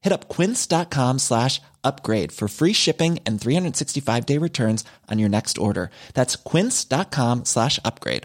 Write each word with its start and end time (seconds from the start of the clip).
Hit 0.00 0.12
up 0.12 0.28
quince.com 0.28 1.18
slash 1.18 1.60
upgrade 1.84 2.32
for 2.32 2.48
free 2.48 2.72
shipping 2.74 3.18
and 3.26 3.40
365 3.40 4.26
day 4.26 4.38
returns 4.38 4.84
on 5.10 5.18
your 5.18 5.28
next 5.28 5.58
order. 5.58 5.90
That's 6.14 6.36
quince.com 6.36 7.44
slash 7.44 7.78
upgrade. 7.84 8.22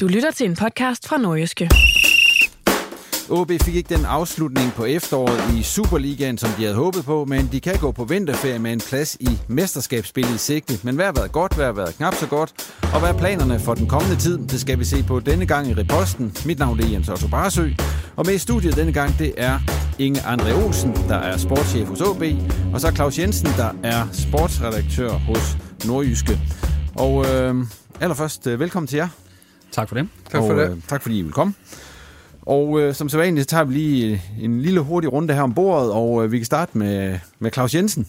Du 0.00 0.06
lytter 0.06 0.30
til 0.30 0.46
en 0.46 0.56
podcast 0.56 1.08
fra 1.08 1.18
Nordjyske. 1.18 1.68
OB 3.30 3.52
fik 3.62 3.74
ikke 3.74 3.96
den 3.96 4.04
afslutning 4.04 4.72
på 4.72 4.84
efteråret 4.84 5.54
i 5.58 5.62
Superligaen, 5.62 6.38
som 6.38 6.50
de 6.50 6.62
havde 6.62 6.74
håbet 6.74 7.04
på, 7.04 7.24
men 7.24 7.48
de 7.52 7.60
kan 7.60 7.76
gå 7.78 7.92
på 7.92 8.04
vinterferie 8.04 8.58
med 8.58 8.72
en 8.72 8.80
plads 8.80 9.16
i 9.20 9.28
mesterskabsspillet 9.48 10.34
i 10.34 10.38
sigte. 10.38 10.78
Men 10.82 10.94
hvad 10.94 11.04
har 11.04 11.12
været 11.12 11.32
godt, 11.32 11.54
hvad 11.54 11.64
har 11.64 11.72
været 11.72 11.94
knap 11.94 12.14
så 12.14 12.26
godt, 12.26 12.52
og 12.82 13.00
hvad 13.00 13.08
er 13.08 13.18
planerne 13.18 13.60
for 13.60 13.74
den 13.74 13.86
kommende 13.86 14.16
tid? 14.16 14.38
Det 14.38 14.60
skal 14.60 14.78
vi 14.78 14.84
se 14.84 15.02
på 15.02 15.20
denne 15.20 15.46
gang 15.46 15.68
i 15.68 15.74
Reposten. 15.74 16.36
Mit 16.46 16.58
navn 16.58 16.80
er 16.80 16.86
Jens 16.86 17.08
Otto 17.08 17.28
Barsø, 17.28 17.68
og 18.16 18.26
med 18.26 18.34
i 18.34 18.38
studiet 18.38 18.76
denne 18.76 18.92
gang, 18.92 19.18
det 19.18 19.34
er 19.36 19.58
Inge 19.98 20.20
André 20.20 20.64
Olsen, 20.64 20.94
der 21.08 21.16
er 21.16 21.36
sportschef 21.36 21.88
hos 21.88 22.00
OB, 22.00 22.22
og 22.74 22.80
så 22.80 22.90
Claus 22.94 23.18
Jensen, 23.18 23.48
der 23.56 23.70
er 23.82 24.06
sportsredaktør 24.12 25.10
hos 25.10 25.56
Nordjyske. 25.86 26.40
Og 26.94 27.26
øh, 27.26 27.54
allerførst, 28.00 28.46
velkommen 28.46 28.86
til 28.86 28.96
jer. 28.96 29.08
Tak 29.72 29.88
for 29.88 29.94
det. 29.94 30.08
Tak 30.30 30.40
for 30.40 30.52
og, 30.52 30.56
det. 30.56 30.70
Øh, 30.70 30.76
tak 30.88 31.02
fordi 31.02 31.18
I 31.18 31.22
vil 31.22 31.32
komme. 31.32 31.54
Og 32.48 32.80
øh, 32.80 32.94
som 32.94 33.08
sædvanligt, 33.08 33.44
så 33.44 33.56
tager 33.56 33.64
vi 33.64 33.74
lige 33.74 34.22
en 34.40 34.62
lille 34.62 34.80
hurtig 34.80 35.12
runde 35.12 35.34
her 35.34 35.42
om 35.42 35.54
bordet, 35.54 35.92
og 35.92 36.24
øh, 36.24 36.32
vi 36.32 36.38
kan 36.38 36.46
starte 36.46 36.78
med, 36.78 37.18
med 37.38 37.50
Claus 37.52 37.74
Jensen. 37.74 38.06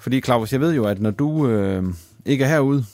Fordi 0.00 0.20
Claus, 0.20 0.52
jeg 0.52 0.60
ved 0.60 0.74
jo, 0.74 0.84
at 0.84 1.00
når 1.00 1.10
du 1.10 1.48
øh, 1.48 1.84
ikke 2.26 2.44
er 2.44 2.48
herude 2.48 2.84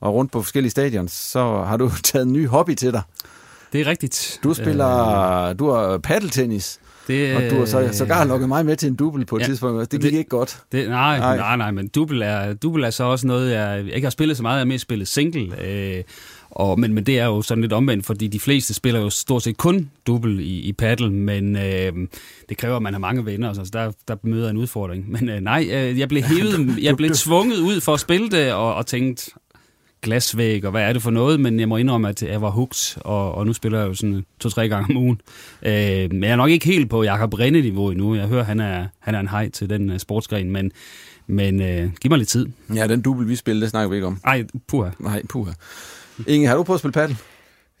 og 0.00 0.14
rundt 0.14 0.32
på 0.32 0.42
forskellige 0.42 0.70
stadions, 0.70 1.12
så 1.12 1.62
har 1.62 1.76
du 1.76 1.90
taget 2.04 2.26
en 2.26 2.32
ny 2.32 2.48
hobby 2.48 2.74
til 2.74 2.92
dig. 2.92 3.02
Det 3.72 3.80
er 3.80 3.86
rigtigt. 3.86 4.40
Du 4.44 4.54
spiller, 4.54 4.88
øh, 5.48 5.58
du 5.58 5.70
har 5.70 5.98
paddeltennis. 5.98 6.78
Det, 7.08 7.36
og 7.36 7.42
du 7.50 7.58
har 7.58 7.64
så, 7.64 7.88
sågar 7.92 8.24
lukket 8.24 8.48
mig 8.48 8.66
med 8.66 8.76
til 8.76 8.88
en 8.88 8.94
dubbel 8.94 9.26
på 9.26 9.36
et 9.36 9.40
ja, 9.40 9.46
tidspunkt. 9.46 9.92
Det 9.92 10.00
gik 10.00 10.12
det, 10.12 10.18
ikke 10.18 10.30
godt. 10.30 10.62
Det, 10.72 10.88
nej, 10.88 11.18
nej, 11.18 11.36
nej, 11.36 11.56
nej, 11.56 11.70
men 11.70 11.88
dubbel 11.88 12.22
er, 12.22 12.54
dubbel 12.54 12.84
er 12.84 12.90
så 12.90 13.04
også 13.04 13.26
noget, 13.26 13.52
jeg 13.52 13.84
ikke 13.94 14.04
har 14.04 14.10
spillet 14.10 14.36
så 14.36 14.42
meget. 14.42 14.54
Jeg 14.54 14.60
har 14.60 14.66
mest 14.66 14.82
spillet 14.82 15.08
single. 15.08 15.66
Øh, 15.66 16.04
og, 16.50 16.80
men, 16.80 16.92
men 16.92 17.06
det 17.06 17.18
er 17.18 17.24
jo 17.24 17.42
sådan 17.42 17.62
lidt 17.62 17.72
omvendt, 17.72 18.06
fordi 18.06 18.26
de 18.28 18.40
fleste 18.40 18.74
spiller 18.74 19.00
jo 19.00 19.10
stort 19.10 19.42
set 19.42 19.56
kun 19.56 19.90
dubbel 20.06 20.40
i, 20.40 20.60
i 20.60 20.72
paddle, 20.72 21.10
men 21.10 21.56
øh, 21.56 21.92
det 22.48 22.56
kræver, 22.56 22.76
at 22.76 22.82
man 22.82 22.94
har 22.94 23.00
mange 23.00 23.26
venner, 23.26 23.52
så 23.52 23.70
der, 23.72 23.92
der 24.08 24.16
møder 24.22 24.50
en 24.50 24.56
udfordring. 24.56 25.10
Men 25.10 25.28
øh, 25.28 25.40
nej, 25.40 25.68
øh, 25.72 25.98
jeg 25.98 26.08
blev 26.08 26.22
hævet, 26.32 26.82
jeg 26.82 26.96
blev 26.96 27.10
tvunget 27.10 27.58
ud 27.58 27.80
for 27.80 27.94
at 27.94 28.00
spille 28.00 28.30
det, 28.30 28.52
og, 28.52 28.74
og 28.74 28.86
tænkte, 28.86 29.30
glasvæg, 30.02 30.64
og 30.64 30.70
hvad 30.70 30.82
er 30.82 30.92
det 30.92 31.02
for 31.02 31.10
noget, 31.10 31.40
men 31.40 31.60
jeg 31.60 31.68
må 31.68 31.76
indrømme, 31.76 32.08
at 32.08 32.22
jeg 32.22 32.42
var 32.42 32.50
hugt, 32.50 32.98
og, 33.00 33.34
og 33.34 33.46
nu 33.46 33.52
spiller 33.52 33.78
jeg 33.78 33.88
jo 33.88 33.94
sådan 33.94 34.24
to-tre 34.40 34.68
gange 34.68 34.96
om 34.96 35.02
ugen. 35.02 35.20
Øh, 35.62 36.12
men 36.12 36.22
jeg 36.22 36.30
er 36.30 36.36
nok 36.36 36.50
ikke 36.50 36.66
helt 36.66 36.90
på 36.90 37.02
Jakob 37.02 37.34
Rinde-niveau 37.34 37.90
endnu. 37.90 38.14
Jeg 38.14 38.26
hører, 38.26 38.44
han 38.44 38.60
er, 38.60 38.86
han 38.98 39.14
er 39.14 39.20
en 39.20 39.28
hej 39.28 39.48
til 39.48 39.70
den 39.70 39.90
uh, 39.90 39.98
sportsgren, 39.98 40.50
men, 40.50 40.72
men 41.26 41.62
øh, 41.62 41.90
giv 42.00 42.10
mig 42.10 42.18
lidt 42.18 42.28
tid. 42.28 42.46
Ja, 42.74 42.86
den 42.86 43.02
dubbel, 43.02 43.28
vi 43.28 43.36
spiller, 43.36 43.60
det 43.60 43.70
snakker 43.70 43.88
vi 43.88 43.96
ikke 43.96 44.06
om. 44.06 44.20
Nej, 44.24 44.44
puha. 44.68 44.90
Nej, 44.98 45.22
puha. 45.28 45.52
Inge, 46.26 46.48
har 46.48 46.56
du 46.56 46.62
prøvet 46.62 46.76
at 46.76 46.80
spille 46.80 46.92
paddle? 46.92 47.16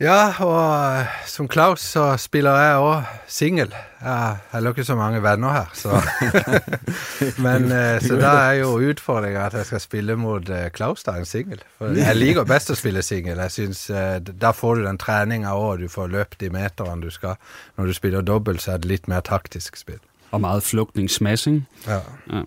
Ja, 0.00 0.44
og 0.44 1.06
som 1.26 1.50
Claus, 1.50 1.80
så 1.80 2.16
spiller 2.16 2.52
jeg 2.52 2.76
også 2.76 3.06
single. 3.26 3.70
Jeg 4.02 4.36
har 4.50 4.60
lukket 4.60 4.86
så 4.86 4.94
mange 4.94 5.22
venner 5.22 5.52
her, 5.52 5.64
så... 5.74 5.88
Men 7.46 7.64
uh, 7.64 8.00
så 8.00 8.16
der 8.20 8.28
er 8.28 8.52
jo 8.52 8.66
udfordringer, 8.66 9.42
at 9.42 9.54
jeg 9.54 9.66
skal 9.66 9.80
spille 9.80 10.16
mod 10.16 10.50
uh, 10.50 10.56
Claus, 10.76 11.02
der 11.02 11.12
er 11.12 11.16
en 11.16 11.24
single. 11.24 11.58
For 11.78 11.86
jeg 11.86 12.16
liker 12.16 12.44
bedst 12.44 12.70
at 12.70 12.76
spille 12.76 13.02
single. 13.02 13.42
Jeg 13.42 13.50
synes, 13.50 13.90
uh, 13.90 13.96
der 14.40 14.52
får 14.52 14.74
du 14.74 14.84
den 14.84 14.98
træning 14.98 15.48
over, 15.48 15.72
og 15.72 15.78
du 15.78 15.88
får 15.88 16.06
løbet 16.06 16.40
de 16.40 16.50
meteren, 16.50 17.00
du 17.00 17.10
skal. 17.10 17.34
Når 17.76 17.84
du 17.86 17.92
spiller 17.92 18.20
dobbelt, 18.20 18.62
så 18.62 18.72
er 18.72 18.76
det 18.76 18.84
lidt 18.84 19.08
mere 19.08 19.20
taktisk 19.20 19.76
spil. 19.76 19.98
Og 20.30 20.40
meget 20.40 20.62
flugtningssmashing. 20.62 21.68
Ja. 21.86 21.94
ja. 22.32 22.42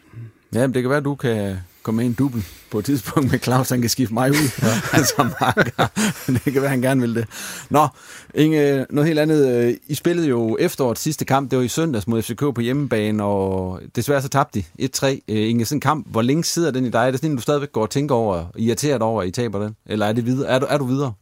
Ja, 0.53 0.67
men 0.67 0.73
det 0.73 0.83
kan 0.83 0.89
være, 0.89 0.97
at 0.97 1.03
du 1.03 1.15
kan 1.15 1.57
komme 1.83 1.97
med 1.97 2.05
en 2.05 2.13
dubbel 2.13 2.45
på 2.71 2.79
et 2.79 2.85
tidspunkt 2.85 3.31
med 3.31 3.39
Claus, 3.39 3.69
han 3.69 3.81
kan 3.81 3.89
skifte 3.89 4.13
mig 4.13 4.31
ud 4.31 4.61
ja. 4.61 5.03
som 5.15 5.33
marker. 5.41 5.87
Det 6.27 6.53
kan 6.53 6.61
være, 6.61 6.69
han 6.69 6.81
gerne 6.81 7.01
vil 7.01 7.15
det. 7.15 7.27
Nå, 7.69 7.87
Inge, 8.35 8.85
noget 8.89 9.07
helt 9.07 9.19
andet. 9.19 9.79
I 9.87 9.95
spillede 9.95 10.27
jo 10.27 10.57
efterårets 10.59 11.01
sidste 11.01 11.25
kamp, 11.25 11.51
det 11.51 11.57
var 11.57 11.63
i 11.63 11.67
søndags 11.67 12.07
mod 12.07 12.21
FCK 12.21 12.39
på 12.39 12.61
hjemmebane, 12.61 13.23
og 13.23 13.79
desværre 13.95 14.21
så 14.21 14.29
tabte 14.29 14.65
de 14.79 14.89
1-3. 14.95 15.07
Inge, 15.27 15.65
sådan 15.65 15.77
en 15.77 15.81
kamp, 15.81 16.07
hvor 16.11 16.21
længe 16.21 16.43
sidder 16.43 16.71
den 16.71 16.85
i 16.85 16.89
dig? 16.89 16.99
Er 17.07 17.11
det 17.11 17.19
sådan 17.19 17.35
du 17.35 17.41
stadigvæk 17.41 17.71
går 17.71 17.81
og 17.81 17.89
tænker 17.89 18.15
over, 18.15 18.45
irriteret 18.55 19.01
over, 19.01 19.21
at 19.21 19.27
I 19.27 19.31
taber 19.31 19.59
den? 19.59 19.75
Eller 19.85 20.05
er, 20.05 20.13
det 20.13 20.25
videre? 20.25 20.49
Er, 20.49 20.59
du, 20.59 20.65
er 20.69 20.77
du 20.77 20.85
videre? 20.85 21.13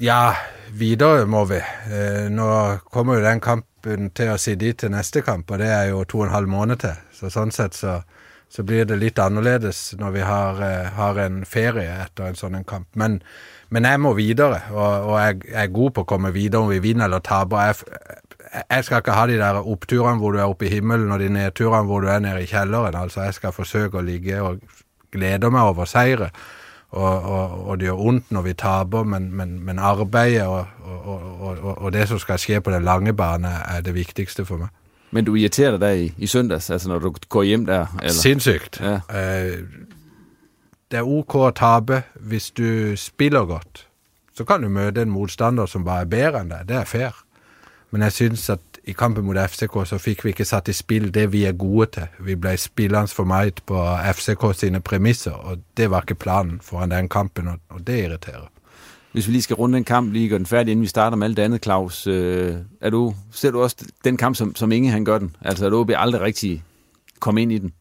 Ja, 0.00 0.30
videre 0.72 1.26
må 1.26 1.44
vi. 1.44 1.54
Øh, 1.94 2.30
nu 2.30 2.76
kommer 2.92 3.14
jo 3.14 3.24
den 3.24 3.40
kampen 3.40 4.10
til 4.10 4.22
at 4.22 4.40
se 4.40 4.54
dit 4.54 4.76
til 4.76 4.90
næste 4.90 5.22
kamp, 5.22 5.50
og 5.50 5.58
det 5.58 5.66
er 5.66 5.82
jo 5.82 6.04
to 6.04 6.18
og 6.18 6.24
en 6.24 6.30
halv 6.30 6.48
måned 6.48 6.76
til. 6.76 6.90
Så 7.12 7.30
sådan 7.30 7.50
set 7.50 7.74
så 7.74 8.00
så 8.52 8.62
blir 8.62 8.84
det 8.84 8.98
litt 9.00 9.20
annerledes 9.22 9.94
når 10.00 10.10
vi 10.12 10.24
har, 10.28 10.60
eh, 10.60 10.90
har 10.92 11.18
en 11.22 11.40
ferie 11.48 11.88
etter 12.04 12.28
en 12.28 12.36
sånn 12.36 12.58
en 12.58 12.68
kamp. 12.68 12.88
Men, 12.94 13.22
men, 13.72 13.88
jeg 13.88 14.00
må 14.04 14.12
videre, 14.18 14.60
og, 14.74 15.08
og 15.08 15.16
jeg, 15.22 15.38
jeg, 15.48 15.60
er 15.62 15.76
god 15.78 15.94
på 15.96 16.04
å 16.04 16.10
komme 16.12 16.34
videre 16.34 16.60
om 16.60 16.68
vi 16.68 16.82
vinner 16.84 17.08
eller 17.08 17.24
taper. 17.24 17.70
Jeg, 17.70 18.18
jeg 18.60 18.84
skal 18.84 19.00
ikke 19.00 19.16
ha 19.16 19.26
de 19.30 19.38
der 19.40 19.60
oppturene 19.62 20.20
hvor 20.20 20.36
du 20.36 20.42
er 20.42 20.52
oppe 20.52 20.68
i 20.68 20.72
himmelen, 20.74 21.14
og 21.14 21.22
de 21.22 21.30
nedturene 21.32 21.88
hvor 21.88 22.04
du 22.04 22.10
er 22.12 22.20
nede 22.20 22.42
i 22.44 22.50
kjelleren. 22.50 22.98
Altså, 23.00 23.24
jeg 23.24 23.38
skal 23.40 23.56
forsøke 23.56 24.02
å 24.02 24.04
ligge 24.04 24.42
og 24.44 24.60
glede 25.12 25.48
meg 25.52 25.72
over 25.72 25.88
seire. 25.88 26.28
Og, 26.92 27.24
og, 27.24 27.56
og, 27.70 27.78
det 27.80 27.88
gjør 27.88 28.00
vondt 28.02 28.34
når 28.36 28.42
vi 28.44 28.52
taper, 28.60 29.08
men, 29.08 29.30
men, 29.32 29.56
men 29.64 29.80
arbeidet 29.80 30.44
og, 30.44 30.66
og, 31.72 31.88
det 31.94 32.04
som 32.10 32.20
skal 32.20 32.40
skje 32.40 32.60
på 32.60 32.74
den 32.74 32.84
lange 32.84 33.14
bane, 33.16 33.48
er 33.48 33.80
det 33.80 33.94
viktigste 33.96 34.44
for 34.44 34.60
meg. 34.60 34.74
Men 35.12 35.24
du 35.24 35.34
irriterer 35.34 35.70
dig 35.70 35.80
der 35.80 35.90
i, 35.90 36.12
i 36.18 36.26
søndags, 36.26 36.70
altså 36.70 36.88
når 36.88 36.98
du 36.98 37.14
går 37.28 37.42
hjem 37.42 37.66
der? 37.66 37.86
Eller? 37.98 38.12
Sindssygt. 38.12 38.80
Ja. 38.80 38.94
Uh, 38.94 39.58
det 40.90 40.98
er 40.98 41.02
ok 41.02 41.48
at 41.48 41.54
tabe 41.54 42.02
hvis 42.14 42.50
du 42.50 42.96
spiller 42.96 43.44
godt. 43.44 43.88
Så 44.34 44.44
kan 44.44 44.62
du 44.62 44.68
møte 44.68 45.02
en 45.02 45.10
modstander 45.10 45.66
som 45.66 45.84
bare 45.84 46.00
er 46.00 46.04
bedre 46.04 46.40
end 46.40 46.50
dig. 46.50 46.64
Det 46.68 46.76
er 46.76 46.84
fair. 46.84 47.24
Men 47.90 48.02
jeg 48.02 48.12
synes 48.12 48.50
at 48.50 48.60
i 48.84 48.92
kampen 48.92 49.24
mod 49.24 49.48
FCK 49.48 49.88
så 49.88 49.98
fik 49.98 50.24
vi 50.24 50.28
ikke 50.28 50.44
sat 50.44 50.68
i 50.68 50.72
spil 50.72 51.14
det 51.14 51.32
vi 51.32 51.44
er 51.44 51.52
gode 51.52 51.86
til. 51.86 52.06
Vi 52.20 52.34
blev 52.34 52.56
spillende 52.56 53.08
for 53.08 53.24
meget 53.24 53.62
på 53.66 53.96
FCK 54.12 54.44
sine 54.54 54.80
præmisser, 54.80 55.30
og 55.32 55.58
det 55.76 55.90
var 55.90 56.00
ikke 56.00 56.14
planen 56.14 56.60
foran 56.62 56.90
den 56.90 57.08
kampen, 57.08 57.48
og, 57.48 57.58
og 57.68 57.86
det 57.86 58.04
irriterer. 58.04 58.51
Hvis 59.12 59.26
vi 59.26 59.32
lige 59.32 59.42
skal 59.42 59.56
runde 59.56 59.76
den 59.76 59.84
kamp, 59.84 60.12
lige 60.12 60.28
gøre 60.28 60.38
den 60.38 60.46
færdig, 60.46 60.72
inden 60.72 60.82
vi 60.82 60.88
starter 60.88 61.16
med 61.16 61.26
alt 61.26 61.36
det 61.36 61.42
andet, 61.42 61.62
Claus. 61.62 62.06
Øh, 62.06 62.54
er 62.80 62.90
du, 62.90 63.14
ser 63.30 63.50
du 63.50 63.62
også 63.62 63.76
den 64.04 64.16
kamp, 64.16 64.36
som, 64.36 64.56
som 64.56 64.72
Inge 64.72 64.90
han 64.90 65.04
gør 65.04 65.18
den? 65.18 65.36
Altså, 65.40 65.66
at 65.66 65.72
OB 65.72 65.90
aldrig 65.96 66.20
rigtig 66.20 66.62
kom 67.20 67.38
ind 67.38 67.52
i 67.52 67.58
den? 67.58 67.72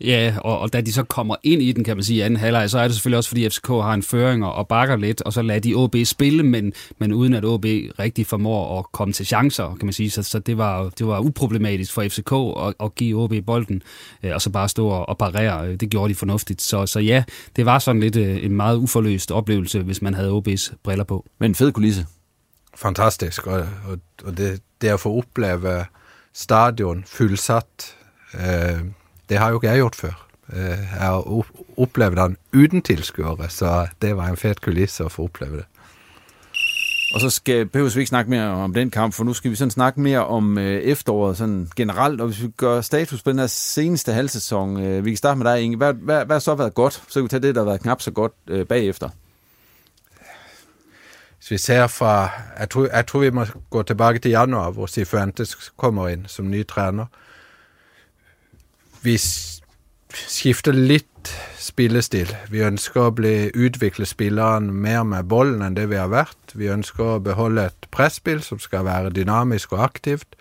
Ja, 0.00 0.36
og, 0.44 0.58
og 0.58 0.72
da 0.72 0.80
de 0.80 0.92
så 0.92 1.02
kommer 1.02 1.36
ind 1.42 1.62
i 1.62 1.72
den, 1.72 1.84
kan 1.84 1.96
man 1.96 2.04
sige, 2.04 2.16
i 2.16 2.20
anden 2.20 2.40
halvleg, 2.40 2.70
så 2.70 2.78
er 2.78 2.82
det 2.82 2.94
selvfølgelig 2.94 3.16
også, 3.16 3.30
fordi 3.30 3.48
FCK 3.48 3.66
har 3.68 3.94
en 3.94 4.02
føring 4.02 4.44
og 4.44 4.68
bakker 4.68 4.96
lidt, 4.96 5.22
og 5.22 5.32
så 5.32 5.42
lader 5.42 5.60
de 5.60 5.74
OB 5.74 5.96
spille, 6.04 6.42
men, 6.42 6.72
men 6.98 7.12
uden 7.12 7.34
at 7.34 7.44
OB 7.44 7.64
rigtig 7.98 8.26
formår 8.26 8.78
at 8.78 8.92
komme 8.92 9.12
til 9.12 9.26
chancer, 9.26 9.76
kan 9.78 9.86
man 9.86 9.92
sige. 9.92 10.10
Så, 10.10 10.22
så 10.22 10.38
det, 10.38 10.58
var, 10.58 10.88
det 10.98 11.06
var 11.06 11.20
uproblematisk 11.20 11.92
for 11.92 12.02
FCK 12.02 12.32
at, 12.66 12.74
at 12.86 12.94
give 12.94 13.22
OB 13.22 13.32
bolden, 13.46 13.82
øh, 14.22 14.34
og 14.34 14.42
så 14.42 14.50
bare 14.50 14.68
stå 14.68 14.88
og 14.88 15.18
parere. 15.18 15.76
Det 15.76 15.90
gjorde 15.90 16.10
de 16.10 16.14
fornuftigt. 16.14 16.62
Så, 16.62 16.86
så 16.86 17.00
ja, 17.00 17.24
det 17.56 17.66
var 17.66 17.78
sådan 17.78 18.00
lidt 18.00 18.16
øh, 18.16 18.44
en 18.44 18.52
meget 18.52 18.76
uforløst 18.76 19.30
oplevelse, 19.30 19.82
hvis 19.82 20.02
man 20.02 20.14
havde 20.14 20.30
OB's 20.30 20.74
briller 20.82 21.04
på. 21.04 21.26
Men 21.38 21.50
en 21.50 21.54
fed 21.54 21.72
kulisse. 21.72 22.06
Fantastisk, 22.76 23.46
og, 23.46 23.68
og, 23.88 23.98
og 24.24 24.36
det, 24.36 24.60
det 24.80 24.88
at 24.88 25.00
få 25.00 25.18
opleve 25.18 25.84
stadion 26.34 27.04
fullsatt, 27.06 27.96
øh, 28.34 28.80
det 29.28 29.38
har 29.38 29.48
jo 29.48 29.56
ikke 29.56 29.68
jeg 29.68 29.76
gjort 29.76 29.94
før. 29.94 30.28
Eh, 30.52 30.58
jeg 30.68 31.00
har 31.00 31.44
opplevd 31.76 32.16
den 32.16 32.36
uden 32.54 32.82
tilskuere, 32.82 33.48
så 33.48 33.86
det 34.02 34.16
var 34.16 34.26
en 34.26 34.36
fet 34.36 34.60
kulisse 34.60 35.04
at 35.04 35.12
få 35.12 35.24
opleve 35.24 35.56
det. 35.56 35.64
Og 37.14 37.20
så 37.20 37.30
skal, 37.30 37.66
behøver 37.66 37.90
vi 37.90 38.00
ikke 38.00 38.08
snakke 38.08 38.30
mere 38.30 38.48
om 38.48 38.74
den 38.74 38.90
kamp, 38.90 39.14
for 39.14 39.24
nu 39.24 39.34
skal 39.34 39.50
vi 39.50 39.56
sådan 39.56 39.70
snakke 39.70 40.00
mere 40.00 40.26
om 40.26 40.58
øh, 40.58 40.80
efteråret 40.82 41.36
sådan 41.36 41.68
generelt. 41.76 42.20
Og 42.20 42.26
hvis 42.26 42.42
vi 42.42 42.48
gør 42.56 42.80
status 42.80 43.22
på 43.22 43.30
den 43.30 43.38
her 43.38 43.46
seneste 43.46 44.12
halvsæson, 44.12 44.84
øh, 44.84 45.04
vi 45.04 45.10
kan 45.10 45.16
starte 45.16 45.38
med 45.38 45.52
dig, 45.52 45.62
Inge. 45.62 45.76
Hvad, 45.76 45.92
hvad, 45.92 46.24
hvad 46.24 46.34
har 46.34 46.40
så 46.40 46.54
været 46.54 46.74
godt? 46.74 46.92
Så 46.92 47.14
kan 47.14 47.22
vi 47.22 47.28
tage 47.28 47.42
det, 47.42 47.54
der 47.54 47.60
har 47.60 47.66
været 47.66 47.80
knap 47.80 48.02
så 48.02 48.10
godt 48.10 48.32
øh, 48.46 48.66
bagefter. 48.66 49.08
Hvis 51.38 51.50
vi 51.50 51.58
ser 51.58 51.86
fra, 51.86 52.30
jeg 52.58 52.70
tror, 52.70 52.88
jeg 52.92 53.06
tror 53.06 53.20
vi 53.20 53.30
må 53.30 53.44
gå 53.70 53.82
tilbage 53.82 54.18
til 54.18 54.30
januar, 54.30 54.70
hvor 54.70 54.86
Sifuentes 54.86 55.72
kommer 55.76 56.08
ind 56.08 56.26
som 56.26 56.50
ny 56.50 56.66
træner. 56.66 57.06
Vi 59.02 59.16
skifter 59.18 60.74
litt 60.74 61.32
spillestil. 61.58 62.30
Vi 62.50 62.62
ønsker 62.64 63.08
å 63.08 63.14
bli, 63.14 63.50
utvikle 63.54 64.06
spilleren 64.08 64.70
mer 64.82 65.04
med 65.06 65.28
bollen 65.30 65.62
enn 65.64 65.76
det 65.76 65.88
vi 65.92 65.98
har 66.00 66.10
vært. 66.12 66.54
Vi 66.54 66.70
ønsker 66.72 67.14
å 67.16 67.22
beholde 67.22 67.68
et 67.68 67.88
presspill 67.94 68.42
som 68.44 68.60
skal 68.62 68.86
være 68.88 69.14
dynamisk 69.14 69.76
og 69.76 69.84
aktivt. 69.90 70.38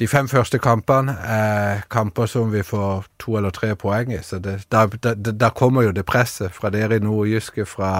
De 0.00 0.08
fem 0.08 0.28
første 0.28 0.58
kampene 0.58 1.14
er 1.28 1.82
kamper 1.92 2.26
som 2.30 2.52
vi 2.52 2.64
får 2.66 3.04
to 3.22 3.36
eller 3.38 3.52
tre 3.54 3.74
poeng 3.78 4.14
i. 4.14 4.22
Så 4.24 4.40
det, 4.42 4.62
der, 4.72 4.96
der, 5.02 5.14
der, 5.14 5.50
kommer 5.50 5.84
jo 5.86 5.92
det 5.92 6.06
presset 6.08 6.54
fra 6.54 6.72
dere 6.72 6.96
i 6.96 7.04
Nordjyske, 7.04 7.66
fra 7.68 7.92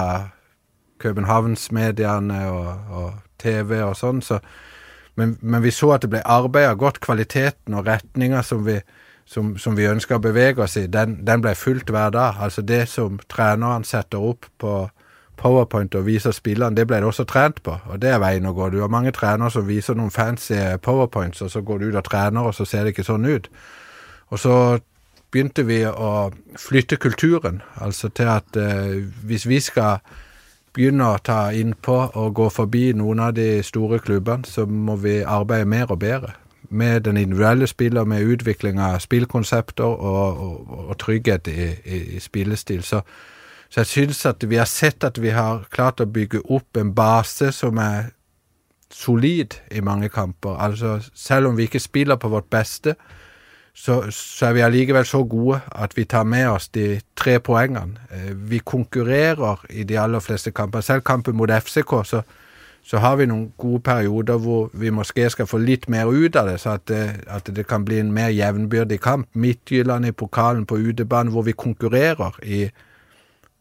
Københavnsmediene 1.03 2.41
og, 2.49 2.89
og 2.89 3.13
TV 3.39 3.77
og 3.83 3.95
sånn. 3.99 4.23
Så, 4.25 4.39
men, 5.15 5.37
men, 5.41 5.61
vi 5.63 5.71
så 5.71 5.93
at 5.95 6.03
det 6.03 6.11
ble 6.15 6.23
arbeida 6.25 6.73
godt. 6.79 6.99
Kvaliteten 7.03 7.77
og 7.77 7.87
retninga 7.87 8.41
som 8.43 8.65
vi 8.65 8.79
som, 9.25 9.57
som 9.57 9.77
vi 9.77 9.87
ønsker 9.87 10.17
å 10.17 10.23
bevege 10.23 10.63
oss 10.63 10.77
i, 10.77 10.87
den, 10.91 11.19
den 11.25 11.41
ble 11.43 11.55
fulgt 11.55 11.91
hver 11.93 12.11
dag. 12.13 12.39
Altså 12.43 12.61
det 12.61 12.85
som 12.91 13.19
treneren 13.31 13.85
setter 13.87 14.21
opp 14.21 14.47
på 14.61 14.75
powerpoint 15.39 15.95
og 15.97 16.05
viser 16.07 16.35
spilleren, 16.35 16.75
det 16.77 16.85
ble 16.87 17.01
det 17.01 17.09
også 17.09 17.25
trent 17.27 17.61
på. 17.63 17.75
Og 17.89 18.01
det 18.01 18.13
er 18.13 18.21
veien 18.23 18.47
å 18.47 18.53
gå. 18.55 18.69
Du 18.69 18.81
har 18.83 18.91
mange 18.91 19.13
trenere 19.15 19.51
som 19.53 19.67
viser 19.67 19.97
noen 19.97 20.13
fancy 20.13 20.55
eh, 20.55 20.77
powerpoints, 20.81 21.41
og 21.41 21.51
så 21.51 21.63
går 21.65 21.79
du 21.79 21.87
ut 21.89 21.99
og 21.99 22.05
trener, 22.07 22.45
og 22.45 22.55
så 22.55 22.67
ser 22.69 22.83
det 22.83 22.93
ikke 22.93 23.07
sånn 23.07 23.27
ut. 23.27 23.49
Og 24.31 24.39
så 24.39 24.57
begynte 25.33 25.65
vi 25.65 25.81
å 25.87 26.29
flytte 26.61 26.99
kulturen, 27.01 27.63
altså 27.81 28.11
til 28.13 28.29
at 28.29 28.59
eh, 28.59 29.01
hvis 29.25 29.47
vi 29.49 29.59
skal 29.63 30.03
begynne 30.73 31.09
å 31.09 31.21
ta 31.21 31.51
innpå 31.53 31.97
og 32.17 32.37
gå 32.37 32.47
forbi 32.53 32.85
noen 32.97 33.21
av 33.27 33.35
de 33.37 33.61
store 33.65 33.99
klubbene, 34.01 34.45
så 34.45 34.65
må 34.65 34.95
vi 35.01 35.19
arbeide 35.21 35.69
mer 35.69 35.91
og 35.93 36.01
bedre 36.01 36.37
med 36.73 37.01
den 37.01 37.17
individuelle 37.17 37.67
spiller, 37.67 38.03
med 38.03 38.25
udvikling 38.25 38.79
av 38.79 38.99
spilkoncepter 38.99 39.83
og, 39.83 40.41
og, 40.41 40.89
og 40.89 40.97
trygghet 40.97 41.47
i, 41.47 41.69
i, 41.85 42.01
i 42.17 42.19
spillestil. 42.19 42.83
Så, 42.83 43.01
så 43.69 43.79
jeg 43.79 43.85
synes 43.85 44.25
at 44.25 44.49
vi 44.49 44.59
har 44.61 44.69
sett 44.69 45.03
at 45.03 45.21
vi 45.21 45.29
har 45.29 45.65
klart 45.71 46.01
at 46.01 46.13
bygge 46.13 46.41
op 46.51 46.77
en 46.77 46.95
base 46.95 47.51
som 47.51 47.77
er 47.77 48.11
solid 48.93 49.57
i 49.71 49.81
mange 49.81 50.09
kamper. 50.09 50.57
Altså, 50.57 51.09
selvom 51.15 51.57
vi 51.57 51.69
ikke 51.69 51.79
spiller 51.79 52.15
på 52.15 52.29
vårt 52.29 52.49
bedste, 52.51 52.95
så, 53.73 54.03
så 54.11 54.45
er 54.45 54.53
vi 54.53 54.61
alligevel 54.61 55.05
så 55.05 55.23
gode 55.23 55.59
at 55.71 55.97
vi 55.97 56.03
tar 56.05 56.23
med 56.23 56.47
oss 56.47 56.67
de 56.69 57.01
tre 57.17 57.39
poengene. 57.39 57.97
Eh, 58.11 58.49
vi 58.49 58.57
konkurrerer 58.57 59.65
i 59.69 59.83
de 59.83 59.99
aller 59.99 60.19
fleste 60.19 60.51
kamper. 60.51 60.81
Selv 60.81 61.01
kampen 61.01 61.35
mot 61.35 61.49
FCK, 61.49 61.93
så, 62.05 62.21
så 62.83 62.97
har 62.97 63.15
vi 63.15 63.25
nogle 63.25 63.49
gode 63.57 63.79
perioder 63.79 64.37
hvor 64.37 64.69
vi 64.73 64.89
måske 64.89 65.29
skal 65.29 65.47
få 65.47 65.57
lidt 65.57 65.89
mer 65.89 66.05
ut 66.05 66.35
av 66.35 66.47
det, 66.47 66.59
så 66.59 66.69
at 66.69 66.91
eh, 66.91 67.09
at 67.27 67.47
det 67.55 67.67
kan 67.67 67.85
bli 67.85 67.99
en 67.99 68.11
mer 68.11 68.27
jævnbyrdig 68.27 68.99
kamp. 69.01 69.27
Midtjylland 69.33 70.05
i 70.05 70.11
pokalen 70.11 70.65
på 70.65 70.75
utebane, 70.75 71.31
hvor 71.31 71.41
vi 71.41 71.51
konkurrerer 71.51 72.39
i 72.43 72.69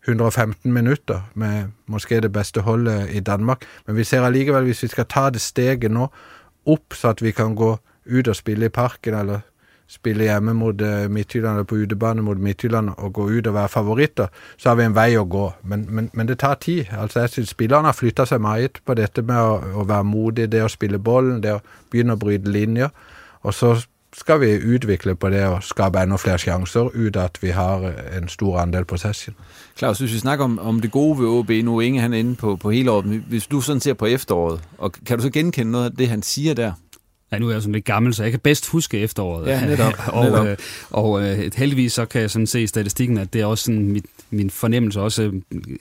115 0.09 0.73
minutter 0.73 1.31
med 1.35 1.65
måske 1.87 2.21
det 2.21 2.33
bedste 2.33 2.61
hold 2.61 2.89
eh, 2.89 3.17
i 3.17 3.21
Danmark. 3.21 3.63
Men 3.87 3.97
vi 3.97 4.05
ser 4.05 4.23
alligevel, 4.23 4.65
hvis 4.65 4.83
vi 4.83 4.89
skal 4.89 5.07
ta 5.07 5.31
det 5.31 5.41
steget 5.41 5.91
nå 5.91 6.09
op, 6.67 6.93
så 6.93 7.09
at 7.09 7.23
vi 7.23 7.31
kan 7.31 7.55
gå 7.55 7.79
ut 8.07 8.29
og 8.29 8.37
spille 8.37 8.67
i 8.67 8.69
parken, 8.69 9.15
eller 9.15 9.41
spille 9.89 10.25
hjemme 10.25 10.55
mot 10.55 10.81
eh, 10.81 11.11
Midtjylland 11.11 11.55
eller 11.57 11.69
på 11.69 11.77
utebane 11.83 12.23
mot 12.23 12.39
Midtjylland 12.39 12.91
og 12.97 13.13
gå 13.13 13.29
ut 13.31 13.47
og 13.47 13.55
være 13.55 13.69
favoritter, 13.69 14.27
så 14.57 14.69
har 14.69 14.77
vi 14.77 14.89
en 14.89 14.97
vei 14.97 15.17
å 15.17 15.25
gå. 15.25 15.47
Men, 15.63 15.87
men, 15.89 16.11
men 16.13 16.29
det 16.29 16.39
tar 16.39 16.55
tid. 16.55 16.85
Altså, 16.99 17.21
jeg 17.21 17.31
synes 17.31 17.55
Spillerne 17.57 17.91
har 17.91 17.97
flytta 17.97 18.27
seg 18.27 18.41
meget 18.41 18.81
på 18.87 18.95
dette 18.95 19.23
med 19.23 19.37
å, 19.37 19.83
å 19.83 19.87
være 19.89 20.09
modig, 20.09 20.51
det 20.53 20.65
å 20.65 20.71
spille 20.73 20.99
bollen, 20.99 21.43
det 21.43 21.59
å 21.59 21.65
begynne 21.91 22.17
å 22.17 22.23
bryte 22.23 22.51
linjer. 22.51 22.93
Og 23.43 23.55
så 23.55 23.75
skal 24.13 24.41
vi 24.41 24.75
utvikle 24.75 25.15
på 25.15 25.31
det 25.33 25.47
og 25.47 25.63
skape 25.65 26.03
enda 26.03 26.17
flere 26.21 26.39
sjanser 26.39 26.91
ut 26.95 27.17
av 27.17 27.31
at 27.31 27.39
vi 27.43 27.53
har 27.57 27.87
eh, 27.89 28.17
en 28.19 28.29
stor 28.29 28.61
andel 28.61 28.85
possession. 28.85 29.35
Klaus, 29.77 29.99
hvis 29.99 30.13
vi 30.13 30.19
snakker 30.19 30.45
om, 30.45 30.59
om 30.59 30.81
det 30.81 30.91
gode 30.93 31.19
ved 31.19 31.29
OB, 31.29 31.51
nu 31.65 31.81
Inge 31.81 32.01
han 32.01 32.13
er 32.13 32.19
inde 32.19 32.37
på, 32.37 32.57
på 32.57 32.71
hele 32.71 32.91
året, 32.91 33.23
hvis 33.29 33.47
du 33.47 33.61
sådan 33.61 33.81
ser 33.81 33.95
på 33.95 34.07
efteråret, 34.07 34.61
og 34.79 34.93
kan 35.07 35.19
du 35.19 35.23
så 35.23 35.31
genkende 35.31 35.73
noget 35.73 35.85
af 35.85 35.93
det, 35.93 36.09
han 36.09 36.23
siger 36.23 36.55
der? 36.55 36.73
Ja, 37.33 37.39
nu 37.39 37.49
er 37.49 37.53
jeg 37.53 37.63
sådan 37.63 37.73
lidt 37.73 37.85
gammel, 37.85 38.15
så 38.15 38.23
jeg 38.23 38.33
kan 38.33 38.41
bedst 38.41 38.69
huske 38.69 38.99
efteråret. 38.99 39.47
Ja, 39.47 39.67
netop. 39.67 39.93
og 40.17 40.25
netop. 40.25 40.47
Øh, 40.47 40.57
og 40.91 41.23
øh, 41.23 41.53
heldigvis 41.57 41.93
så 41.93 42.05
kan 42.05 42.21
jeg 42.21 42.31
sådan 42.31 42.47
se 42.47 42.63
i 42.63 42.67
statistikken, 42.67 43.19
at 43.19 43.33
det 43.33 43.41
er 43.41 43.47
også 43.47 43.65
sådan, 43.65 43.93
mit, 43.93 44.05
min 44.31 44.51
fornemmelse 44.51 45.01
også 45.01 45.23
øh, 45.23 45.33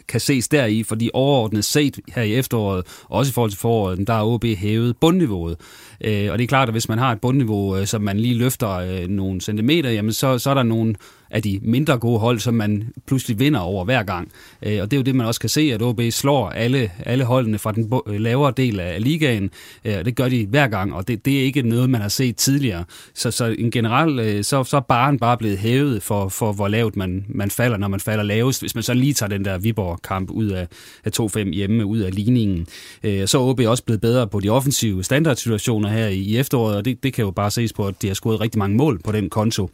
kan 0.08 0.20
ses 0.20 0.48
deri, 0.48 0.84
fordi 0.84 1.10
overordnet 1.14 1.66
set 1.66 2.00
her 2.16 2.24
i 2.24 2.36
efteråret, 2.36 2.86
også 3.10 3.30
i 3.30 3.34
forhold 3.34 3.52
til 3.52 3.60
foråret, 3.60 4.08
der 4.08 4.14
er 4.14 4.24
OB 4.24 4.46
hævet 4.46 4.98
bundniveauet. 4.98 5.58
Øh, 6.04 6.32
og 6.32 6.38
det 6.38 6.44
er 6.44 6.48
klart, 6.48 6.68
at 6.68 6.74
hvis 6.74 6.90
man 6.90 6.98
har 6.98 7.12
et 7.12 7.22
bundniveau, 7.22 7.78
øh, 7.78 7.88
som 7.88 8.02
man 8.02 8.20
lige 8.20 8.36
løfter 8.36 8.70
øh, 8.70 9.08
nogle 9.08 9.42
centimeter, 9.42 9.90
jamen 9.90 10.14
så, 10.14 10.38
så 10.38 10.50
er 10.50 10.54
der 10.54 10.64
nogle 10.64 10.96
af 11.32 11.42
de 11.42 11.60
mindre 11.62 11.98
gode 11.98 12.20
hold, 12.20 12.40
som 12.40 12.54
man 12.54 12.94
pludselig 13.08 13.40
vinder 13.40 13.60
over 13.60 13.86
hver 13.86 14.04
gang. 14.04 14.32
Øh, 14.64 14.82
og 14.82 14.92
det 14.92 14.98
er 14.98 15.00
jo 15.00 15.04
det, 15.04 15.16
man 15.16 15.28
også 15.28 15.40
kan 15.40 15.50
se, 15.50 15.62
at 15.74 15.82
OB 15.82 16.02
slår 16.10 16.50
alle, 16.50 16.92
alle 17.06 17.24
holdene 17.24 17.58
fra 17.58 17.72
den 17.72 17.94
øh, 18.08 18.20
lavere 18.20 18.54
del 18.58 18.80
af 18.80 19.04
ligaen. 19.04 19.50
Øh, 19.86 20.06
det 20.06 20.16
gør 20.16 20.30
de 20.30 20.46
hver 20.46 20.68
gang, 20.68 20.94
og 20.94 21.08
det, 21.08 21.26
det 21.26 21.40
er 21.40 21.44
ikke 21.44 21.62
noget, 21.62 21.90
man 21.90 22.02
har 22.02 22.10
set 22.10 22.36
tidligere. 22.36 22.84
Så, 23.14 23.32
så 23.32 23.56
en 23.60 23.72
generelt, 23.72 24.20
øh, 24.20 24.44
så, 24.44 24.64
så 24.64 24.78
er 24.78 24.82
baren 24.82 25.20
bare 25.20 25.38
blevet 25.38 25.58
hævet 25.58 26.04
for, 26.04 26.30
for 26.30 26.54
hvor 26.54 26.68
lavt 26.68 26.96
man, 26.96 27.26
man 27.30 27.52
falder, 27.52 27.78
når 27.78 27.88
man 27.88 28.00
falder 28.00 28.24
lavest. 28.24 28.62
Hvis 28.62 28.76
man 28.76 28.84
så 28.84 28.94
lige 28.94 29.14
tager 29.14 29.30
den 29.30 29.46
der 29.46 29.58
Viborg-kamp 29.58 30.30
ud 30.32 30.48
af, 30.48 30.68
af 31.06 31.12
2-5 31.20 31.50
hjemme, 31.50 31.86
ud 31.86 32.00
af 32.00 32.16
ligningen. 32.16 32.68
Øh, 33.04 33.28
så 33.28 33.38
er 33.38 33.42
OB 33.42 33.60
også 33.60 33.84
blevet 33.84 34.02
bedre 34.02 34.28
på 34.28 34.40
de 34.40 34.50
offensive 34.50 35.04
standardsituationer 35.04 35.90
her 35.92 36.08
i, 36.08 36.18
i 36.18 36.38
efteråret, 36.38 36.76
og 36.76 36.86
det, 36.86 37.04
det 37.04 37.14
kan 37.14 37.26
jo 37.26 37.32
bare 37.32 37.52
ses 37.52 37.74
på, 37.74 37.88
at 37.88 38.02
de 38.02 38.08
har 38.08 38.14
scoret 38.14 38.42
rigtig 38.42 38.60
mange 38.60 38.78
mål 38.78 39.00
på 39.04 39.12
den 39.12 39.30
konto. 39.30 39.70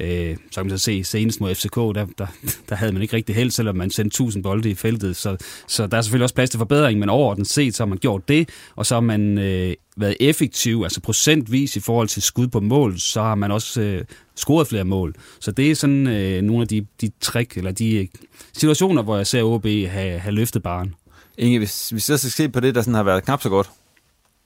Øh, 0.00 0.36
så 0.50 0.60
kan 0.60 0.66
man 0.66 0.78
så 0.78 0.84
se 0.84 1.04
senest 1.04 1.40
mod 1.40 1.54
FCK, 1.54 1.76
der, 1.76 2.06
der, 2.18 2.26
der 2.68 2.74
havde 2.74 2.92
man 2.92 3.02
ikke 3.02 3.16
rigtig 3.16 3.34
held, 3.34 3.50
selvom 3.50 3.76
man 3.76 3.90
sendte 3.90 4.14
1000 4.14 4.42
bolde 4.42 4.70
i 4.70 4.74
feltet. 4.74 5.16
Så, 5.16 5.36
så 5.66 5.86
der 5.86 5.96
er 5.96 6.02
selvfølgelig 6.02 6.24
også 6.24 6.34
plads 6.34 6.50
til 6.50 6.58
forbedring, 6.58 6.98
men 6.98 7.08
overordnet 7.08 7.46
set, 7.46 7.74
så 7.74 7.82
har 7.82 7.88
man 7.88 7.98
gjort 7.98 8.28
det, 8.28 8.48
og 8.76 8.86
så 8.86 8.94
har 8.94 9.00
man 9.00 9.38
øh, 9.38 9.74
været 9.96 10.16
effektiv, 10.20 10.80
altså 10.82 11.00
procentvis 11.00 11.76
i 11.76 11.80
forhold 11.80 12.08
til 12.08 12.22
skud 12.22 12.48
på 12.48 12.60
mål, 12.60 12.98
så 12.98 13.22
har 13.22 13.34
man 13.34 13.50
også 13.50 13.80
øh, 13.80 14.04
scoret 14.36 14.66
flere 14.68 14.84
mål. 14.84 15.14
Så 15.40 15.50
det 15.50 15.70
er 15.70 15.74
sådan 15.74 16.06
øh, 16.06 16.42
nogle 16.42 16.62
af 16.62 16.68
de, 16.68 16.86
de 17.00 17.10
trick, 17.20 17.56
eller 17.56 17.72
de 17.72 17.94
øh, 17.94 18.06
situationer, 18.52 19.02
hvor 19.02 19.16
jeg 19.16 19.26
ser 19.26 19.42
OB 19.42 19.64
have, 19.64 20.18
have 20.18 20.34
løftet 20.34 20.62
baren. 20.62 20.94
Inge, 21.38 21.58
hvis 21.58 21.94
vi 21.94 22.00
så 22.00 22.18
skal 22.18 22.30
se 22.30 22.48
på 22.48 22.60
det, 22.60 22.74
der 22.74 22.82
sådan 22.82 22.94
har 22.94 23.02
været 23.02 23.24
knap 23.24 23.42
så 23.42 23.48
godt, 23.48 23.70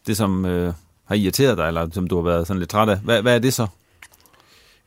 det 0.07 0.17
som 0.17 0.45
øh, 0.45 0.75
har 1.05 1.15
irriteret 1.15 1.59
dig, 1.59 1.69
eller 1.69 1.89
som 1.93 2.07
du 2.07 2.17
har 2.17 2.23
været 2.23 2.47
sådan 2.47 2.59
lidt 2.59 2.71
træt 2.71 2.89
af, 2.89 2.99
hvad, 2.99 3.23
hvad 3.23 3.35
er 3.35 3.39
det 3.39 3.55
så? 3.55 3.67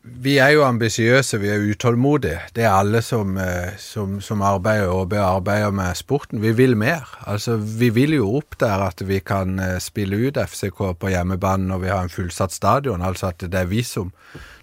Vi 0.07 0.37
er 0.37 0.47
jo 0.53 0.63
ambitiøse, 0.63 1.39
vi 1.39 1.47
er 1.47 1.69
utålmodige. 1.69 2.39
Det 2.55 2.63
er 2.63 2.71
alle 2.71 3.01
som, 3.01 3.37
øh, 3.37 3.73
som, 3.77 4.21
som 4.21 4.41
arbejder 4.41 4.87
og 4.87 5.09
bearbeider 5.09 5.71
med 5.71 5.95
sporten. 5.95 6.41
Vi 6.41 6.51
vil 6.51 6.77
mer. 6.77 7.01
Altså, 7.27 7.55
vi 7.57 7.89
vil 7.89 8.13
jo 8.13 8.35
op 8.37 8.59
der 8.59 8.85
at 8.85 9.07
vi 9.07 9.19
kan 9.19 9.59
øh, 9.59 9.79
spille 9.81 10.27
ut 10.27 10.37
FCK 10.49 10.77
på 10.99 11.07
hjemmebane 11.07 11.67
når 11.67 11.77
vi 11.77 11.87
har 11.87 12.03
en 12.03 12.09
fullsatt 12.09 12.53
stadion. 12.53 13.01
Altså 13.01 13.27
at 13.27 13.41
det 13.41 13.53
er 13.53 13.65
vi 13.65 13.81
som 13.83 14.13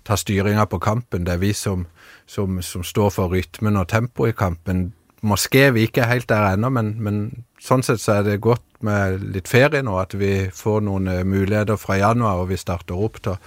tar 0.07 0.17
styringer 0.17 0.65
på 0.65 0.79
kampen. 0.79 1.27
Det 1.27 1.33
er 1.35 1.43
vi 1.43 1.53
som, 1.53 1.87
som, 2.27 2.63
som 2.63 2.83
står 2.83 3.11
for 3.11 3.27
rytmen 3.27 3.77
og 3.77 3.89
tempo 3.89 4.27
i 4.27 4.33
kampen 4.33 4.93
måske 5.23 5.69
vi 5.75 5.87
ikke 5.87 6.03
er 6.03 6.11
helt 6.11 6.29
der 6.29 6.53
ennå, 6.53 6.71
men, 6.75 6.95
men 7.03 7.21
sånn 7.63 7.85
sett 7.87 8.03
så 8.03 8.19
er 8.19 8.27
det 8.27 8.41
godt 8.43 8.65
med 8.83 9.23
litt 9.35 9.51
ferie 9.51 9.83
nå, 9.87 9.95
at 10.03 10.17
vi 10.19 10.49
får 10.55 10.83
noen 10.83 11.07
uh, 11.11 11.23
muligheter 11.27 11.79
fra 11.79 12.01
januar, 12.01 12.43
og 12.43 12.51
vi 12.51 12.59
starter 12.59 12.99
opp 12.99 13.21
til, 13.23 13.39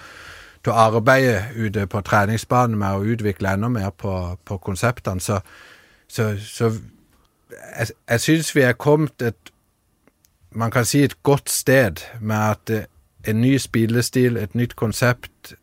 til 0.64 0.72
å 0.72 0.78
arbeide 0.88 1.50
ute 1.60 1.84
på 1.92 2.04
treningsbanen 2.08 2.80
med 2.80 2.96
å 2.96 3.16
utvikle 3.16 3.58
enda 3.58 3.72
mer 3.72 3.92
på, 3.92 4.14
på 4.48 4.60
konseptene. 4.64 5.24
Så, 5.24 5.42
så, 6.08 6.32
så 6.40 6.72
jeg, 7.52 7.92
jeg 7.92 8.24
syns 8.24 8.56
vi 8.56 8.64
er 8.64 8.80
kommet 8.80 9.22
et 9.26 9.52
man 10.56 10.72
kan 10.72 10.86
si 10.88 11.04
et 11.04 11.24
godt 11.24 11.50
sted 11.52 12.00
med 12.22 12.36
at 12.36 12.70
eh, 12.72 12.88
en 13.28 13.42
ny 13.42 13.58
spillestil, 13.58 14.38
et 14.38 14.56
nytt 14.56 14.76
konsept 14.76 15.56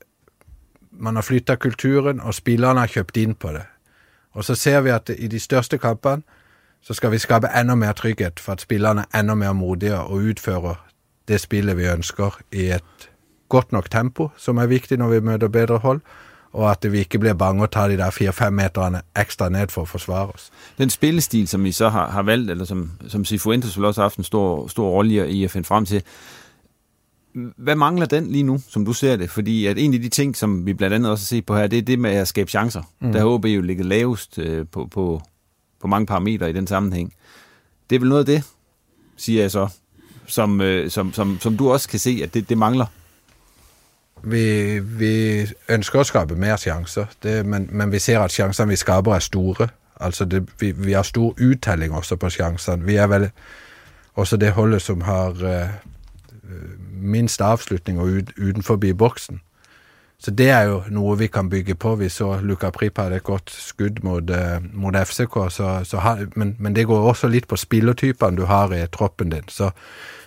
Man 0.93 1.17
har 1.17 1.23
flytta 1.23 1.55
kulturen, 1.57 2.21
og 2.21 2.35
spillerne 2.35 2.81
har 2.81 2.87
kjøpt 2.87 3.17
inn 3.17 3.33
på 3.35 3.49
det. 3.57 3.63
Og 4.33 4.45
så 4.45 4.55
ser 4.55 4.81
vi 4.81 4.91
at 4.91 5.11
i 5.19 5.27
de 5.27 5.41
største 5.41 5.79
kampene 5.79 6.23
så 6.83 6.95
skal 6.95 7.13
vi 7.13 7.19
skabe 7.19 7.49
endnu 7.61 7.75
mer 7.75 7.93
trygghet 7.93 8.41
for 8.41 8.53
at 8.53 8.61
spillerne 8.61 9.05
er 9.13 9.21
endnu 9.21 9.35
mer 9.35 9.53
modige 9.53 9.97
og 9.97 10.13
udfører 10.13 10.75
det 11.29 11.41
spillet 11.41 11.77
vi 11.77 11.87
ønsker 11.87 12.39
i 12.53 12.65
et 12.75 13.11
godt 13.49 13.73
nok 13.73 13.91
tempo, 13.91 14.29
som 14.37 14.57
er 14.57 14.67
vigtigt, 14.67 14.99
når 14.99 15.09
vi 15.09 15.21
møder 15.21 15.49
bedre 15.49 15.79
hold, 15.79 16.01
og 16.53 16.71
at 16.71 16.93
vi 16.93 16.99
ikke 16.99 17.19
blir 17.19 17.35
bange 17.35 17.63
at 17.63 17.71
ta 17.71 17.89
de 17.89 17.97
der 17.97 18.11
fire-fem 18.11 18.53
meterne 18.53 19.03
ekstra 19.17 19.49
ned 19.49 19.69
for 19.69 19.83
at 19.83 19.89
forsvare 19.89 20.27
oss. 20.27 20.51
Den 20.79 20.91
spillestil, 20.91 21.49
som 21.49 21.65
vi 21.65 21.73
så 21.73 21.89
har, 21.89 22.11
har 22.11 22.23
valgt, 22.23 22.51
eller 22.51 22.65
som, 22.65 22.91
som 23.09 23.25
Sifuentes 23.25 23.77
vel 23.77 23.85
også 23.85 24.01
har 24.01 24.05
haft 24.05 24.17
en 24.17 24.25
stor, 24.25 24.69
stor 24.69 24.91
rolle 24.91 25.29
i 25.29 25.45
at 25.45 25.51
finde 25.51 25.67
frem 25.67 25.87
til, 25.87 26.03
hvad 27.35 27.77
mangler 27.77 28.07
den 28.07 28.27
lige 28.27 28.43
nu, 28.43 28.61
som 28.69 28.85
du 28.85 28.93
ser 28.93 29.17
det? 29.17 29.31
Fordi 29.31 29.67
at 29.67 29.79
en 29.79 29.95
af 29.95 30.01
de 30.01 30.09
ting, 30.09 30.37
som 30.37 30.67
vi 30.67 30.75
blandt 30.75 30.95
andet 30.95 31.11
også 31.11 31.25
ser 31.25 31.43
på 31.43 31.57
her, 31.57 31.67
det 31.67 31.79
er 31.79 31.83
det 31.83 31.99
med 31.99 32.11
at 32.11 32.29
skabe 32.29 32.51
chancer. 32.51 32.83
Mm. 33.01 33.13
Der 33.13 33.19
har 33.19 33.27
OB 33.27 33.45
jo 33.45 33.61
ligget 33.61 33.87
lavest 33.87 34.39
øh, 34.39 34.67
på, 34.73 34.87
på, 34.87 35.23
på 35.81 35.87
mange 35.87 36.07
parametre 36.07 36.51
i 36.51 36.53
den 36.53 36.67
sammenhæng. 36.67 37.15
Det 37.91 37.97
er 37.97 38.01
vel 38.01 38.09
noget 38.09 38.21
af 38.21 38.27
det, 38.27 38.45
siger 39.17 39.41
jeg 39.41 39.51
så, 39.51 39.69
som, 40.27 40.61
øh, 40.61 40.91
som, 40.91 41.13
som, 41.13 41.39
som 41.41 41.57
du 41.57 41.71
også 41.73 41.89
kan 41.89 41.99
se, 41.99 42.21
at 42.23 42.35
det, 42.35 42.49
det 42.49 42.59
mangler. 42.59 42.87
Vi, 44.25 44.79
vi 44.79 45.47
ønsker 45.69 45.99
å 45.99 46.07
skape 46.07 46.37
mer 46.39 46.57
sjanser, 46.57 47.11
det, 47.23 47.41
men, 47.47 47.67
men 47.73 47.93
vi 47.93 47.99
ser 47.99 48.21
at 48.23 48.31
sjansene 48.31 48.69
vi 48.71 48.77
skaper, 48.79 49.15
er 49.15 49.19
store. 49.19 49.69
Altså 50.01 50.25
det, 50.25 50.45
vi, 50.61 50.71
vi 50.71 50.93
har 50.93 51.03
stor 51.03 51.35
uttelling 51.43 51.95
også 51.95 52.17
på 52.17 52.31
sjansene. 52.31 52.85
Vi 52.87 52.95
er 52.95 53.07
vel 53.11 53.31
også 54.15 54.37
det 54.37 54.53
holdet 54.53 54.83
som 54.83 55.01
har 55.01 55.31
uh, 55.43 55.67
minst 57.03 57.41
avslutninger 57.41 58.03
ut, 58.03 58.33
utenfor 58.39 58.77
boksen. 58.95 59.41
Så 60.23 60.31
det 60.31 60.51
er 60.55 60.69
jo 60.71 60.77
noe 60.95 61.17
vi 61.19 61.27
kan 61.27 61.49
bygge 61.51 61.75
på. 61.75 61.97
Vi 61.99 62.09
så 62.09 62.37
Luka 62.47 62.71
Prip 62.71 62.99
hadde 62.99 63.19
et 63.19 63.27
godt 63.27 63.51
skudd 63.51 64.05
mot, 64.07 64.31
eh, 64.31 64.61
mot 64.73 64.95
FCK, 64.95 65.39
så, 65.51 65.71
så 65.85 65.99
har, 65.99 66.27
men, 66.37 66.55
men, 66.59 66.77
det 66.77 66.87
går 66.87 67.09
også 67.11 67.29
litt 67.29 67.49
på 67.51 67.59
spillertypene 67.59 68.39
du 68.39 68.45
har 68.47 68.75
i 68.75 68.85
troppen 68.87 69.35
din. 69.35 69.49
Så, 69.51 69.73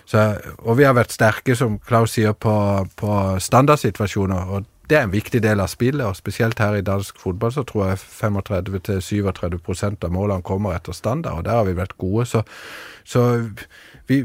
så, 0.04 0.34
og 0.58 0.76
vi 0.76 0.84
har 0.84 0.98
vært 0.98 1.16
sterke, 1.16 1.56
som 1.56 1.78
Klaus 1.78 2.12
sier, 2.12 2.36
på, 2.36 2.54
på 2.96 3.12
standardsituasjoner. 3.40 4.52
og 4.52 4.68
det 4.90 4.98
er 4.98 5.02
en 5.02 5.14
viktig 5.14 5.40
del 5.42 5.64
av 5.64 5.72
spillet, 5.72 6.04
og 6.06 6.14
spesielt 6.14 6.60
her 6.62 6.76
i 6.78 6.84
dansk 6.84 7.16
fotball 7.18 7.50
så 7.52 7.64
tror 7.66 7.88
jeg 7.88 8.02
35-37% 8.04 10.04
av 10.04 10.12
målene 10.14 10.46
kommer 10.46 10.76
etter 10.76 10.94
standard, 10.94 11.40
og 11.40 11.48
der 11.48 11.58
har 11.58 11.66
vi 11.66 11.74
vært 11.74 11.96
gode. 11.98 12.26
Så, 12.26 12.44
så 13.02 13.24
vi, 14.06 14.20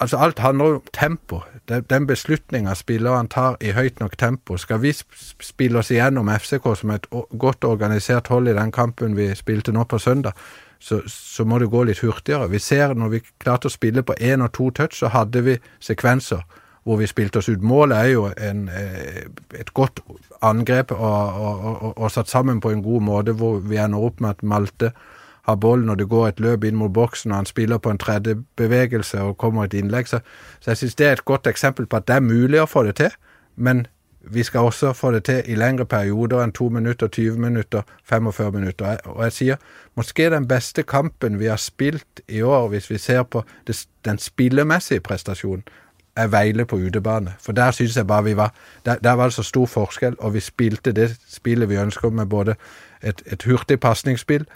Altså 0.00 0.16
Alt 0.16 0.38
handler 0.38 0.64
om 0.64 0.82
tempo. 0.92 1.40
Den 1.68 2.06
beslutninga 2.06 2.74
spilleren 2.74 3.28
tar 3.28 3.56
i 3.60 3.74
høyt 3.76 4.00
nok 4.00 4.16
tempo. 4.18 4.56
Skal 4.56 4.80
vi 4.82 4.94
spille 5.40 5.78
oss 5.78 5.90
igjennom 5.90 6.30
FCK 6.32 6.70
som 6.76 6.90
et 6.94 7.06
godt 7.38 7.64
organisert 7.64 8.28
hold 8.32 8.48
i 8.48 8.56
den 8.56 8.72
kampen 8.72 9.16
vi 9.16 9.28
spilte 9.36 9.72
nå 9.72 9.84
på 9.84 9.98
søndag, 9.98 10.32
så, 10.80 11.02
så 11.06 11.44
må 11.44 11.58
det 11.58 11.68
gå 11.70 11.84
litt 11.84 12.00
hurtigere. 12.00 12.48
Vi 12.48 12.58
ser 12.58 12.94
når 12.94 13.12
vi 13.12 13.20
klarte 13.38 13.68
å 13.68 13.74
spille 13.74 14.02
på 14.02 14.16
én 14.16 14.40
og 14.40 14.52
to 14.56 14.70
touch, 14.70 14.96
så 14.96 15.12
hadde 15.12 15.44
vi 15.44 15.58
sekvenser 15.80 16.40
hvor 16.82 16.96
vi 16.96 17.06
spilte 17.06 17.42
oss 17.42 17.48
ut. 17.52 17.60
Målet 17.62 17.98
er 17.98 18.10
jo 18.14 18.26
en, 18.40 18.68
eh, 18.72 19.26
et 19.60 19.74
godt 19.76 20.00
angrep 20.42 20.94
og, 20.96 21.00
og, 21.02 21.64
og, 21.66 21.98
og, 21.98 22.10
satt 22.10 22.28
sammen 22.28 22.60
på 22.60 22.72
en 22.72 22.82
god 22.82 23.04
måte, 23.04 23.32
hvor 23.36 23.60
vi 23.60 23.76
ender 23.76 24.00
opp 24.00 24.20
med 24.20 24.30
at 24.30 24.42
Malte 24.42 24.92
har 25.44 25.54
bollen 25.54 25.86
når 25.86 25.94
det 25.94 26.08
går 26.08 26.28
et 26.28 26.40
løb 26.40 26.64
ind 26.64 26.76
mot 26.76 26.92
boksen, 26.92 27.30
og 27.30 27.36
han 27.36 27.46
spiller 27.46 27.78
på 27.78 27.90
en 27.90 27.98
tredje 27.98 28.36
bevegelse 28.56 29.20
og 29.20 29.38
kommer 29.38 29.64
et 29.64 29.74
indlæg. 29.74 30.08
Så, 30.08 30.20
så 30.60 30.70
jeg 30.70 30.76
synes, 30.76 30.94
det 30.94 31.06
er 31.06 31.12
et 31.12 31.24
godt 31.24 31.46
eksempel 31.46 31.86
på 31.86 31.96
at 31.96 32.08
det 32.08 32.16
er 32.16 32.20
muligt 32.20 32.62
at 32.62 32.68
få 32.68 32.84
det 32.84 32.96
til, 32.96 33.10
men 33.56 33.86
vi 34.20 34.42
skal 34.42 34.60
også 34.60 34.92
få 34.92 35.12
det 35.12 35.24
til 35.24 35.42
i 35.46 35.54
længere 35.54 35.86
perioder 35.86 36.44
end 36.44 36.52
2 36.52 36.68
minutter, 36.68 37.06
20 37.06 37.38
minutter, 37.38 37.82
45 38.04 38.52
minutter. 38.52 38.96
Og 39.04 39.24
jeg 39.24 39.32
siger, 39.32 39.56
måske 39.94 40.30
den 40.30 40.48
bedste 40.48 40.82
kampen 40.82 41.38
vi 41.38 41.46
har 41.46 41.56
spilt 41.56 42.20
i 42.28 42.42
år, 42.42 42.68
hvis 42.68 42.90
vi 42.90 42.98
ser 42.98 43.22
på 43.22 43.44
det, 43.66 43.86
den 44.04 44.18
spillemæssige 44.18 45.00
præstation, 45.00 45.62
er 46.16 46.26
Veile 46.26 46.64
på 46.64 46.76
udebane. 46.76 47.34
For 47.40 47.52
der 47.52 47.70
syns 47.70 47.96
jeg 47.96 48.06
bare 48.06 48.24
vi 48.24 48.36
var 48.36 48.54
der, 48.84 48.96
der, 48.96 49.12
var 49.12 49.24
det 49.24 49.34
så 49.34 49.42
stor 49.42 49.66
forskel, 49.66 50.16
og 50.18 50.34
vi 50.34 50.40
spilte 50.40 50.92
det 50.92 51.16
spillet 51.28 51.68
vi 51.68 51.76
ønsker 51.76 52.10
med 52.10 52.26
både 52.26 52.54
et, 53.02 53.22
et 53.26 53.42
hurtigt 53.42 53.80
pasningsspill 53.80 54.46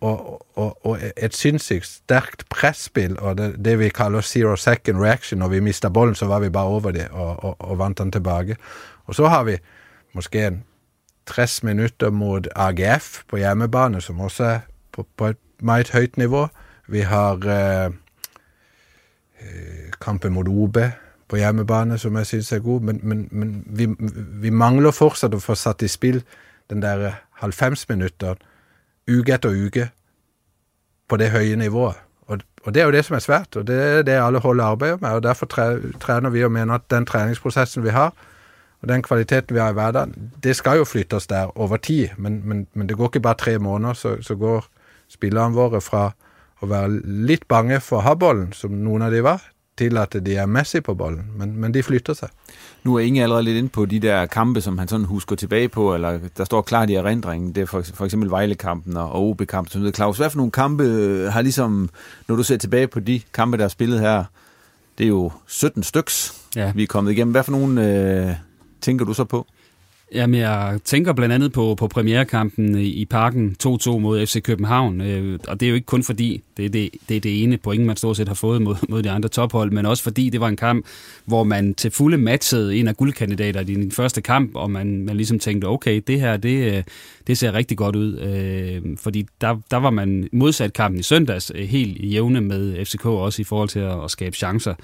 og, 0.00 0.46
og, 0.58 0.86
og, 0.86 0.98
et 1.16 1.34
sinnssykt 1.36 1.86
stærkt 1.86 2.44
presspil, 2.48 3.18
og 3.18 3.38
det, 3.38 3.64
det, 3.64 3.78
vi 3.78 3.88
kalder 3.88 4.20
zero 4.20 4.56
second 4.56 5.00
reaction. 5.00 5.38
Når 5.38 5.48
vi 5.48 5.60
mister 5.60 5.88
bollen, 5.88 6.14
så 6.14 6.26
var 6.26 6.40
vi 6.40 6.48
bare 6.48 6.64
over 6.64 6.90
det 6.90 7.08
og, 7.10 7.44
og, 7.44 7.56
og 7.58 7.78
vandt 7.78 7.98
den 7.98 8.12
tilbage. 8.12 8.56
Og 9.04 9.14
så 9.14 9.28
har 9.28 9.44
vi 9.44 9.56
måske 10.12 10.46
en 10.46 10.64
60 11.26 11.62
minutter 11.62 12.10
mot 12.10 12.48
AGF 12.56 13.22
på 13.28 13.36
hjemmebane, 13.36 14.00
som 14.00 14.20
også 14.20 14.44
er 14.44 14.58
på, 14.92 15.06
på 15.16 15.26
et 15.26 15.36
meget 15.62 15.90
højt 15.90 16.16
nivå. 16.16 16.48
Vi 16.88 17.00
har 17.00 17.34
eh, 17.34 17.92
eh 19.40 19.90
kampen 20.00 20.32
mot 20.32 20.48
OB 20.48 20.76
på 21.28 21.36
hjemmebane, 21.36 21.98
som 21.98 22.16
jeg 22.16 22.26
syns 22.26 22.52
er 22.52 22.58
god, 22.58 22.80
men, 22.80 23.00
men, 23.02 23.28
men 23.30 23.64
vi, 23.66 23.88
vi, 24.42 24.50
mangler 24.50 24.90
fortsatt 24.90 25.34
å 25.34 25.42
få 25.42 25.54
satt 25.54 25.82
i 25.82 25.88
spill 25.88 26.22
den 26.70 26.82
der 26.82 27.12
90 27.42 27.86
minutter 27.88 28.34
uke 29.10 29.34
etter 29.34 29.54
uke 29.66 29.90
på 31.10 31.18
det 31.20 31.30
høye 31.34 31.56
nivået. 31.58 31.98
Og, 32.30 32.38
og, 32.62 32.74
det 32.74 32.82
er 32.82 32.86
jo 32.86 32.94
det 32.94 33.04
som 33.04 33.16
er 33.18 33.24
svært, 33.24 33.56
og 33.56 33.66
det 33.66 33.76
er 33.82 34.02
det 34.06 34.18
alle 34.22 34.38
holder 34.38 34.64
arbeider 34.64 34.98
med. 35.00 35.10
og 35.10 35.22
Derfor 35.22 35.46
trener 36.00 36.30
vi 36.30 36.44
og 36.44 36.52
mener 36.52 36.74
at 36.74 36.90
den 36.90 37.06
treningsprosessen 37.06 37.84
vi 37.84 37.90
har, 37.90 38.14
og 38.82 38.88
den 38.88 39.02
kvaliteten 39.02 39.54
vi 39.54 39.60
har 39.60 39.70
i 39.70 39.76
hverdagen, 39.76 40.32
det 40.42 40.56
skal 40.56 40.78
jo 40.78 40.84
flyttes 40.84 41.26
der 41.26 41.58
over 41.58 41.76
tid. 41.76 42.08
Men, 42.16 42.40
men, 42.44 42.66
men 42.74 42.88
det 42.88 42.96
går 42.96 43.10
ikke 43.10 43.20
bare 43.20 43.34
tre 43.34 43.58
måneder, 43.58 43.92
så, 43.92 44.16
så 44.22 44.34
går 44.34 44.64
spillerne 45.08 45.54
våre 45.54 45.80
fra 45.80 46.10
å 46.60 46.68
være 46.68 47.00
litt 47.26 47.48
bange 47.48 47.80
for 47.80 48.00
å 48.00 48.06
ha 48.06 48.14
bollen, 48.14 48.52
som 48.52 48.72
noen 48.84 49.02
av 49.02 49.12
de 49.12 49.24
var, 49.24 49.42
til 49.80 49.98
at 49.98 50.16
de 50.24 50.36
er 50.36 50.48
Messi 50.48 50.80
på 50.84 50.94
bollen, 50.94 51.32
men, 51.36 51.56
men 51.60 51.72
de 51.72 51.82
flytter 51.82 52.16
seg. 52.16 52.32
Nu 52.84 52.94
er 52.94 53.00
Inge 53.00 53.22
allerede 53.22 53.42
lidt 53.42 53.56
inde 53.56 53.68
på 53.68 53.86
de 53.86 54.00
der 54.00 54.26
kampe, 54.26 54.60
som 54.60 54.78
han 54.78 54.88
sådan 54.88 55.06
husker 55.06 55.36
tilbage 55.36 55.68
på, 55.68 55.94
eller 55.94 56.18
der 56.36 56.44
står 56.44 56.62
klart 56.62 56.90
i 56.90 56.94
erindringen, 56.94 57.54
det 57.54 57.60
er 57.60 57.66
for, 57.66 57.82
for 57.94 58.04
eksempel 58.04 58.30
Vejle-kampen 58.30 58.96
og 58.96 59.28
OB-kampen, 59.28 59.70
som 59.70 59.94
Claus, 59.94 60.16
hvad 60.16 60.30
for 60.30 60.36
nogle 60.36 60.52
kampe 60.52 60.84
har 61.30 61.42
ligesom, 61.42 61.90
når 62.28 62.36
du 62.36 62.42
ser 62.42 62.56
tilbage 62.56 62.86
på 62.86 63.00
de 63.00 63.20
kampe, 63.34 63.56
der 63.56 63.64
er 63.64 63.68
spillet 63.68 64.00
her, 64.00 64.24
det 64.98 65.04
er 65.04 65.08
jo 65.08 65.32
17 65.46 65.82
styks, 65.82 66.34
ja. 66.56 66.72
vi 66.74 66.82
er 66.82 66.86
kommet 66.86 67.12
igennem. 67.12 67.32
Hvad 67.32 67.42
for 67.42 67.52
nogle 67.52 67.88
øh, 67.88 68.34
tænker 68.80 69.04
du 69.04 69.14
så 69.14 69.24
på? 69.24 69.46
Jamen, 70.14 70.40
jeg 70.40 70.78
tænker 70.84 71.12
blandt 71.12 71.34
andet 71.34 71.52
på, 71.52 71.74
på 71.74 71.88
premierkampen 71.88 72.78
i 72.78 73.04
parken 73.04 73.56
2-2 73.66 73.98
mod 73.98 74.26
FC 74.26 74.42
København, 74.42 75.00
øh, 75.00 75.38
og 75.48 75.60
det 75.60 75.66
er 75.66 75.70
jo 75.70 75.74
ikke 75.74 75.86
kun 75.86 76.02
fordi, 76.02 76.42
det 76.56 76.64
er 76.64 76.68
det, 76.68 76.90
det 77.08 77.16
er 77.16 77.20
det 77.20 77.42
ene 77.42 77.56
point, 77.56 77.86
man 77.86 77.96
stort 77.96 78.16
set 78.16 78.28
har 78.28 78.34
fået 78.34 78.62
mod, 78.62 78.74
mod 78.88 79.02
de 79.02 79.10
andre 79.10 79.28
tophold, 79.28 79.70
men 79.70 79.86
også 79.86 80.02
fordi 80.02 80.30
det 80.30 80.40
var 80.40 80.48
en 80.48 80.56
kamp, 80.56 80.86
hvor 81.24 81.44
man 81.44 81.74
til 81.74 81.90
fulde 81.90 82.18
matchede 82.18 82.76
en 82.76 82.88
af 82.88 82.96
guldkandidater 82.96 83.60
i 83.60 83.64
den 83.64 83.90
første 83.90 84.22
kamp, 84.22 84.50
og 84.54 84.70
man, 84.70 85.04
man 85.04 85.16
ligesom 85.16 85.38
tænkte, 85.38 85.66
okay, 85.66 86.02
det 86.06 86.20
her, 86.20 86.36
det, 86.36 86.76
øh, 86.76 86.82
det 87.26 87.38
ser 87.38 87.54
rigtig 87.54 87.76
godt 87.76 87.96
ud, 87.96 88.18
øh, 88.18 88.96
fordi 88.98 89.26
der, 89.40 89.56
der 89.70 89.76
var 89.76 89.90
man 89.90 90.28
modsat 90.32 90.72
kampen 90.72 91.00
i 91.00 91.02
søndags 91.02 91.52
øh, 91.54 91.68
helt 91.68 92.12
jævne 92.12 92.40
med 92.40 92.84
FCK 92.84 93.06
også 93.06 93.42
i 93.42 93.44
forhold 93.44 93.68
til 93.68 93.80
at, 93.80 94.04
at 94.04 94.10
skabe 94.10 94.36
chancer. 94.36 94.74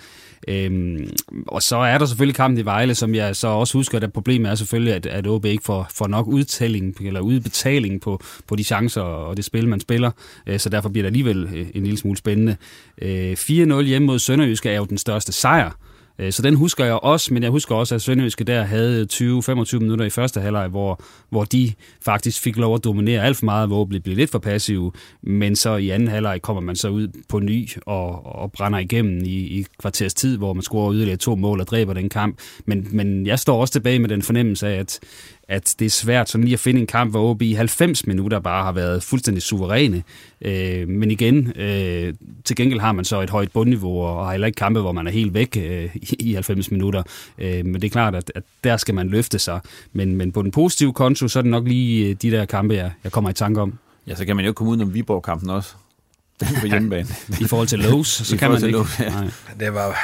Øhm, 0.48 1.10
og 1.46 1.62
så 1.62 1.76
er 1.76 1.98
der 1.98 2.06
selvfølgelig 2.06 2.36
kampen 2.36 2.58
i 2.58 2.64
Vejle, 2.64 2.94
som 2.94 3.14
jeg 3.14 3.36
så 3.36 3.48
også 3.48 3.78
husker, 3.78 4.00
at 4.00 4.12
problemet 4.12 4.50
er 4.50 4.54
selvfølgelig, 4.54 4.94
at, 4.94 5.06
at 5.16 5.26
OB 5.26 5.44
ikke 5.44 5.64
får, 5.64 5.86
får 5.94 6.06
nok 6.06 6.26
udtælling 6.26 6.96
eller 7.00 7.20
udbetaling 7.20 8.00
på, 8.00 8.20
på 8.46 8.56
de 8.56 8.64
chancer 8.64 9.00
og 9.02 9.36
det 9.36 9.44
spil, 9.44 9.68
man 9.68 9.80
spiller. 9.80 10.10
Øh, 10.46 10.58
så 10.58 10.68
derfor 10.68 10.88
bliver 10.88 11.02
det 11.02 11.08
alligevel 11.08 11.48
øh, 11.54 11.66
en 11.74 11.82
lille 11.82 11.98
smule 11.98 12.16
spændende. 12.16 12.56
Øh, 13.02 13.32
4-0 13.32 13.82
hjemme 13.82 14.06
mod 14.06 14.18
Sønderjyske 14.18 14.70
er 14.70 14.76
jo 14.76 14.84
den 14.84 14.98
største 14.98 15.32
sejr 15.32 15.70
Øh, 16.18 16.32
så 16.32 16.42
den 16.42 16.54
husker 16.54 16.84
jeg 16.84 16.94
også, 16.94 17.34
men 17.34 17.42
jeg 17.42 17.50
husker 17.50 17.74
også, 17.74 17.94
at 17.94 18.02
Sønderjyske 18.02 18.44
der 18.44 18.62
havde 18.62 19.06
20-25 19.12 19.78
minutter 19.78 20.04
i 20.04 20.10
første 20.10 20.40
halvleg, 20.40 20.68
hvor, 20.68 21.00
hvor 21.30 21.44
de 21.44 21.72
faktisk 22.04 22.42
fik 22.42 22.56
lov 22.56 22.74
at 22.74 22.84
dominere 22.84 23.22
alt 23.22 23.36
for 23.36 23.44
meget, 23.44 23.68
hvor 23.68 23.84
blev 23.84 24.16
lidt 24.16 24.30
for 24.30 24.38
passive, 24.38 24.92
men 25.22 25.56
så 25.56 25.76
i 25.76 25.90
anden 25.90 26.08
halvleg 26.08 26.42
kommer 26.42 26.62
man 26.62 26.76
så 26.76 26.88
ud 26.88 27.08
på 27.28 27.38
ny 27.38 27.68
og, 27.86 28.26
og 28.26 28.52
brænder 28.52 28.78
igennem 28.78 29.24
i, 29.24 29.58
i 29.58 29.66
kvarters 29.78 30.14
tid, 30.14 30.36
hvor 30.36 30.52
man 30.52 30.62
scorer 30.62 30.94
yderligere 30.94 31.16
to 31.16 31.36
mål 31.36 31.60
og 31.60 31.66
dræber 31.66 31.94
den 31.94 32.08
kamp. 32.08 32.40
Men, 32.66 32.88
men 32.90 33.26
jeg 33.26 33.38
står 33.38 33.60
også 33.60 33.72
tilbage 33.72 33.98
med 33.98 34.08
den 34.08 34.22
fornemmelse 34.22 34.68
af, 34.68 34.78
at, 34.78 35.00
at 35.48 35.74
det 35.78 35.86
er 35.86 35.90
svært 35.90 36.28
sådan 36.28 36.44
lige 36.44 36.54
at 36.54 36.60
finde 36.60 36.80
en 36.80 36.86
kamp, 36.86 37.10
hvor 37.10 37.30
OB 37.30 37.42
i 37.42 37.52
90 37.52 38.06
minutter 38.06 38.38
bare 38.38 38.64
har 38.64 38.72
været 38.72 39.02
fuldstændig 39.02 39.42
suveræne. 39.42 40.02
Øh, 40.40 40.88
men 40.88 41.10
igen, 41.10 41.52
øh, 41.56 42.14
til 42.44 42.56
gengæld 42.56 42.80
har 42.80 42.92
man 42.92 43.04
så 43.04 43.20
et 43.20 43.30
højt 43.30 43.52
bundniveau, 43.52 44.00
og 44.02 44.24
har 44.24 44.32
heller 44.32 44.46
ikke 44.46 44.56
kampe, 44.56 44.80
hvor 44.80 44.92
man 44.92 45.06
er 45.06 45.10
helt 45.10 45.34
væk 45.34 45.56
øh, 45.56 45.96
i 46.20 46.34
90 46.34 46.70
minutter. 46.70 47.02
Øh, 47.38 47.64
men 47.64 47.74
det 47.74 47.84
er 47.84 47.90
klart, 47.90 48.14
at, 48.14 48.32
at 48.34 48.42
der 48.64 48.76
skal 48.76 48.94
man 48.94 49.08
løfte 49.08 49.38
sig. 49.38 49.60
Men, 49.92 50.16
men 50.16 50.32
på 50.32 50.42
den 50.42 50.50
positive 50.50 50.92
konto, 50.92 51.28
så 51.28 51.38
er 51.38 51.42
det 51.42 51.50
nok 51.50 51.68
lige 51.68 52.08
øh, 52.08 52.16
de 52.22 52.30
der 52.30 52.44
kampe, 52.44 52.74
jeg, 52.74 52.90
jeg 53.04 53.12
kommer 53.12 53.30
i 53.30 53.34
tanke 53.34 53.60
om. 53.60 53.78
Ja, 54.06 54.14
så 54.14 54.24
kan 54.24 54.36
man 54.36 54.44
jo 54.44 54.52
komme 54.52 54.72
ud 54.72 54.80
om 54.80 54.94
Viborg-kampen 54.94 55.50
også. 55.50 55.74
Den 56.40 56.48
på 56.60 56.66
hjemmebane. 56.66 57.08
I 57.40 57.44
forhold 57.44 57.68
til 57.68 57.80
Lowe's, 57.80 58.24
så 58.24 58.36
kan 58.36 58.50
man 58.50 58.64
ikke. 58.64 58.78
Lowe's, 58.78 59.02
ja. 59.02 59.10
Nej. 59.10 59.30
Det 59.60 59.74
var, 59.74 59.96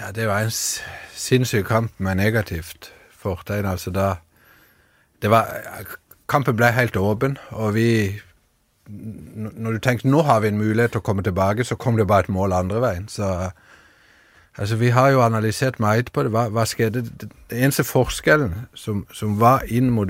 ja, 0.00 0.20
det 0.20 0.28
var 0.28 0.40
en 0.40 0.50
sindssyg 1.14 1.64
kamp 1.64 1.92
med 1.98 2.14
negativt 2.14 2.92
for 3.18 3.42
den. 3.48 3.64
Altså 3.64 3.90
der, 3.90 4.14
det 5.22 5.30
var, 5.30 5.46
kampen 6.28 6.56
blev 6.56 6.68
helt 6.68 6.96
åben, 6.96 7.38
og 7.48 7.74
vi 7.74 8.20
når 8.88 9.70
du 9.70 9.78
tænkte, 9.78 10.08
nu 10.08 10.18
har 10.18 10.40
vi 10.40 10.48
en 10.48 10.58
mulighed 10.58 10.88
til 10.88 10.98
at 10.98 11.02
komme 11.02 11.22
tilbage, 11.22 11.64
så 11.64 11.74
kom 11.74 11.96
det 11.96 12.06
bare 12.06 12.20
et 12.20 12.28
mål 12.28 12.52
andre 12.52 12.80
vejen. 12.80 13.08
Så 13.08 13.50
altså, 14.58 14.76
vi 14.76 14.88
har 14.88 15.08
jo 15.08 15.22
analyseret 15.22 15.80
meget 15.80 16.12
på 16.12 16.22
det. 16.22 16.30
Hvad, 16.30 16.50
hvad 16.50 16.66
skete? 16.66 17.00
Det, 17.02 17.32
eneste 17.52 17.84
forskellen, 17.84 18.54
som, 18.74 19.06
som 19.12 19.40
var 19.40 19.62
ind 19.66 19.90
mod 19.90 20.06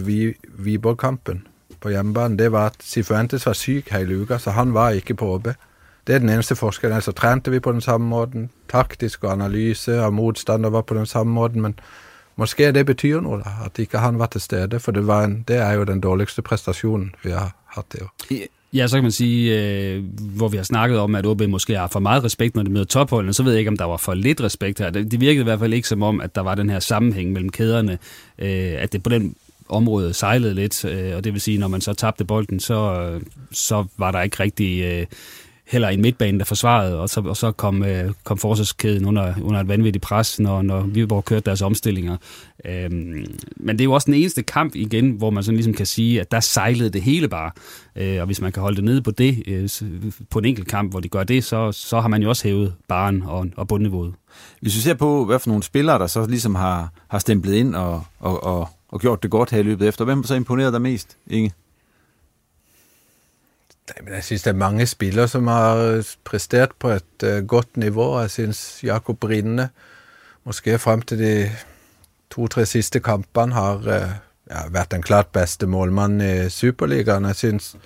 Viborg-kampen 0.58 1.46
på 1.80 1.88
hjemmebane, 1.88 2.38
det 2.38 2.52
var, 2.52 2.66
at 2.66 2.74
Sifuentes 2.80 3.46
var 3.46 3.52
syg 3.52 3.84
hele 3.90 4.20
uka, 4.20 4.38
så 4.38 4.50
han 4.50 4.74
var 4.74 4.90
ikke 4.90 5.14
på 5.14 5.34
OB. 5.34 5.48
Det 6.06 6.14
er 6.14 6.18
den 6.18 6.28
eneste 6.28 6.56
forskellen. 6.56 6.94
Altså, 6.94 7.12
trænte 7.12 7.50
vi 7.50 7.60
på 7.60 7.72
den 7.72 7.80
samme 7.80 8.06
måten. 8.06 8.50
Taktisk 8.68 9.24
og 9.24 9.32
analyse 9.32 10.02
og 10.02 10.14
modstander 10.14 10.70
var 10.70 10.80
på 10.80 10.94
den 10.94 11.06
samme 11.06 11.32
måten, 11.32 11.62
men 11.62 11.78
Måske 12.38 12.72
det 12.72 12.86
betyder 12.86 13.20
noget, 13.20 13.42
at 13.64 13.78
ikke 13.78 13.98
han 13.98 14.18
var 14.18 14.26
til 14.26 14.40
stede, 14.40 14.80
for 14.80 14.92
det, 14.92 15.06
var 15.06 15.24
en, 15.24 15.44
det 15.48 15.56
er 15.56 15.72
jo 15.72 15.84
den 15.84 16.00
dårligste 16.00 16.42
præstation, 16.42 17.14
vi 17.24 17.30
har 17.30 17.56
haft 17.66 17.92
det. 17.92 18.00
Ja, 18.72 18.86
så 18.86 18.96
kan 18.96 19.02
man 19.02 19.12
sige, 19.12 19.60
øh, 19.60 20.04
hvor 20.18 20.48
vi 20.48 20.56
har 20.56 20.64
snakket 20.64 20.98
om, 20.98 21.14
at 21.14 21.26
OB 21.26 21.42
måske 21.48 21.76
har 21.76 21.86
for 21.86 22.00
meget 22.00 22.24
respekt, 22.24 22.54
når 22.54 22.62
det 22.62 22.72
møder 22.72 22.84
topholdene, 22.84 23.32
så 23.32 23.42
ved 23.42 23.52
jeg 23.52 23.58
ikke, 23.58 23.68
om 23.68 23.76
der 23.76 23.84
var 23.84 23.96
for 23.96 24.14
lidt 24.14 24.40
respekt 24.40 24.78
her. 24.78 24.90
Det, 24.90 25.10
det 25.10 25.20
virkede 25.20 25.40
i 25.40 25.44
hvert 25.44 25.58
fald 25.58 25.72
ikke 25.72 25.88
som 25.88 26.02
om, 26.02 26.20
at 26.20 26.34
der 26.34 26.40
var 26.40 26.54
den 26.54 26.70
her 26.70 26.80
sammenhæng 26.80 27.32
mellem 27.32 27.50
kæderne, 27.50 27.98
øh, 28.38 28.74
at 28.78 28.92
det 28.92 29.02
på 29.02 29.10
den 29.10 29.34
område 29.68 30.14
sejlede 30.14 30.54
lidt, 30.54 30.84
øh, 30.84 31.16
og 31.16 31.24
det 31.24 31.32
vil 31.32 31.40
sige, 31.40 31.58
når 31.58 31.68
man 31.68 31.80
så 31.80 31.92
tabte 31.94 32.24
bolden, 32.24 32.60
så, 32.60 33.00
øh, 33.00 33.22
så 33.52 33.84
var 33.96 34.10
der 34.10 34.22
ikke 34.22 34.40
rigtig 34.40 34.82
øh, 34.84 35.06
heller 35.68 35.88
en 35.88 36.02
midtbane, 36.02 36.38
der 36.38 36.44
forsvarede, 36.44 37.00
og 37.00 37.08
så, 37.08 37.20
og 37.20 37.36
så 37.36 37.52
kom, 37.52 37.84
øh, 37.84 38.12
kom 38.24 38.38
forsvarskæden 38.38 39.04
under, 39.04 39.34
under 39.42 39.60
et 39.60 39.68
vanvittigt 39.68 40.02
pres, 40.02 40.40
når, 40.40 40.62
når 40.62 40.80
Viborg 40.80 41.24
kørte 41.24 41.44
deres 41.44 41.62
omstillinger. 41.62 42.16
Øhm, 42.64 43.26
men 43.56 43.78
det 43.78 43.80
er 43.80 43.84
jo 43.84 43.92
også 43.92 44.06
den 44.06 44.14
eneste 44.14 44.42
kamp 44.42 44.74
igen, 44.74 45.10
hvor 45.10 45.30
man 45.30 45.42
sådan 45.42 45.56
ligesom 45.56 45.74
kan 45.74 45.86
sige, 45.86 46.20
at 46.20 46.30
der 46.30 46.40
sejlede 46.40 46.90
det 46.90 47.02
hele 47.02 47.28
bare. 47.28 47.50
Øh, 47.96 48.20
og 48.20 48.26
hvis 48.26 48.40
man 48.40 48.52
kan 48.52 48.60
holde 48.60 48.76
det 48.76 48.84
nede 48.84 49.02
på 49.02 49.10
det, 49.10 49.42
øh, 49.46 49.68
på 50.30 50.38
en 50.38 50.44
enkelt 50.44 50.68
kamp, 50.68 50.90
hvor 50.90 51.00
de 51.00 51.08
gør 51.08 51.24
det, 51.24 51.44
så, 51.44 51.72
så 51.72 52.00
har 52.00 52.08
man 52.08 52.22
jo 52.22 52.28
også 52.28 52.48
hævet 52.48 52.74
baren 52.88 53.22
og, 53.22 53.46
og 53.56 53.68
bundniveauet. 53.68 54.14
Hvis 54.60 54.76
vi 54.76 54.80
ser 54.80 54.94
på, 54.94 55.24
hvad 55.24 55.38
for 55.38 55.48
nogle 55.48 55.62
spillere, 55.62 55.98
der 55.98 56.06
så 56.06 56.26
ligesom 56.26 56.54
har, 56.54 56.92
har 57.08 57.18
stemplet 57.18 57.54
ind 57.54 57.74
og, 57.74 58.02
og, 58.20 58.44
og, 58.44 58.68
og 58.88 59.00
gjort 59.00 59.22
det 59.22 59.30
godt 59.30 59.50
her 59.50 59.58
i 59.58 59.62
løbet 59.62 59.88
efter, 59.88 60.04
hvem 60.04 60.24
så 60.24 60.34
imponeret 60.34 60.72
dig 60.72 60.82
mest, 60.82 61.16
Inge? 61.26 61.52
Men 64.04 64.14
jeg 64.14 64.24
synes, 64.24 64.42
det 64.42 64.50
er 64.50 64.54
mange 64.54 64.86
spillere, 64.86 65.28
som 65.28 65.46
har 65.46 65.76
øh, 65.76 66.04
præsteret 66.24 66.70
på 66.78 66.88
et 66.88 67.24
uh, 67.24 67.46
godt 67.46 67.76
niveau. 67.76 68.20
Jeg 68.20 68.30
synes, 68.30 68.80
Jakob 68.82 69.24
Rinde, 69.24 69.68
måske 70.44 70.78
frem 70.78 71.02
til 71.02 71.18
de 71.18 71.50
to-tre 72.30 72.66
sidste 72.66 73.00
kampene, 73.00 73.52
har 73.54 73.76
uh, 73.76 74.10
ja, 74.50 74.68
været 74.70 74.90
den 74.90 75.02
klart 75.02 75.26
bedste 75.26 75.66
målmand 75.66 76.22
i 76.22 76.48
Superligaen. 76.50 77.24
Jeg 77.24 77.36
synes, 77.36 77.76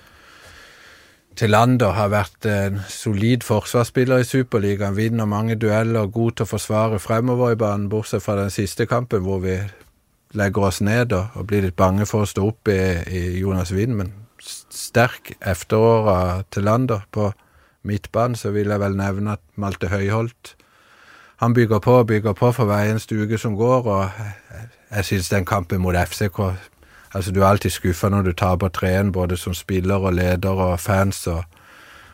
Tillander 1.35 1.91
har 1.91 2.07
vært 2.13 2.45
en 2.45 2.81
solid 2.89 3.41
forsvarsspiller 3.41 4.17
i 4.17 4.23
Superligaen, 4.23 4.97
vinner 4.97 5.25
mange 5.25 5.55
dueller 5.55 6.05
god 6.07 6.31
til 6.31 6.45
å 6.45 6.51
forsvare 6.51 6.99
fremover 7.01 7.55
i 7.55 7.57
banen, 7.57 7.89
bortsett 7.89 8.21
fra 8.23 8.35
den 8.37 8.53
siste 8.53 8.85
kampen 8.85 9.25
hvor 9.25 9.41
vi 9.41 9.57
legger 10.37 10.67
oss 10.69 10.81
ned 10.81 11.13
og, 11.13 11.33
og 11.33 11.47
blir 11.49 11.65
litt 11.65 11.77
bange 11.77 12.05
for 12.09 12.25
å 12.25 12.29
stå 12.29 12.45
opp 12.51 12.69
i, 12.69 12.77
i 13.09 13.23
Jonas 13.39 13.73
Wind. 13.73 13.97
Men 13.97 14.13
sterk 14.73 15.33
efterår 15.41 16.43
til 16.51 16.65
Lander. 16.67 17.05
På 17.11 17.31
midtbanen 17.83 18.35
så 18.35 18.51
vil 18.51 18.73
jeg 18.73 18.79
vel 18.79 18.97
nævne 18.97 19.37
at 19.37 19.43
Malte 19.55 19.87
Høyholt 19.87 20.55
han 21.43 21.53
bygger 21.53 21.79
på 21.79 21.91
og 21.91 22.07
bygger 22.07 22.33
på 22.33 22.51
for 22.51 22.65
hver 22.65 22.91
eneste 22.91 23.17
uke 23.19 23.37
som 23.37 23.55
går, 23.55 23.87
og 23.87 24.09
jeg 24.95 25.05
synes 25.05 25.29
den 25.29 25.45
kampen 25.45 25.81
mot 25.81 25.95
FCK 25.95 26.39
altså 27.13 27.31
Du 27.31 27.41
er 27.41 27.45
alltid 27.45 27.69
skuffa 27.69 28.09
når 28.09 28.21
du 28.21 28.31
taper 28.31 28.67
treen, 28.67 29.11
både 29.11 29.37
som 29.37 29.53
spiller 29.53 29.95
og 29.95 30.13
leder 30.13 30.49
og 30.49 30.79
fans 30.79 31.27
og, 31.27 31.43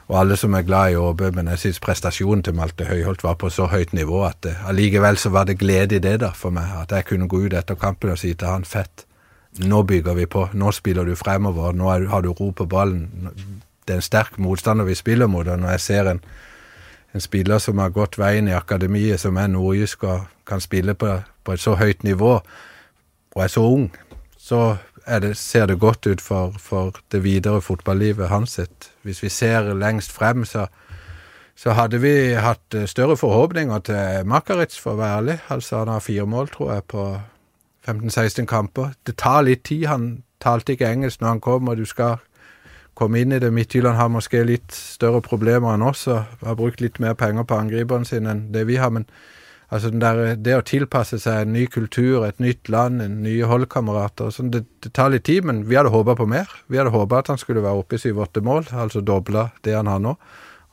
og 0.07 0.19
alle 0.19 0.35
som 0.35 0.53
er 0.53 0.61
glad 0.61 0.91
i 0.91 0.95
OB, 0.95 1.21
men 1.21 1.47
jeg 1.47 1.59
synes 1.59 1.79
prestasjonen 1.79 2.43
til 2.43 2.55
Malte 2.55 2.85
Høyholt 2.85 3.23
var 3.23 3.33
på 3.33 3.49
så 3.49 3.65
høyt 3.65 3.93
nivå 3.93 4.23
at 4.25 4.43
det, 4.43 4.55
allikevel 4.67 5.17
så 5.17 5.29
var 5.29 5.43
det 5.43 5.59
glede 5.59 5.95
i 5.95 5.99
det 5.99 6.19
da 6.19 6.31
for 6.35 6.49
meg, 6.49 6.73
at 6.81 6.91
jeg 6.91 7.05
kunne 7.05 7.27
gå 7.27 7.37
ut 7.37 7.53
etter 7.53 7.75
kampen 7.75 8.09
og 8.09 8.17
si 8.17 8.33
til 8.33 8.47
han 8.47 8.65
fett 8.65 9.05
nå 9.57 9.83
bygger 9.83 10.13
vi 10.13 10.25
på, 10.25 10.47
nå 10.53 10.71
spiller 10.71 11.05
du 11.05 11.15
fremover, 11.15 11.73
nå 11.73 11.89
har 12.09 12.21
du 12.21 12.31
ro 12.31 12.51
på 12.51 12.65
ballen. 12.65 13.31
Det 13.87 13.95
er 13.95 14.01
en 14.01 14.05
sterk 14.05 14.37
motstander 14.37 14.85
vi 14.85 14.95
spiller 14.95 15.27
mot, 15.27 15.47
og 15.47 15.59
når 15.59 15.69
jeg 15.77 15.81
ser 15.81 16.11
en, 16.11 16.21
en 17.13 17.21
spiller 17.21 17.57
som 17.57 17.81
har 17.81 17.89
gått 17.89 18.19
veien 18.21 18.47
i 18.47 18.55
akademiet, 18.55 19.19
som 19.19 19.37
er 19.37 19.49
nordjysk 19.49 20.03
og 20.03 20.27
kan 20.47 20.61
spille 20.61 20.93
på, 20.93 21.17
på 21.43 21.55
et 21.55 21.63
så 21.63 21.75
høyt 21.75 22.03
nivå, 22.03 22.39
og 23.35 23.43
er 23.43 23.47
så 23.47 23.65
ung, 23.65 23.89
så 24.37 24.77
det, 25.21 25.37
ser 25.37 25.65
det 25.65 25.79
godt 25.79 26.05
ut 26.07 26.21
for, 26.21 26.53
for 26.59 26.93
det 27.11 27.23
videre 27.23 27.61
fotballivet 27.61 28.29
hans 28.29 28.59
sitt. 28.59 28.91
Hvis 29.01 29.23
vi 29.23 29.29
ser 29.29 29.73
lengst 29.73 30.11
frem, 30.11 30.45
så, 30.45 30.67
så 31.57 31.73
hadde 31.73 32.01
vi 32.01 32.33
hatt 32.37 32.77
større 32.85 33.17
forhåpninger 33.17 33.79
til 33.89 34.29
Makaritz, 34.29 34.77
for 34.79 34.93
å 34.93 35.01
være 35.01 35.17
ærlig. 35.17 35.37
Altså, 35.49 35.81
han 35.81 35.93
har 35.95 36.05
fire 36.05 36.25
mål, 36.29 36.53
tror 36.53 36.73
jeg, 36.73 36.85
på 36.93 37.05
15-16 37.89 38.47
kamper. 38.49 38.93
Det 39.03 39.17
tar 39.17 39.43
litt 39.47 39.65
tid. 39.69 39.87
Han 39.89 40.09
talte 40.43 40.75
ikke 40.75 40.89
engelsk 40.89 41.21
når 41.21 41.33
han 41.33 41.43
kom, 41.43 41.69
og 41.71 41.79
du 41.79 41.85
skal 41.89 42.19
komme 42.99 43.21
inn 43.21 43.33
i 43.35 43.39
det. 43.39 43.51
Midtjylland 43.55 43.97
har 43.99 44.11
måske 44.11 44.43
litt 44.47 44.75
større 44.75 45.21
problemer 45.25 45.73
enn 45.75 45.85
oss 45.87 46.07
og 46.11 46.39
har 46.45 46.57
brukt 46.59 46.83
litt 46.83 46.99
mer 46.99 47.15
penger 47.19 47.47
på 47.47 47.59
angriperne 47.59 48.07
sin 48.07 48.27
enn 48.29 48.49
det 48.53 48.65
vi 48.67 48.79
har. 48.81 48.91
Men 48.95 49.07
altså 49.69 49.91
der, 49.93 50.35
det 50.35 50.57
å 50.57 50.65
tilpasse 50.65 51.21
seg 51.23 51.45
en 51.45 51.55
ny 51.55 51.65
kultur, 51.71 52.25
et 52.27 52.41
nytt 52.43 52.71
land, 52.71 53.01
en 53.03 53.21
nye 53.23 53.47
holdkamerater 53.47 54.33
sånn, 54.35 54.51
det, 54.53 54.65
det, 54.83 54.93
tar 54.97 55.13
litt 55.13 55.27
tid, 55.29 55.47
men 55.47 55.63
vi 55.69 55.79
hadde 55.79 55.93
håpa 55.93 56.17
på 56.19 56.27
mer. 56.29 56.51
Vi 56.67 56.79
hadde 56.81 56.95
håpa 56.95 57.23
at 57.23 57.31
han 57.31 57.41
skulle 57.41 57.63
være 57.65 57.85
oppe 57.85 57.97
i 57.97 58.03
syv-åtte 58.03 58.43
mål, 58.45 58.67
altså 58.71 59.03
dobla 59.05 59.49
det 59.67 59.77
han 59.77 59.91
har 59.91 60.03
nå. 60.03 60.17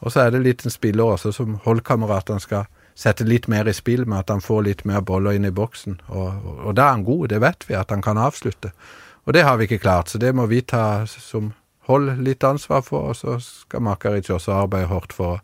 Og 0.05 0.13
så 0.13 0.27
er 0.27 0.35
det 0.35 0.45
litt 0.45 0.67
en 0.67 0.75
spiller 0.75 1.15
også 1.15 1.33
som 1.33 1.57
holdkameratene 1.65 2.43
skal 2.43 2.67
sette 2.97 3.27
litt 3.29 3.47
mer 3.53 3.69
i 3.69 3.75
spill 3.77 4.07
med 4.09 4.25
at 4.25 4.33
han 4.33 4.41
får 4.41 4.63
litt 4.65 4.85
mer 4.89 5.03
boller 5.05 5.37
inn 5.37 5.45
i 5.45 5.55
boksen. 5.55 6.01
Og, 6.09 6.47
og 6.65 6.77
da 6.79 6.89
er 6.89 6.97
han 6.97 7.05
god, 7.05 7.29
det 7.33 7.43
vet 7.45 7.69
vi, 7.69 7.77
at 7.77 7.93
han 7.93 8.03
kan 8.05 8.19
avslutte. 8.19 8.73
Og 9.27 9.35
det 9.37 9.45
har 9.45 9.59
vi 9.59 9.67
ikke 9.69 9.83
klart, 9.83 10.09
så 10.09 10.19
det 10.23 10.33
må 10.35 10.47
vi 10.49 10.63
ta 10.63 11.05
som 11.11 11.53
hold 11.91 12.17
litt 12.25 12.45
ansvar 12.47 12.83
for, 12.87 13.11
og 13.11 13.19
så 13.19 13.37
skal 13.43 13.85
Makaric 13.87 14.31
også 14.31 14.55
arbeide 14.55 14.91
hardt 14.91 15.15
for, 15.15 15.43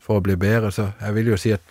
for, 0.00 0.18
å 0.18 0.24
bli 0.24 0.36
bedre. 0.36 0.72
Så 0.72 0.90
jeg 1.00 1.16
vil 1.16 1.32
jo 1.32 1.38
si 1.40 1.54
at 1.54 1.62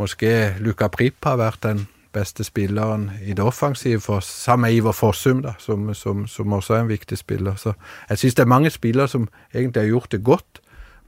måske 0.00 0.54
Luka 0.60 0.88
Prip 0.92 1.24
har 1.24 1.40
vært 1.40 1.64
den 1.66 1.86
beste 2.12 2.44
spilleren 2.44 3.10
i 3.24 3.32
det 3.36 3.44
offensive, 3.44 4.00
for, 4.04 4.20
sammen 4.24 4.68
med 4.68 4.76
Iver 4.76 4.96
Fossum, 4.96 5.42
da, 5.44 5.54
som, 5.58 5.90
som, 5.96 6.26
som, 6.28 6.52
også 6.52 6.76
er 6.76 6.84
en 6.84 6.92
viktig 6.92 7.18
spiller. 7.18 7.56
Så 7.56 7.72
jeg 8.08 8.18
synes 8.18 8.36
det 8.36 8.44
er 8.44 8.52
mange 8.52 8.70
spillere 8.70 9.08
som 9.08 9.28
egentlig 9.54 9.82
har 9.82 9.94
gjort 9.94 10.12
det 10.12 10.24
godt, 10.24 10.61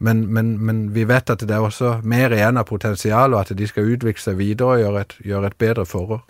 men, 0.05 0.25
men, 0.37 0.55
men, 0.61 0.81
vi 0.95 1.07
vet 1.09 1.31
at 1.33 1.43
det 1.43 1.55
er 1.57 1.65
også 1.65 1.99
mer 2.05 2.35
igjen 2.37 2.61
av 2.61 2.69
potensial, 2.69 3.35
og 3.35 3.45
at 3.45 3.55
de 3.57 3.69
skal 3.69 3.89
utvikle 3.97 4.21
seg 4.23 4.41
videre 4.41 4.77
og 4.77 4.83
gjøre 4.83 5.05
et, 5.07 5.15
gjøre 5.33 5.51
et 5.53 5.61
bedre 5.65 5.87
forhold. 5.89 6.25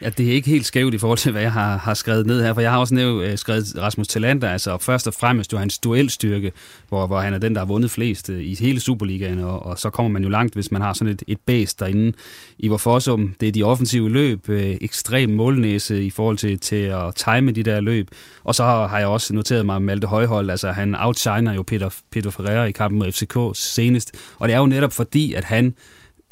Ja, 0.00 0.08
det 0.08 0.28
er 0.28 0.32
ikke 0.32 0.50
helt 0.50 0.66
skævt 0.66 0.94
i 0.94 0.98
forhold 0.98 1.18
til, 1.18 1.32
hvad 1.32 1.42
jeg 1.42 1.52
har, 1.52 1.76
har 1.76 1.94
skrevet 1.94 2.26
ned 2.26 2.42
her, 2.42 2.54
for 2.54 2.60
jeg 2.60 2.70
har 2.70 2.78
også 2.78 2.94
nævnt, 2.94 3.22
øh, 3.22 3.38
skrevet 3.38 3.64
Rasmus 3.78 4.08
Talander, 4.08 4.50
altså 4.50 4.78
først 4.78 5.06
og 5.06 5.14
fremmest 5.14 5.52
jo 5.52 5.58
hans 5.58 5.78
duelstyrke, 5.78 6.52
hvor, 6.88 7.06
hvor 7.06 7.20
han 7.20 7.34
er 7.34 7.38
den, 7.38 7.54
der 7.54 7.60
har 7.60 7.66
vundet 7.66 7.90
flest 7.90 8.30
øh, 8.30 8.44
i 8.44 8.56
hele 8.60 8.80
Superligaen, 8.80 9.38
og, 9.38 9.66
og 9.66 9.78
så 9.78 9.90
kommer 9.90 10.12
man 10.12 10.22
jo 10.22 10.28
langt, 10.28 10.54
hvis 10.54 10.72
man 10.72 10.82
har 10.82 10.92
sådan 10.92 11.12
et, 11.12 11.22
et 11.26 11.38
bæst 11.46 11.80
derinde. 11.80 12.12
I 12.58 12.68
hvor 12.68 12.76
forsum, 12.76 13.34
det 13.40 13.48
er 13.48 13.52
de 13.52 13.62
offensive 13.62 14.10
løb, 14.10 14.48
øh, 14.48 14.76
ekstrem 14.80 15.30
målnæse 15.30 16.04
i 16.04 16.10
forhold 16.10 16.36
til, 16.36 16.58
til 16.58 16.76
at 16.76 17.14
time 17.14 17.52
de 17.52 17.62
der 17.62 17.80
løb, 17.80 18.08
og 18.44 18.54
så 18.54 18.64
har 18.64 18.98
jeg 18.98 19.06
også 19.06 19.34
noteret 19.34 19.66
mig 19.66 19.82
Malte 19.82 20.06
Højhold, 20.06 20.50
altså 20.50 20.72
han 20.72 20.94
outshiner 20.98 21.54
jo 21.54 21.62
Peter, 21.62 21.94
Peter 22.12 22.30
Ferreira 22.30 22.64
i 22.64 22.72
kampen 22.72 22.98
mod 22.98 23.12
FCK 23.12 23.36
senest, 23.54 24.12
og 24.38 24.48
det 24.48 24.54
er 24.54 24.58
jo 24.58 24.66
netop 24.66 24.92
fordi, 24.92 25.34
at 25.34 25.44
han 25.44 25.74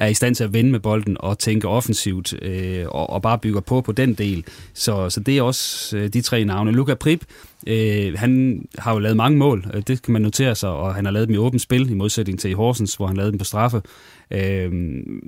er 0.03 0.07
i 0.07 0.15
stand 0.15 0.35
til 0.35 0.45
at 0.45 0.53
vende 0.53 0.71
med 0.71 0.81
bolden 0.81 1.17
og 1.21 1.39
tænke 1.39 1.69
offensivt 1.69 2.43
øh, 2.43 2.85
og, 2.89 3.11
og 3.11 3.23
bare 3.23 3.39
bygger 3.39 3.61
på 3.61 3.81
på 3.81 3.93
den 3.93 4.15
del. 4.15 4.45
Så, 4.75 5.11
så 5.11 5.21
det 5.21 5.39
er 5.39 5.43
også 5.43 5.97
øh, 5.97 6.09
de 6.09 6.21
tre 6.21 6.45
navne. 6.45 6.73
Luka 6.73 6.95
Prip, 6.95 7.25
øh, 7.67 8.19
han 8.19 8.63
har 8.79 8.93
jo 8.93 8.99
lavet 8.99 9.17
mange 9.17 9.39
mål, 9.39 9.67
øh, 9.75 9.83
det 9.87 10.03
kan 10.03 10.13
man 10.13 10.23
notere 10.23 10.55
sig, 10.55 10.71
og 10.71 10.95
han 10.95 11.05
har 11.05 11.13
lavet 11.13 11.29
dem 11.29 11.35
i 11.35 11.39
åbent 11.39 11.63
spil, 11.63 11.91
i 11.91 11.95
modsætning 11.95 12.41
til 12.41 12.51
i 12.51 12.55
Horsens, 12.55 12.95
hvor 12.95 13.07
han 13.07 13.17
lavede 13.17 13.33
dem 13.33 13.39
på 13.39 13.45
straffe. 13.45 13.83
Øh, 14.31 14.73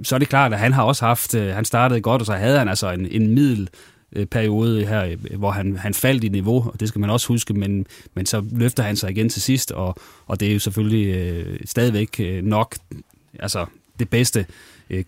så 0.03 0.15
er 0.15 0.19
det 0.19 0.29
klart, 0.29 0.53
at 0.53 0.59
han 0.59 0.73
har 0.73 0.83
også 0.83 1.05
haft, 1.05 1.35
øh, 1.35 1.47
han 1.47 1.65
startede 1.65 2.01
godt, 2.01 2.23
og 2.23 2.27
så 2.27 2.33
havde 2.33 2.59
han 2.59 2.69
altså 2.69 2.91
en, 2.91 3.07
en 3.11 3.35
middel 3.35 3.69
periode 4.31 4.87
her, 4.87 5.05
øh, 5.05 5.39
hvor 5.39 5.51
han, 5.51 5.77
han 5.77 5.95
faldt 5.95 6.25
i 6.25 6.29
niveau, 6.29 6.71
og 6.73 6.81
det 6.81 6.89
skal 6.89 7.01
man 7.01 7.11
også 7.11 7.29
huske, 7.29 7.55
men, 7.55 7.87
men 8.15 8.27
så 8.27 8.45
løfter 8.53 8.83
han 8.83 8.97
sig 8.97 9.11
igen 9.11 9.29
til 9.29 9.43
sidst, 9.43 9.73
og, 9.73 9.97
og 10.27 10.41
det 10.41 10.49
er 10.49 10.53
jo 10.53 10.59
selvfølgelig 10.59 11.15
øh, 11.15 11.59
stadigvæk 11.65 12.21
øh, 12.21 12.45
nok 12.45 12.77
altså 13.39 13.67
det 13.99 14.11
bedste 14.11 14.47
øh, 14.91 15.05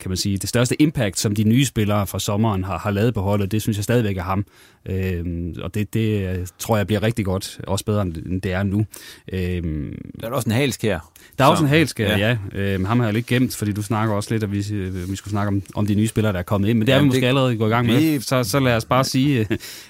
kan 0.00 0.10
man 0.10 0.16
sige, 0.16 0.38
det 0.38 0.48
største 0.48 0.82
impact, 0.82 1.18
som 1.18 1.34
de 1.34 1.44
nye 1.44 1.64
spillere 1.64 2.06
fra 2.06 2.18
sommeren 2.18 2.64
har, 2.64 2.78
har 2.78 2.90
lavet 2.90 3.14
på 3.14 3.20
holdet, 3.20 3.52
det 3.52 3.62
synes 3.62 3.76
jeg 3.76 3.84
stadigvæk 3.84 4.16
er 4.16 4.22
ham. 4.22 4.46
Øhm, 4.88 5.54
og 5.62 5.74
det, 5.74 5.94
det 5.94 6.28
øh, 6.28 6.46
tror 6.58 6.76
jeg 6.76 6.86
bliver 6.86 7.02
rigtig 7.02 7.24
godt, 7.24 7.60
også 7.66 7.84
bedre 7.84 8.02
end 8.02 8.42
det 8.42 8.52
er 8.52 8.62
nu. 8.62 8.86
Øhm, 9.32 9.98
der 10.20 10.26
er 10.26 10.32
også 10.32 10.48
en 10.48 10.54
halskær. 10.54 11.12
Der 11.38 11.44
er 11.44 11.48
så, 11.48 11.50
også 11.50 11.64
en 11.64 11.68
halskær, 11.68 12.16
ja. 12.18 12.36
ja. 12.54 12.60
Øhm, 12.60 12.84
ham 12.84 12.98
har 12.98 13.06
jeg 13.06 13.14
lidt 13.14 13.26
gemt, 13.26 13.56
fordi 13.56 13.72
du 13.72 13.82
snakker 13.82 14.14
også 14.14 14.34
lidt, 14.34 14.42
at 14.42 14.52
vi, 14.52 14.74
øh, 14.74 15.10
vi 15.10 15.16
skulle 15.16 15.30
snakke 15.30 15.48
om, 15.48 15.62
om 15.74 15.86
de 15.86 15.94
nye 15.94 16.08
spillere, 16.08 16.32
der 16.32 16.38
er 16.38 16.42
kommet 16.42 16.68
ind. 16.68 16.78
Men 16.78 16.86
det 16.86 16.92
er 16.92 16.96
ja, 16.96 17.02
vi 17.02 17.06
måske 17.06 17.20
det, 17.20 17.26
allerede 17.26 17.56
gået 17.56 17.68
i 17.68 17.72
gang 17.72 17.86
med, 17.86 18.00
vi... 18.00 18.20
så, 18.20 18.44
så 18.44 18.60
lad 18.60 18.76
os 18.76 18.84
bare 18.84 19.04
sige. 19.04 19.46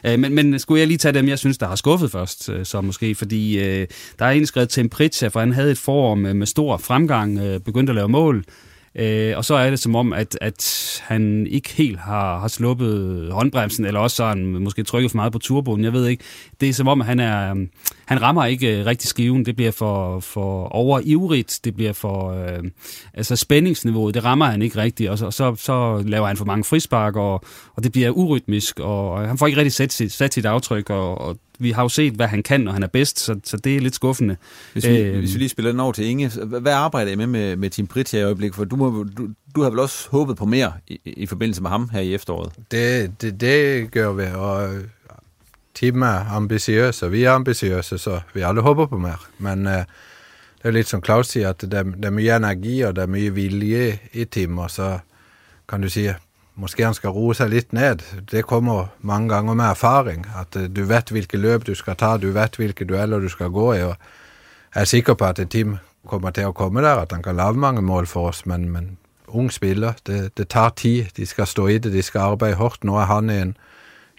Øh, 0.07 0.19
men, 0.19 0.35
men 0.35 0.59
skulle 0.59 0.81
jeg 0.81 0.88
lige 0.88 0.99
tage 0.99 1.12
dem, 1.12 1.29
jeg 1.29 1.38
synes, 1.38 1.59
der 1.59 1.66
har 1.66 1.77
skuffet 1.77 2.11
først, 2.11 2.49
øh, 2.49 2.64
så 2.64 2.81
måske, 2.81 3.14
fordi 3.14 3.59
øh, 3.59 3.87
der 4.19 4.25
er 4.25 4.31
indskrevet 4.31 4.69
Tim 4.69 4.88
Pritchard, 4.88 5.31
for 5.33 5.40
han 5.40 5.53
havde 5.53 5.71
et 5.71 5.79
forår 5.79 6.14
med, 6.14 6.35
med 6.35 6.47
stor 6.47 6.77
fremgang, 6.77 7.38
øh, 7.38 7.61
begyndte 7.61 7.90
at 7.90 7.95
lave 7.95 8.09
mål, 8.09 8.45
Øh, 8.99 9.37
og 9.37 9.45
så 9.45 9.55
er 9.55 9.71
det 9.71 9.79
som 9.79 9.97
om, 9.97 10.13
at, 10.13 10.39
at 10.41 11.01
han 11.05 11.47
ikke 11.47 11.73
helt 11.73 11.99
har, 11.99 12.39
har 12.39 12.49
sluppet 12.49 13.29
håndbremsen, 13.33 13.85
eller 13.85 14.01
også 14.01 14.23
har 14.23 14.29
han 14.29 14.45
måske 14.47 14.83
trykket 14.83 15.11
for 15.11 15.17
meget 15.17 15.33
på 15.33 15.39
turboen, 15.39 15.85
jeg 15.85 15.93
ved 15.93 16.07
ikke. 16.07 16.25
Det 16.61 16.69
er 16.69 16.73
som 16.73 16.89
om, 16.89 17.01
at 17.01 17.07
han, 17.07 17.21
er, 17.21 17.51
øhm, 17.51 17.69
han 18.07 18.23
rammer 18.23 18.45
ikke 18.45 18.79
øh, 18.79 18.87
rigtig 18.87 19.09
skiven. 19.09 19.47
Det 19.47 19.57
bliver 19.57 19.71
for, 19.71 20.21
for 20.21 20.69
overivrigt, 20.69 21.61
det 21.65 21.77
bliver 21.77 21.93
for... 21.93 22.31
Øh, 22.33 22.63
altså 23.15 23.37
spændingsniveauet, 23.37 24.15
det 24.15 24.25
rammer 24.25 24.47
han 24.47 24.63
ikke 24.63 24.79
rigtigt, 24.79 25.11
og 25.11 25.19
så, 25.19 25.31
så, 25.31 25.55
så 25.55 26.03
laver 26.07 26.27
han 26.27 26.37
for 26.37 26.45
mange 26.45 26.65
frispark, 26.65 27.17
og, 27.17 27.45
og 27.75 27.85
det 27.85 27.93
bliver 27.93 28.11
urytmisk, 28.11 28.81
og, 28.81 29.11
og 29.11 29.29
han 29.29 29.39
får 29.39 29.47
ikke 29.47 29.59
rigtig 29.59 29.73
sat 29.73 29.93
sit, 29.93 30.13
sat 30.13 30.35
sit 30.35 30.47
aftryk, 30.47 30.91
og, 30.91 31.21
og 31.21 31.37
vi 31.59 31.71
har 31.71 31.83
jo 31.83 31.88
set, 31.88 32.12
hvad 32.12 32.27
han 32.27 32.42
kan, 32.42 32.61
når 32.61 32.73
han 32.73 32.83
er 32.83 32.87
bedst, 32.87 33.19
så, 33.19 33.40
så 33.45 33.57
det 33.57 33.77
er 33.77 33.81
lidt 33.81 33.95
skuffende. 33.95 34.37
Hvis 34.73 34.87
vi, 34.87 34.97
øh, 34.97 35.19
hvis 35.19 35.35
vi 35.35 35.38
lige 35.38 35.49
spiller 35.49 35.71
den 35.71 35.81
over 35.81 35.92
til 35.92 36.05
Inge, 36.05 36.31
hvad 36.45 36.73
arbejder 36.73 37.12
I 37.12 37.14
med 37.14 37.27
med, 37.27 37.57
med 37.57 37.71
Tim 37.71 37.87
Pritja 37.87 38.19
i 38.19 38.23
øjeblikket? 38.23 38.57
For 38.57 38.64
du, 38.64 38.77
må, 38.77 39.07
du, 39.19 39.29
du 39.55 39.62
har 39.62 39.71
vel 39.71 39.79
også 39.79 40.09
håbet 40.11 40.37
på 40.37 40.45
mere 40.45 40.73
i, 40.88 41.01
i 41.05 41.27
forbindelse 41.27 41.62
med 41.62 41.71
ham 41.71 41.88
her 41.88 42.01
i 42.01 42.14
efteråret? 42.14 42.53
Det, 42.71 43.21
det, 43.21 43.40
det 43.40 43.90
gør 43.90 44.12
vi, 44.12 44.25
og 44.35 44.71
Tim 45.75 46.03
er 46.03 46.35
ambitiøs, 46.35 47.03
og 47.03 47.12
vi 47.12 47.25
er 47.25 47.33
ambitiøse, 47.33 47.99
så 47.99 48.21
vi 48.35 48.40
alle 48.40 48.61
håber 48.61 48.87
på 48.87 48.99
mere. 48.99 49.16
Men 49.38 49.66
uh, 49.66 49.73
det 49.73 49.85
er 50.62 50.71
lidt 50.71 50.88
som 50.88 51.05
Claus 51.05 51.27
siger, 51.27 51.49
at 51.49 51.61
det 51.61 51.75
er, 51.75 51.83
det 51.83 52.05
er 52.05 52.11
mye 52.11 52.37
energi, 52.37 52.81
og 52.81 52.97
det 52.97 53.03
er 53.03 53.07
mye 53.07 53.35
vilje 53.35 53.99
i 54.12 54.25
Tim, 54.25 54.59
og 54.59 54.71
så 54.71 54.99
kan 55.69 55.83
du 55.83 55.88
sige, 55.88 56.16
måske 56.57 56.85
han 56.85 56.97
skal 56.97 57.14
roe 57.14 57.35
seg 57.37 57.53
litt 57.53 57.75
ned. 57.77 58.03
Det 58.31 58.47
kommer 58.49 58.90
mange 59.01 59.31
ganger 59.35 59.57
med 59.57 59.71
erfaring. 59.71 60.27
At 60.37 60.57
eh, 60.57 60.69
du 60.73 60.85
vet 60.88 61.12
hvilke 61.12 61.40
løp 61.40 61.66
du 61.66 61.75
skal 61.75 61.99
ta, 62.01 62.16
du 62.16 62.31
vet 62.37 62.57
hvilke 62.57 62.88
dueller 62.88 63.21
du 63.21 63.29
skal 63.33 63.53
gå 63.53 63.73
i. 63.75 63.83
og 63.83 63.97
Jeg 64.75 64.81
er 64.81 64.92
sikker 64.92 65.14
på 65.14 65.29
at 65.29 65.38
et 65.38 65.51
team 65.51 65.79
kommer 66.07 66.31
til 66.31 66.49
å 66.49 66.57
komme 66.57 66.83
der, 66.85 67.03
at 67.03 67.12
han 67.12 67.23
kan 67.23 67.37
lage 67.37 67.59
mange 67.59 67.83
mål 67.83 68.07
for 68.07 68.31
oss. 68.31 68.47
Men, 68.47 68.71
men 68.71 68.97
ung 69.27 69.51
spiller, 69.53 69.99
det, 70.07 70.37
det, 70.37 70.49
tar 70.49 70.71
tid. 70.77 71.12
De 71.16 71.27
skal 71.27 71.47
stå 71.47 71.69
i 71.69 71.79
det, 71.79 71.92
de 71.92 72.03
skal 72.03 72.37
arbeide 72.37 72.61
hardt. 72.61 72.85
Nå 72.85 72.97
er 73.01 73.11
han 73.11 73.31
i 73.31 73.40
en, 73.42 73.57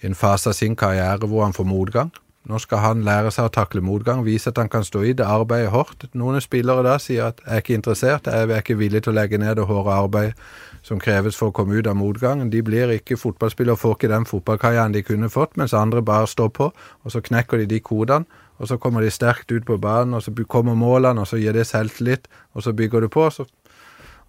en 0.04 0.16
fase 0.16 0.52
av 0.52 0.58
sin 0.58 0.76
karriere 0.76 1.28
hvor 1.28 1.46
han 1.46 1.58
får 1.58 1.70
motgang. 1.70 2.14
Nå 2.48 2.62
skal 2.64 2.80
han 2.80 3.02
lære 3.04 3.32
seg 3.36 3.50
å 3.50 3.52
takle 3.52 3.82
motgang, 3.84 4.22
vise 4.24 4.54
at 4.54 4.60
han 4.62 4.70
kan 4.72 4.86
stå 4.88 5.02
i 5.04 5.12
det, 5.18 5.26
arbeide 5.28 5.74
hardt. 5.74 6.06
Noen 6.16 6.40
spillere 6.40 6.86
da 6.86 6.96
sier 7.02 7.34
at 7.34 7.42
jeg 7.44 7.52
er 7.52 7.64
ikke 7.64 7.76
interessert, 7.76 8.30
jeg 8.32 8.48
er 8.48 8.62
ikke 8.62 8.78
villig 8.80 9.02
til 9.04 9.12
å 9.12 9.18
legge 9.18 9.40
ned 9.42 9.58
det 9.60 9.66
harde 9.68 9.98
arbeidet 9.98 10.38
som 10.88 11.00
kreves 11.04 11.36
for 11.36 11.52
å 11.52 11.56
komme 11.56 11.76
ut 11.76 11.88
av 11.90 11.98
motgangen. 12.00 12.52
De 12.52 12.62
blir 12.64 12.94
ikke 12.96 13.20
fotballspillere, 13.20 13.80
får 13.80 13.98
ikke 13.98 14.12
den 14.14 14.28
fotballkarrieren 14.30 14.96
de 14.96 15.04
kunne 15.04 15.30
fått, 15.30 15.58
mens 15.60 15.76
andre 15.76 16.04
bare 16.06 16.30
står 16.32 16.52
på, 16.56 16.70
og 16.72 17.14
så 17.14 17.22
knekker 17.24 17.60
de 17.64 17.72
de 17.74 17.82
kodene. 17.84 18.44
Og 18.58 18.72
så 18.72 18.80
kommer 18.82 19.04
de 19.06 19.12
sterkt 19.14 19.52
ut 19.54 19.68
på 19.68 19.76
banen, 19.78 20.16
og 20.18 20.24
så 20.26 20.32
kommer 20.50 20.74
målene, 20.74 21.22
og 21.22 21.28
så 21.30 21.38
gir 21.38 21.54
det 21.54 21.68
selvtillit, 21.70 22.26
og 22.58 22.64
så 22.66 22.74
bygger 22.74 23.06
du 23.06 23.08
på. 23.14 23.28
Så, 23.30 23.46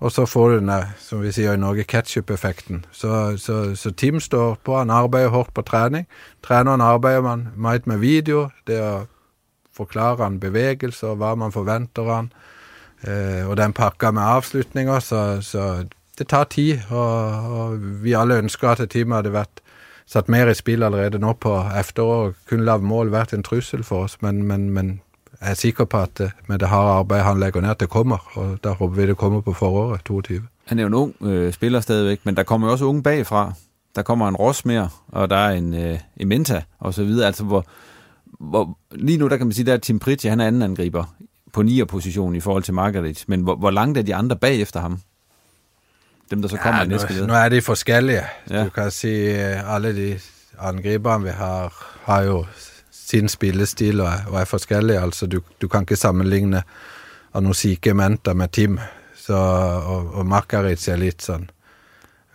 og 0.04 0.12
så 0.12 0.26
får 0.28 0.50
du 0.50 0.56
den 0.58 0.68
der, 0.68 0.90
som 1.00 1.22
vi 1.24 1.32
sier 1.32 1.56
i 1.56 1.60
Norge, 1.60 1.86
ketsjup-effekten. 1.88 2.82
Så, 2.92 3.38
så, 3.40 3.74
så, 3.76 3.90
Tim 3.96 4.20
står 4.20 4.58
på, 4.64 4.76
han 4.76 4.92
arbeider 4.92 5.32
hardt 5.32 5.54
på 5.56 5.64
trening. 5.64 6.04
Treneren 6.44 6.84
arbeider 6.84 7.24
man 7.24 7.48
mye 7.56 7.80
med 7.88 8.04
video, 8.04 8.50
det 8.68 8.82
å 8.84 8.92
forklare 9.78 10.26
han 10.26 10.40
bevegelser, 10.42 11.16
hva 11.16 11.32
man 11.38 11.54
forventer 11.54 12.12
han. 12.12 12.32
Eh, 13.00 13.46
og 13.48 13.56
den 13.56 13.72
pakka 13.72 14.10
med 14.12 14.26
avslutninger, 14.26 15.00
så, 15.00 15.22
så 15.40 15.86
det 16.18 16.28
tar 16.28 16.44
tid, 16.44 16.78
og, 16.90 17.16
og 17.60 17.78
vi 18.04 18.12
alle 18.12 18.38
ønsker 18.38 18.68
at 18.68 18.90
teamet 18.90 19.16
hadde 19.16 19.32
vært 19.32 19.62
satt 20.08 20.28
mer 20.32 20.48
i 20.48 20.56
spill 20.56 20.82
allerede 20.82 21.20
nå 21.20 21.34
på 21.40 21.52
efteråret. 21.78 22.36
Kunne 22.48 22.64
lave 22.64 22.82
mål 22.82 23.12
vært 23.12 23.34
en 23.36 23.44
trussel 23.44 23.84
for 23.84 24.08
oss, 24.08 24.16
men, 24.22 24.42
men, 24.48 24.70
men 24.70 25.00
jeg 25.40 25.50
er 25.50 25.54
sikker 25.54 25.84
på 25.84 26.00
at 26.02 26.20
eh, 26.20 26.30
med 26.48 26.58
det 26.58 26.68
harde 26.68 26.92
arbeidet 26.98 27.26
han 27.26 27.40
legger 27.40 27.60
ned, 27.60 27.70
at 27.70 27.80
det 27.80 27.88
kommer. 27.88 28.24
Og 28.34 28.58
da 28.64 28.72
håper 28.72 28.94
vi 28.96 29.06
det 29.06 29.16
kommer 29.16 29.40
på 29.40 29.52
foråret 29.52 30.04
22. 30.04 30.40
Han 30.64 30.78
er 30.78 30.82
jo 30.82 30.86
en 30.86 30.94
ung 30.94 31.14
øh, 31.20 31.52
spiller 31.52 31.80
stadigvæk, 31.80 32.20
men 32.24 32.36
der 32.36 32.42
kommer 32.42 32.68
jo 32.68 32.72
også 32.72 32.84
unge 32.84 33.02
bagfra. 33.02 33.52
Der 33.96 34.02
kommer 34.02 34.28
en 34.28 34.36
Rosmer, 34.36 35.02
og 35.08 35.30
der 35.30 35.36
er 35.36 35.50
en, 35.50 35.74
øh, 35.74 35.98
en 36.16 36.28
Menta, 36.28 36.62
og 36.78 36.94
så 36.94 37.04
videre. 37.04 37.26
Altså, 37.26 37.44
hvor, 37.44 37.64
hvor, 38.40 38.78
lige 38.92 39.18
nu, 39.18 39.28
der 39.28 39.36
kan 39.36 39.46
man 39.46 39.52
sige, 39.52 39.72
at 39.72 39.82
Tim 39.82 39.98
Pritchie, 39.98 40.30
han 40.30 40.40
er 40.40 40.46
anden 40.46 40.62
angriber 40.62 41.04
på 41.52 41.62
9. 41.62 41.84
position 41.84 42.34
i 42.34 42.40
forhold 42.40 42.62
til 42.62 42.74
Margaret. 42.74 43.24
Men 43.28 43.40
hvor, 43.40 43.56
hvor 43.56 43.70
langt 43.70 43.98
er 43.98 44.02
de 44.02 44.14
andre 44.14 44.36
bagefter 44.36 44.80
ham? 44.80 45.00
Dem, 46.30 46.42
der 46.42 46.48
så 46.48 46.56
kommer 46.56 46.78
ja, 46.78 46.84
i 46.84 46.88
næste 46.88 47.20
nu, 47.20 47.26
nu 47.26 47.34
er 47.34 47.48
de 47.48 47.62
forskellige. 47.62 48.24
Ja. 48.50 48.64
Du 48.64 48.70
kan 48.70 48.90
si 48.90 49.12
eh, 49.30 49.74
alle 49.74 49.92
de 49.96 50.08
angriperne 50.58 51.24
vi 51.24 51.30
har, 51.30 51.74
har 52.04 52.22
jo 52.22 52.46
sin 52.90 53.28
spillestil 53.28 54.00
og, 54.00 54.12
og 54.26 54.40
er 54.40 54.44
forskellige. 54.44 55.00
Altså, 55.00 55.26
du, 55.26 55.40
du 55.60 55.68
kan 55.68 55.86
ikke 55.86 55.96
sammenligne 55.96 56.62
Anosike 57.34 57.94
Menta 57.94 58.34
med 58.34 58.48
Tim. 58.48 58.78
Så, 59.16 59.36
og, 59.36 60.14
og 60.14 60.26
Makarit 60.26 60.80
ser 60.80 60.96
litt 60.96 61.22
sånn 61.22 61.50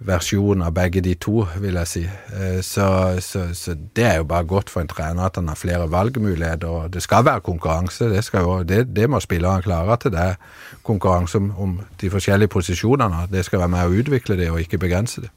versjon 0.05 0.61
av 0.65 0.73
begge 0.75 1.01
de 1.03 1.13
to, 1.19 1.43
vil 1.61 1.77
jeg 1.81 1.89
si. 1.89 2.03
Eh, 2.05 2.59
så, 2.65 2.87
så, 3.23 3.45
så, 3.57 3.75
det 3.95 4.05
er 4.07 4.17
jo 4.21 4.27
bare 4.29 4.47
godt 4.47 4.71
for 4.73 4.83
en 4.83 4.91
trener 4.91 5.25
at 5.25 5.39
han 5.39 5.47
har 5.51 5.59
flere 5.59 5.91
valgmuligheter. 5.91 6.67
og 6.67 6.93
Det 6.93 7.03
skal 7.03 7.25
være 7.25 7.41
konkurranse, 7.41 8.09
det, 8.11 8.23
skal 8.23 8.41
jo, 8.47 8.57
det, 8.63 8.87
det 8.95 9.09
må 9.09 9.19
spillerne 9.19 9.61
klare. 9.61 9.93
at 9.93 10.03
det 10.03 10.19
er 10.19 10.35
konkurranse 10.83 11.37
om, 11.37 11.53
om 11.57 11.79
de 12.01 12.09
forskjellige 12.09 12.47
posisjonene. 12.47 13.27
Det 13.31 13.45
skal 13.45 13.59
være 13.59 13.75
med 13.75 13.85
å 13.87 14.01
utvikle 14.03 14.37
det, 14.37 14.51
og 14.51 14.61
ikke 14.61 14.77
begrense 14.77 15.21
det. 15.21 15.31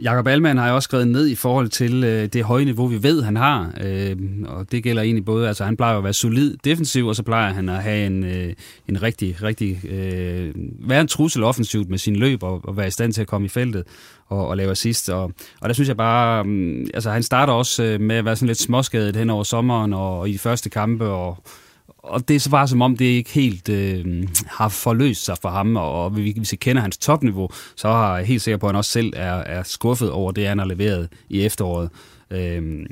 Jakob 0.00 0.26
Alman 0.26 0.58
har 0.58 0.64
jeg 0.64 0.74
også 0.74 0.86
skrevet 0.86 1.08
ned 1.08 1.28
i 1.28 1.34
forhold 1.34 1.68
til 1.68 2.04
øh, 2.04 2.26
det 2.26 2.44
høje 2.44 2.64
niveau, 2.64 2.86
vi 2.86 3.02
ved, 3.02 3.22
han 3.22 3.36
har. 3.36 3.72
Øh, 3.80 4.16
og 4.46 4.72
det 4.72 4.82
gælder 4.82 5.02
egentlig 5.02 5.24
både, 5.24 5.48
altså 5.48 5.64
han 5.64 5.76
plejer 5.76 5.98
at 5.98 6.04
være 6.04 6.12
solid 6.12 6.56
defensiv, 6.64 7.06
og 7.06 7.16
så 7.16 7.22
plejer 7.22 7.52
han 7.52 7.68
at 7.68 7.82
have 7.82 8.06
en, 8.06 8.24
øh, 8.24 8.52
en 8.88 9.02
rigtig, 9.02 9.42
rigtig, 9.42 9.84
øh, 9.84 10.52
være 10.88 11.00
en 11.00 11.08
trussel 11.08 11.44
offensivt 11.44 11.90
med 11.90 11.98
sin 11.98 12.16
løb, 12.16 12.42
og, 12.42 12.60
og 12.64 12.76
være 12.76 12.86
i 12.86 12.90
stand 12.90 13.12
til 13.12 13.20
at 13.20 13.26
komme 13.26 13.44
i 13.44 13.48
feltet 13.48 13.84
og, 14.28 14.48
og 14.48 14.56
lave 14.56 14.70
assist. 14.70 15.10
Og, 15.10 15.32
og 15.60 15.68
der 15.68 15.72
synes 15.72 15.88
jeg 15.88 15.96
bare, 15.96 16.46
øh, 16.46 16.86
altså 16.94 17.10
han 17.10 17.22
starter 17.22 17.52
også 17.52 17.84
øh, 17.84 18.00
med 18.00 18.16
at 18.16 18.24
være 18.24 18.36
sådan 18.36 18.46
lidt 18.46 18.60
småskadet 18.60 19.16
hen 19.16 19.30
over 19.30 19.42
sommeren 19.42 19.92
og, 19.92 20.20
og 20.20 20.28
i 20.28 20.32
de 20.32 20.38
første 20.38 20.70
kampe, 20.70 21.04
og 21.04 21.44
og 22.04 22.28
det 22.28 22.36
er 22.36 22.40
så 22.40 22.50
bare 22.50 22.68
som 22.68 22.82
om, 22.82 22.96
det 22.96 23.04
ikke 23.04 23.30
helt 23.30 23.68
øh, 23.68 24.28
har 24.46 24.68
forløst 24.68 25.24
sig 25.24 25.36
for 25.42 25.48
ham, 25.48 25.76
og 25.76 26.10
hvis 26.10 26.52
vi 26.52 26.56
kender 26.56 26.82
hans 26.82 26.98
topniveau, 26.98 27.50
så 27.76 27.88
har 27.88 28.16
jeg 28.16 28.26
helt 28.26 28.42
sikker 28.42 28.58
på, 28.58 28.66
at 28.66 28.68
han 28.68 28.76
også 28.76 28.90
selv 28.90 29.12
er, 29.16 29.34
er 29.34 29.62
skuffet 29.62 30.10
over 30.10 30.32
det, 30.32 30.46
han 30.46 30.58
har 30.58 30.66
leveret 30.66 31.08
i 31.28 31.42
efteråret. 31.42 31.90
Øh, 32.30 32.86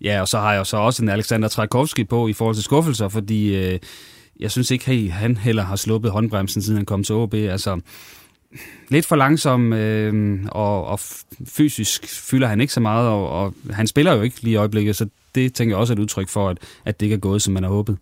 ja, 0.00 0.20
og 0.20 0.28
så 0.28 0.38
har 0.38 0.52
jeg 0.52 0.66
så 0.66 0.76
også 0.76 1.02
en 1.02 1.08
Alexander 1.08 1.48
Trakowski 1.48 2.04
på 2.04 2.28
i 2.28 2.32
forhold 2.32 2.56
til 2.56 2.64
skuffelser, 2.64 3.08
fordi 3.08 3.56
øh, 3.56 3.78
jeg 4.40 4.50
synes 4.50 4.70
ikke, 4.70 4.92
at 4.92 5.12
han 5.12 5.36
heller 5.36 5.62
har 5.62 5.76
sluppet 5.76 6.10
håndbremsen, 6.10 6.62
siden 6.62 6.76
han 6.76 6.86
kom 6.86 7.04
til 7.04 7.14
OB. 7.14 7.34
Altså, 7.34 7.80
lidt 8.88 9.06
for 9.06 9.16
langsom, 9.16 9.72
øh, 9.72 10.40
og, 10.48 10.86
og 10.86 11.00
fysisk 11.46 12.08
fylder 12.08 12.48
han 12.48 12.60
ikke 12.60 12.72
så 12.72 12.80
meget, 12.80 13.08
og, 13.08 13.28
og 13.28 13.54
han 13.70 13.86
spiller 13.86 14.12
jo 14.14 14.22
ikke 14.22 14.42
lige 14.42 14.52
i 14.52 14.56
øjeblikket, 14.56 14.96
så 14.96 15.08
det 15.34 15.54
tænker 15.54 15.74
jeg 15.74 15.80
også 15.80 15.92
er 15.92 15.96
et 15.96 16.02
udtryk 16.02 16.28
for, 16.28 16.48
at, 16.48 16.58
at 16.84 17.00
det 17.00 17.06
ikke 17.06 17.14
er 17.14 17.20
gået, 17.20 17.42
som 17.42 17.54
man 17.54 17.62
har 17.62 17.70
håbet. 17.70 17.98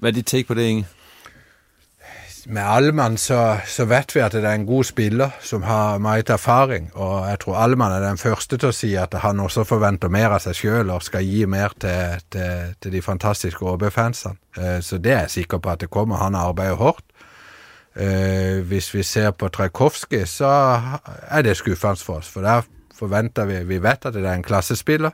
Hvad 0.00 0.10
er 0.10 0.14
dit 0.14 0.26
take 0.26 0.48
på 0.48 0.54
det, 0.54 0.62
Inge? 0.62 0.86
Med 2.46 2.62
Alman, 2.62 3.16
så, 3.16 3.58
så 3.66 3.84
vet 3.84 4.14
vi 4.14 4.20
at 4.20 4.32
det 4.32 4.44
er 4.44 4.54
en 4.56 4.66
god 4.66 4.84
spiller 4.84 5.30
som 5.40 5.62
har 5.62 5.98
meget 5.98 6.30
erfaring, 6.30 6.90
og 6.94 7.28
jeg 7.28 7.40
tror 7.40 7.56
Alman 7.56 7.92
er 7.92 8.08
den 8.08 8.18
første 8.18 8.56
til 8.56 8.66
at 8.66 8.74
si 8.74 8.94
at 8.94 9.14
han 9.14 9.40
også 9.40 9.64
forventer 9.64 10.08
mer 10.08 10.32
av 10.32 10.40
sig 10.40 10.56
selv 10.56 10.90
og 10.90 11.02
skal 11.02 11.24
gi 11.24 11.44
mer 11.44 11.68
til, 11.80 12.22
til, 12.32 12.74
til 12.82 12.92
de 12.92 13.02
fantastiske 13.02 13.62
ÅB-fansene. 13.62 14.34
Eh, 14.56 14.80
så 14.82 14.98
det 14.98 15.12
er 15.12 15.20
jeg 15.20 15.30
sikker 15.30 15.58
på 15.58 15.70
at 15.70 15.80
det 15.80 15.90
kommer. 15.90 16.16
Han 16.16 16.34
arbeider 16.34 16.80
hårdt. 16.80 17.04
Eh, 17.96 18.64
hvis 18.64 18.94
vi 18.94 19.02
ser 19.02 19.30
på 19.30 19.48
Trajkovskij, 19.48 20.24
så 20.24 20.80
er 21.28 21.42
det 21.42 21.56
skuffende 21.56 22.04
for 22.04 22.14
oss. 22.14 22.28
For 22.28 22.40
der 22.40 22.62
forventer 22.98 23.44
vi 23.44 23.64
Vi 23.64 23.82
vet 23.82 24.06
at 24.06 24.14
det 24.14 24.24
er 24.24 24.32
en 24.32 24.42
klassespiller, 24.42 25.10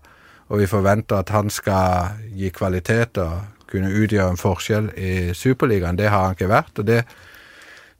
og 0.48 0.58
vi 0.58 0.66
forventer 0.66 1.16
at 1.16 1.28
han 1.28 1.50
skal 1.50 2.08
gi 2.36 2.48
kvalitet 2.48 3.18
og 3.18 3.40
kunne 3.70 3.92
utgjøre 3.92 4.34
en 4.34 4.40
forskjell 4.40 4.90
i 4.96 5.12
Superligaen. 5.34 5.98
Det 5.98 6.10
har 6.10 6.28
han 6.28 6.36
ikke 6.36 6.50
vært. 6.50 6.78
og 6.78 6.86
det, 6.86 7.02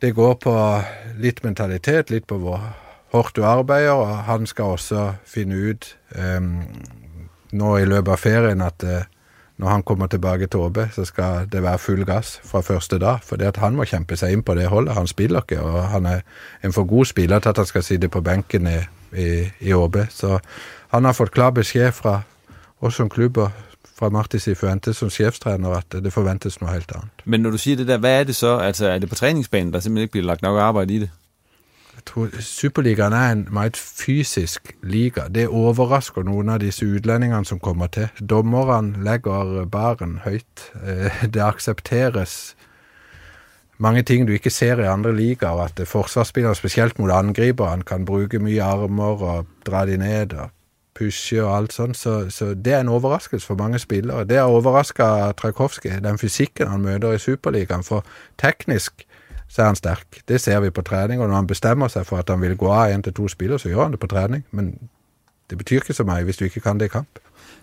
det 0.02 0.14
går 0.14 0.34
på 0.42 0.54
litt 1.22 1.42
mentalitet, 1.44 2.10
litt 2.10 2.26
på 2.26 2.38
hvor 2.42 2.60
hårdt 3.14 3.36
du 3.36 3.44
arbeider, 3.46 3.92
og 3.94 4.24
han 4.28 4.46
skal 4.46 4.76
også 4.76 5.12
finne 5.26 5.56
ut 5.56 5.96
um, 6.16 6.22
øhm, 6.22 6.86
nå 7.52 7.76
i 7.78 7.86
løpet 7.86 8.12
av 8.12 8.20
ferien 8.20 8.64
at 8.64 8.84
uh, 8.84 9.04
når 9.56 9.68
han 9.68 9.82
kommer 9.82 10.06
tilbake 10.06 10.46
til 10.46 10.60
Åbe, 10.60 10.88
så 10.92 11.04
skal 11.04 11.46
det 11.52 11.62
være 11.62 11.78
full 11.78 12.04
gass 12.04 12.40
fra 12.44 12.60
første 12.60 12.98
dag. 12.98 13.22
For 13.24 13.40
det 13.40 13.46
at 13.54 13.56
han 13.56 13.76
må 13.76 13.86
kjempe 13.88 14.16
seg 14.16 14.34
inn 14.34 14.42
på 14.44 14.54
det 14.54 14.68
holdet. 14.68 14.94
Han 14.94 15.08
spiller 15.08 15.40
ikke, 15.40 15.62
og 15.64 15.86
han 15.88 16.06
er 16.06 16.20
en 16.64 16.72
for 16.76 16.84
god 16.84 17.04
spiller 17.08 17.40
til 17.40 17.48
at 17.48 17.56
han 17.62 17.66
skal 17.66 17.82
sitte 17.82 18.08
på 18.12 18.20
benken 18.20 18.68
i, 18.68 18.78
i, 19.16 19.28
i 19.60 19.72
Åbe. 19.72 20.06
Så 20.10 20.38
han 20.92 21.04
har 21.04 21.16
fått 21.16 21.32
klar 21.32 21.54
beskjed 21.56 21.92
fra 21.96 22.20
oss 22.84 23.00
som 23.00 23.08
klubb 23.08 23.38
og 23.38 23.50
fra 23.96 24.08
Marti 24.12 24.38
Sifuentes 24.38 24.96
som 25.00 25.10
sjefstrener 25.10 25.72
at 25.78 25.94
det 26.04 26.12
forventes 26.12 26.60
noe 26.60 26.72
helt 26.74 26.92
annet. 26.92 27.22
Men 27.24 27.40
når 27.40 27.56
du 27.56 27.58
siger 27.58 27.76
det 27.76 27.88
der, 27.88 27.98
hvad 27.98 28.20
er 28.20 28.24
det 28.24 28.36
så? 28.36 28.58
Altså 28.58 28.86
er 28.86 28.98
det 28.98 29.08
på 29.08 29.14
træningsbanen, 29.14 29.72
der 29.72 29.80
simpelthen 29.80 30.02
ikke 30.02 30.12
bliver 30.12 30.26
lagt 30.26 30.42
nok 30.42 30.60
arbejde 30.60 30.94
i 30.94 30.98
det? 30.98 31.10
Jeg 31.96 32.04
tror 32.06 32.40
Superligaen 32.40 33.12
er 33.12 33.32
en 33.32 33.48
meget 33.50 33.76
fysisk 33.76 34.76
liga. 34.82 35.28
Det 35.34 35.48
overrasker 35.48 36.22
noen 36.22 36.52
av 36.52 36.60
disse 36.60 36.86
utlendingene 36.86 37.48
som 37.48 37.58
kommer 37.58 37.86
til. 37.86 38.08
Dommerne 38.20 39.04
legger 39.04 39.64
baren 39.72 40.20
høyt. 40.24 40.68
Eh, 40.84 41.24
det 41.34 41.40
aksepteres 41.42 42.54
mange 43.78 44.02
ting 44.02 44.26
du 44.28 44.32
ikke 44.32 44.50
ser 44.50 44.80
i 44.80 44.88
andre 44.88 45.16
ligaer. 45.16 45.64
At 45.64 45.80
forsvarsspillere, 45.88 46.54
spesielt 46.54 46.98
mot 46.98 47.10
angriperne, 47.10 47.82
kan 47.82 48.04
bruke 48.04 48.38
mye 48.38 48.62
armer 48.62 49.24
og 49.24 49.46
dra 49.66 49.86
de 49.86 49.96
ned. 49.96 50.32
og 50.34 50.50
pushe 50.98 51.44
og 51.44 51.56
alt 51.56 51.72
sånt. 51.72 51.96
Så, 51.96 52.30
så, 52.30 52.54
det 52.54 52.72
er 52.72 52.80
en 52.80 52.88
overraskelse 52.88 53.46
for 53.46 53.54
mange 53.54 53.78
spillere. 53.78 54.24
Det 54.24 54.36
har 54.36 54.44
overraska 54.44 55.32
Trakowski, 55.32 55.88
den 55.88 56.18
fysikken 56.18 56.68
han 56.68 56.80
møter 56.80 57.12
i 57.12 57.18
Superligaen. 57.18 57.84
For 57.84 58.04
teknisk 58.38 59.06
så 59.48 59.62
er 59.62 59.66
han 59.66 59.76
stærk. 59.76 60.06
Det 60.28 60.40
ser 60.40 60.60
vi 60.60 60.70
på 60.70 60.82
trening. 60.82 61.22
Og 61.22 61.28
når 61.28 61.36
han 61.36 61.46
bestemmer 61.46 61.88
sig 61.88 62.06
for 62.06 62.16
at 62.16 62.28
han 62.28 62.40
vil 62.40 62.56
gå 62.56 62.72
av 62.72 62.94
én 62.94 63.02
til 63.02 63.14
to 63.14 63.28
spillere, 63.28 63.58
så 63.58 63.68
gjør 63.68 63.82
han 63.82 63.92
det 63.92 64.00
på 64.00 64.06
trening. 64.06 64.44
Men 64.50 64.78
det 65.50 65.58
betyr 65.58 65.76
ikke 65.76 65.92
så 65.92 66.04
meget, 66.04 66.24
hvis 66.24 66.36
du 66.36 66.44
ikke 66.44 66.60
kan 66.60 66.80
det 66.80 66.84
i 66.84 66.88
kamp. 66.88 67.08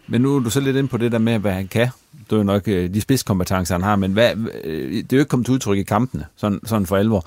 Men 0.08 0.22
nu 0.22 0.36
er 0.36 0.40
du 0.40 0.50
så 0.50 0.60
lidt 0.60 0.78
ind 0.78 0.90
på 0.90 0.98
det 0.98 1.12
der 1.12 1.18
med, 1.18 1.40
hvad 1.40 1.52
han 1.52 1.68
kan. 1.68 1.88
Det 2.24 2.32
er 2.32 2.38
jo 2.38 2.44
nok 2.44 2.68
øh, 2.68 2.94
de 2.94 3.02
spidskompetencer, 3.02 3.76
han 3.76 3.84
har, 3.84 3.96
men 3.96 4.14
hvad, 4.14 4.36
øh, 4.64 4.92
det 4.92 5.14
er 5.14 5.18
jo 5.18 5.20
ikke 5.20 5.30
kommet 5.30 5.46
til 5.46 5.54
udtryk 5.54 5.78
i 5.78 5.84
kampene, 5.84 6.26
sådan, 6.36 6.60
sådan 6.66 6.86
for 6.86 6.98
alvor. 6.98 7.26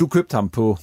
Du 0.00 0.06
købte 0.06 0.34
ham 0.34 0.48
på 0.48 0.78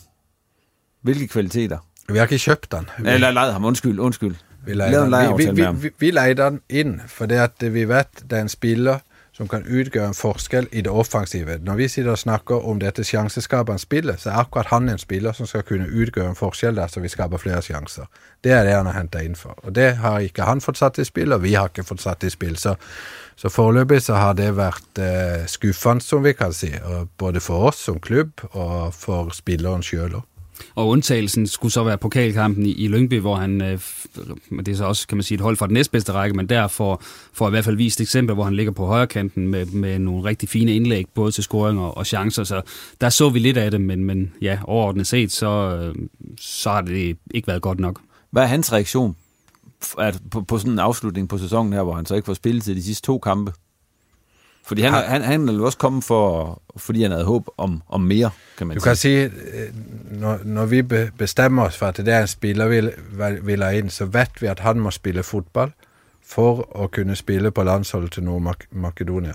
hvilke 1.01 1.27
kvaliteter? 1.27 1.77
Vi 2.07 2.19
har 2.19 2.29
ikke 2.29 2.39
kjøpt 2.39 2.73
han. 2.73 2.89
Vi, 2.97 3.09
Eller 3.09 3.35
lejet 3.35 3.53
ham, 3.53 3.65
undskyld, 3.67 3.99
undskyld. 3.99 4.35
Vi 4.67 4.73
leide 4.73 5.03
han. 5.03 5.37
Vi, 5.37 5.45
vi, 5.45 5.51
vi, 5.51 5.67
vi, 5.81 5.91
vi 5.99 6.11
leide 6.11 6.43
han 6.43 6.61
inn, 6.69 7.01
for 7.07 7.27
det 7.27 7.39
at 7.43 7.67
vi 7.73 7.83
vet 7.87 8.23
det 8.23 8.37
er 8.37 8.47
en 8.47 8.51
spiller 8.51 9.03
som 9.37 9.45
kan 9.47 9.65
utgjøre 9.69 10.09
en 10.09 10.17
forskjell 10.17 10.65
i 10.73 10.81
det 10.81 10.89
offensive. 10.89 11.59
Når 11.61 11.75
vi 11.77 11.87
sitter 11.93 12.15
og 12.15 12.17
snakker 12.17 12.63
om 12.69 12.79
dette 12.81 13.03
sjanseskapende 13.05 13.81
spillet, 13.81 14.21
så 14.21 14.31
er 14.31 14.39
akkurat 14.41 14.71
han 14.71 14.89
en 14.89 14.97
spiller 14.97 15.35
som 15.37 15.45
skal 15.49 15.65
kunne 15.67 15.85
utgjøre 15.85 16.31
en 16.31 16.39
forskjell 16.39 16.79
der, 16.79 16.89
så 16.89 17.03
vi 17.03 17.11
skaper 17.13 17.41
flere 17.41 17.61
sjanser. 17.61 18.07
Det 18.43 18.55
er 18.55 18.65
det 18.65 18.73
han 18.73 18.89
har 18.89 18.97
henta 18.97 19.21
inn 19.21 19.37
for. 19.37 19.53
Og 19.61 19.75
det 19.77 19.91
har 20.01 20.25
ikke 20.25 20.47
han 20.47 20.63
fått 20.63 20.81
satt 20.81 20.97
i 20.97 21.05
spill, 21.05 21.35
og 21.35 21.43
vi 21.45 21.53
har 21.53 21.69
ikke 21.69 21.85
fått 21.85 22.01
satt 22.01 22.25
i 22.25 22.31
spill. 22.33 22.57
Så, 22.57 22.73
så 23.37 23.51
foreløpig 23.53 24.01
så 24.07 24.17
har 24.17 24.33
det 24.39 24.49
vært 24.57 25.03
eh, 25.03 25.45
skuffende, 25.45 26.01
som 26.01 26.25
vi 26.25 26.33
kan 26.33 26.55
si. 26.55 26.71
Både 27.19 27.43
for 27.43 27.69
oss 27.69 27.83
som 27.85 28.01
klubb, 28.01 28.41
og 28.53 28.89
for 28.97 29.29
spilleren 29.37 29.85
sjøl 29.85 30.17
òg. 30.23 30.25
Og 30.75 30.87
undtagelsen 30.87 31.47
skulle 31.47 31.71
så 31.71 31.83
være 31.83 31.97
pokalkampen 31.97 32.65
i, 32.65 32.71
i 32.71 32.87
Lyngby, 32.87 33.19
hvor 33.19 33.35
han, 33.35 33.61
øh, 33.61 33.79
det 34.57 34.67
er 34.67 34.75
så 34.75 34.85
også, 34.85 35.07
kan 35.07 35.17
man 35.17 35.23
sige, 35.23 35.35
et 35.35 35.41
hold 35.41 35.57
fra 35.57 35.67
den 35.67 35.73
næstbedste 35.73 36.11
række, 36.11 36.35
men 36.35 36.49
der 36.49 36.67
får, 36.67 37.03
får 37.33 37.47
i 37.47 37.49
hvert 37.49 37.65
fald 37.65 37.75
vist 37.75 37.99
et 37.99 38.03
eksempel, 38.03 38.33
hvor 38.33 38.43
han 38.43 38.55
ligger 38.55 38.71
på 38.71 38.85
højre 38.85 39.07
kanten 39.07 39.47
med, 39.47 39.65
med 39.65 39.99
nogle 39.99 40.23
rigtig 40.23 40.49
fine 40.49 40.75
indlæg, 40.75 41.05
både 41.13 41.31
til 41.31 41.43
scoring 41.43 41.79
og, 41.79 41.97
og 41.97 42.05
chancer, 42.05 42.43
så 42.43 42.61
der 43.01 43.09
så 43.09 43.29
vi 43.29 43.39
lidt 43.39 43.57
af 43.57 43.71
det, 43.71 43.81
men, 43.81 44.03
men 44.03 44.33
ja, 44.41 44.59
overordnet 44.63 45.07
set, 45.07 45.31
så, 45.31 45.47
øh, 45.47 45.95
så 46.39 46.69
har 46.69 46.81
det 46.81 47.17
ikke 47.31 47.47
været 47.47 47.61
godt 47.61 47.79
nok. 47.79 48.01
Hvad 48.31 48.43
er 48.43 48.47
hans 48.47 48.73
reaktion 48.73 49.15
at 49.99 50.19
på, 50.31 50.41
på 50.41 50.57
sådan 50.57 50.73
en 50.73 50.79
afslutning 50.79 51.29
på 51.29 51.37
sæsonen 51.37 51.73
her, 51.73 51.83
hvor 51.83 51.93
han 51.93 52.05
så 52.05 52.15
ikke 52.15 52.25
får 52.25 52.33
spillet 52.33 52.63
til 52.63 52.75
de 52.75 52.83
sidste 52.83 53.05
to 53.05 53.19
kampe? 53.19 53.53
Fordi 54.67 54.81
han, 54.81 54.93
han, 54.93 55.21
han 55.21 55.49
er 55.49 55.63
også 55.63 55.77
kommet 55.77 56.03
for, 56.03 56.61
fordi 56.77 57.01
han 57.01 57.11
havde 57.11 57.25
håb 57.25 57.47
om, 57.57 57.81
om 57.89 58.01
mere, 58.01 58.29
kan 58.57 58.67
man 58.67 58.77
du 58.77 58.81
sige. 58.81 58.89
kan 58.89 58.95
sige, 58.95 59.23
øh, 59.53 59.69
når, 60.19 60.39
når 60.43 60.65
vi 60.65 60.81
bestemmer 61.17 61.63
os 61.63 61.77
for, 61.77 61.85
at 61.85 61.97
det 61.97 62.07
er 62.07 62.21
en 62.21 62.27
spiller, 62.27 62.67
vi 62.67 62.89
vil 63.41 63.63
have 63.63 63.77
ind, 63.77 63.89
så 63.89 64.05
vet 64.05 64.31
vi, 64.41 64.47
at 64.47 64.59
han 64.59 64.79
må 64.79 64.91
spille 64.91 65.23
fodbold 65.23 65.71
for 66.25 66.83
at 66.83 66.91
kunne 66.91 67.15
spille 67.15 67.51
på 67.51 67.63
landsholdet 67.63 68.11
til 68.11 68.23
Nord-Makedonia. 68.23 69.33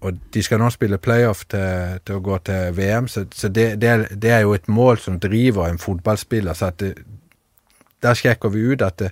Og 0.00 0.12
de 0.34 0.42
skal 0.42 0.58
nå 0.58 0.70
spille 0.70 0.98
playoff 0.98 1.44
til, 1.50 2.00
til 2.06 2.12
at 2.12 2.22
gå 2.22 2.38
til 2.38 2.76
VM, 2.76 3.08
så, 3.08 3.26
så 3.34 3.48
det, 3.48 3.80
det, 3.80 3.88
er, 3.88 4.04
det 4.06 4.30
er 4.30 4.38
jo 4.38 4.54
et 4.54 4.68
mål, 4.68 4.98
som 4.98 5.20
driver 5.20 5.68
en 5.68 5.78
fodboldspiller, 5.78 6.52
så 6.52 6.66
at 6.66 6.80
det, 6.80 6.94
der 8.02 8.14
sjekker 8.14 8.48
vi 8.48 8.66
ut 8.66 8.82
at, 8.82 8.98
det, 8.98 9.10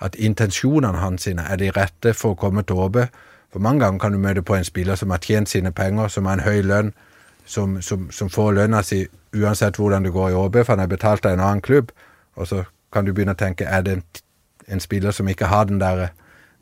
at 0.00 0.14
intentionerne 0.14 0.98
hans 0.98 1.26
er 1.26 1.56
de 1.56 1.70
rette 1.70 2.14
for 2.14 2.30
at 2.30 2.36
komme 2.36 2.62
til 2.62 2.74
Åbe, 2.74 3.08
for 3.56 3.62
mange 3.62 3.80
gange 3.80 3.98
kan 3.98 4.12
du 4.12 4.18
møde 4.18 4.42
på 4.42 4.54
en 4.54 4.64
spiller 4.64 4.94
som 4.94 5.10
har 5.10 5.18
tjent 5.18 5.48
sine 5.48 5.70
penger, 5.72 6.08
som 6.08 6.26
har 6.26 6.32
en 6.36 6.40
høj 6.44 6.60
løn, 6.60 6.90
som, 7.46 7.78
som, 7.82 8.10
som 8.10 8.28
får 8.28 8.50
lønna 8.52 8.82
si 8.84 9.06
uansett 9.32 9.78
hvordan 9.80 10.04
det 10.04 10.12
går 10.12 10.28
i 10.28 10.34
ÅB, 10.36 10.58
for 10.60 10.74
han 10.74 10.82
er 10.84 10.90
betalt 10.92 11.24
av 11.24 11.32
en 11.32 11.40
annen 11.40 11.62
klubb. 11.64 11.88
Og 12.36 12.50
så 12.50 12.58
kan 12.92 13.06
du 13.06 13.14
begynne 13.14 13.32
å 13.32 13.40
tenke 13.40 13.64
er 13.64 13.80
det 13.86 13.94
en, 13.96 14.02
en 14.68 14.84
spiller 14.84 15.16
som 15.16 15.28
ikke 15.32 15.48
har 15.48 15.64
den 15.70 15.80
der, 15.80 16.10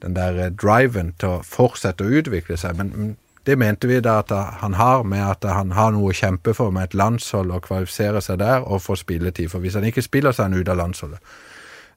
den 0.06 0.14
der 0.14 0.38
eh, 0.38 0.52
driven 0.54 1.10
til 1.18 1.32
å 1.32 1.42
fortsette 1.42 2.06
å 2.06 2.14
utvikle 2.20 2.60
seg. 2.62 2.78
Men 2.78 3.16
det 3.42 3.58
mente 3.58 3.90
vi 3.90 3.98
da 3.98 4.20
at 4.22 4.30
eh, 4.30 4.54
han 4.62 4.78
har, 4.78 5.02
med 5.02 5.24
at 5.32 5.44
eh, 5.44 5.56
han 5.58 5.74
har 5.74 5.90
noe 5.98 6.12
å 6.12 6.16
kjempe 6.20 6.54
for 6.54 6.70
med 6.70 6.92
et 6.92 6.94
landshold 6.94 7.50
og 7.50 7.66
kvalifisere 7.66 8.22
seg 8.22 8.38
der 8.44 8.62
og 8.62 8.86
få 8.86 8.94
spilletid. 9.02 9.50
For 9.50 9.66
hvis 9.66 9.74
han 9.80 9.90
ikke 9.90 10.06
spiller, 10.06 10.30
så 10.30 10.44
er 10.44 10.52
han 10.52 10.62
ute 10.62 10.78
av 10.78 10.78
landsholdet. 10.84 11.34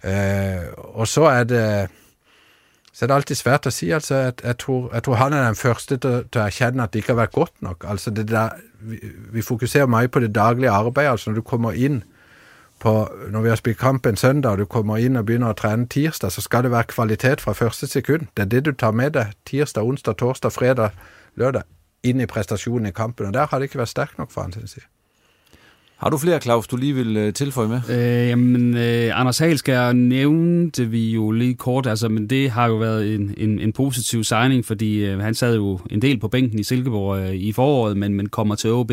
Eh, 0.02 0.74
og 0.98 1.06
så 1.06 1.30
er 1.36 1.46
det 1.54 1.68
så 2.98 3.06
er 3.06 3.12
det 3.12 3.16
alltid 3.16 3.38
svært 3.38 3.68
å 3.70 3.70
si. 3.70 3.92
altså, 3.94 4.16
at, 4.16 4.42
jeg, 4.44 4.58
tror, 4.58 4.88
jeg 4.94 5.04
tror, 5.06 5.16
han 5.16 5.34
er 5.34 5.44
den 5.46 5.56
første 5.56 5.98
til, 6.02 6.24
til, 6.34 6.42
å 6.42 6.46
erkjenne 6.48 6.84
at 6.84 6.94
det 6.94 7.04
ikke 7.04 7.14
har 7.14 7.20
vært 7.20 7.36
godt 7.36 7.62
nok. 7.62 7.86
altså 7.86 8.10
det 8.10 8.24
der, 8.32 8.56
vi, 8.82 8.98
vi 9.36 9.42
fokuserer 9.46 9.86
mye 9.86 10.10
på 10.10 10.20
det 10.20 10.32
daglige 10.36 10.72
arbeidet. 10.72 11.12
altså 11.12 11.30
Når 11.30 11.36
du 11.36 11.42
kommer 11.46 11.78
inn 11.78 12.02
på, 12.82 12.96
når 13.30 13.42
vi 13.42 13.50
har 13.54 13.62
spilt 13.62 13.78
kamp 13.78 14.06
en 14.06 14.18
søndag, 14.18 14.50
og 14.50 14.58
du 14.58 14.66
kommer 14.66 14.98
inn 14.98 15.16
og 15.16 15.30
begynner 15.30 15.54
å 15.54 15.60
trene 15.62 15.86
tirsdag, 15.86 16.34
så 16.34 16.42
skal 16.42 16.66
det 16.66 16.74
være 16.74 16.90
kvalitet 16.96 17.46
fra 17.46 17.54
første 17.54 17.88
sekund. 17.88 18.32
Det 18.34 18.48
er 18.48 18.50
det 18.56 18.66
du 18.66 18.74
tar 18.74 18.98
med 18.98 19.14
deg 19.14 19.38
tirsdag, 19.46 19.86
onsdag, 19.86 20.18
torsdag, 20.18 20.58
fredag, 20.58 20.98
lørdag 21.36 21.70
inn 22.02 22.22
i 22.22 22.26
prestasjonen 22.26 22.90
i 22.90 22.98
kampen. 22.98 23.30
Og 23.30 23.38
der 23.38 23.46
har 23.46 23.60
det 23.62 23.70
ikke 23.70 23.86
vært 23.86 23.94
sterkt 23.94 24.18
nok 24.18 24.34
for 24.34 24.42
han, 24.42 24.58
synes 24.58 24.80
jeg. 24.82 24.90
Har 25.98 26.10
du 26.10 26.18
flere, 26.18 26.42
Claus, 26.42 26.68
du 26.68 26.78
lige 26.78 26.94
vil 26.94 27.18
øh, 27.18 27.34
tilføje 27.34 27.68
med? 27.68 27.82
Øh, 27.90 28.30
jamen, 28.30 28.78
øh, 28.78 29.20
Anders 29.20 29.38
Halskær 29.38 29.92
nævnte 29.92 30.86
vi 30.86 31.12
jo 31.12 31.32
lige 31.32 31.54
kort, 31.54 31.88
altså, 31.88 32.10
men 32.10 32.28
det 32.28 32.50
har 32.50 32.68
jo 32.68 32.76
været 32.76 33.16
en, 33.16 33.34
en, 33.38 33.60
en 33.60 33.74
positiv 33.74 34.24
signing, 34.24 34.66
fordi 34.66 35.06
øh, 35.06 35.20
han 35.20 35.36
sad 35.36 35.56
jo 35.56 35.80
en 35.90 36.02
del 36.02 36.20
på 36.20 36.28
bænken 36.28 36.60
i 36.60 36.64
Silkeborg 36.64 37.20
øh, 37.20 37.34
i 37.34 37.52
foråret, 37.52 37.98
men, 37.98 38.14
men 38.14 38.30
kommer 38.30 38.56
til 38.56 38.72
OB, 38.72 38.92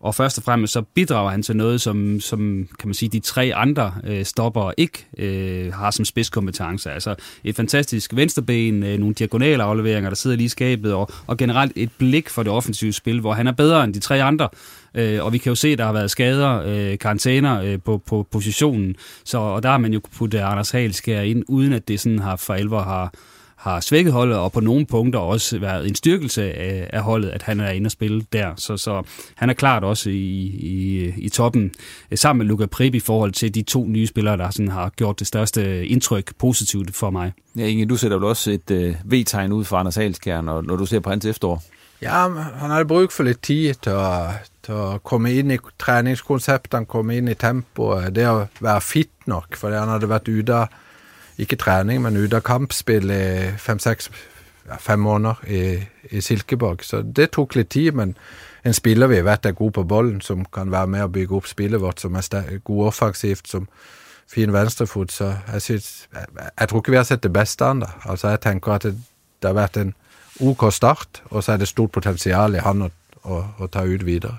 og 0.00 0.14
først 0.14 0.38
og 0.38 0.44
fremmest 0.44 0.72
så 0.72 0.82
bidrager 0.82 1.30
han 1.30 1.42
til 1.42 1.56
noget, 1.56 1.80
som, 1.80 2.20
som 2.20 2.68
kan 2.78 2.88
man 2.88 2.94
sige, 2.94 3.08
de 3.08 3.20
tre 3.20 3.52
andre 3.54 3.94
øh, 4.04 4.24
stopper 4.24 4.72
ikke 4.76 5.06
øh, 5.18 5.72
har 5.72 5.90
som 5.90 6.04
spidskompetence. 6.04 6.90
Altså 6.90 7.14
et 7.44 7.56
fantastisk 7.56 8.16
venstreben, 8.16 8.82
øh, 8.82 8.98
nogle 8.98 9.14
diagonale 9.14 9.62
afleveringer, 9.62 10.10
der 10.10 10.16
sidder 10.16 10.36
lige 10.36 10.46
i 10.46 10.48
skabet, 10.48 10.92
og, 10.92 11.08
og 11.26 11.36
generelt 11.36 11.72
et 11.76 11.90
blik 11.98 12.28
for 12.28 12.42
det 12.42 12.52
offensive 12.52 12.92
spil, 12.92 13.20
hvor 13.20 13.32
han 13.32 13.46
er 13.46 13.52
bedre 13.52 13.84
end 13.84 13.94
de 13.94 14.00
tre 14.00 14.22
andre, 14.22 14.48
Øh, 14.94 15.24
og 15.24 15.32
vi 15.32 15.38
kan 15.38 15.50
jo 15.50 15.54
se, 15.54 15.68
at 15.68 15.78
der 15.78 15.84
har 15.84 15.92
været 15.92 16.10
skader, 16.10 16.62
øh, 16.66 16.98
karantæner 16.98 17.62
øh, 17.62 17.78
på, 17.84 18.02
på 18.06 18.26
positionen. 18.30 18.96
Så, 19.24 19.38
og 19.38 19.62
der 19.62 19.68
har 19.70 19.78
man 19.78 19.92
jo 19.92 20.00
puttet 20.16 20.38
Anders 20.38 20.70
Halskær 20.70 21.20
ind, 21.20 21.44
uden 21.48 21.72
at 21.72 21.88
det 21.88 22.00
sådan 22.00 22.18
har 22.18 22.36
for 22.36 22.54
alvor 22.54 22.80
har, 22.80 23.12
har 23.56 23.80
svækket 23.80 24.12
holdet, 24.12 24.36
og 24.36 24.52
på 24.52 24.60
nogle 24.60 24.86
punkter 24.86 25.18
også 25.18 25.58
været 25.58 25.88
en 25.88 25.94
styrkelse 25.94 26.52
af, 26.52 26.90
af 26.92 27.02
holdet, 27.02 27.28
at 27.28 27.42
han 27.42 27.60
er 27.60 27.70
inde 27.70 27.86
og 27.86 27.90
spille 27.90 28.24
der. 28.32 28.52
Så, 28.56 28.76
så 28.76 29.02
han 29.34 29.50
er 29.50 29.54
klart 29.54 29.84
også 29.84 30.10
i, 30.10 30.14
i, 30.14 31.12
i 31.16 31.28
toppen, 31.28 31.72
øh, 32.10 32.18
sammen 32.18 32.46
med 32.46 32.46
Luca 32.46 32.66
Prip 32.66 32.94
i 32.94 33.00
forhold 33.00 33.32
til 33.32 33.54
de 33.54 33.62
to 33.62 33.86
nye 33.86 34.06
spillere, 34.06 34.36
der 34.36 34.50
sådan 34.50 34.70
har 34.70 34.92
gjort 34.96 35.18
det 35.18 35.26
største 35.26 35.86
indtryk 35.86 36.32
positivt 36.38 36.96
for 36.96 37.10
mig. 37.10 37.32
Ja, 37.56 37.66
Inge, 37.66 37.86
du 37.86 37.96
sætter 37.96 38.16
vel 38.16 38.24
også 38.24 38.50
et 38.50 38.70
øh, 38.70 38.94
V-tegn 39.04 39.52
ud 39.52 39.64
for 39.64 39.76
Anders 39.76 39.96
Halskær, 39.96 40.40
når, 40.40 40.62
når 40.62 40.76
du 40.76 40.86
ser 40.86 41.00
på 41.00 41.10
hans 41.10 41.24
efterår? 41.24 41.62
Ja, 42.04 42.26
han 42.28 42.70
hadde 42.70 42.88
bruk 42.88 43.12
for 43.14 43.24
litt 43.24 43.40
tid 43.46 43.78
til 43.86 43.96
å, 43.96 44.08
til 44.64 44.76
å 44.76 44.88
komme 45.06 45.32
inn 45.32 45.54
i 45.54 45.60
treningskonseptene, 45.80 46.88
komme 46.90 47.16
inn 47.16 47.30
i 47.32 47.38
tempoet. 47.38 48.12
Det 48.12 48.26
å 48.28 48.44
være 48.60 48.84
fit 48.84 49.30
nok, 49.30 49.56
fordi 49.56 49.80
han 49.80 49.92
hadde 49.94 50.10
vært 50.10 50.28
ute 50.28 50.58
av 50.66 51.40
ikke 51.40 51.58
trening, 51.58 52.02
men 52.04 52.20
ute 52.20 52.38
av 52.38 52.44
kampspill 52.46 53.10
i 53.10 53.24
fem-seks 53.58 54.10
ja, 54.68 54.76
fem 54.80 55.00
måneder 55.00 55.48
i, 55.48 55.62
i, 56.10 56.20
Silkeborg. 56.20 56.84
Så 56.84 57.02
det 57.02 57.32
tok 57.34 57.56
litt 57.58 57.72
tid, 57.74 57.96
men 57.96 58.14
en 58.64 58.76
spiller 58.76 59.10
vi 59.10 59.24
vet 59.24 59.48
er 59.48 59.56
god 59.56 59.74
på 59.80 59.88
bollen, 59.88 60.20
som 60.24 60.44
kan 60.44 60.70
være 60.72 60.92
med 60.92 61.06
å 61.06 61.12
bygge 61.12 61.40
opp 61.40 61.48
spillet 61.50 61.82
vårt, 61.82 62.04
som 62.04 62.16
er 62.20 62.60
god 62.64 62.86
offensivt, 62.92 63.48
som 63.50 63.66
fin 64.30 64.52
venstrefot, 64.52 65.12
så 65.12 65.34
jeg, 65.52 65.62
synes, 65.62 65.88
jeg, 66.12 66.30
jeg 66.46 66.68
tror 66.68 66.80
ikke 66.80 66.94
vi 66.94 66.96
har 66.96 67.08
sett 67.08 67.22
det 67.22 67.32
beste 67.32 67.64
av 67.64 67.74
han. 67.74 67.82
Altså, 68.08 68.30
jeg 68.32 68.40
tenker 68.40 68.72
at 68.72 68.86
det, 68.86 68.94
det 69.42 69.50
har 69.50 69.58
vært 69.58 69.76
en 69.82 69.92
OK 70.40 70.72
start, 70.72 71.22
og 71.30 71.44
så 71.44 71.52
er 71.52 71.56
det 71.56 71.68
stort 71.68 71.90
potensial 71.90 72.54
i 72.54 72.62
han 72.62 72.82
å, 72.82 72.88
å, 73.22 73.44
å 73.58 73.66
ta 73.66 73.84
ut 73.86 74.06
videre. 74.06 74.38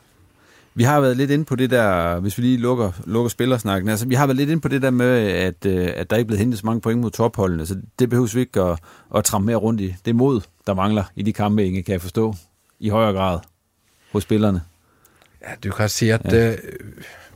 Vi 0.78 0.84
har 0.84 1.00
været 1.02 1.18
lidt 1.18 1.32
inde 1.32 1.46
på 1.46 1.56
det 1.56 1.70
der, 1.72 2.20
hvis 2.20 2.38
vi 2.38 2.44
lige 2.44 2.58
lukker, 2.58 2.92
lukker 3.06 3.30
spillersnakken, 3.30 3.90
altså 3.90 4.08
vi 4.08 4.16
har 4.16 4.28
været 4.28 4.38
lidt 4.38 4.50
inde 4.50 4.62
på 4.62 4.68
det 4.68 4.82
der 4.82 4.90
med, 4.90 5.20
at, 5.32 5.66
øh, 5.66 5.94
at 5.96 6.10
der 6.10 6.16
ikke 6.16 6.26
er 6.26 6.28
blevet 6.28 6.40
hentet 6.40 6.60
så 6.60 6.66
mange 6.66 6.82
point 6.82 7.02
mod 7.02 7.12
topholdene, 7.12 7.66
så 7.66 7.78
det 8.00 8.10
behøves 8.10 8.36
vi 8.36 8.40
ikke 8.40 8.62
at, 8.62 8.80
at 9.16 9.24
trampe 9.24 9.46
mere 9.46 9.56
rundt 9.56 9.82
i. 9.82 9.96
Det 10.06 10.16
mod, 10.16 10.42
der 10.68 10.74
mangler 10.74 11.04
i 11.16 11.22
de 11.22 11.34
kampe, 11.34 11.66
Inge, 11.66 11.84
kan 11.84 11.94
jeg 11.94 12.02
forstå, 12.02 12.36
i 12.80 12.90
højere 12.90 13.14
grad 13.14 13.40
hos 14.12 14.24
spillerne. 14.24 14.62
Ja, 15.42 15.56
du 15.64 15.72
kan 15.72 15.90
sige, 15.90 16.14
at 16.14 16.34
ja. 16.34 16.52
øh, 16.52 16.58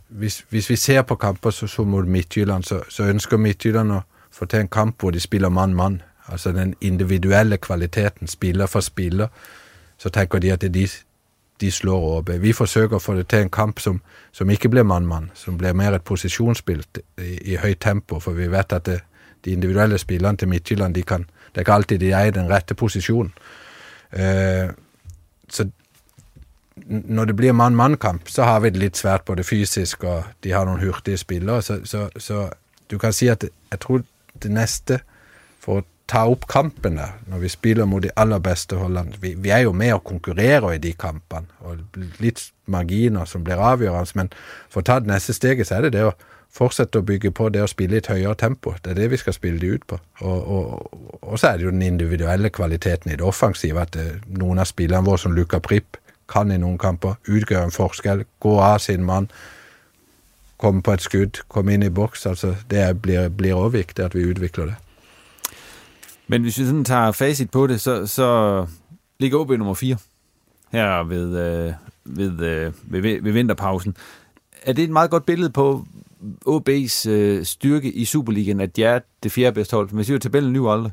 hvis, 0.07 0.45
hvis 0.49 0.69
vi 0.69 0.75
ser 0.75 1.01
på 1.01 1.15
kamper 1.15 1.49
så, 1.49 1.67
så 1.67 1.83
mod 1.83 2.05
Midtjylland, 2.05 2.63
så, 2.63 2.81
så 2.89 3.03
ønsker 3.03 3.37
Midtjylland 3.37 3.93
at 3.93 4.01
få 4.31 4.45
til 4.45 4.59
en 4.59 4.67
kamp, 4.67 4.99
hvor 4.99 5.11
de 5.11 5.19
spiller 5.19 5.49
mand-mand. 5.49 5.99
Altså 6.31 6.51
den 6.51 6.75
individuelle 6.81 7.57
kvaliteten, 7.57 8.27
spiller 8.27 8.65
for 8.65 8.79
spiller. 8.79 9.27
Så 9.97 10.09
tænker 10.09 10.39
de, 10.39 10.51
at 10.51 10.61
det 10.61 10.67
er 10.67 10.71
de, 10.71 10.87
de 11.61 11.71
slår 11.71 12.17
op. 12.17 12.29
Vi 12.41 12.53
forsøger 12.53 12.95
at 12.95 13.01
få 13.01 13.15
det 13.15 13.27
til 13.27 13.39
en 13.39 13.49
kamp, 13.49 13.79
som, 13.79 14.01
som 14.31 14.49
ikke 14.49 14.69
bliver 14.69 14.83
mand-mand, 14.83 15.29
som 15.33 15.57
bliver 15.57 15.73
mere 15.73 15.95
et 15.95 16.01
positionsspil 16.01 16.85
i, 17.17 17.37
i 17.41 17.55
højt 17.55 17.77
tempo, 17.81 18.19
for 18.19 18.31
vi 18.31 18.51
ved, 18.51 18.63
at 18.69 18.85
det, 18.85 19.01
de 19.45 19.51
individuelle 19.51 19.97
spillerne 19.97 20.37
til 20.37 20.47
Midtjylland, 20.47 20.95
de 20.95 21.03
kan, 21.03 21.19
det 21.19 21.55
er 21.55 21.59
ikke 21.59 21.73
altid, 21.73 21.99
de 21.99 22.11
er 22.11 22.23
i 22.23 22.31
den 22.31 22.49
rette 22.49 22.75
position. 22.75 23.33
Uh, 24.13 24.69
så 25.49 25.69
når 26.85 27.25
det 27.25 27.35
bliver 27.35 27.53
mand-mand-kamp, 27.53 28.21
så 28.27 28.43
har 28.43 28.59
vi 28.59 28.69
det 28.69 28.77
lidt 28.77 28.97
svært 28.97 29.21
på 29.21 29.35
det 29.35 29.45
fysiske, 29.45 30.07
og 30.07 30.23
de 30.43 30.51
har 30.51 30.65
nogle 30.65 30.85
hurtige 30.85 31.17
spillere, 31.17 31.61
så, 31.61 31.79
så, 31.83 32.09
så 32.17 32.49
du 32.91 32.97
kan 32.97 33.13
sige, 33.13 33.31
at 33.31 33.45
jeg 33.71 33.79
tror 33.79 34.01
det 34.43 34.51
næste 34.51 34.99
for 35.59 35.85
ta 36.09 36.25
op 36.25 36.47
kampene 36.49 37.05
når 37.27 37.37
vi 37.37 37.49
spiller 37.49 37.85
mod 37.85 38.01
de 38.01 38.09
allerbedste 38.15 38.75
holdene. 38.75 39.13
Vi, 39.21 39.33
vi 39.37 39.49
er 39.49 39.57
jo 39.57 39.71
med 39.71 39.93
og 39.93 40.03
konkurrerer 40.03 40.71
i 40.71 40.77
de 40.77 40.93
kampene, 40.93 41.45
og 41.59 41.77
lidt 42.19 42.51
marginer 42.65 43.25
som 43.25 43.43
bliver 43.43 43.57
afgørende, 43.57 44.11
men 44.15 44.33
for 44.69 44.79
at 44.79 44.85
ta 44.85 44.99
det 44.99 45.07
næste 45.07 45.33
steg, 45.33 45.65
så 45.65 45.75
er 45.75 45.81
det 45.81 45.93
det 45.93 45.99
at 45.99 46.13
fortsætte 46.51 46.99
at 46.99 47.05
bygge 47.05 47.31
på 47.31 47.49
det 47.49 47.59
at 47.59 47.69
spille 47.69 47.95
i 47.95 47.97
et 47.97 48.07
højere 48.07 48.35
tempo. 48.35 48.73
Det 48.83 48.91
er 48.91 48.95
det, 48.95 49.11
vi 49.11 49.17
skal 49.17 49.33
spille 49.33 49.59
det 49.59 49.71
ud 49.73 49.77
på. 49.87 49.99
Og, 50.19 50.47
og, 50.47 50.89
og 51.21 51.39
så 51.39 51.47
er 51.47 51.57
det 51.57 51.65
jo 51.65 51.69
den 51.69 51.81
individuelle 51.81 52.49
kvaliteten 52.49 53.11
i 53.11 53.13
det 53.13 53.21
offensive, 53.21 53.81
at 53.81 53.95
uh, 53.95 54.01
eh, 54.01 54.11
nogle 54.27 54.61
af 54.61 54.67
spillerne, 54.67 55.03
hvor 55.03 55.15
som 55.15 55.31
Luka 55.31 55.59
Prip, 55.59 55.97
kan 56.29 56.51
i 56.51 56.57
nogle 56.57 56.77
kamper 56.77 57.13
udgøre 57.29 57.63
en 57.63 57.71
forskel, 57.71 58.25
gå 58.39 58.59
af 58.59 58.81
sin 58.81 59.03
mand, 59.03 59.27
komme 60.57 60.81
på 60.81 60.93
et 60.93 61.01
skud, 61.01 61.41
komme 61.47 61.73
ind 61.73 61.83
i 61.83 61.89
boks. 61.89 62.25
Altså, 62.25 62.47
det 62.47 62.57
blir 62.69 62.93
bliver, 62.93 63.29
bliver 63.29 63.55
også 63.55 63.77
vigtigt, 63.77 63.99
at 63.99 64.15
vi 64.15 64.25
udvikler 64.25 64.65
det. 64.65 64.75
Men 66.29 66.41
hvis 66.41 66.59
vi 66.59 66.65
sådan 66.65 66.85
tager 66.85 67.11
facit 67.11 67.51
på 67.51 67.67
det, 67.67 67.81
så, 67.81 68.07
så 68.07 68.65
ligger 69.19 69.39
OB 69.39 69.49
nummer 69.49 69.73
4 69.73 69.97
her 70.71 71.03
ved, 71.03 71.37
øh, 71.37 71.73
ved, 72.05 72.41
øh, 72.45 72.73
ved, 72.83 73.21
ved 73.21 73.31
vinterpausen. 73.31 73.95
Er 74.63 74.73
det 74.73 74.83
et 74.83 74.89
meget 74.89 75.11
godt 75.11 75.25
billede 75.25 75.49
på 75.49 75.85
OB's 76.47 77.09
øh, 77.09 77.45
styrke 77.45 77.91
i 77.91 78.05
Superligaen, 78.05 78.59
at 78.59 78.75
de 78.75 78.83
er 78.83 78.99
det 79.23 79.31
fjerde 79.31 79.53
bedste 79.53 79.75
hold? 79.75 79.91
Man 79.91 80.03
siger 80.03 80.15
jo, 80.15 80.19
tabellen 80.19 80.53
lyver 80.53 80.71
aldrig. 80.71 80.91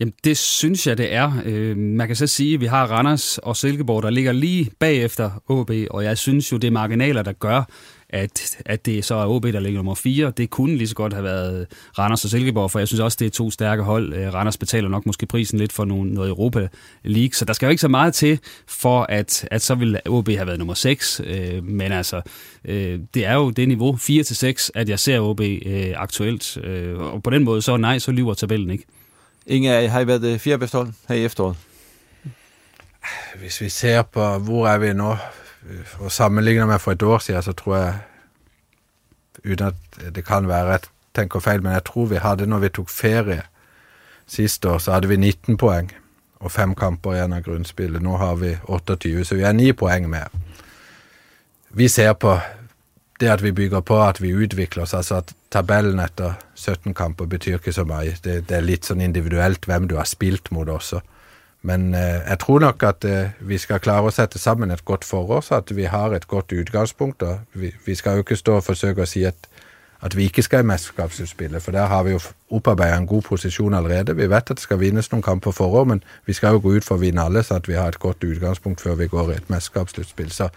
Jamen, 0.00 0.14
det 0.24 0.36
synes 0.36 0.86
jeg, 0.86 0.98
det 0.98 1.14
er. 1.14 1.32
Øh, 1.44 1.76
man 1.76 2.06
kan 2.06 2.16
så 2.16 2.26
sige, 2.26 2.54
at 2.54 2.60
vi 2.60 2.66
har 2.66 2.86
Randers 2.86 3.38
og 3.38 3.56
Silkeborg, 3.56 4.02
der 4.02 4.10
ligger 4.10 4.32
lige 4.32 4.70
bagefter 4.78 5.30
OB, 5.48 5.70
og 5.90 6.04
jeg 6.04 6.18
synes 6.18 6.52
jo, 6.52 6.56
det 6.56 6.66
er 6.68 6.72
marginaler, 6.72 7.22
der 7.22 7.32
gør, 7.32 7.64
at, 8.12 8.56
at 8.66 8.86
det 8.86 9.04
så 9.04 9.14
er 9.14 9.26
OB, 9.26 9.44
der 9.44 9.60
ligger 9.60 9.78
nummer 9.78 9.94
4. 9.94 10.32
Det 10.36 10.50
kunne 10.50 10.76
lige 10.76 10.88
så 10.88 10.94
godt 10.94 11.12
have 11.12 11.24
været 11.24 11.66
Randers 11.98 12.24
og 12.24 12.30
Silkeborg, 12.30 12.70
for 12.70 12.78
jeg 12.78 12.88
synes 12.88 13.00
også, 13.00 13.16
det 13.20 13.26
er 13.26 13.30
to 13.30 13.50
stærke 13.50 13.82
hold. 13.82 14.14
Øh, 14.14 14.34
Randers 14.34 14.56
betaler 14.56 14.88
nok 14.88 15.06
måske 15.06 15.26
prisen 15.26 15.58
lidt 15.58 15.72
for 15.72 15.84
nogle, 15.84 16.14
noget 16.14 16.28
Europa 16.30 16.68
League, 17.04 17.34
så 17.34 17.44
der 17.44 17.52
skal 17.52 17.66
jo 17.66 17.70
ikke 17.70 17.80
så 17.80 17.88
meget 17.88 18.14
til, 18.14 18.38
for 18.66 19.06
at, 19.08 19.48
at 19.50 19.62
så 19.62 19.74
vil 19.74 20.00
OB 20.08 20.28
have 20.28 20.46
været 20.46 20.58
nummer 20.58 20.74
6. 20.74 21.20
Øh, 21.24 21.64
men 21.64 21.92
altså, 21.92 22.20
øh, 22.64 23.00
det 23.14 23.26
er 23.26 23.34
jo 23.34 23.50
det 23.50 23.68
niveau, 23.68 23.94
4-6, 23.94 24.70
at 24.74 24.88
jeg 24.88 24.98
ser 24.98 25.20
OB 25.20 25.40
aktuelt. 25.96 26.56
Og 26.96 27.22
på 27.22 27.30
den 27.30 27.44
måde, 27.44 27.62
så 27.62 27.76
nej, 27.76 27.98
så 27.98 28.12
lyver 28.12 28.34
tabellen 28.34 28.70
ikke. 28.70 28.84
Ingen 29.46 29.72
af 29.72 29.90
har 29.90 30.00
I 30.00 30.06
været 30.06 30.22
det 30.22 30.40
fjerde 30.40 30.58
bedste 30.58 30.76
hold 30.76 30.88
her 31.08 31.14
i 31.14 31.24
efteråret? 31.24 31.56
Hvis 33.38 33.60
vi 33.60 33.68
ser 33.68 34.02
på, 34.02 34.38
hvor 34.38 34.68
er 34.68 34.78
vi 34.78 34.92
nu, 34.92 35.16
Øh, 35.70 35.86
og 35.98 36.12
sammenligner 36.12 36.66
med 36.66 36.78
for 36.78 36.92
et 36.92 37.02
år 37.02 37.18
siden, 37.18 37.42
så 37.42 37.52
tror 37.52 37.76
jeg, 37.76 37.98
uden 39.44 39.66
at 39.66 39.74
det 40.14 40.24
kan 40.24 40.48
være 40.48 40.64
ret, 40.64 40.90
og 41.34 41.42
fejl, 41.42 41.62
men 41.62 41.72
jeg 41.72 41.84
tror 41.84 42.06
vi 42.06 42.16
havde, 42.16 42.46
når 42.46 42.58
vi 42.58 42.68
tog 42.68 42.88
ferie 42.88 43.42
sidste 44.26 44.70
år, 44.70 44.78
så 44.78 44.92
havde 44.92 45.08
vi 45.08 45.16
19 45.16 45.56
poeng 45.56 45.92
og 46.40 46.50
fem 46.50 46.74
kamper 46.74 47.14
igjen 47.14 47.32
av 47.32 47.42
grunnspillet. 47.42 48.02
Nå 48.02 48.16
har 48.16 48.34
vi 48.34 48.56
28, 48.64 49.24
så 49.24 49.34
vi 49.34 49.42
er 49.42 49.52
9 49.52 49.72
poeng 49.72 50.08
mer. 50.10 50.32
Vi 51.70 51.88
ser 51.88 52.12
på 52.12 52.38
det 53.20 53.28
at 53.30 53.42
vi 53.42 53.52
bygger 53.52 53.80
på 53.80 54.02
at 54.02 54.22
vi 54.22 54.34
utvikler 54.34 54.82
oss. 54.82 54.94
altså 54.94 55.14
at 55.14 55.34
Tabellen 55.50 56.00
etter 56.00 56.32
17 56.54 56.94
kamper 56.94 57.26
betyr 57.26 57.54
ikke 57.54 57.72
så 57.72 57.84
mye. 57.84 58.16
Det, 58.24 58.48
det 58.48 58.56
er 58.56 58.64
litt 58.66 58.88
sånn 58.88 59.00
individuelt 59.00 59.66
hvem 59.66 59.88
du 59.88 59.96
har 59.96 60.08
spilt 60.08 60.50
mot 60.50 60.68
også. 60.68 61.00
Men 61.62 61.94
eh, 61.94 62.28
jeg 62.28 62.38
tror 62.38 62.58
nok 62.60 62.82
at 62.82 63.04
eh, 63.04 63.34
vi 63.40 63.58
skal 63.58 63.80
klare 63.82 64.10
å 64.10 64.14
sette 64.14 64.38
sammen 64.38 64.70
et 64.74 64.84
godt 64.84 65.04
forhold, 65.06 65.44
så 65.46 65.60
at 65.60 65.70
vi 65.76 65.86
har 65.86 66.14
et 66.14 66.26
godt 66.28 66.52
utgangspunkt. 66.52 67.22
Og 67.22 67.38
vi, 67.54 67.70
vi 67.86 67.94
skal 67.94 68.18
jo 68.18 68.26
ikke 68.26 68.38
stå 68.38 68.58
og 68.58 68.66
forsøke 68.66 69.04
å 69.04 69.08
si 69.08 69.22
at, 69.28 69.46
at 70.02 70.16
vi 70.18 70.26
ikke 70.26 70.42
skal 70.42 70.64
i 70.64 70.68
mesterskapsutspillet, 70.72 71.62
for 71.62 71.74
der 71.76 71.86
har 71.86 72.02
vi 72.02 72.16
jo 72.16 72.22
opparbeidet 72.50 72.98
en 72.98 73.06
god 73.06 73.22
posisjon 73.30 73.78
allerede. 73.78 74.16
Vi 74.18 74.26
vet 74.26 74.50
at 74.50 74.58
det 74.58 74.66
skal 74.66 74.82
vinnes 74.82 75.12
noen 75.12 75.22
kamper 75.22 75.54
forår, 75.54 75.86
men 75.94 76.02
vi 76.26 76.34
skal 76.34 76.58
jo 76.58 76.64
gå 76.66 76.76
ut 76.80 76.88
for 76.88 76.98
å 76.98 77.04
vinne 77.04 77.22
alle, 77.22 77.44
så 77.46 77.60
at 77.62 77.70
vi 77.70 77.78
har 77.78 77.94
et 77.94 78.02
godt 78.02 78.26
utgangspunkt 78.26 78.82
før 78.82 78.98
vi 78.98 79.10
går 79.12 79.30
i 79.30 79.38
et 79.38 79.52
mesterskapsutspill. 79.52 80.34
Så 80.34 80.50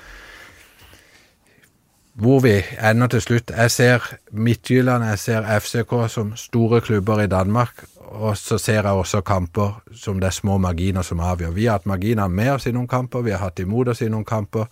hvor 2.16 2.40
vi 2.40 2.62
ender 2.80 3.08
til 3.12 3.22
slutt 3.22 3.52
Jeg 3.52 3.72
ser 3.72 4.06
Midtjylland, 4.32 5.04
jeg 5.04 5.20
ser 5.20 5.60
FCK 5.60 5.94
som 6.10 6.36
store 6.40 6.82
klubber 6.82 7.22
i 7.22 7.28
Danmark. 7.28 7.84
Og 8.06 8.38
så 8.38 8.58
ser 8.58 8.84
jeg 8.84 8.86
også 8.86 9.22
kamper 9.26 9.80
som 9.94 10.20
det 10.20 10.28
er 10.28 10.36
små 10.36 10.58
marginer 10.58 11.02
som 11.02 11.20
avgjør. 11.20 11.56
Vi 11.56 11.66
har 11.66 11.80
hatt 11.80 11.90
marginer 11.90 12.28
med 12.28 12.52
oss 12.54 12.68
i 12.68 12.74
noen 12.76 12.88
kamper, 12.88 13.26
vi 13.26 13.34
har 13.34 13.42
hatt 13.42 13.60
imot 13.60 13.88
oss 13.88 14.02
i 14.02 14.10
noen 14.10 14.26
kamper. 14.26 14.70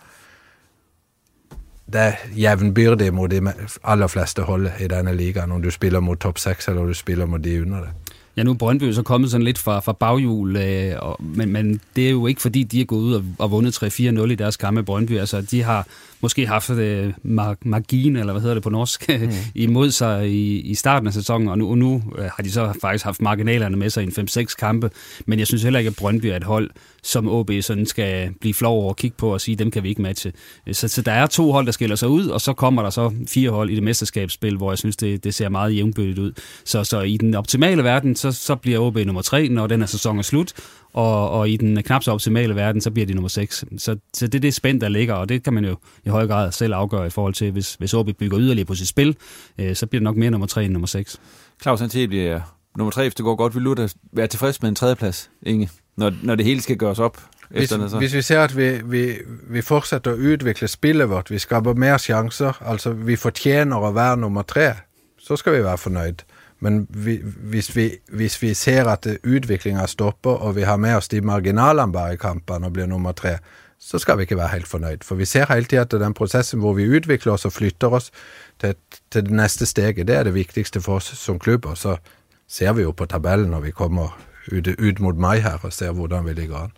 Det 1.93 2.01
er 2.01 2.21
jevnbyrdig 2.37 3.09
mot 3.13 3.29
de 3.31 3.41
aller 3.83 4.07
fleste 4.07 4.45
hold 4.47 4.69
i 4.79 4.87
denne 4.87 5.13
ligaen, 5.13 5.51
om 5.51 5.61
du 5.61 5.71
spiller 5.71 5.99
mot 5.99 6.19
topp 6.19 6.39
seks 6.39 6.69
eller 6.69 6.87
du 6.87 6.93
spiller 6.93 7.25
mot 7.25 7.43
de 7.43 7.61
under 7.61 7.87
det. 7.87 8.02
Ja, 8.37 8.43
nu 8.43 8.51
er 8.51 8.55
Brøndby 8.55 8.91
så 8.91 9.01
kommet 9.01 9.31
sådan 9.31 9.45
lidt 9.45 9.57
fra, 9.57 9.79
fra 9.79 9.91
baghjul, 9.91 10.55
øh, 10.55 10.95
og, 10.99 11.17
men, 11.19 11.51
men 11.51 11.81
det 11.95 12.05
er 12.05 12.09
jo 12.09 12.27
ikke 12.27 12.41
fordi, 12.41 12.63
de 12.63 12.81
er 12.81 12.85
gået 12.85 13.01
ud 13.01 13.13
og, 13.13 13.23
og 13.39 13.51
vundet 13.51 13.83
3-4-0 13.83 14.03
i 14.31 14.35
deres 14.35 14.57
kampe 14.57 14.83
Brøndby. 14.83 15.17
Altså, 15.17 15.41
de 15.41 15.63
har 15.63 15.87
måske 16.21 16.47
haft 16.47 16.69
øh, 16.69 17.09
mar- 17.09 17.57
margin, 17.61 18.15
eller 18.15 18.33
hvad 18.33 18.41
hedder 18.41 18.53
det 18.53 18.63
på 18.63 18.69
norsk, 18.69 19.09
mm. 19.21 19.29
imod 19.55 19.91
sig 19.91 20.29
i, 20.29 20.59
i 20.59 20.75
starten 20.75 21.07
af 21.07 21.13
sæsonen, 21.13 21.47
og 21.47 21.57
nu, 21.57 21.69
og 21.69 21.77
nu 21.77 22.03
øh, 22.17 22.23
har 22.23 22.43
de 22.43 22.51
så 22.51 22.73
faktisk 22.81 23.05
haft 23.05 23.21
marginalerne 23.21 23.77
med 23.77 23.89
sig 23.89 24.03
i 24.03 24.05
en 24.05 24.27
5-6 24.29 24.55
kampe, 24.59 24.89
men 25.25 25.39
jeg 25.39 25.47
synes 25.47 25.63
heller 25.63 25.79
ikke, 25.79 25.89
at 25.89 25.95
Brøndby 25.95 26.25
er 26.25 26.35
et 26.35 26.43
hold, 26.43 26.69
som 27.03 27.29
OB 27.29 27.51
sådan 27.61 27.85
skal 27.85 28.33
blive 28.41 28.53
flov 28.53 28.81
over 28.81 28.89
at 28.89 28.95
kigge 28.95 29.17
på 29.17 29.33
og 29.33 29.41
sige, 29.41 29.55
dem 29.55 29.71
kan 29.71 29.83
vi 29.83 29.89
ikke 29.89 30.01
matche. 30.01 30.31
Så, 30.71 30.87
så 30.87 31.01
der 31.01 31.11
er 31.11 31.27
to 31.27 31.51
hold, 31.51 31.65
der 31.65 31.71
skiller 31.71 31.95
sig 31.95 32.09
ud, 32.09 32.27
og 32.27 32.41
så 32.41 32.53
kommer 32.53 32.83
der 32.83 32.89
så 32.89 33.11
fire 33.27 33.49
hold 33.49 33.69
i 33.69 33.75
det 33.75 33.83
mesterskabsspil, 33.83 34.57
hvor 34.57 34.71
jeg 34.71 34.77
synes, 34.77 34.95
det, 34.95 35.23
det 35.23 35.33
ser 35.33 35.49
meget 35.49 35.75
jævnbødigt 35.75 36.19
ud. 36.19 36.31
Så, 36.65 36.83
så 36.83 37.01
i 37.01 37.17
den 37.17 37.35
optimale 37.35 37.83
verden, 37.83 38.15
så, 38.23 38.31
så 38.31 38.55
bliver 38.55 38.79
OB 38.79 38.97
nummer 38.97 39.21
tre, 39.21 39.49
når 39.49 39.67
den 39.67 39.79
her 39.79 39.87
sæson 39.87 40.19
er 40.19 40.21
slut, 40.21 40.53
og, 40.93 41.29
og 41.31 41.49
i 41.49 41.57
den 41.57 41.83
knap 41.83 42.03
så 42.03 42.11
optimale 42.11 42.55
verden, 42.55 42.81
så 42.81 42.91
bliver 42.91 43.05
de 43.05 43.13
nummer 43.13 43.29
6. 43.29 43.65
Så, 43.77 43.97
så 44.13 44.27
det 44.27 44.35
er 44.35 44.39
det 44.39 44.53
spænd, 44.53 44.81
der 44.81 44.89
ligger, 44.89 45.13
og 45.13 45.29
det 45.29 45.43
kan 45.43 45.53
man 45.53 45.65
jo 45.65 45.77
i 46.05 46.09
høj 46.09 46.27
grad 46.27 46.51
selv 46.51 46.73
afgøre 46.73 47.07
i 47.07 47.09
forhold 47.09 47.33
til, 47.33 47.51
hvis, 47.51 47.75
hvis 47.75 47.93
OB 47.93 48.09
bygger 48.19 48.39
yderligere 48.39 48.65
på 48.65 48.75
sit 48.75 48.87
spil, 48.87 49.15
øh, 49.57 49.75
så 49.75 49.87
bliver 49.87 49.99
det 49.99 50.03
nok 50.03 50.15
mere 50.15 50.31
nummer 50.31 50.47
3 50.47 50.65
end 50.65 50.73
nummer 50.73 50.87
6. 50.87 51.19
Claus 51.61 51.81
Hanté 51.81 52.05
bliver 52.07 52.41
nummer 52.77 52.91
3, 52.91 53.01
hvis 53.01 53.15
det 53.15 53.23
går 53.23 53.35
godt. 53.35 53.55
Vil 53.55 53.65
du 53.65 53.73
da 53.73 53.87
være 54.11 54.27
tilfreds 54.27 54.61
med 54.61 54.69
en 54.69 54.75
tredjeplads, 54.75 55.29
Inge, 55.41 55.69
når, 55.97 56.11
når 56.21 56.35
det 56.35 56.45
hele 56.45 56.61
skal 56.61 56.77
gøres 56.77 56.99
op? 56.99 57.21
Hvis, 57.49 57.71
efter 57.71 57.97
hvis 57.97 58.13
vi 58.13 58.21
ser 58.21 58.43
at 58.43 58.57
vi, 58.57 58.81
vi, 58.85 59.13
vi 59.49 59.61
fortsætter 59.61 60.11
at 60.11 60.17
udvikle 60.17 60.67
spillet 60.67 61.09
vårt, 61.09 61.31
vi 61.31 61.39
skaber 61.39 61.73
mere 61.73 61.99
chancer, 61.99 62.61
altså 62.61 62.93
vi 62.93 63.15
fortjener 63.15 63.77
at 63.77 63.95
være 63.95 64.17
nummer 64.17 64.41
3, 64.41 64.71
så 65.19 65.35
skal 65.35 65.53
vi 65.53 65.63
være 65.63 65.77
fornøjet. 65.77 66.25
Men 66.63 66.85
vi, 66.89 67.17
hvis, 67.23 67.75
vi, 67.75 67.89
hvis 68.07 68.41
vi 68.41 68.53
ser 68.55 68.87
at 68.87 69.07
udviklingen 69.27 69.87
stopper, 69.87 70.31
og 70.31 70.55
vi 70.55 70.63
har 70.63 70.79
med 70.79 70.95
oss 70.95 71.11
de 71.11 71.21
marginalene 71.21 71.91
bare 71.91 72.13
i 72.13 72.19
kampen 72.21 72.63
og 72.63 72.73
blir 72.73 72.87
nummer 72.87 73.11
tre, 73.11 73.37
så 73.79 73.99
skal 73.99 74.17
vi 74.17 74.23
ikke 74.23 74.37
være 74.39 74.53
helt 74.53 74.67
fornøyd. 74.67 75.03
For 75.03 75.19
vi 75.19 75.25
ser 75.27 75.49
hele 75.51 75.67
tiden 75.67 75.83
at 75.83 75.91
den 76.05 76.13
processen 76.15 76.63
hvor 76.63 76.73
vi 76.73 76.87
udvikler 76.87 77.33
os 77.33 77.45
og 77.45 77.51
flytter 77.51 77.97
oss 77.97 78.11
til, 78.63 78.75
til 79.11 79.25
det 79.25 79.31
næste 79.31 79.65
steget, 79.65 80.07
det 80.07 80.15
er 80.15 80.23
det 80.23 80.33
viktigste 80.33 80.81
for 80.81 81.01
oss 81.01 81.11
som 81.19 81.39
klubb. 81.39 81.65
Og 81.65 81.77
så 81.77 81.97
ser 82.47 82.73
vi 82.73 82.81
jo 82.81 82.91
på 82.91 83.05
tabellen 83.05 83.51
når 83.51 83.59
vi 83.59 83.71
kommer 83.71 84.15
ut, 84.51 84.67
ud 84.67 84.99
mot 84.99 85.19
mig 85.19 85.43
her 85.43 85.59
og 85.63 85.73
ser 85.73 85.91
hvordan 85.91 86.25
vi 86.25 86.33
ligger 86.33 86.63
an. 86.63 86.71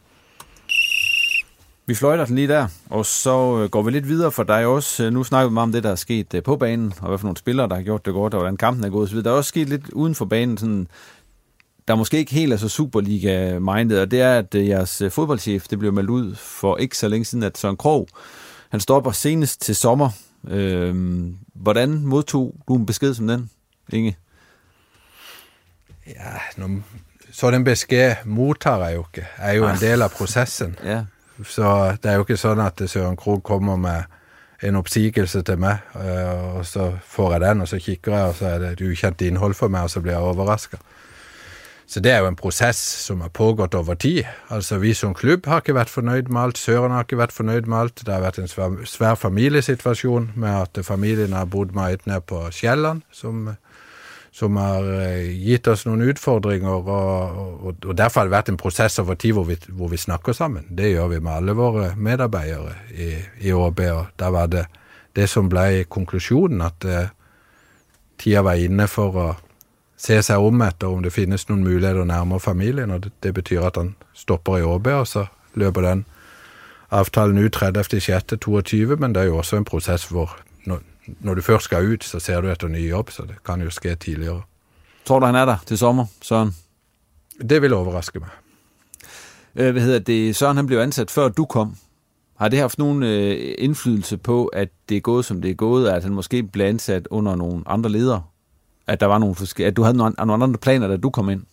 Vi 1.87 1.95
fløjter 1.95 2.25
den 2.25 2.35
lige 2.35 2.47
der, 2.47 2.67
og 2.89 3.05
så 3.05 3.59
øh, 3.59 3.69
går 3.69 3.81
vi 3.81 3.91
lidt 3.91 4.07
videre 4.07 4.31
for 4.31 4.43
dig 4.43 4.65
også. 4.65 5.03
Øh, 5.03 5.13
nu 5.13 5.23
snakker 5.23 5.49
vi 5.49 5.53
meget 5.53 5.63
om 5.63 5.71
det, 5.71 5.83
der 5.83 5.91
er 5.91 5.95
sket 5.95 6.33
øh, 6.33 6.43
på 6.43 6.55
banen, 6.55 6.93
og 7.01 7.07
hvad 7.07 7.17
for 7.17 7.25
nogle 7.25 7.37
spillere, 7.37 7.69
der 7.69 7.75
har 7.75 7.81
gjort 7.81 8.05
det 8.05 8.13
godt, 8.13 8.33
og 8.33 8.39
hvordan 8.39 8.57
kampen 8.57 8.85
er 8.85 8.89
gået 8.89 9.09
osv. 9.09 9.17
Der 9.23 9.31
er 9.31 9.35
også 9.35 9.47
sket 9.47 9.69
lidt 9.69 9.89
uden 9.89 10.15
for 10.15 10.25
banen, 10.25 10.57
sådan, 10.57 10.87
der 11.87 11.95
måske 11.95 12.17
ikke 12.17 12.33
helt 12.33 12.53
er 12.53 12.57
så 12.57 12.69
Superliga-minded, 12.69 13.99
og 13.99 14.11
det 14.11 14.21
er, 14.21 14.37
at 14.37 14.55
jeres 14.55 15.03
fodboldchef, 15.09 15.67
det 15.67 15.79
blev 15.79 15.93
meldt 15.93 16.09
ud 16.09 16.35
for 16.35 16.77
ikke 16.77 16.97
så 16.97 17.07
længe 17.07 17.25
siden, 17.25 17.43
at 17.43 17.57
Søren 17.57 17.77
Krog, 17.77 18.07
Han 18.69 18.79
stopper 18.79 19.11
senest 19.11 19.61
til 19.61 19.75
sommer. 19.75 20.09
Øh, 20.47 20.95
hvordan 21.53 22.01
modtog 22.05 22.55
du 22.67 22.75
en 22.75 22.85
besked 22.85 23.13
som 23.13 23.27
den, 23.27 23.49
Inge? 23.93 24.17
Ja, 26.07 26.31
når, 26.57 26.79
så 27.31 27.51
den 27.51 27.63
besked 27.63 28.15
modtager 28.25 28.85
jeg 28.85 28.95
jo 28.95 29.05
ikke. 29.15 29.27
Jeg 29.37 29.49
er 29.49 29.53
jo 29.53 29.69
en 29.69 29.77
del 29.77 30.01
af 30.01 30.11
processen. 30.11 30.75
ja. 30.83 31.03
Så 31.43 31.97
det 32.03 32.11
er 32.11 32.13
jo 32.13 32.21
ikke 32.21 32.37
sådan, 32.37 32.65
at 32.65 32.89
Søren 32.89 33.17
Krog 33.17 33.43
kommer 33.43 33.75
med 33.75 34.03
en 34.63 34.75
opsigelse 34.75 35.41
til 35.41 35.57
mig, 35.59 35.77
eh, 35.95 36.55
og 36.55 36.65
så 36.65 36.93
får 37.07 37.31
jeg 37.31 37.41
den, 37.41 37.61
og 37.61 37.67
så 37.67 37.79
kigger 37.79 38.17
jeg, 38.17 38.25
og 38.25 38.35
så 38.35 38.45
er 38.47 38.59
det 38.59 38.71
et 38.71 38.91
ukendt 38.91 39.21
indhold 39.21 39.53
for 39.53 39.67
mig, 39.67 39.81
og 39.81 39.89
så 39.89 40.01
bliver 40.01 40.13
jeg 40.13 40.23
overrasket. 40.23 40.79
Så 41.87 41.99
det 41.99 42.11
er 42.11 42.17
jo 42.19 42.27
en 42.27 42.35
proces, 42.35 42.75
som 42.75 43.21
har 43.21 43.29
pågått 43.29 43.75
over 43.75 43.93
tid. 43.93 44.23
Altså, 44.49 44.77
vi 44.77 44.93
som 44.93 45.13
klubb 45.13 45.45
har 45.45 45.57
ikke 45.61 45.75
været 45.75 45.89
fornøyd 45.89 46.23
med 46.29 46.41
alt, 46.41 46.57
Søren 46.57 46.91
har 46.91 47.01
ikke 47.01 47.17
været 47.17 47.31
fornøyd 47.31 47.61
med 47.61 47.77
alt. 47.77 47.99
Det 47.99 48.13
har 48.13 48.21
været 48.21 48.39
en 48.39 48.47
svær, 48.47 48.69
svær 48.85 49.15
familiesituation 49.15 50.31
med 50.35 50.49
at 50.49 50.85
familien 50.85 51.33
har 51.33 51.45
boet 51.45 51.75
meget 51.75 52.07
ned 52.07 52.21
på 52.21 52.51
Sjælland, 52.51 53.01
som, 53.11 53.49
som 54.35 54.57
har 54.59 54.83
eh, 55.01 55.31
gitt 55.31 55.67
oss 55.71 55.85
noen 55.87 56.01
utfordringer, 56.09 56.67
og, 56.67 56.89
og, 56.91 57.85
og 57.87 57.93
derfor 57.95 58.21
har 58.21 58.27
det 58.27 58.33
vært 58.33 58.49
en 58.51 58.59
prosess 58.59 58.99
over 58.99 59.15
tid, 59.15 59.31
hvor 59.37 59.45
vi, 59.47 59.55
hvor 59.71 59.87
vi 59.87 59.99
snakker 60.01 60.35
sammen. 60.35 60.65
Det 60.75 60.89
gjør 60.91 61.13
vi 61.13 61.19
med 61.23 61.37
alle 61.37 61.55
våre 61.55 61.93
medarbeidere 61.95 62.73
i, 62.91 63.13
i 63.47 63.53
ÅB, 63.55 63.79
og 63.93 64.09
der 64.19 64.33
var 64.35 64.51
det 64.51 64.65
det, 65.15 65.29
som 65.31 65.47
blev 65.47 65.85
konklusionen, 65.87 66.65
at 66.67 66.83
eh, 66.83 67.13
tida 68.19 68.41
var 68.43 68.59
inne 68.59 68.89
for 68.91 69.15
å 69.15 69.29
se 69.95 70.19
sig 70.19 70.35
om 70.35 70.59
etter 70.67 70.91
om 70.91 71.05
det 71.05 71.13
finnes 71.15 71.47
noen 71.47 71.63
muligheter 71.63 72.03
nærmere 72.03 72.43
familien, 72.43 72.91
og 72.91 73.05
det, 73.05 73.13
det 73.23 73.31
betyr 73.37 73.69
at 73.69 73.79
han 73.79 73.93
stopper 74.11 74.59
i 74.59 74.67
ÅB, 74.67 74.91
og 74.99 75.07
så 75.07 75.29
løper 75.55 75.87
den 75.87 76.03
avtalen 76.91 77.39
ut 77.39 77.55
30.6.22, 77.55 78.99
men 78.99 79.15
det 79.15 79.23
er 79.23 79.31
jo 79.31 79.39
også 79.39 79.63
en 79.63 79.71
prosess 79.71 80.09
hvor 80.11 80.35
når, 81.19 81.33
du 81.33 81.41
først 81.41 81.65
skal 81.65 81.93
ut, 81.93 82.03
så 82.03 82.19
ser 82.19 82.41
du 82.41 82.47
etter 82.47 82.67
ny 82.67 82.89
jobb, 82.89 83.11
så 83.11 83.23
det 83.23 83.35
kan 83.45 83.61
jo 83.61 83.69
ske 83.69 83.95
tidligere. 83.95 84.41
Tror 85.05 85.19
du, 85.19 85.25
han 85.25 85.35
er 85.35 85.45
der 85.45 85.57
til 85.65 85.77
sommer, 85.77 86.05
Søren? 86.21 86.55
Det 87.49 87.61
vil 87.61 87.73
overraske 87.73 88.19
mig. 88.19 88.29
Øh, 89.55 89.71
hvad 89.71 89.81
hedder 89.81 89.99
det? 89.99 90.35
Søren 90.35 90.57
han 90.57 90.67
blev 90.67 90.79
ansat 90.79 91.11
før 91.11 91.29
du 91.29 91.45
kom. 91.45 91.75
Har 92.35 92.47
det 92.47 92.59
haft 92.59 92.77
nogen 92.77 93.03
øh, 93.03 93.55
indflydelse 93.57 94.17
på, 94.17 94.45
at 94.45 94.69
det 94.89 94.97
er 94.97 95.01
gået, 95.01 95.25
som 95.25 95.41
det 95.41 95.51
er 95.51 95.55
gået, 95.55 95.89
at 95.89 96.03
han 96.03 96.13
måske 96.13 96.43
blev 96.43 96.65
ansat 96.65 97.07
under 97.07 97.35
nogle 97.35 97.63
andre 97.65 97.89
ledere? 97.89 98.23
At 98.87 98.99
der 98.99 99.05
var 99.05 99.17
nogle 99.17 99.35
forskellige, 99.35 99.67
at 99.67 99.75
du 99.75 99.83
havde 99.83 99.97
nogle 99.97 100.43
andre 100.43 100.59
planer, 100.59 100.87
da 100.87 100.97
du 100.97 101.09
kom 101.09 101.29
ind? 101.29 101.43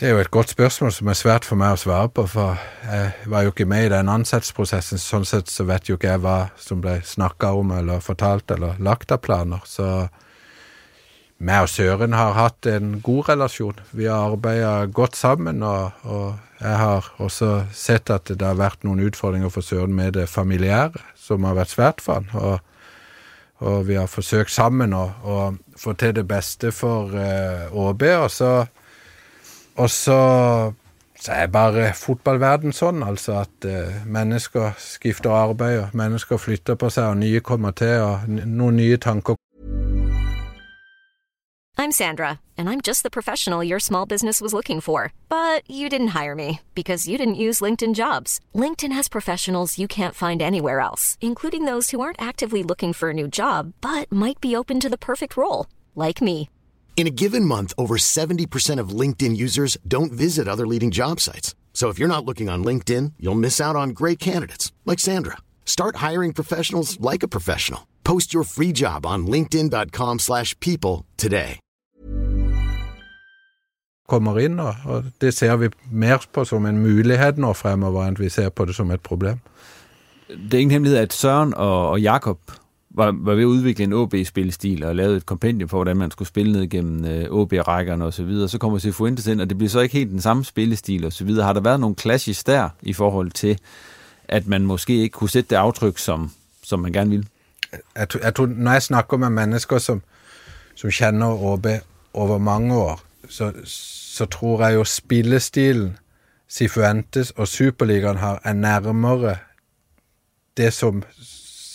Det 0.00 0.08
er 0.08 0.12
jo 0.12 0.18
et 0.18 0.30
godt 0.30 0.50
spørgsmål, 0.50 0.92
som 0.92 1.06
er 1.06 1.12
svært 1.12 1.44
for 1.44 1.56
mig 1.56 1.72
at 1.72 1.78
svare 1.78 2.08
på, 2.08 2.26
for 2.26 2.56
jeg 2.84 3.12
var 3.26 3.42
jo 3.42 3.48
ikke 3.48 3.64
med 3.64 3.84
i 3.86 3.88
den 3.88 4.08
ansættelsesprocessen, 4.08 4.98
sådan 4.98 5.24
set 5.24 5.50
så 5.50 5.64
vet 5.64 5.88
jo 5.88 5.94
ikke 5.94 6.16
hvad 6.16 6.46
som 6.56 6.80
blev 6.80 7.02
snakket 7.02 7.48
om, 7.48 7.70
eller 7.70 8.00
fortalt, 8.00 8.50
eller 8.50 8.74
lagt 8.78 9.10
af 9.10 9.20
planer. 9.20 9.58
Så 9.64 10.06
mig 11.38 11.60
og 11.60 11.68
Søren 11.68 12.12
har 12.12 12.32
haft 12.32 12.66
en 12.66 13.00
god 13.00 13.28
relation. 13.28 13.78
Vi 13.92 14.04
har 14.04 14.32
arbejdet 14.32 14.94
godt 14.94 15.16
sammen, 15.16 15.62
og, 15.62 15.90
og 16.02 16.36
jeg 16.60 16.78
har 16.78 17.14
også 17.16 17.64
sett 17.72 18.10
at 18.10 18.28
det 18.28 18.42
har 18.42 18.54
været 18.54 18.84
nogle 18.84 19.06
udfordringer 19.06 19.48
for 19.48 19.60
Søren 19.60 19.94
med 19.94 20.12
det 20.12 20.28
familiære, 20.28 20.90
som 21.14 21.44
har 21.44 21.54
været 21.54 21.70
svært 21.70 22.00
for 22.00 22.14
han, 22.14 22.30
og, 22.32 22.60
og 23.56 23.88
vi 23.88 23.94
har 23.94 24.06
forsøgt 24.06 24.50
sammen 24.50 24.92
at, 24.92 25.10
at 25.26 25.54
få 25.78 25.92
til 25.92 26.16
det 26.16 26.28
bedste 26.28 26.72
for 26.72 27.06
øh, 27.06 27.76
uh, 27.76 27.88
OB, 27.88 28.02
og 28.02 28.30
så 28.30 28.66
og 29.76 29.90
så, 29.90 30.18
så 31.20 31.32
er 31.32 31.46
bare 31.46 31.92
fotballverden 31.98 32.74
sånn, 32.74 33.02
altså 33.02 33.40
at 33.44 33.66
eh, 33.68 34.02
mennesker 34.06 34.76
skifter 34.78 35.34
arbeid, 35.34 35.80
og 35.82 35.96
mennesker 35.98 36.38
flytter 36.38 36.78
på 36.78 36.90
sig, 36.90 37.08
og 37.08 37.18
nye 37.22 37.40
kommer 37.40 37.74
til, 37.76 37.98
og 38.02 38.28
noen 38.28 38.76
nye 38.76 38.96
tanker. 38.96 39.36
I'm 41.76 41.90
Sandra, 41.90 42.38
and 42.56 42.70
I'm 42.70 42.80
just 42.80 43.02
the 43.02 43.10
professional 43.10 43.64
your 43.64 43.80
small 43.80 44.06
business 44.06 44.40
was 44.40 44.54
looking 44.54 44.80
for. 44.80 45.12
But 45.28 45.68
you 45.68 45.88
didn't 45.88 46.14
hire 46.14 46.34
me 46.36 46.60
because 46.74 47.08
you 47.08 47.18
didn't 47.18 47.34
use 47.34 47.60
LinkedIn 47.60 47.94
jobs. 47.94 48.38
LinkedIn 48.54 48.92
has 48.92 49.08
professionals 49.08 49.78
you 49.78 49.88
can't 49.88 50.14
find 50.14 50.40
anywhere 50.40 50.78
else, 50.78 51.18
including 51.20 51.64
those 51.64 51.90
who 51.90 52.00
aren't 52.00 52.22
actively 52.22 52.62
looking 52.62 52.92
for 52.92 53.10
a 53.10 53.14
new 53.14 53.26
job, 53.26 53.72
but 53.80 54.10
might 54.12 54.40
be 54.40 54.54
open 54.56 54.78
to 54.80 54.88
the 54.88 54.96
perfect 54.96 55.36
role, 55.36 55.66
like 55.96 56.22
me. 56.22 56.48
In 56.96 57.08
a 57.08 57.16
given 57.22 57.44
month, 57.44 57.74
over 57.76 57.96
70% 57.96 58.80
of 58.80 59.00
LinkedIn 59.00 59.36
users 59.36 59.76
don't 59.86 60.12
visit 60.12 60.48
other 60.48 60.66
leading 60.66 60.90
job 60.90 61.20
sites. 61.20 61.54
So 61.74 61.90
if 61.90 61.98
you're 61.98 62.14
not 62.16 62.24
looking 62.24 62.48
on 62.48 62.64
LinkedIn, 62.64 63.14
you'll 63.18 63.34
miss 63.34 63.60
out 63.60 63.76
on 63.76 63.90
great 63.90 64.18
candidates 64.18 64.72
like 64.86 65.00
Sandra. 65.00 65.38
Start 65.66 65.96
hiring 65.96 66.32
professionals 66.32 66.98
like 67.00 67.24
a 67.24 67.28
professional. 67.28 67.80
Post 68.04 68.32
your 68.32 68.44
free 68.44 68.72
job 68.72 69.04
on 69.04 69.26
linkedin.com/people 69.26 70.18
slash 70.18 70.54
people 70.60 71.04
today. 71.16 71.58
kommer 74.08 74.38
ind, 74.38 74.60
og, 74.60 74.74
og 74.84 75.04
det 75.20 75.34
ser 75.34 75.56
vi 75.56 75.68
mere 75.90 76.18
på 76.32 76.44
som 76.44 76.66
en 76.66 76.78
mulighed 76.78 77.32
når 77.36 77.52
fremover, 77.52 78.04
end 78.04 78.16
vi 78.16 78.28
ser 78.28 78.48
på 78.48 78.64
det 78.64 78.74
som 78.74 78.90
et 78.90 79.00
problem. 79.00 79.38
Det 80.28 80.54
er 80.54 80.58
ingen 80.58 80.70
hemmelighed, 80.70 80.98
at 80.98 81.12
Søren 81.12 81.54
og, 81.54 81.90
og 81.90 82.00
Jakob 82.00 82.38
var, 82.94 83.14
var 83.20 83.34
ved 83.34 83.42
at 83.42 83.46
udvikle 83.46 83.84
en 83.84 83.92
OB-spillestil 83.92 84.84
og 84.84 84.96
lavede 84.96 85.16
et 85.16 85.26
kompendium 85.26 85.68
for, 85.68 85.76
hvordan 85.76 85.96
man 85.96 86.10
skulle 86.10 86.28
spille 86.28 86.52
ned 86.52 86.68
gennem 86.68 87.04
øh, 87.04 87.30
OB-rækkerne 87.30 88.04
osv. 88.04 88.16
Så, 88.16 88.22
videre. 88.22 88.48
så 88.48 88.58
kommer 88.58 88.78
Sifuentes 88.78 89.26
ind, 89.26 89.40
og 89.40 89.48
det 89.48 89.58
bliver 89.58 89.70
så 89.70 89.80
ikke 89.80 89.98
helt 89.98 90.10
den 90.10 90.20
samme 90.20 90.44
spillestil 90.44 91.06
osv. 91.06 91.30
Har 91.30 91.52
der 91.52 91.60
været 91.60 91.80
nogle 91.80 91.96
clashes 91.96 92.44
der 92.44 92.68
i 92.82 92.92
forhold 92.92 93.30
til, 93.30 93.58
at 94.28 94.46
man 94.46 94.62
måske 94.62 94.96
ikke 94.96 95.12
kunne 95.12 95.30
sætte 95.30 95.50
det 95.50 95.56
aftryk, 95.56 95.98
som, 95.98 96.30
som 96.62 96.80
man 96.80 96.92
gerne 96.92 97.10
ville? 97.10 97.26
Jeg, 97.96 98.06
jeg 98.22 98.34
tror, 98.34 98.46
når 98.46 98.72
jeg 98.72 98.82
snakker 98.82 99.16
med 99.16 99.30
mennesker, 99.30 99.78
som, 99.78 100.02
som 100.74 100.90
kender 100.90 101.26
OB 101.26 101.66
over 102.12 102.38
mange 102.38 102.76
år, 102.76 103.00
så, 103.28 103.52
så 103.64 104.24
tror 104.24 104.66
jeg 104.66 104.74
jo 104.74 104.84
spillestilen 104.84 105.96
Sifuentes 106.48 107.30
og 107.30 107.48
Superligaen 107.48 108.16
har 108.16 108.40
er 108.44 108.52
nærmere 108.52 109.36
det, 110.56 110.72
som, 110.72 111.02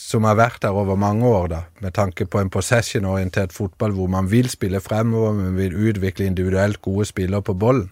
som 0.10 0.26
har 0.26 0.38
vært 0.40 0.64
der 0.64 0.74
over 0.74 0.98
mange 0.98 1.28
år, 1.28 1.48
da, 1.52 1.62
med 1.84 1.94
tanke 1.94 2.26
på 2.26 2.42
en 2.42 2.50
possession-orientert 2.50 3.54
fotball, 3.54 3.94
hvor 3.94 4.08
man 4.10 4.32
vil 4.32 4.50
spille 4.50 4.82
fremover, 4.82 5.34
men 5.38 5.58
vil 5.58 5.76
udvikle 5.78 6.26
individuelt 6.26 6.82
gode 6.82 7.06
spillere 7.06 7.42
på 7.46 7.54
bollen. 7.54 7.92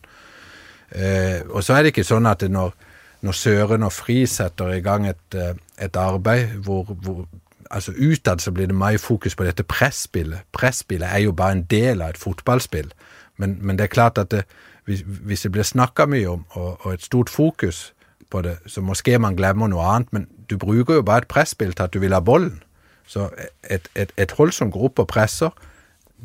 Eh, 0.92 1.46
og 1.50 1.64
så 1.64 1.74
er 1.74 1.86
det 1.86 1.94
ikke 1.94 2.04
sådan, 2.04 2.26
at 2.26 2.42
det 2.42 2.52
når, 2.52 2.74
når 3.22 3.32
Søren 3.32 3.84
og 3.84 3.94
Fri 3.94 4.26
sætter 4.26 4.74
i 4.74 4.82
gang 4.82 5.08
et, 5.10 5.36
eh, 5.36 5.86
et 5.86 5.96
arbejde, 5.96 6.48
hvor, 6.64 6.84
hvor 6.84 7.28
altså 7.72 7.92
utad 7.92 8.40
så 8.40 8.52
bliver 8.52 8.68
det 8.68 8.76
meget 8.76 9.00
fokus 9.00 9.36
på 9.36 9.44
dette 9.44 9.64
presspillet. 9.64 10.40
Presspillet 10.52 11.10
er 11.12 11.18
jo 11.18 11.32
bare 11.32 11.52
en 11.52 11.64
del 11.64 12.02
af 12.02 12.10
et 12.10 12.18
fotballspil. 12.18 12.92
Men, 13.38 13.58
men 13.62 13.78
det 13.78 13.84
er 13.84 13.88
klart 13.88 14.18
at 14.18 14.32
det, 14.32 14.46
hvis, 14.86 15.04
hvis 15.06 15.42
det 15.42 15.52
bliver 15.52 15.64
snakket 15.64 16.10
mye 16.10 16.30
om, 16.30 16.46
og, 16.50 16.86
og 16.86 16.94
et 16.94 17.04
stort 17.04 17.30
fokus 17.30 17.94
på 18.30 18.42
det, 18.42 18.58
så 18.66 18.82
måske 18.82 19.20
man 19.20 19.36
glemmer 19.36 19.68
noget 19.68 19.96
andet, 19.96 20.14
men 20.14 20.28
du 20.50 20.58
bruger 20.58 20.94
jo 20.94 21.02
bare 21.02 21.18
et 21.18 21.28
presspil 21.28 21.74
til 21.74 21.84
at 21.84 21.94
du 21.94 22.00
vil 22.00 22.14
have 22.14 22.26
bollen. 22.26 22.64
Så 23.08 23.30
et, 23.72 23.88
et, 23.96 24.12
et 24.18 24.32
hold 24.32 24.52
som 24.52 24.72
går 24.72 24.84
op 24.84 25.00
og 25.00 25.08
presser, 25.08 25.50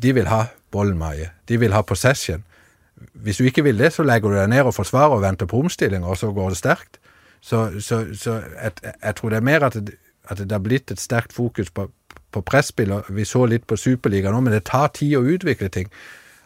de 0.01 0.13
vil 0.13 0.27
have 0.27 0.45
bollen 0.71 0.97
meget. 0.97 1.29
De 1.49 1.59
vil 1.59 1.73
have 1.73 1.83
possession. 1.83 2.43
Hvis 3.13 3.37
du 3.37 3.43
ikke 3.43 3.63
vil 3.63 3.79
det, 3.79 3.93
så 3.93 4.03
lægger 4.03 4.29
du 4.29 4.35
dig 4.35 4.47
ned 4.47 4.61
og 4.61 4.73
forsvarer 4.73 5.09
og 5.09 5.21
venter 5.21 5.45
på 5.45 5.59
omstilling, 5.59 6.05
og 6.05 6.17
så 6.17 6.31
går 6.31 6.49
det 6.49 6.57
stærkt. 6.57 6.99
Så, 7.41 7.71
så, 7.79 8.07
så 8.13 8.41
et, 8.65 8.93
jeg 9.03 9.15
tror 9.15 9.29
det 9.29 9.35
er 9.35 9.41
mere, 9.41 9.65
at 9.65 9.73
det, 9.73 9.89
at 10.29 10.37
det 10.37 10.51
er 10.51 10.59
blitt 10.59 10.91
et 10.91 10.99
stærkt 10.99 11.33
fokus 11.33 11.69
på, 11.69 11.91
på 12.31 12.41
presspil, 12.41 12.93
vi 13.09 13.25
så 13.25 13.45
lidt 13.45 13.67
på 13.67 13.75
Superliga 13.75 14.31
nu, 14.31 14.41
men 14.41 14.53
det 14.53 14.63
tager 14.65 14.87
tid 14.87 15.13
at 15.13 15.17
udvikle 15.17 15.69
ting. 15.69 15.91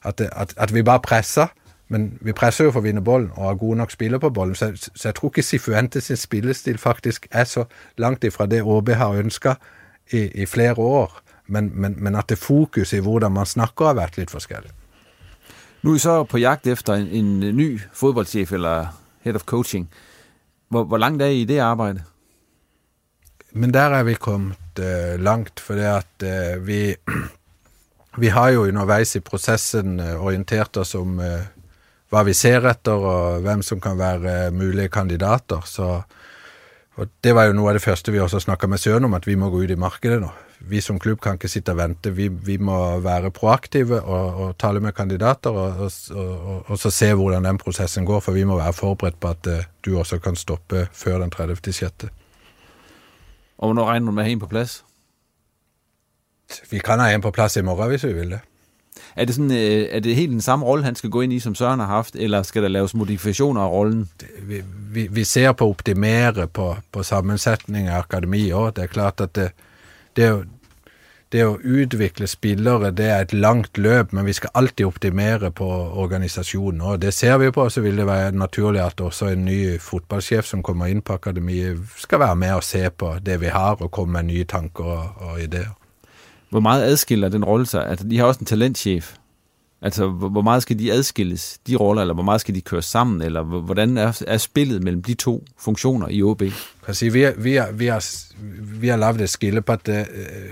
At, 0.04 0.22
at, 0.22 0.54
at 0.58 0.74
vi 0.74 0.84
bare 0.84 1.00
presser, 1.00 1.48
men 1.88 2.18
vi 2.22 2.34
presser 2.34 2.66
jo 2.66 2.72
for 2.72 2.80
at 2.80 2.84
vinde 2.84 3.04
bolden, 3.04 3.32
og 3.36 3.52
er 3.52 3.56
gode 3.56 3.78
nok 3.78 3.92
spiller 3.92 4.18
på 4.18 4.30
bolden, 4.30 4.56
så, 4.56 4.90
så 4.96 5.08
jeg 5.08 5.16
tror 5.16 5.30
ikke 5.30 5.42
Cifuentes 5.42 6.12
spillestil 6.20 6.78
faktisk 6.78 7.28
er 7.32 7.44
så 7.44 7.66
langt 7.98 8.24
ifra 8.24 8.46
det 8.46 8.62
OB 8.64 8.90
har 8.90 9.10
ønsket 9.10 9.58
i, 10.12 10.28
i 10.42 10.46
flere 10.46 10.74
år, 10.78 11.22
men, 11.48 11.72
men, 11.74 11.96
men 11.98 12.16
at 12.16 12.30
det 12.30 12.38
fokus 12.38 12.94
i 12.94 13.00
hvordan 13.00 13.32
man 13.32 13.46
snakker 13.46 13.86
har 13.86 13.94
været 13.94 14.18
lidt 14.18 14.32
forskelligt. 14.32 14.74
Nu 15.82 15.92
er 15.92 15.96
I 15.96 16.00
så 16.00 16.24
på 16.24 16.38
jagt 16.38 16.68
efter 16.68 16.94
en, 16.94 17.08
en 17.08 17.40
ny 17.56 17.80
fodboldchef 17.94 18.52
eller 18.52 18.88
head 19.22 19.36
of 19.36 19.44
coaching. 19.44 19.90
Hvor, 20.70 20.84
hvor 20.84 20.98
langt 20.98 21.22
er 21.22 21.26
I 21.26 21.42
i 21.42 21.46
det 21.46 21.60
arbejde? 21.60 22.04
Men 23.52 23.74
der 23.74 23.80
er 23.80 24.04
vi 24.04 24.14
kommet 24.14 24.58
uh, 24.80 25.20
langt, 25.20 25.64
det 25.68 25.80
at 25.80 26.24
uh, 26.24 26.68
vi, 26.68 26.96
vi 28.22 28.28
har 28.28 28.50
jo 28.50 28.68
undervejs 28.68 29.16
i 29.16 29.20
processen 29.20 30.00
uh, 30.00 30.26
orientert 30.26 30.78
oss 30.78 30.96
om 30.96 31.20
uh, 31.20 31.26
hvad 32.10 32.28
vi 32.28 32.34
ser 32.38 32.66
etter, 32.70 32.96
og 32.96 33.42
hvem 33.46 33.62
som 33.66 33.82
kan 33.84 33.98
være 34.00 34.48
uh, 34.48 34.56
mulige 34.56 34.90
kandidater. 34.90 35.62
Så, 35.66 36.02
og 36.96 37.08
det 37.24 37.36
var 37.36 37.50
jo 37.50 37.56
noe 37.58 37.72
av 37.72 37.80
det 37.80 37.84
første 37.84 38.14
vi 38.14 38.22
også 38.24 38.42
snakket 38.44 38.72
med 38.72 38.82
Søren 38.82 39.08
om, 39.08 39.18
at 39.18 39.28
vi 39.28 39.36
må 39.36 39.50
gå 39.52 39.64
ut 39.66 39.74
i 39.74 39.80
markedet 39.80 40.22
nå. 40.24 40.32
Vi 40.68 40.82
som 40.82 40.98
klubb 41.00 41.20
kan 41.22 41.36
ikke 41.38 41.52
sitte 41.52 41.76
og 41.76 41.78
vente. 41.78 42.10
Vi, 42.18 42.32
vi 42.32 42.56
må 42.58 42.98
være 43.06 43.30
proaktive 43.32 44.00
og, 44.02 44.40
og 44.42 44.56
tale 44.58 44.82
med 44.82 44.96
kandidater, 44.98 45.54
og, 45.54 45.84
og, 45.86 46.64
og, 46.66 46.80
så 46.80 46.90
se 46.92 47.12
hvordan 47.14 47.46
den 47.46 47.60
processen 47.62 48.08
går, 48.08 48.24
for 48.26 48.34
vi 48.34 48.48
må 48.48 48.58
være 48.58 48.74
forberedt 48.74 49.20
på 49.20 49.36
at 49.36 49.52
uh, 49.52 49.70
du 49.86 49.98
også 50.00 50.20
kan 50.24 50.36
stoppe 50.36 50.88
før 50.94 51.22
den 51.22 51.32
30. 51.32 51.60
6. 51.72 52.10
Og 53.58 53.68
hvornår 53.68 53.90
regner 53.90 54.06
du 54.06 54.16
med 54.16 54.24
have 54.24 54.38
en 54.38 54.40
på 54.40 54.48
plads? 54.48 54.84
Vi 56.72 56.80
kan 56.80 57.00
have 57.00 57.16
en 57.16 57.22
på 57.22 57.32
plads 57.32 57.58
i 57.58 57.62
morgen, 57.62 57.90
hvis 57.90 58.06
vi 58.06 58.14
vil 58.14 58.32
det. 58.32 58.40
Er 59.18 59.26
det, 59.26 59.36
sådan, 59.36 59.52
øh, 59.52 59.88
er 59.92 60.00
det 60.00 60.16
helt 60.16 60.32
den 60.32 60.42
samme 60.42 60.66
rolle, 60.66 60.84
han 60.84 60.96
skal 60.96 61.10
gå 61.10 61.22
ind 61.22 61.34
i, 61.34 61.40
som 61.40 61.56
Søren 61.56 61.80
har 61.80 61.88
haft, 61.88 62.16
eller 62.16 62.44
skal 62.44 62.64
der 62.64 62.70
laves 62.70 62.94
modifikationer 62.94 63.62
af 63.62 63.70
rollen? 63.70 64.10
Vi, 64.42 64.62
vi, 64.92 65.08
vi 65.12 65.24
ser 65.24 65.52
på 65.52 65.70
optimere 65.70 66.48
på, 66.48 66.76
på 66.92 67.04
sammensætning 67.04 67.88
af 67.88 67.98
akademi 67.98 68.50
også. 68.50 68.72
Det 68.76 68.84
er 68.84 68.88
klart, 68.88 69.22
at 69.22 69.36
det, 69.36 69.52
det 70.16 70.24
er 70.24 70.30
jo 70.30 70.44
det 71.32 71.42
å 71.44 71.58
utvikle 71.60 72.28
spillere 72.28 72.92
det 72.96 73.08
er 73.12 73.26
et 73.26 73.34
langt 73.34 73.78
løp, 73.78 74.14
men 74.16 74.26
vi 74.26 74.36
skal 74.38 74.54
alltid 74.56 74.86
optimere 74.88 75.52
på 75.52 75.68
organisasjonen. 76.04 76.82
og 76.82 77.02
Det 77.02 77.14
ser 77.14 77.38
vi 77.38 77.52
på, 77.52 77.70
så 77.70 77.82
vil 77.82 77.98
det 77.98 78.08
være 78.08 78.32
naturlig 78.32 78.82
at 78.82 79.02
også 79.02 79.34
en 79.34 79.46
ny 79.46 79.80
fotballsjef 79.80 80.46
som 80.46 80.64
kommer 80.64 80.88
inn 80.88 81.02
på 81.02 81.18
akademiet, 81.20 81.82
skal 81.98 82.20
være 82.20 82.36
med 82.36 82.54
og 82.54 82.64
se 82.64 82.90
på 82.90 83.18
det 83.26 83.42
vi 83.42 83.52
har, 83.52 83.76
og 83.82 83.92
komme 83.92 84.14
med 84.14 84.32
nye 84.32 84.44
tanker 84.44 84.84
og, 84.84 85.12
og 85.18 85.42
ideer. 85.44 85.76
Hvor 86.50 86.60
meget 86.60 86.84
adskiller 86.84 87.30
den 87.30 87.46
rolle 87.46 87.66
sig? 87.66 87.88
Altså, 87.88 88.08
de 88.08 88.18
har 88.18 88.26
også 88.26 88.40
en 88.40 88.46
talentchef. 88.46 89.16
Altså, 89.82 90.08
hvor 90.08 90.42
meget 90.42 90.62
skal 90.62 90.80
de 90.80 90.92
adskilles, 90.92 91.60
de 91.68 91.76
roller, 91.76 92.02
eller 92.02 92.14
hvor 92.14 92.24
meget 92.24 92.42
skal 92.42 92.56
de 92.56 92.62
køre 92.62 92.82
sammen, 92.82 93.22
eller 93.22 93.44
hvordan 93.44 93.98
er, 93.98 94.22
er 94.28 94.38
spillet 94.38 94.84
mellem 94.84 95.04
de 95.04 95.14
to 95.14 95.46
funktioner 95.58 96.08
i 96.10 96.24
OB? 96.24 96.44
Kan 96.86 96.94
sige, 96.94 97.14
vi, 97.14 97.26
vi, 97.38 97.60
vi, 97.74 97.86
har, 97.86 98.06
vi 98.80 98.88
har 98.88 98.98
lavet 98.98 99.22
et 99.22 99.30
skille 99.30 99.62
på, 99.62 99.72
at 99.72 99.88
uh, 99.90 99.96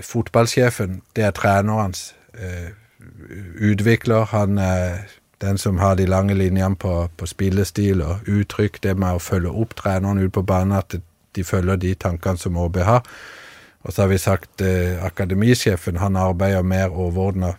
fodboldchefen, 0.02 1.02
det 1.16 1.24
er 1.24 1.30
trænerens 1.30 2.14
uh, 2.34 3.68
udvikler. 3.70 4.24
Han 4.24 4.58
er 4.58 4.94
den, 5.40 5.58
som 5.58 5.78
har 5.78 5.94
de 5.94 6.06
lange 6.06 6.34
linjer 6.34 6.74
på, 6.74 7.08
på 7.16 7.26
spillestil 7.26 8.02
og 8.02 8.18
udtryk. 8.28 8.82
Det 8.82 8.96
med 8.96 9.08
at 9.08 9.22
følge 9.22 9.50
op 9.50 9.76
træneren 9.76 10.18
ud 10.18 10.28
på 10.28 10.42
banen, 10.42 10.72
at 10.72 10.94
de 11.36 11.44
følger 11.44 11.76
de 11.76 11.94
tankerne, 11.94 12.38
som 12.38 12.56
OB 12.56 12.76
har. 12.76 13.04
Og 13.86 13.92
så 13.92 14.02
har 14.02 14.08
vi 14.08 14.18
sagt, 14.18 14.60
uh, 14.60 15.04
akademichefen, 15.04 15.96
han 15.96 16.16
arbejder 16.16 16.62
mere 16.62 16.88
overordnet 16.88 17.54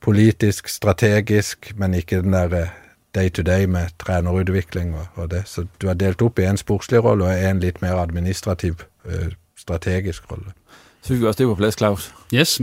politisk, 0.00 0.68
strategisk, 0.68 1.72
men 1.76 1.94
ikke 1.94 2.22
den 2.22 2.32
der 2.32 2.60
eh, 2.60 2.68
day-to-day 3.14 3.64
med 3.64 3.88
trenerutvikling 3.98 4.94
og, 4.94 5.06
og 5.14 5.30
det. 5.30 5.42
Så 5.46 5.66
du 5.82 5.86
har 5.86 5.94
delt 5.94 6.22
opp 6.22 6.38
i 6.38 6.44
en 6.44 6.56
sportslig 6.56 7.04
rolle 7.04 7.24
og 7.24 7.50
en 7.50 7.60
litt 7.60 7.82
mer 7.82 7.98
administrativ, 8.00 8.76
uh, 9.04 9.26
strategisk 9.58 10.30
rolle. 10.30 10.54
Så 11.02 11.14
vi 11.14 11.26
også 11.26 11.38
det 11.38 11.46
på 11.46 11.54
plads, 11.54 11.76
Claus. 11.76 12.14
Yes. 12.34 12.56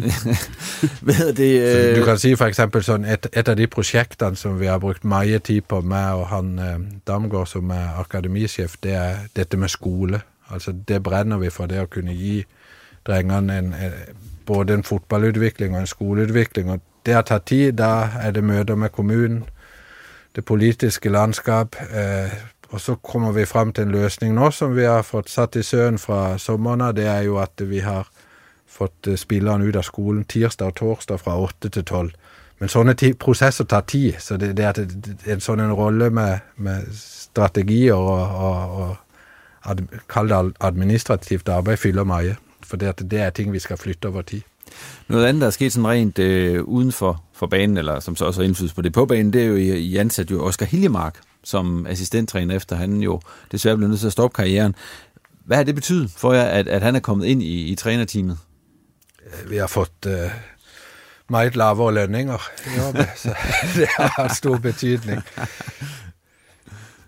Hvad 1.05 1.33
det, 1.33 1.51
uh... 1.93 1.99
Du 1.99 2.05
kan 2.05 2.17
sige 2.17 2.37
for 2.37 2.45
eksempel 2.45 2.83
sådan, 2.83 3.05
et, 3.05 3.27
et 3.33 3.47
af 3.47 3.55
de 3.55 3.67
projekterne, 3.67 4.35
som 4.35 4.59
vi 4.59 4.65
har 4.65 4.77
brugt 4.77 5.05
meget 5.05 5.43
tid 5.43 5.61
på, 5.61 5.81
med 5.81 5.97
og 5.97 6.27
han 6.27 6.59
uh, 6.59 6.85
Damgaard, 7.07 7.47
som 7.47 7.69
er 7.69 7.99
akademichef, 7.99 8.75
det 8.83 8.93
er 8.93 9.15
dette 9.35 9.57
med 9.57 9.67
skole. 9.67 10.21
Altså 10.51 10.73
det 10.87 11.03
brænder 11.03 11.37
vi 11.37 11.49
for, 11.49 11.65
det 11.65 11.75
at 11.75 11.89
kunne 11.89 12.13
give 12.13 12.43
drengene 13.07 13.57
en, 13.57 13.73
eh, 13.73 13.91
både 14.45 14.73
en 14.73 14.83
fotballudvikling 14.83 15.75
og 15.75 15.81
en 15.81 15.87
skoleudvikling, 15.87 16.71
og 16.71 16.81
det 17.05 17.13
har 17.13 17.21
taget 17.21 17.43
tid. 17.45 17.71
Der 17.71 18.09
er 18.21 18.31
det 18.31 18.43
møder 18.43 18.75
med 18.75 18.89
kommunen, 18.89 19.43
det 20.35 20.45
politiske 20.45 21.09
landskab, 21.09 21.75
eh, 21.75 22.31
og 22.69 22.81
så 22.81 22.95
kommer 22.95 23.31
vi 23.31 23.45
frem 23.45 23.73
til 23.73 23.83
en 23.83 23.91
løsning 23.91 24.33
nå, 24.33 24.51
som 24.51 24.75
vi 24.75 24.83
har 24.83 25.01
fått 25.01 25.29
satt 25.29 25.55
i 25.55 25.63
søen 25.63 25.97
fra 25.97 26.37
sommeren. 26.37 26.95
Det 26.95 27.05
er 27.05 27.21
jo 27.21 27.37
at 27.37 27.61
vi 27.69 27.79
har 27.79 28.07
fått 28.67 29.07
eh, 29.07 29.15
spillerne 29.15 29.65
ut 29.65 29.75
av 29.75 29.83
skolen 29.83 30.25
tirsdag 30.25 30.73
og 30.73 30.75
torsdag 30.75 31.19
fra 31.19 31.37
8 31.37 31.69
til 31.69 31.83
12. 31.83 32.11
Men 32.59 32.69
sånne 32.69 32.95
prosesser 33.19 33.65
tar 33.65 33.81
tid, 33.81 34.15
så 34.19 34.37
det, 34.37 34.53
det 34.57 34.65
er 34.65 35.33
en 35.33 35.41
sånn 35.43 35.59
en 35.59 35.73
rolle 35.75 36.09
med, 36.09 36.39
med 36.55 36.85
strategier 36.95 37.93
og, 37.93 38.37
og, 38.47 38.77
og 38.79 39.69
ad, 39.69 39.81
kall 40.07 40.29
det 40.31 40.41
administrativt 40.63 41.49
arbeid 41.49 41.81
fyller 41.81 42.07
mye. 42.07 42.37
For 42.73 42.77
det, 42.77 43.11
det 43.11 43.19
er 43.19 43.29
ting 43.29 43.53
vi 43.53 43.59
skal 43.59 43.77
flytte 43.77 44.05
over 44.07 44.21
tid. 44.21 44.41
Noget 45.07 45.25
andet, 45.25 45.41
der 45.41 45.47
er 45.47 45.51
sket 45.51 45.73
sådan 45.73 45.87
rent 45.87 46.19
øh, 46.19 46.63
uden 46.63 46.91
for, 46.91 47.23
for 47.33 47.47
banen, 47.47 47.77
eller 47.77 47.99
som 47.99 48.15
så 48.15 48.25
også 48.25 48.41
har 48.41 48.47
indflydelse 48.47 48.75
på 48.75 48.81
det 48.81 48.93
på 48.93 49.05
banen, 49.05 49.33
det 49.33 49.41
er 49.41 49.45
jo, 49.45 49.55
I, 49.55 49.97
ansat 49.97 50.31
jo 50.31 50.45
Oscar 50.45 50.65
Hiljemark 50.65 51.19
som 51.43 51.87
assistenttræner, 51.87 52.55
efter 52.55 52.75
han 52.75 53.01
jo 53.01 53.21
desværre 53.51 53.77
blev 53.77 53.89
nødt 53.89 53.99
til 53.99 54.07
at 54.07 54.11
stoppe 54.11 54.35
karrieren. 54.35 54.75
Hvad 55.45 55.57
har 55.57 55.63
det 55.63 55.75
betydet 55.75 56.11
for 56.11 56.33
jer, 56.33 56.43
at, 56.43 56.67
at 56.67 56.81
han 56.81 56.95
er 56.95 56.99
kommet 56.99 57.25
ind 57.25 57.43
i, 57.43 57.71
i 57.71 57.75
trænerteamet? 57.75 58.37
Vi 59.47 59.57
har 59.57 59.67
fået 59.67 59.91
øh, 60.07 60.31
meget 61.29 61.55
lavere 61.55 61.93
lønninger, 61.93 62.49
jo, 62.77 63.03
så 63.23 63.35
det 63.75 63.87
har 63.87 64.33
stor 64.33 64.57
betydning. 64.57 65.21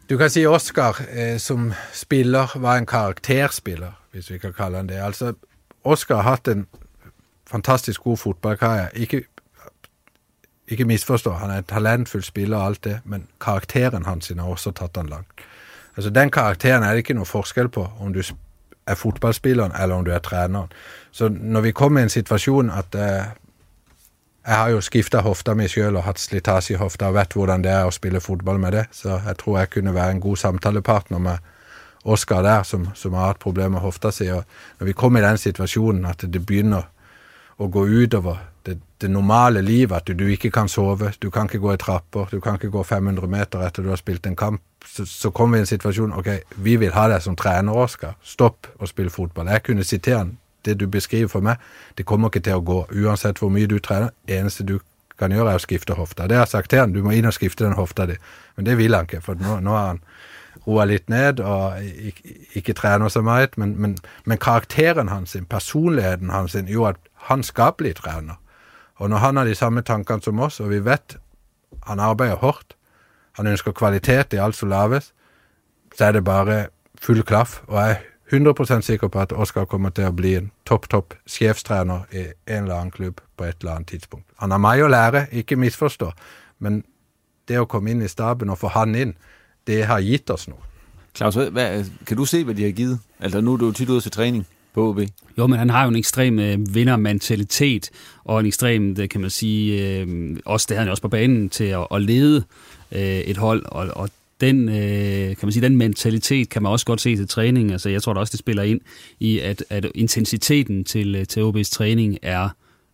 Du 0.09 0.17
kan 0.17 0.29
sige, 0.29 0.49
Oscar 0.49 1.01
eh, 1.11 1.39
som 1.39 1.73
spiller 1.93 2.59
var 2.59 2.77
en 2.77 2.85
karakterspiller, 2.85 3.91
hvis 4.11 4.29
vi 4.29 4.37
kan 4.37 4.53
kalde 4.53 4.77
han 4.77 4.89
det. 4.89 4.95
Altså, 4.95 5.33
Oscar 5.85 6.15
har 6.15 6.29
haft 6.29 6.47
en 6.47 6.67
fantastisk 7.49 8.01
god 8.01 8.17
fodboldkarriere. 8.17 8.89
Ikke, 8.97 9.23
ikke 10.67 10.85
misforstå, 10.85 11.31
han 11.31 11.51
er 11.51 11.57
en 11.57 11.69
talentfuld 11.69 12.23
spiller 12.23 12.57
og 12.57 12.65
alt 12.65 12.83
det, 12.83 12.99
men 13.03 13.27
karakteren 13.41 14.05
hans 14.05 14.31
har 14.37 14.49
også 14.49 14.71
tatt 14.71 14.97
han 14.97 15.09
langt. 15.09 15.45
Altså 15.95 16.09
Den 16.09 16.31
karakteren 16.31 16.83
er 16.83 16.91
det 16.91 17.05
ikke 17.05 17.13
noe 17.13 17.25
forskel 17.25 17.69
på 17.69 17.87
om 17.99 18.13
du 18.13 18.21
er 18.87 18.95
fotballspilleren 18.95 19.71
eller 19.81 19.95
om 19.95 20.05
du 20.05 20.11
er 20.11 20.19
træneren. 20.19 20.71
Så 21.11 21.29
når 21.29 21.61
vi 21.61 21.71
kommer 21.71 21.99
i 21.99 22.03
en 22.03 22.09
situation 22.09 22.69
at 22.69 22.95
eh, 22.95 23.25
jeg 24.47 24.55
har 24.55 24.69
jo 24.69 24.81
skifta 24.81 25.21
hofta 25.25 25.53
mi 25.53 25.67
sjøl 25.67 25.95
og 25.95 26.03
hatt 26.05 26.19
slitasje 26.19 26.75
i 26.75 26.77
hofta 26.77 27.07
og 27.09 27.15
vet 27.15 27.33
hvordan 27.33 27.63
det 27.63 27.71
er 27.71 27.87
å 27.87 27.93
spille 27.93 28.21
fotball 28.21 28.59
med 28.61 28.71
det, 28.77 28.83
så 28.91 29.21
jeg 29.25 29.37
tror 29.41 29.59
jeg 29.59 29.69
kunne 29.69 29.93
være 29.95 30.11
en 30.11 30.21
god 30.21 30.37
samtalepartner 30.37 31.19
med 31.19 31.37
Oskar 32.05 32.43
der, 32.45 32.63
som, 32.63 32.89
som 32.93 33.13
har 33.17 33.31
hatt 33.31 33.41
problemer 33.41 33.79
med 33.79 33.81
hofta 33.81 34.11
si. 34.13 34.27
Og 34.29 34.43
når 34.79 34.91
vi 34.91 34.93
kommer 34.97 35.23
i 35.23 35.25
den 35.25 35.39
situasjonen 35.41 36.05
at 36.05 36.25
det 36.29 36.43
begynner 36.45 36.85
å 37.57 37.67
gå 37.71 37.85
utover 37.87 38.43
det, 38.65 38.77
det 39.01 39.09
normale 39.09 39.61
livet, 39.61 39.97
at 39.97 40.07
du, 40.07 40.13
du 40.13 40.27
ikke 40.29 40.51
kan 40.53 40.69
sove, 40.69 41.11
du 41.19 41.29
kan 41.33 41.49
ikke 41.49 41.61
gå 41.63 41.73
i 41.73 41.81
trapper, 41.81 42.29
du 42.31 42.41
kan 42.43 42.59
ikke 42.59 42.69
gå 42.73 42.83
500 42.83 43.29
meter 43.31 43.65
etter 43.65 43.85
du 43.85 43.91
har 43.93 44.01
spilt 44.01 44.27
en 44.29 44.37
kamp, 44.37 44.61
så, 44.85 45.05
så 45.09 45.31
kommer 45.33 45.57
vi 45.57 45.63
i 45.63 45.65
en 45.65 45.71
situasjon 45.73 46.13
ok, 46.19 46.31
vi 46.65 46.75
vil 46.81 46.93
ha 46.93 47.07
deg 47.09 47.23
som 47.25 47.37
trener, 47.37 47.77
Oskar. 47.85 48.17
Stopp 48.23 48.69
å 48.77 48.89
spille 48.89 49.13
fotball. 49.13 49.49
Jeg 49.53 49.65
kunne 49.69 49.87
sitere 49.87 50.23
han. 50.23 50.35
Det 50.65 50.73
du 50.81 50.87
beskriver 50.89 51.29
for 51.29 51.45
meg, 51.45 51.61
det 51.93 52.07
kommer 52.09 52.31
ikke 52.31 52.41
til 52.47 52.57
å 52.57 52.65
gå, 52.65 52.79
uansett 53.03 53.37
hvor 53.37 53.51
mye 53.53 53.69
du 53.69 53.77
trener. 53.77 54.13
eneste 54.25 54.65
du 54.65 54.79
kan 55.19 55.31
gjøre, 55.31 55.51
er 55.51 55.59
å 55.59 55.61
skifte 55.61 55.93
hofta. 55.93 56.25
Det 56.25 56.39
har 56.39 56.47
jeg 56.47 56.55
sagt 56.55 56.71
til 56.73 56.81
han, 56.81 56.93
du 56.93 57.03
må 57.05 57.13
inn 57.13 57.27
og 57.29 57.35
skifte 57.37 57.67
den 57.67 57.77
hofta 57.77 58.07
di. 58.09 58.15
Men 58.57 58.65
det 58.65 58.77
vil 58.79 58.97
han 58.97 59.05
ikke, 59.05 59.21
for 59.21 59.37
nå, 59.37 59.59
nå 59.61 59.75
har 59.77 59.91
han 59.93 60.01
roa 60.67 60.85
litt 60.89 61.09
ned 61.09 61.41
og 61.43 61.81
ikke, 61.81 62.35
ikke 62.61 62.75
trener 62.77 63.11
så 63.11 63.21
mye. 63.25 63.49
Men, 63.57 63.75
men, 63.81 63.97
men, 64.25 64.41
karakteren 64.41 65.11
hans, 65.11 65.35
personligheten 65.49 66.29
hans, 66.33 66.55
jo 66.55 66.87
at 66.89 66.99
han 67.29 67.43
skal 67.43 67.75
bli 67.77 67.93
trener. 67.93 68.39
Og 68.95 69.09
når 69.11 69.17
han 69.17 69.37
har 69.37 69.45
de 69.45 69.55
samme 69.55 69.81
tankene 69.81 70.23
som 70.23 70.39
oss, 70.39 70.59
og 70.59 70.71
vi 70.71 70.79
vet 70.79 71.17
han 71.85 71.99
arbeider 71.99 72.39
hardt, 72.41 72.75
han 73.35 73.47
ønsker 73.51 73.75
kvalitet 73.75 74.33
i 74.33 74.39
alt 74.39 74.55
som 74.55 74.71
lages, 74.71 75.11
så 75.95 76.05
er 76.07 76.11
det 76.15 76.23
bare 76.23 76.67
full 77.01 77.23
klaff. 77.23 77.61
Og 77.67 77.79
jeg 77.81 77.91
er 77.91 78.03
100% 78.31 78.81
sikker 78.81 79.07
på 79.07 79.19
at 79.19 79.33
Oskar 79.33 79.67
kommer 79.69 79.91
til 79.93 80.07
å 80.09 80.15
bli 80.15 80.33
en 80.39 80.49
topp, 80.65 80.87
topp 80.89 81.13
sjefstrener 81.29 82.07
i 82.11 82.25
en 82.47 82.63
eller 82.63 82.79
annen 82.79 82.91
klubb 82.91 83.21
på 83.37 83.45
et 83.45 83.61
eller 83.61 83.75
annet 83.75 83.93
tidspunkt. 83.93 84.27
Han 84.41 84.51
har 84.51 84.61
mye 84.63 84.85
å 84.85 84.89
lære, 84.89 85.27
ikke 85.31 85.59
misforstå, 85.61 86.11
men 86.59 86.83
det 87.47 87.59
å 87.61 87.67
komme 87.69 87.91
inn 87.93 88.01
i 88.01 88.09
staben 88.09 88.49
og 88.49 88.57
få 88.63 88.71
han 88.73 88.95
inn, 88.97 89.13
det 89.67 89.85
har 89.85 90.01
gitt 90.01 90.29
oss 90.29 90.47
noe. 90.47 90.59
Claus, 91.15 91.35
hvad, 91.35 91.85
kan 92.05 92.17
du 92.17 92.25
se, 92.25 92.43
hvad 92.43 92.55
de 92.55 92.63
har 92.63 92.71
givet? 92.71 92.99
Altså, 93.19 93.41
nu 93.41 93.53
er 93.53 93.57
du 93.57 93.71
tit 93.71 93.89
ude 93.89 94.01
til 94.01 94.11
træning 94.11 94.47
på 94.73 94.89
OB. 94.89 94.99
Jo, 95.37 95.47
men 95.47 95.59
han 95.59 95.69
har 95.69 95.83
jo 95.83 95.89
en 95.89 95.95
ekstrem 95.95 96.39
øh, 96.39 96.75
vindermentalitet, 96.75 97.89
og 98.23 98.39
en 98.39 98.45
ekstrem, 98.45 98.95
det 98.95 99.09
kan 99.09 99.21
man 99.21 99.29
sige, 99.29 99.87
øh, 99.99 100.37
også 100.45 100.65
det 100.69 100.77
havde 100.77 100.85
han 100.85 100.91
også 100.91 101.01
på 101.01 101.09
banen 101.09 101.49
til 101.49 101.63
at, 101.63 101.87
at 101.91 102.01
lede 102.01 102.43
øh, 102.91 103.01
et 103.01 103.37
hold, 103.37 103.65
og, 103.65 103.87
og 103.95 104.09
den, 104.41 104.69
øh, 104.69 105.27
kan 105.27 105.37
man 105.43 105.51
sige, 105.51 105.63
den 105.63 105.77
mentalitet 105.77 106.49
kan 106.49 106.63
man 106.63 106.71
også 106.71 106.85
godt 106.85 107.01
se 107.01 107.15
til 107.15 107.27
træning. 107.27 107.71
Altså, 107.71 107.89
jeg 107.89 108.03
tror 108.03 108.13
da 108.13 108.19
også, 108.19 108.31
det 108.31 108.39
spiller 108.39 108.63
ind 108.63 108.81
i, 109.19 109.39
at, 109.39 109.65
at 109.69 109.85
intensiteten 109.95 110.83
til, 110.83 111.15
øh, 111.15 111.25
til 111.25 111.41
OB's 111.41 111.69
træning 111.71 112.17
er, 112.21 112.49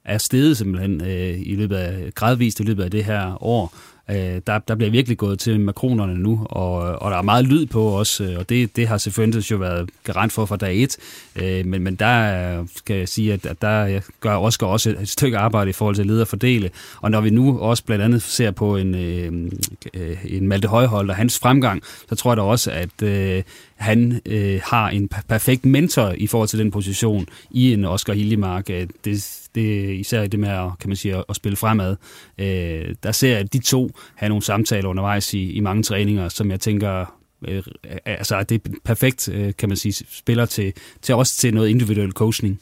er 0.05 0.17
steget 0.17 0.57
simpelthen 0.57 1.01
øh, 1.01 1.39
i 1.39 1.55
løbet 1.55 1.75
af, 1.75 2.13
gradvist 2.15 2.59
i 2.59 2.63
løbet 2.63 2.83
af 2.83 2.91
det 2.91 3.03
her 3.03 3.43
år. 3.43 3.73
Øh, 4.11 4.41
der, 4.47 4.59
der 4.59 4.75
bliver 4.75 4.91
virkelig 4.91 5.17
gået 5.17 5.39
til 5.39 5.59
makronerne 5.59 6.15
nu, 6.15 6.47
og, 6.49 6.75
og 7.01 7.11
der 7.11 7.17
er 7.17 7.21
meget 7.21 7.45
lyd 7.45 7.65
på 7.65 7.83
også, 7.83 8.23
øh, 8.23 8.39
og 8.39 8.49
det, 8.49 8.75
det 8.75 8.87
har 8.87 8.97
selvfølgelig 8.97 9.51
jo 9.51 9.57
været 9.57 9.89
garant 10.03 10.31
for 10.31 10.45
fra 10.45 10.55
dag 10.55 10.83
et. 10.83 10.97
Øh, 11.35 11.65
men, 11.65 11.83
men 11.83 11.95
der 11.95 12.65
skal 12.75 12.95
jeg 12.95 13.09
sige, 13.09 13.33
at, 13.33 13.45
at 13.45 13.61
der 13.61 13.99
gør 14.19 14.35
Oscar 14.35 14.67
også 14.67 14.89
et, 14.89 15.01
et 15.01 15.09
stykke 15.09 15.37
arbejde 15.37 15.69
i 15.69 15.73
forhold 15.73 15.95
til 15.95 16.01
at 16.01 16.07
lede 16.07 16.21
og 16.21 16.27
fordele. 16.27 16.69
Og 17.01 17.11
når 17.11 17.21
vi 17.21 17.29
nu 17.29 17.59
også 17.59 17.83
blandt 17.83 18.03
andet 18.03 18.21
ser 18.21 18.51
på 18.51 18.77
en, 18.77 18.95
øh, 18.95 19.51
øh 19.93 20.17
en 20.25 20.47
Malte 20.47 20.67
Højhold 20.67 21.09
og 21.09 21.15
hans 21.15 21.39
fremgang, 21.39 21.81
så 22.09 22.15
tror 22.15 22.31
jeg 22.31 22.37
da 22.37 22.41
også, 22.41 22.71
at 22.71 23.03
øh, 23.03 23.43
han 23.81 24.21
øh, 24.25 24.61
har 24.63 24.89
en 24.89 25.09
perfekt 25.27 25.65
mentor 25.65 26.13
i 26.17 26.27
forhold 26.27 26.49
til 26.49 26.59
den 26.59 26.71
position 26.71 27.27
i 27.51 27.73
en 27.73 27.85
Oscar 27.85 28.13
Hildemark. 28.13 28.67
Det, 28.67 29.29
det, 29.55 29.89
især 29.99 30.21
i 30.21 30.27
det 30.27 30.39
med 30.39 30.49
at, 30.49 30.79
kan 30.79 30.89
man 30.89 30.95
sige, 30.95 31.23
at 31.29 31.35
spille 31.35 31.55
fremad. 31.55 31.95
Øh, 32.37 32.95
der 33.03 33.11
ser 33.11 33.29
jeg, 33.29 33.39
at 33.39 33.53
de 33.53 33.59
to 33.59 33.91
have 34.15 34.29
nogle 34.29 34.43
samtaler 34.43 34.89
undervejs 34.89 35.33
i, 35.33 35.51
i 35.51 35.59
mange 35.59 35.83
træninger, 35.83 36.29
som 36.29 36.51
jeg 36.51 36.59
tænker 36.59 37.05
øh, 37.47 37.63
altså 38.05 38.35
at 38.37 38.49
det 38.49 38.61
er 38.65 38.69
perfekt, 38.83 39.29
øh, 39.29 39.53
kan 39.57 39.69
man 39.69 39.77
sige, 39.77 40.05
spiller 40.11 40.45
til, 40.45 40.73
til 41.01 41.15
også 41.15 41.37
til 41.37 41.53
noget 41.53 41.69
individuel 41.69 42.11
coaching. 42.11 42.61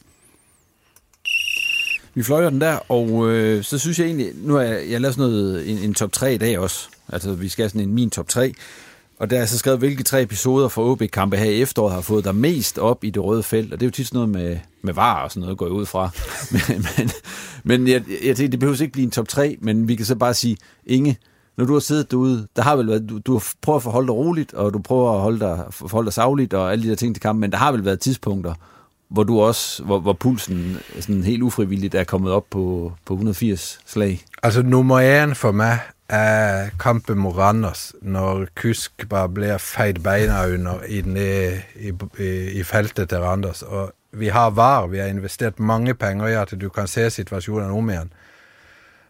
Vi 2.13 2.23
fløjer 2.23 2.49
den 2.49 2.61
der, 2.61 2.91
og 2.91 3.29
øh, 3.29 3.63
så 3.63 3.77
synes 3.77 3.99
jeg 3.99 4.05
egentlig, 4.05 4.31
nu 4.35 4.53
har 4.53 4.61
jeg, 4.61 4.89
jeg 4.89 5.01
lavet 5.01 5.15
sådan 5.15 5.31
noget, 5.31 5.69
en, 5.71 5.77
en 5.77 5.93
top 5.93 6.11
3 6.11 6.33
i 6.33 6.37
dag 6.37 6.59
også. 6.59 6.87
Altså, 7.09 7.33
vi 7.33 7.49
skal 7.49 7.63
have 7.63 7.69
sådan 7.69 7.81
en 7.81 7.93
min 7.93 8.09
top 8.09 8.27
3. 8.27 8.53
Og 9.19 9.29
der 9.29 9.39
er 9.39 9.45
så 9.45 9.57
skrevet, 9.57 9.79
hvilke 9.79 10.03
tre 10.03 10.21
episoder 10.21 10.67
fra 10.67 10.81
OB-kampe 10.81 11.37
her 11.37 11.45
i 11.45 11.61
efteråret 11.61 11.93
har 11.93 12.01
fået 12.01 12.25
dig 12.25 12.35
mest 12.35 12.77
op 12.77 13.03
i 13.03 13.09
det 13.09 13.23
røde 13.23 13.43
felt. 13.43 13.73
Og 13.73 13.79
det 13.79 13.85
er 13.85 13.87
jo 13.87 13.91
tit 13.91 14.07
sådan 14.07 14.17
noget 14.17 14.29
med, 14.29 14.59
med 14.81 14.93
var 14.93 15.23
og 15.23 15.31
sådan 15.31 15.41
noget, 15.41 15.57
går 15.57 15.65
jeg 15.65 15.73
ud 15.73 15.85
fra. 15.85 16.09
men 16.53 16.85
men, 16.97 17.09
men 17.63 17.87
jeg, 17.87 18.03
jeg 18.25 18.35
tænker, 18.35 18.49
det 18.49 18.59
behøver 18.59 18.81
ikke 18.81 18.91
blive 18.91 19.05
en 19.05 19.11
top 19.11 19.27
3, 19.27 19.57
men 19.61 19.87
vi 19.87 19.95
kan 19.95 20.05
så 20.05 20.15
bare 20.15 20.33
sige, 20.33 20.57
Inge, 20.85 21.17
når 21.57 21.65
du 21.65 21.73
har 21.73 21.79
siddet 21.79 22.11
derude, 22.11 22.47
der 22.55 22.61
har 22.61 22.75
vel 22.75 22.87
været, 22.87 23.09
du, 23.09 23.17
du 23.17 23.41
prøver 23.61 23.77
at 23.77 23.83
forholde 23.83 24.07
dig 24.07 24.15
roligt, 24.15 24.53
og 24.53 24.73
du 24.73 24.79
prøver 24.79 25.13
at 25.13 25.21
holde 25.21 25.39
dig, 25.39 25.65
forholde 25.71 26.05
dig 26.05 26.13
savligt 26.13 26.53
og 26.53 26.71
alle 26.71 26.83
de 26.83 26.89
der 26.89 26.95
ting 26.95 27.15
til 27.15 27.21
kampen, 27.21 27.41
men 27.41 27.51
der 27.51 27.57
har 27.57 27.71
vel 27.71 27.85
været 27.85 27.99
tidspunkter, 27.99 28.53
hvor 29.09 29.23
du 29.23 29.41
også, 29.41 29.83
hvor, 29.83 29.99
hvor 29.99 30.13
pulsen 30.13 30.77
sådan 30.99 31.23
helt 31.23 31.43
ufrivilligt 31.43 31.95
er 31.95 32.03
kommet 32.03 32.31
op 32.31 32.45
på, 32.49 32.93
på 33.05 33.13
180 33.13 33.79
slag? 33.85 34.21
Altså 34.43 34.61
nummer 34.61 34.99
1 34.99 35.37
for 35.37 35.51
mig 35.51 35.79
eh, 36.11 36.69
kampen 36.79 37.17
mot 37.17 37.37
Randers, 37.37 37.93
når 38.01 38.47
Kusk 38.55 39.09
bare 39.09 39.29
blir 39.29 39.57
feid 39.57 40.01
beina 40.03 40.45
under 40.47 40.83
inne 40.87 41.19
i, 41.75 41.89
eh, 41.89 42.05
i, 42.19 42.29
i 42.59 42.63
feltet 42.63 43.09
til 43.09 43.17
Randers. 43.17 43.61
Og 43.61 43.91
vi 44.11 44.27
har 44.27 44.49
VAR, 44.49 44.87
vi 44.87 44.97
har 44.97 45.07
investert 45.07 45.59
mange 45.59 45.93
penger 45.93 46.27
i 46.27 46.33
at 46.33 46.53
du 46.61 46.69
kan 46.69 46.87
se 46.87 47.09
situationen 47.09 47.71
om 47.71 47.89
igjen. 47.89 48.13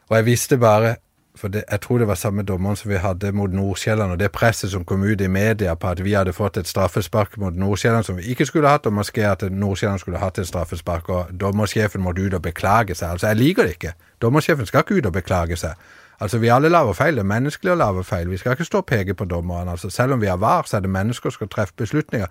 Og 0.09 0.17
jeg 0.17 0.25
visste 0.25 0.57
bare, 0.57 0.95
for 1.35 1.47
det, 1.47 1.63
jeg 1.71 1.81
tror 1.81 1.97
det 1.97 2.07
var 2.07 2.15
samme 2.15 2.43
dommeren 2.43 2.75
som 2.75 2.89
vi 2.91 2.97
hadde 2.97 3.31
mot 3.31 3.53
Nordsjælland, 3.53 4.11
og 4.11 4.19
det 4.19 4.31
presset 4.31 4.71
som 4.71 4.85
kom 4.85 5.03
ut 5.03 5.21
i 5.21 5.27
media 5.27 5.73
på 5.75 5.87
at 5.87 6.03
vi 6.03 6.13
hadde 6.13 6.33
fått 6.33 6.57
et 6.57 6.67
straffespark 6.67 7.37
mot 7.37 7.55
Nordsjælland 7.55 8.03
som 8.03 8.17
vi 8.17 8.23
ikke 8.23 8.45
skulle 8.45 8.67
hatt, 8.69 8.85
og 8.85 8.93
måske 8.93 9.27
at 9.27 9.43
Nordsjælland 9.51 9.99
skulle 9.99 10.19
hatt 10.19 10.37
et 10.37 10.47
straffespark, 10.47 11.09
og 11.09 11.27
dommersjefen 11.41 12.01
måtte 12.01 12.21
ut 12.21 12.33
og 12.33 12.41
beklage 12.41 12.95
seg. 12.95 13.11
Altså, 13.11 13.27
jeg 13.27 13.35
liker 13.35 13.63
det 13.63 13.71
ikke. 13.71 13.93
Dommersjefen 14.21 14.65
skal 14.65 14.79
ikke 14.79 14.95
ut 14.95 15.05
og 15.05 15.13
beklage 15.13 15.55
seg. 15.55 15.73
Altså, 16.19 16.37
Vi 16.37 16.47
alle 16.47 16.69
laver 16.69 16.93
feil. 16.93 17.15
Det 17.15 17.23
er 17.23 17.31
menneskelig 17.31 17.71
å 17.71 17.75
lave 17.75 18.03
feil. 18.03 18.29
Vi 18.29 18.37
skal 18.37 18.51
ikke 18.51 18.67
stå 18.67 18.77
og 18.77 18.85
peke 18.85 19.13
på 19.13 19.25
dommeren. 19.25 19.69
Altså, 19.69 19.89
selv 19.89 20.13
om 20.13 20.21
vi 20.21 20.27
har 20.27 20.37
VAR, 20.37 20.63
så 20.67 20.77
er 20.77 20.81
det 20.81 20.89
mennesker 20.89 21.29
som 21.29 21.37
skal 21.37 21.49
treffe 21.49 21.73
beslutninger. 21.77 22.27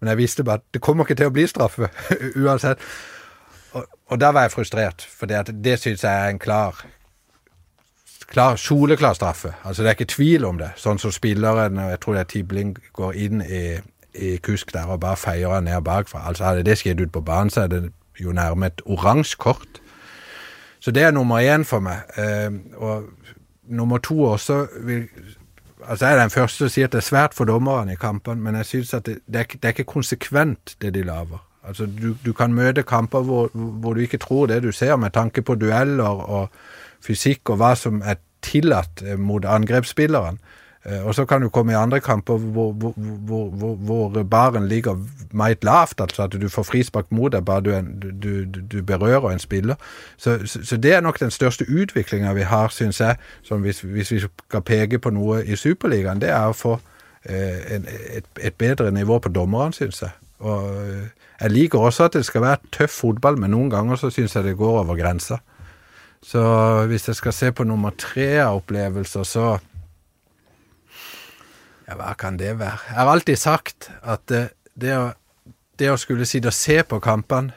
Men 0.00 0.08
jeg 0.08 0.16
visste 0.16 0.44
bare 0.44 0.62
at 0.62 0.74
det 0.74 0.80
kommer 0.80 1.04
ikke 1.04 1.14
til 1.14 1.30
å 1.30 1.34
bli 1.34 1.46
straffe 1.46 1.88
uansett. 2.44 2.78
Og, 3.72 3.84
og 4.08 4.20
da 4.20 4.32
var 4.32 4.46
jeg 4.46 4.56
frustrert, 4.56 5.08
for 5.18 5.26
det, 5.26 5.64
det 5.64 5.78
syns 5.80 6.04
jeg 6.04 6.12
er 6.12 6.32
en 6.32 6.38
klar 6.38 6.84
klar, 8.26 8.56
soleklar 8.56 9.12
straffe. 9.12 9.54
Altså 9.64 9.82
Det 9.82 9.88
er 9.88 9.94
ikke 9.94 10.04
tvil 10.04 10.44
om 10.44 10.58
det. 10.58 10.70
Sånn 10.76 10.98
som 10.98 11.12
spilleren, 11.12 11.78
og 11.78 11.90
jeg 11.90 12.00
tror 12.00 12.16
det 12.16 12.20
er 12.20 12.30
Tibling, 12.30 12.76
går 12.92 13.12
inn 13.14 13.42
i, 13.42 13.78
i 14.14 14.36
kusk 14.42 14.72
der 14.74 14.90
og 14.90 15.00
bare 15.00 15.16
feier 15.16 15.60
ned 15.60 15.80
bakfra. 15.84 16.26
Altså 16.26 16.44
Hadde 16.44 16.66
det 16.66 16.78
skjedd 16.78 17.00
ut 17.00 17.12
på 17.12 17.20
banen, 17.20 17.50
så 17.50 17.66
er 17.66 17.72
det 17.72 17.82
jo 18.20 18.32
nærme 18.32 18.66
et 18.66 18.82
oransje 18.84 19.36
kort. 19.38 19.80
Så 20.80 20.90
det 20.90 21.02
er 21.02 21.10
nummer 21.10 21.40
én 21.40 21.64
for 21.64 21.80
meg. 21.80 22.04
Eh, 22.16 22.46
øhm, 22.46 22.60
og 22.76 23.08
nummer 23.68 23.98
to 23.98 24.22
også 24.22 24.66
vil 24.80 25.08
Altså 25.88 26.06
Jeg 26.06 26.16
er 26.16 26.20
den 26.20 26.30
første 26.30 26.58
som 26.58 26.70
sier 26.72 26.88
at 26.88 26.92
det 26.92 26.98
er 26.98 27.04
svært 27.04 27.34
for 27.34 27.44
dommerne 27.44 27.92
i 27.92 27.98
kampene, 28.00 28.40
men 28.42 28.56
jeg 28.56 28.66
synes 28.66 28.94
at 28.94 29.06
det, 29.06 29.18
det, 29.26 29.36
er, 29.36 29.44
det 29.44 29.64
er 29.64 29.68
ikke 29.68 29.84
konsekvent, 29.84 30.74
det 30.82 30.94
de 30.94 31.02
lager. 31.02 31.42
Altså 31.66 31.86
du, 31.86 32.14
du 32.26 32.32
kan 32.32 32.54
møte 32.54 32.82
kamper 32.82 33.22
hvor, 33.22 33.50
hvor, 33.54 33.94
du 33.94 34.00
ikke 34.00 34.18
tror 34.18 34.46
det 34.46 34.62
du 34.62 34.72
ser, 34.72 34.96
med 34.96 35.10
tanke 35.10 35.42
på 35.42 35.54
dueller 35.54 36.22
og 36.24 36.48
fysikk 37.06 37.50
og 37.50 37.60
hva 37.60 37.74
som 37.78 38.00
er 38.02 38.18
tillatt 38.42 39.02
eh, 39.02 39.18
mot 39.18 39.44
angrepsspilleren. 39.44 40.40
Eh, 40.88 41.06
og 41.06 41.14
så 41.14 41.24
kan 41.24 41.40
du 41.40 41.48
komme 41.48 41.72
i 41.72 41.74
andre 41.74 42.00
kamper 42.00 42.38
hvor, 42.38 42.72
hvor, 42.72 42.92
hvor, 42.94 44.08
hvor 44.08 44.22
baren 44.22 44.68
ligger 44.68 44.96
meget 45.30 45.64
lavt, 45.64 46.00
altså 46.00 46.22
at 46.22 46.32
du 46.32 46.48
får 46.48 46.62
frispark 46.62 47.12
mot 47.12 47.32
dig, 47.32 47.44
bare 47.44 47.60
du, 47.60 47.82
du, 48.22 48.44
du, 48.72 48.82
berører 48.82 49.30
en 49.30 49.38
spiller. 49.38 49.74
Så, 50.16 50.40
så, 50.44 50.58
så, 50.62 50.76
det 50.76 50.94
er 50.94 51.00
nok 51.00 51.20
den 51.20 51.30
største 51.30 51.66
udvikling 51.68 52.34
vi 52.34 52.40
har, 52.40 52.68
synes 52.68 53.00
jeg, 53.00 53.16
hvis, 53.50 53.80
hvis, 53.80 54.10
vi 54.10 54.18
skal 54.18 54.60
pege 54.60 54.98
på 54.98 55.10
noget 55.10 55.48
i 55.48 55.56
Superligaen. 55.56 56.20
Det 56.20 56.28
er 56.28 56.48
at 56.48 56.56
få 56.56 56.80
øh, 57.28 57.74
en, 57.76 57.86
et, 58.14 58.24
et, 58.40 58.54
bedre 58.54 58.92
nivå 58.92 59.18
på 59.18 59.28
dommeren, 59.28 59.72
synes 59.72 60.02
jeg. 60.02 60.10
Og 60.38 60.88
øh, 60.88 61.02
jeg 61.40 61.50
liker 61.50 61.78
også 61.78 62.04
at 62.04 62.12
det 62.12 62.24
skal 62.24 62.40
være 62.40 62.56
tøff 62.72 62.92
fodbold, 62.92 63.38
men 63.38 63.50
nogle 63.50 63.70
gange 63.70 63.96
så 63.96 64.10
syns 64.10 64.36
jeg 64.36 64.44
det 64.44 64.56
går 64.56 64.78
over 64.78 64.96
grænser. 64.96 65.36
Så 66.22 66.84
hvis 66.86 67.08
jeg 67.08 67.16
skal 67.16 67.32
se 67.32 67.52
på 67.52 67.64
nummer 67.64 67.90
tre 67.98 68.44
oplevelser, 68.44 69.22
så 69.22 69.58
Ja, 71.86 71.94
hva 71.94 72.14
kan 72.18 72.38
det 72.38 72.56
være? 72.58 72.80
Jeg 72.88 72.98
har 72.98 73.12
alltid 73.12 73.38
sagt 73.38 73.90
at 74.02 74.24
det, 74.30 74.48
det, 74.74 74.96
å, 74.98 75.06
det 75.78 75.92
å, 75.92 76.00
skulle 76.00 76.26
sitte 76.26 76.50
og 76.50 76.56
se 76.56 76.80
på 76.82 76.98
kampene, 77.02 77.54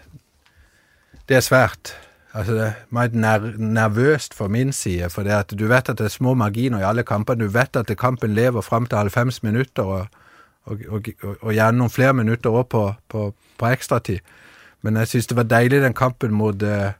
det 1.30 1.40
er 1.40 1.46
svært. 1.46 1.96
Altså, 2.34 2.54
det 2.54 2.66
er 2.68 2.78
meget 2.94 3.16
nervøst 3.58 4.38
for 4.38 4.54
min 4.54 4.74
side, 4.74 5.10
for 5.10 5.26
det 5.26 5.34
at 5.34 5.54
du 5.58 5.66
vet 5.70 5.90
at 5.90 5.98
det 5.98 6.06
er 6.06 6.14
små 6.14 6.36
marginer 6.38 6.84
i 6.84 6.86
alle 6.86 7.06
kampene. 7.06 7.48
Du 7.48 7.54
vet 7.54 7.78
at 7.78 7.90
kampen 7.98 8.36
lever 8.38 8.62
fram 8.66 8.86
til 8.86 9.10
90 9.10 9.42
minutter, 9.44 9.84
og, 9.84 10.22
og, 10.70 10.86
og, 10.90 11.10
og 11.42 11.54
gjerne 11.54 11.82
noen 11.82 11.94
flere 11.94 12.14
minutter 12.14 12.54
òg 12.54 12.70
på, 12.70 12.86
på, 13.10 13.32
på 13.58 13.72
ekstratid. 13.74 14.22
Men 14.86 15.02
jeg 15.02 15.10
syns 15.12 15.28
det 15.28 15.38
var 15.42 15.50
deilig 15.50 15.82
den 15.82 15.98
kampen 15.98 16.38
mot 16.38 16.62
uh, 16.64 16.94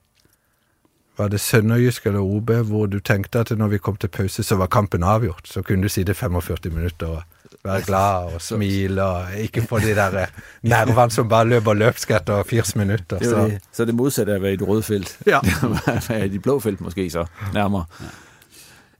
var 1.20 1.28
det 1.28 1.40
Sønderjysk 1.40 2.06
eller 2.06 2.20
OB, 2.20 2.52
hvor 2.52 2.86
du 2.86 3.00
tenkte 3.00 3.40
at 3.40 3.52
når 3.58 3.68
vi 3.68 3.78
kom 3.78 3.96
til 3.96 4.08
pause, 4.08 4.44
så 4.44 4.56
var 4.56 4.68
kampen 4.68 5.04
avgjort. 5.04 5.42
Så 5.46 5.62
kunne 5.62 5.84
du 5.84 5.90
sitte 5.90 6.14
45 6.14 6.58
minutter 6.72 7.08
og 7.08 7.22
være 7.64 7.82
glad 7.82 8.34
og 8.34 8.42
smile 8.42 9.04
og 9.04 9.26
ikke 9.38 9.62
få 9.62 9.80
de 9.80 9.96
der 9.96 10.22
eh, 10.22 10.28
nervene 10.64 11.12
som 11.12 11.30
bare 11.30 11.48
løper 11.48 11.74
løpsk 11.74 12.12
etter 12.12 12.44
80 12.44 12.76
minutter. 12.76 13.20
Så. 13.24 13.46
Det, 13.46 13.60
så 13.72 13.86
det 13.86 13.96
modsatte 13.96 14.32
af 14.32 14.36
at 14.36 14.42
være 14.42 14.54
i 14.54 14.56
det 14.56 14.68
røde 14.68 14.84
felt. 14.84 15.20
Ja. 15.26 15.40
være 16.10 16.26
i 16.26 16.30
det 16.30 16.42
blå 16.42 16.60
felt 16.60 16.82
måske 16.82 17.10
så 17.10 17.26
nærmere. 17.54 17.86
Ja. 18.02 18.08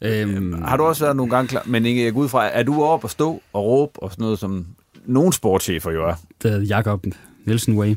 Øhm, 0.02 0.62
har 0.62 0.78
du 0.78 0.84
også 0.84 1.04
været 1.04 1.16
nogle 1.16 1.36
gange 1.36 1.48
klar, 1.48 1.64
men 1.66 1.86
Inge, 1.86 2.04
jeg 2.04 2.14
går 2.14 2.22
ud 2.22 2.30
fra, 2.30 2.50
er 2.50 2.64
du 2.64 2.84
oppe 2.84 3.06
at 3.06 3.12
stå 3.12 3.42
og 3.54 3.64
råbe 3.64 4.04
og 4.04 4.12
sådan 4.12 4.24
noget, 4.24 4.40
som 4.40 4.66
nogle 5.06 5.34
sportschefer 5.34 5.92
jo 5.92 6.08
er? 6.08 6.14
Det 6.44 6.54
er 6.54 6.60
Jakob 6.60 7.06
Nielsen 7.46 7.78
Way. 7.78 7.96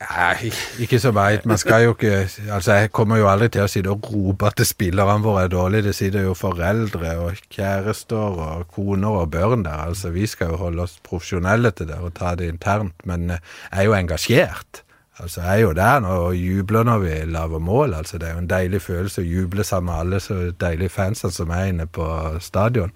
Ja, 0.00 0.32
ikke 0.78 0.98
så 0.98 1.12
meget. 1.12 1.46
Man 1.46 1.58
skal 1.58 1.84
jo 1.84 1.90
ikke 1.90 2.28
Altså, 2.50 2.72
jeg 2.72 2.92
kommer 2.92 3.16
jo 3.16 3.28
aldri 3.28 3.48
til 3.48 3.66
å 3.66 3.68
sitte 3.68 3.92
og 3.92 4.06
rope 4.12 4.46
at 4.48 4.62
spillerne 4.66 5.20
våre 5.22 5.42
er 5.44 5.48
dårlige. 5.52 5.82
Det 5.82 5.94
sitter 5.94 6.22
jo 6.24 6.34
foreldre 6.34 7.16
og 7.20 7.42
kjærester 7.52 8.16
og 8.16 8.68
koner 8.72 9.08
og 9.08 9.30
børn 9.30 9.64
der. 9.64 9.84
Altså, 9.90 10.10
vi 10.10 10.26
skal 10.26 10.54
jo 10.54 10.56
holde 10.56 10.82
oss 10.82 10.96
profesjonelle 11.04 11.70
til 11.70 11.88
det 11.88 11.98
og 12.00 12.14
ta 12.16 12.34
det 12.34 12.48
internt. 12.48 12.94
Men 13.04 13.30
øh, 13.30 13.36
jeg 13.72 13.80
er 13.80 13.82
jo 13.82 13.94
engasjert. 13.94 14.82
Altså, 15.18 15.40
jeg 15.40 15.54
er 15.54 15.60
jo 15.60 15.72
der 15.72 16.06
og 16.06 16.36
jubler 16.36 16.82
når 16.82 16.98
vi 16.98 17.10
lager 17.24 17.58
mål. 17.58 17.94
Altså, 17.94 18.18
det 18.18 18.28
er 18.28 18.32
jo 18.32 18.38
en 18.38 18.50
deilig 18.50 18.82
følelse 18.82 19.20
å 19.20 19.24
juble 19.28 19.64
sammen 19.64 19.92
med 19.92 20.00
alle 20.00 20.20
så 20.20 20.52
deilige 20.60 20.88
fansene 20.88 21.28
altså, 21.28 21.44
som 21.44 21.50
er 21.50 21.64
inne 21.74 21.86
på 21.86 22.08
stadion. 22.40 22.92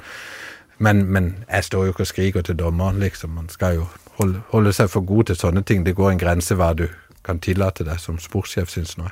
Men, 0.79 1.05
men 1.05 1.45
jeg 1.53 1.65
står 1.65 1.85
jo 1.85 1.93
ikke 1.93 2.01
og 2.01 2.07
skriker 2.07 2.43
til 2.43 2.59
dommeren, 2.59 2.99
liksom. 2.99 3.31
Man 3.31 3.49
skal 3.49 3.75
jo 3.75 3.87
holde, 4.19 4.41
holde 4.51 4.73
seg 4.73 4.91
for 4.91 5.01
god 5.07 5.25
til 5.25 5.37
sånne 5.37 5.63
ting. 5.63 5.87
Det 5.87 5.97
går 5.97 6.11
en 6.11 6.19
grense 6.19 6.55
hva 6.55 6.73
du 6.73 6.87
kan 7.25 7.41
tillate 7.41 7.85
deg 7.85 8.01
som 8.01 8.19
sportschef, 8.19 8.69
synes 8.69 8.97
nå. 8.99 9.09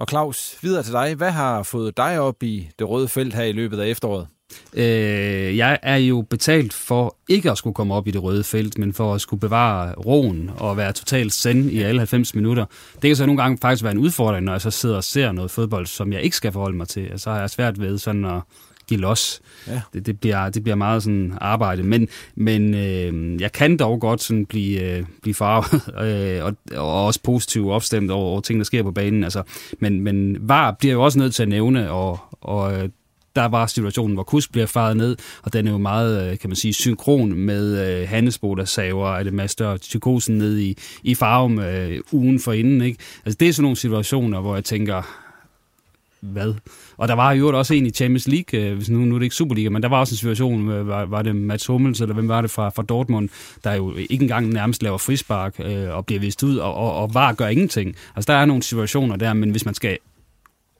Og 0.00 0.06
Claus, 0.08 0.56
videre 0.62 0.82
til 0.82 0.92
dig. 0.92 1.14
Hvad 1.14 1.30
har 1.30 1.62
fået 1.62 1.96
dig 1.96 2.20
op 2.20 2.42
i 2.42 2.70
det 2.78 2.88
røde 2.88 3.08
felt 3.08 3.34
her 3.34 3.44
i 3.44 3.52
løbet 3.52 3.80
af 3.80 3.88
efteråret? 3.88 4.26
Øh, 4.74 5.56
jeg 5.56 5.78
er 5.82 5.96
jo 5.96 6.22
betalt 6.22 6.72
for 6.72 7.16
ikke 7.28 7.50
at 7.50 7.58
skulle 7.58 7.74
komme 7.74 7.94
op 7.94 8.08
i 8.08 8.10
det 8.10 8.22
røde 8.22 8.44
felt, 8.44 8.78
men 8.78 8.94
for 8.94 9.14
at 9.14 9.20
skulle 9.20 9.40
bevare 9.40 9.94
roen 9.94 10.50
og 10.56 10.76
være 10.76 10.92
totalt 10.92 11.32
send 11.32 11.70
i 11.70 11.82
alle 11.82 12.00
90 12.00 12.34
minutter. 12.34 12.64
Det 13.02 13.08
kan 13.08 13.16
så 13.16 13.26
nogle 13.26 13.42
gange 13.42 13.58
faktisk 13.62 13.82
være 13.82 13.92
en 13.92 13.98
udfordring, 13.98 14.44
når 14.44 14.52
jeg 14.52 14.60
så 14.60 14.70
sidder 14.70 14.96
og 14.96 15.04
ser 15.04 15.32
noget 15.32 15.50
fodbold, 15.50 15.86
som 15.86 16.12
jeg 16.12 16.22
ikke 16.22 16.36
skal 16.36 16.52
forholde 16.52 16.76
mig 16.76 16.88
til. 16.88 17.12
Så 17.16 17.30
har 17.30 17.40
jeg 17.40 17.50
svært 17.50 17.80
ved 17.80 17.98
sådan 17.98 18.24
at 18.24 18.40
give 18.88 19.00
los. 19.00 19.40
Ja. 19.66 19.80
Det, 19.94 20.06
det, 20.06 20.20
bliver, 20.20 20.50
det 20.50 20.62
bliver 20.62 20.76
meget 20.76 21.02
sådan 21.02 21.32
arbejde. 21.40 21.82
Men, 21.82 22.08
men 22.34 22.74
øh, 22.74 23.40
jeg 23.40 23.52
kan 23.52 23.76
dog 23.76 24.00
godt 24.00 24.22
sådan 24.22 24.46
blive, 24.46 24.80
øh, 24.80 25.04
blive 25.22 25.34
farvet, 25.34 25.82
øh, 26.06 26.44
og, 26.44 26.56
og 26.76 27.06
også 27.06 27.20
positivt 27.22 27.70
opstemt 27.70 28.10
over, 28.10 28.24
over 28.24 28.40
ting, 28.40 28.58
der 28.58 28.64
sker 28.64 28.82
på 28.82 28.90
banen. 28.90 29.24
Altså, 29.24 29.42
men, 29.78 30.00
men 30.00 30.36
VAR 30.40 30.76
bliver 30.78 30.92
jo 30.92 31.02
også 31.02 31.18
nødt 31.18 31.34
til 31.34 31.42
at 31.42 31.48
nævne, 31.48 31.90
og, 31.90 32.18
og 32.40 32.82
øh, 32.82 32.88
der 33.36 33.44
var 33.44 33.66
situationen, 33.66 34.14
hvor 34.14 34.22
Kus 34.22 34.48
bliver 34.48 34.66
faret 34.66 34.96
ned, 34.96 35.16
og 35.42 35.52
den 35.52 35.66
er 35.66 35.70
jo 35.70 35.78
meget, 35.78 36.30
øh, 36.32 36.38
kan 36.38 36.50
man 36.50 36.56
sige, 36.56 36.72
synkron 36.72 37.32
med 37.32 38.00
øh, 38.02 38.08
Hannesbo, 38.08 38.54
der 38.54 38.64
saver, 38.64 39.06
at 39.06 39.26
det 39.26 39.34
Master 39.34 39.66
og 39.66 39.80
Tykosen 39.80 40.38
ned 40.38 40.58
i, 40.58 40.78
i 41.02 41.14
farven 41.14 41.60
øh, 41.60 42.00
ugen 42.12 42.40
for 42.40 42.52
inden. 42.52 42.80
Ikke? 42.80 42.98
Altså, 43.24 43.36
det 43.40 43.48
er 43.48 43.52
sådan 43.52 43.62
nogle 43.62 43.76
situationer, 43.76 44.40
hvor 44.40 44.54
jeg 44.54 44.64
tænker, 44.64 45.02
hvad? 46.20 46.54
Og 47.00 47.08
der 47.08 47.14
var 47.14 47.32
jo 47.32 47.58
også 47.58 47.74
en 47.74 47.86
i 47.86 47.90
Champions 47.90 48.28
League, 48.28 48.60
øh, 48.60 48.76
hvis 48.76 48.90
nu, 48.90 48.98
nu 48.98 49.14
er 49.14 49.18
det 49.18 49.24
ikke 49.24 49.36
Superliga, 49.36 49.68
men 49.68 49.82
der 49.82 49.88
var 49.88 50.00
også 50.00 50.12
en 50.12 50.16
situation, 50.16 50.68
øh, 50.68 50.88
var, 50.88 51.04
var 51.04 51.22
det 51.22 51.36
Mats 51.36 51.66
Hummels, 51.66 52.00
eller 52.00 52.14
hvem 52.14 52.28
var 52.28 52.40
det 52.40 52.50
fra, 52.50 52.68
fra 52.68 52.82
Dortmund, 52.82 53.28
der 53.64 53.74
jo 53.74 53.94
ikke 53.96 54.22
engang 54.22 54.48
nærmest 54.48 54.82
laver 54.82 54.98
frispark 54.98 55.60
øh, 55.60 55.96
og 55.96 56.06
bliver 56.06 56.20
vist 56.20 56.42
ud, 56.42 56.56
og, 56.56 56.74
og, 56.74 56.94
og 56.94 57.14
var 57.14 57.32
gør 57.32 57.46
ingenting. 57.46 57.96
Altså 58.16 58.32
der 58.32 58.38
er 58.38 58.44
nogle 58.44 58.62
situationer 58.62 59.16
der, 59.16 59.32
men 59.32 59.50
hvis 59.50 59.64
man 59.64 59.74
skal 59.74 59.98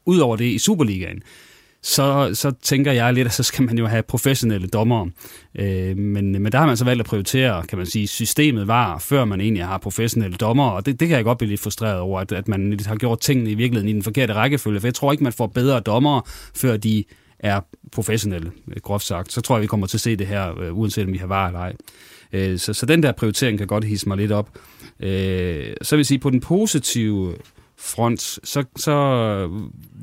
ud 0.07 0.19
over 0.19 0.37
det 0.37 0.45
i 0.45 0.59
Superligaen, 0.59 1.23
så, 1.83 2.31
så 2.35 2.51
tænker 2.63 2.93
jeg 2.93 3.15
lidt, 3.15 3.27
at 3.27 3.33
så 3.33 3.43
skal 3.43 3.65
man 3.65 3.79
jo 3.79 3.87
have 3.87 4.03
professionelle 4.03 4.69
dommere. 4.69 5.11
Øh, 5.55 5.97
men, 5.97 6.43
men 6.43 6.53
der 6.53 6.59
har 6.59 6.67
man 6.67 6.77
så 6.77 6.85
valgt 6.85 7.01
at 7.01 7.07
prioritere, 7.07 7.63
kan 7.67 7.79
man 7.79 7.87
sige, 7.87 8.07
systemet 8.07 8.67
var, 8.67 8.99
før 8.99 9.25
man 9.25 9.41
egentlig 9.41 9.65
har 9.65 9.79
professionelle 9.79 10.37
dommere, 10.37 10.73
og 10.73 10.87
det, 10.87 11.01
det 11.01 11.09
kan 11.09 11.17
jeg 11.17 11.25
godt 11.25 11.39
blive 11.39 11.49
lidt 11.49 11.61
frustreret 11.61 11.99
over, 11.99 12.21
at, 12.21 12.33
at 12.33 12.49
man 12.49 12.81
har 12.87 12.97
gjort 12.97 13.21
tingene 13.21 13.51
i 13.51 13.55
virkeligheden 13.55 13.89
i 13.89 13.93
den 13.93 14.03
forkerte 14.03 14.35
rækkefølge, 14.35 14.81
for 14.81 14.87
jeg 14.87 14.95
tror 14.95 15.13
ikke, 15.13 15.25
man 15.25 15.33
får 15.33 15.47
bedre 15.47 15.81
dommere, 15.81 16.23
før 16.55 16.77
de 16.77 17.05
er 17.39 17.61
professionelle, 17.93 18.53
øh, 18.69 18.77
groft 18.83 19.05
sagt. 19.05 19.33
Så 19.33 19.41
tror 19.41 19.57
jeg, 19.57 19.63
vi 19.63 19.67
kommer 19.67 19.87
til 19.87 19.97
at 19.97 20.01
se 20.01 20.17
det 20.17 20.27
her, 20.27 20.61
øh, 20.61 20.79
uanset 20.79 21.07
om 21.07 21.13
vi 21.13 21.19
har 21.19 21.27
var 21.27 21.47
eller 21.47 21.61
ej. 21.61 21.77
Øh, 22.33 22.59
så, 22.59 22.73
så 22.73 22.87
den 22.87 23.03
der 23.03 23.13
prioritering 23.13 23.59
kan 23.59 23.67
godt 23.67 23.85
hisse 23.85 24.09
mig 24.09 24.17
lidt 24.17 24.33
op. 24.33 24.59
Øh, 25.01 25.73
så 25.83 25.97
vil 25.97 26.01
jeg 26.01 26.07
sige, 26.07 26.19
på 26.19 26.31
den 26.31 26.41
positive 26.41 27.35
front, 27.81 28.21
så, 28.21 28.65
så 28.77 29.49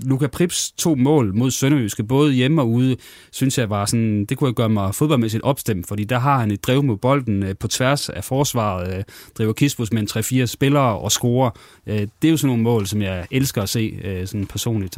Luka 0.06 0.28
Prips 0.28 0.72
to 0.72 0.96
mål 0.96 1.36
mod 1.36 1.52
Sønderjyske, 1.52 2.04
både 2.04 2.34
hjemme 2.34 2.62
og 2.62 2.70
ude, 2.70 2.98
synes 3.32 3.58
jeg 3.58 3.70
var 3.70 3.86
sådan, 3.86 4.26
det 4.26 4.38
kunne 4.38 4.48
jeg 4.48 4.56
gøre 4.56 4.70
mig 4.70 4.96
fodboldmæssigt 4.96 5.44
opstemt, 5.44 5.88
fordi 5.88 6.04
der 6.04 6.20
har 6.20 6.40
han 6.40 6.52
et 6.52 6.64
drev 6.64 6.84
mod 6.84 6.98
bolden 6.98 7.44
øh, 7.44 7.56
på 7.60 7.68
tværs 7.68 8.10
af 8.10 8.24
forsvaret, 8.24 8.98
øh, 8.98 9.04
driver 9.38 9.54
Kispus 9.54 9.94
med 9.94 10.02
en 10.02 10.44
3-4 10.44 10.46
spillere 10.46 10.98
og 11.00 11.12
scorer. 11.12 11.50
Øh, 11.88 12.08
det 12.22 12.28
er 12.28 12.32
jo 12.32 12.38
sådan 12.38 12.48
nogle 12.48 12.64
mål, 12.64 12.88
som 12.88 13.02
jeg 13.02 13.28
elsker 13.32 13.62
at 13.62 13.70
se 13.70 14.24
sådan 14.26 14.46
personligt. 14.46 14.98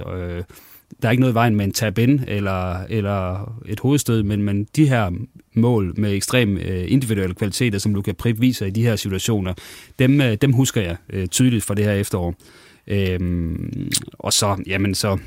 Der 1.02 1.08
er 1.08 1.12
ikke 1.12 1.22
noget 1.22 1.34
i 1.34 1.36
vejen 1.36 1.56
med 1.56 1.66
en 1.66 1.72
tab 1.72 1.98
in 1.98 2.24
eller, 2.28 2.84
eller 2.90 3.54
et 3.66 3.80
hovedstød, 3.80 4.24
men, 4.24 4.44
men 4.44 4.68
de 4.76 4.90
her 4.90 5.12
mål 5.54 5.94
med 5.98 6.14
ekstrem 6.14 6.58
øh, 6.58 6.92
individuelle 6.92 7.36
kvaliteter, 7.36 7.80
som 7.80 7.94
Luka 7.94 8.12
Prip 8.12 8.42
viser 8.42 8.66
i 8.66 8.70
de 8.70 8.84
her 8.84 8.96
situationer, 8.96 9.54
dem, 10.00 10.22
øh, 10.22 10.36
dem 10.36 10.54
husker 10.54 10.82
jeg 10.82 10.96
øh, 11.10 11.28
tydeligt 11.28 11.66
fra 11.66 11.74
det 11.74 11.86
her 11.86 11.94
efterår. 11.94 12.36
Øhm, 12.90 13.92
og 14.14 14.34
så, 14.34 14.64
jamen 14.68 14.96
så, 14.96 15.18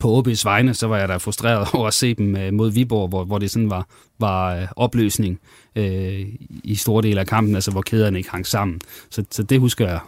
på 0.00 0.18
OB's 0.18 0.44
vegne, 0.44 0.74
så 0.74 0.86
var 0.86 0.98
jeg 0.98 1.08
da 1.08 1.16
frustreret 1.16 1.68
over 1.74 1.86
at 1.86 1.94
se 1.94 2.14
dem 2.14 2.36
øh, 2.36 2.52
mod 2.52 2.70
Viborg, 2.70 3.08
hvor, 3.08 3.24
hvor 3.24 3.38
det 3.38 3.50
sådan 3.50 3.70
var, 3.70 3.86
var 4.18 4.54
øh, 4.54 4.66
opløsning 4.76 5.40
øh, 5.76 6.26
i 6.64 6.74
store 6.74 7.02
dele 7.02 7.20
af 7.20 7.26
kampen, 7.26 7.54
altså 7.54 7.70
hvor 7.70 7.82
kæderne 7.82 8.18
ikke 8.18 8.30
hang 8.30 8.46
sammen. 8.46 8.80
Så, 9.10 9.24
så 9.30 9.42
det 9.42 9.60
husker 9.60 9.88
jeg 9.88 10.00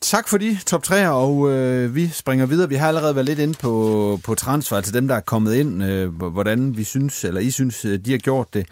Tak 0.00 0.28
for 0.28 0.38
de 0.38 0.58
top 0.66 0.84
3'er, 0.86 1.08
og 1.08 1.50
øh, 1.50 1.94
vi 1.94 2.08
springer 2.08 2.46
videre. 2.46 2.68
Vi 2.68 2.74
har 2.74 2.88
allerede 2.88 3.14
været 3.14 3.26
lidt 3.26 3.38
inde 3.38 3.54
på, 3.60 4.20
på 4.24 4.34
transfer 4.34 4.80
til 4.80 4.94
dem, 4.94 5.08
der 5.08 5.14
er 5.14 5.20
kommet 5.20 5.54
ind, 5.54 5.84
øh, 5.84 6.22
hvordan 6.22 6.76
vi 6.76 6.84
synes, 6.84 7.24
eller 7.24 7.40
I 7.40 7.50
synes, 7.50 7.84
øh, 7.84 7.98
de 7.98 8.10
har 8.10 8.18
gjort 8.18 8.54
det. 8.54 8.66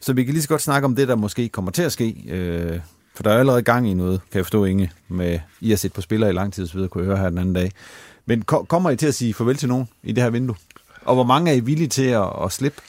Så 0.00 0.12
vi 0.12 0.24
kan 0.24 0.34
lige 0.34 0.42
så 0.42 0.48
godt 0.48 0.62
snakke 0.62 0.84
om 0.84 0.96
det, 0.96 1.08
der 1.08 1.14
måske 1.14 1.48
kommer 1.48 1.70
til 1.70 1.82
at 1.82 1.92
ske. 1.92 2.24
Øh, 2.28 2.80
for 3.20 3.24
der 3.24 3.30
er 3.30 3.38
allerede 3.38 3.62
gang 3.62 3.90
i 3.90 3.94
noget, 3.94 4.20
kan 4.32 4.38
jeg 4.38 4.44
forstå, 4.44 4.64
Inge, 4.64 4.92
med 5.08 5.38
I 5.60 5.70
har 5.70 5.76
set 5.76 5.92
på 5.92 6.00
spillere 6.00 6.30
i 6.30 6.32
lang 6.32 6.52
tid, 6.52 6.66
så 6.66 6.74
videre, 6.74 6.88
kunne 6.88 7.04
jeg 7.04 7.08
høre 7.08 7.18
her 7.18 7.28
den 7.28 7.38
anden 7.38 7.54
dag. 7.54 7.70
Men 8.26 8.42
ko- 8.42 8.62
kommer 8.62 8.90
I 8.90 8.96
til 8.96 9.06
at 9.06 9.14
sige 9.14 9.34
farvel 9.34 9.56
til 9.56 9.68
nogen 9.68 9.88
i 10.02 10.12
det 10.12 10.22
her 10.22 10.30
vindue? 10.30 10.56
Og 11.04 11.14
hvor 11.14 11.24
mange 11.24 11.50
er 11.50 11.54
I 11.54 11.60
villige 11.60 11.88
til 11.88 12.06
at, 12.06 12.28
at 12.44 12.52
slippe? 12.52 12.80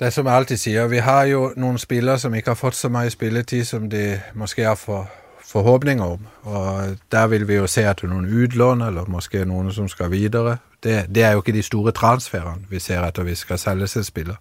Det 0.00 0.06
er 0.06 0.10
som 0.10 0.26
jeg 0.26 0.34
altid 0.34 0.56
siger, 0.56 0.86
vi 0.86 0.96
har 0.96 1.22
jo 1.22 1.52
nogle 1.56 1.78
spillere, 1.78 2.18
som 2.18 2.34
ikke 2.34 2.48
har 2.48 2.54
fået 2.54 2.74
så 2.74 2.88
meget 2.88 3.12
spilletid, 3.12 3.64
som 3.64 3.90
det 3.90 4.20
måske 4.34 4.62
er 4.62 4.74
for, 4.74 5.10
forhåbninger 5.44 6.04
om. 6.04 6.18
Og 6.42 6.82
der 7.12 7.26
vil 7.26 7.48
vi 7.48 7.54
jo 7.54 7.66
se 7.66 7.84
at 7.84 8.02
nogle 8.02 8.28
udlån, 8.28 8.82
eller 8.82 9.04
måske 9.08 9.44
nogen, 9.44 9.72
som 9.72 9.88
skal 9.88 10.10
videre. 10.10 10.56
Det, 10.82 11.06
det 11.14 11.22
er 11.22 11.30
jo 11.30 11.38
ikke 11.38 11.52
de 11.52 11.62
store 11.62 11.92
transferer, 11.92 12.58
vi 12.70 12.78
ser 12.78 13.00
at 13.00 13.26
vi 13.26 13.34
skal 13.34 13.58
sælge 13.58 13.86
sig 13.86 14.04
spillere. 14.04 14.36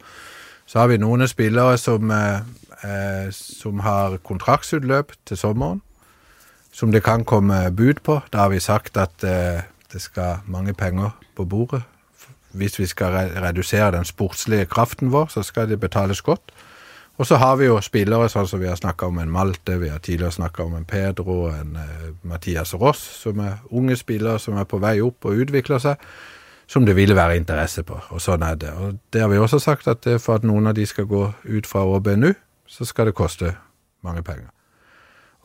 Så 0.66 0.80
har 0.80 0.88
vi 0.88 0.98
nogle 0.98 1.28
spillere, 1.28 1.78
som, 1.78 2.10
uh, 2.10 2.18
eh, 2.84 3.32
som 3.32 3.80
har 3.80 4.18
kontraktsudløb 4.18 5.12
til 5.26 5.38
sommeren, 5.38 5.82
som 6.72 6.92
det 6.92 7.04
kan 7.04 7.26
komme 7.26 7.72
bud 7.72 8.04
på. 8.04 8.22
Der 8.34 8.40
har 8.40 8.50
vi 8.50 8.60
sagt 8.60 8.98
at 8.98 9.24
eh, 9.24 9.64
det 9.94 10.02
skal 10.02 10.44
mange 10.46 10.74
penger 10.74 11.10
på 11.36 11.46
bordet. 11.46 11.82
Hvis 12.52 12.80
vi 12.80 12.86
skal 12.86 13.32
reducere 13.42 13.92
den 13.92 14.06
sportslige 14.06 14.66
kraften 14.66 15.12
vår, 15.12 15.28
så 15.28 15.44
skal 15.44 15.70
det 15.70 15.80
betales 15.80 16.22
godt. 16.22 16.54
Og 17.18 17.26
så 17.26 17.36
har 17.36 17.56
vi 17.56 17.66
jo 17.66 17.80
spillere, 17.82 18.30
sånn 18.30 18.48
som 18.48 18.62
vi 18.62 18.70
har 18.70 18.78
snakka 18.78 19.08
om 19.10 19.18
en 19.18 19.32
Malte, 19.34 19.80
vi 19.82 19.90
har 19.90 20.00
tidligere 20.00 20.36
snakka 20.36 20.64
om 20.64 20.76
en 20.78 20.86
Pedro, 20.86 21.48
en 21.50 21.74
uh, 21.74 22.12
Mathias 22.22 22.76
Ross, 22.78 23.02
som 23.24 23.40
er 23.42 23.58
unge 23.74 23.98
spillere 23.98 24.40
som 24.40 24.58
er 24.58 24.68
på 24.70 24.78
vei 24.78 25.00
opp 25.02 25.26
og 25.26 25.42
utvikler 25.42 25.82
seg, 25.82 26.04
som 26.70 26.86
det 26.86 26.94
ville 26.96 27.16
være 27.18 27.40
interesse 27.40 27.82
på. 27.84 27.98
Og 28.14 28.22
sånn 28.22 28.46
er 28.46 28.60
det. 28.62 28.70
Og 28.70 29.00
det 29.14 29.24
har 29.24 29.34
vi 29.34 29.42
også 29.42 29.60
sagt, 29.60 29.88
at 29.88 30.06
for 30.22 30.38
at 30.38 30.46
noen 30.46 30.70
av 30.70 30.78
de 30.78 30.86
skal 30.86 31.10
gå 31.10 31.24
ut 31.44 31.70
fra 31.70 31.88
ÅB 31.90 32.12
så 32.68 32.86
skal 32.86 33.10
det 33.10 33.18
koste 33.18 33.56
mange 34.06 34.24
penger. 34.24 34.52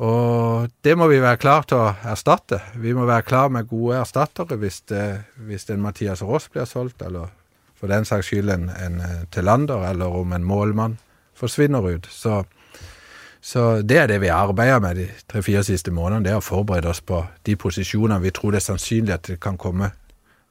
Og 0.03 0.71
det 0.85 0.97
må 0.99 1.07
vi 1.11 1.21
være 1.23 1.39
klar 1.39 1.67
til 1.69 1.79
å 1.79 1.93
erstatte. 2.11 2.59
Vi 2.81 2.95
må 2.97 3.05
være 3.07 3.27
klar 3.29 3.53
med 3.53 3.69
gode 3.71 4.01
erstattere 4.01 4.59
hvis, 4.59 4.81
det, 4.91 5.05
hvis 5.47 5.69
en 5.71 5.85
Mathias 5.85 6.25
Ross 6.27 6.49
blir 6.51 6.67
solgt, 6.67 7.05
eller 7.07 7.31
for 7.79 7.91
den 7.91 8.07
saks 8.09 8.31
skyld 8.31 8.51
en, 8.51 8.69
en 8.71 9.01
øh, 9.03 9.21
Tillander, 9.31 9.85
eller 9.91 10.07
om 10.07 10.33
en 10.33 10.45
målmann 10.45 10.99
forsvinner 11.39 11.87
ut. 11.87 12.07
Så, 12.11 12.45
så 13.41 13.83
det 13.83 13.99
er 13.99 14.11
det 14.11 14.21
vi 14.23 14.31
arbeider 14.33 14.81
med 14.81 14.97
de 14.97 15.09
tre-fire 15.29 15.65
siste 15.67 15.91
månedene. 15.91 16.25
Det 16.25 16.35
er 16.35 16.43
å 16.43 16.47
forberede 16.47 16.91
oss 16.91 17.03
på 17.03 17.25
de 17.47 17.57
posisjonene 17.59 18.23
vi 18.23 18.35
tror 18.35 18.55
det 18.55 18.63
er 18.63 18.71
sannsynlig 18.71 19.17
at 19.19 19.29
det 19.31 19.41
kan 19.43 19.59
komme 19.59 19.93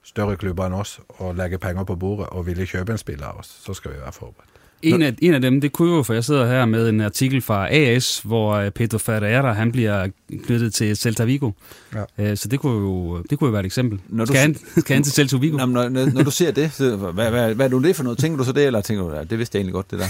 større 0.04 0.38
klubber 0.38 0.68
enn 0.68 0.80
oss 0.80 1.00
og 1.20 1.36
legge 1.38 1.60
penger 1.62 1.86
på 1.88 1.96
bordet 1.96 2.32
og 2.32 2.48
ville 2.48 2.68
kjøpe 2.68 2.96
en 2.96 3.02
spiller 3.02 3.32
av 3.32 3.44
oss. 3.44 3.52
Så 3.66 3.78
skal 3.78 3.96
vi 3.96 4.04
være 4.04 4.16
forberedt. 4.16 4.51
En 4.84 5.02
af, 5.02 5.16
en 5.22 5.34
af 5.34 5.42
dem, 5.42 5.62
det 5.62 5.72
kunne 5.72 5.96
jo, 5.96 6.04
for 6.04 6.14
jeg 6.14 6.24
sidder 6.24 6.48
her 6.48 6.66
med 6.66 6.90
en 6.90 7.02
artikel 7.02 7.42
fra 7.42 7.74
AS, 7.74 8.20
hvor 8.20 8.54
øh, 8.54 8.72
Pedro 8.72 8.98
Ferreira, 8.98 9.54
han 9.54 9.72
bliver 9.72 10.08
knyttet 10.44 10.74
til 10.74 10.98
Celta 10.98 11.24
Vigo. 11.24 11.52
Ja. 11.96 12.04
Øh, 12.32 12.38
så 12.38 12.48
det 12.48 12.60
kunne 12.60 12.74
jo, 12.74 13.24
det 13.30 13.40
kunne 13.40 13.48
jo 13.48 13.52
være 13.52 13.60
et 13.60 13.66
eksempel. 13.66 14.00
Når 14.08 14.26
du, 14.26 14.32
skal, 14.32 14.42
han, 14.42 14.56
skal 14.78 14.94
han 14.94 15.04
til 15.04 15.14
Celta 15.14 15.38
Vigo? 15.38 15.58
Når, 15.58 15.66
når, 15.66 16.14
når 16.14 16.24
du 16.24 16.32
ser 16.32 16.52
det, 16.52 16.74
så, 16.74 16.96
hvad, 16.96 17.30
hvad, 17.30 17.54
hvad 17.54 17.66
er 17.66 17.70
du 17.70 17.84
det 17.84 17.96
for 17.96 18.04
noget? 18.04 18.20
Tænker 18.20 18.38
du 18.38 18.44
så 18.44 18.52
det, 18.52 18.66
eller 18.66 18.82
tænker 18.82 19.04
du, 19.04 19.16
ja, 19.16 19.24
det 19.24 19.38
vidste 19.38 19.56
jeg 19.56 19.60
egentlig 19.60 19.74
godt, 19.74 19.92
det 19.92 20.00
der? 20.00 20.08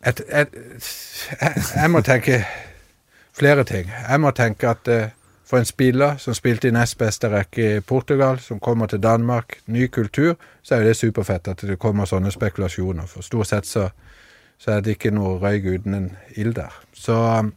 At, 0.00 0.22
at, 0.28 0.48
jeg 1.76 1.90
må 1.90 2.00
tenke 2.00 2.44
flere 3.38 3.64
ting. 3.64 3.90
Jeg 4.08 4.20
må 4.20 4.30
tenke 4.30 4.68
at 4.68 4.88
uh, 4.88 4.94
for 5.46 5.58
en 5.58 5.64
spiller 5.68 6.16
som 6.18 6.34
spilte 6.34 6.68
i 6.68 6.74
nest 6.74 7.00
rekke 7.00 7.76
i 7.76 7.80
Portugal, 7.80 8.38
som 8.38 8.60
kommer 8.60 8.86
til 8.86 9.02
Danmark, 9.02 9.60
ny 9.66 9.86
kultur, 9.86 10.34
så 10.62 10.74
er 10.74 10.84
det 10.84 10.96
superfett 10.96 11.48
at 11.48 11.62
det 11.62 11.78
kommer 11.78 12.04
sånne 12.04 12.32
spekulasjoner. 12.34 13.06
For 13.06 13.22
stort 13.22 13.46
sett 13.46 13.66
så, 13.66 13.88
så 14.58 14.70
er 14.70 14.80
det 14.80 14.96
ikke 14.96 15.14
noe 15.14 15.38
røyk 15.38 15.64
uten 15.64 15.94
en 15.94 16.08
ild 16.34 16.56
der. 16.58 16.74
Så, 16.92 17.14
um, 17.14 17.52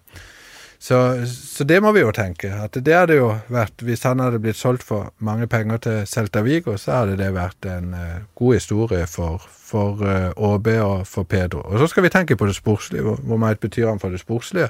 så, 0.80 1.26
så, 1.26 1.64
det 1.64 1.82
må 1.82 1.92
vi 1.92 2.06
jo 2.06 2.12
tenke. 2.14 2.54
At 2.54 2.78
det 2.78 2.94
hadde 2.94 3.18
jo 3.18 3.32
vært, 3.50 3.82
Hvis 3.82 4.06
han 4.06 4.20
hadde 4.20 4.40
blitt 4.40 4.56
solgt 4.56 4.84
for 4.86 5.10
mange 5.18 5.48
penger 5.48 5.78
til 5.78 6.06
Celta 6.08 6.46
Vigo, 6.46 6.78
så 6.78 7.02
hadde 7.02 7.18
det 7.18 7.34
vært 7.34 7.66
en 7.66 7.94
uh, 7.98 8.22
god 8.36 8.54
historie 8.54 9.08
for, 9.08 9.42
for 9.50 10.06
eh, 10.06 10.30
uh, 10.30 10.54
ÅB 10.54 10.68
og 10.78 11.08
for 11.08 11.24
Pedro. 11.24 11.66
Og 11.66 11.80
så 11.80 11.88
skal 11.88 12.06
vi 12.06 12.14
tenke 12.14 12.38
på 12.38 12.46
det 12.46 12.56
sportslige. 12.56 13.02
Hvor, 13.02 13.16
hvor 13.16 13.42
mye 13.42 13.58
betyr 13.58 13.90
han 13.90 14.00
for 14.00 14.14
det 14.14 14.22
sportslige? 14.22 14.70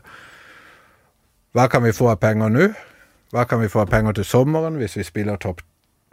Hva 1.51 1.67
kan 1.67 1.83
vi 1.83 1.91
få 1.91 2.13
av 2.13 2.21
penger 2.23 2.49
nå? 2.49 2.69
Hva 3.31 3.45
kan 3.45 3.61
vi 3.61 3.69
få 3.69 3.83
av 3.83 3.91
penger 3.91 4.17
til 4.17 4.25
sommeren 4.25 4.79
hvis 4.81 4.97
vi 4.97 5.05
spiller 5.05 5.37
topp 5.37 5.61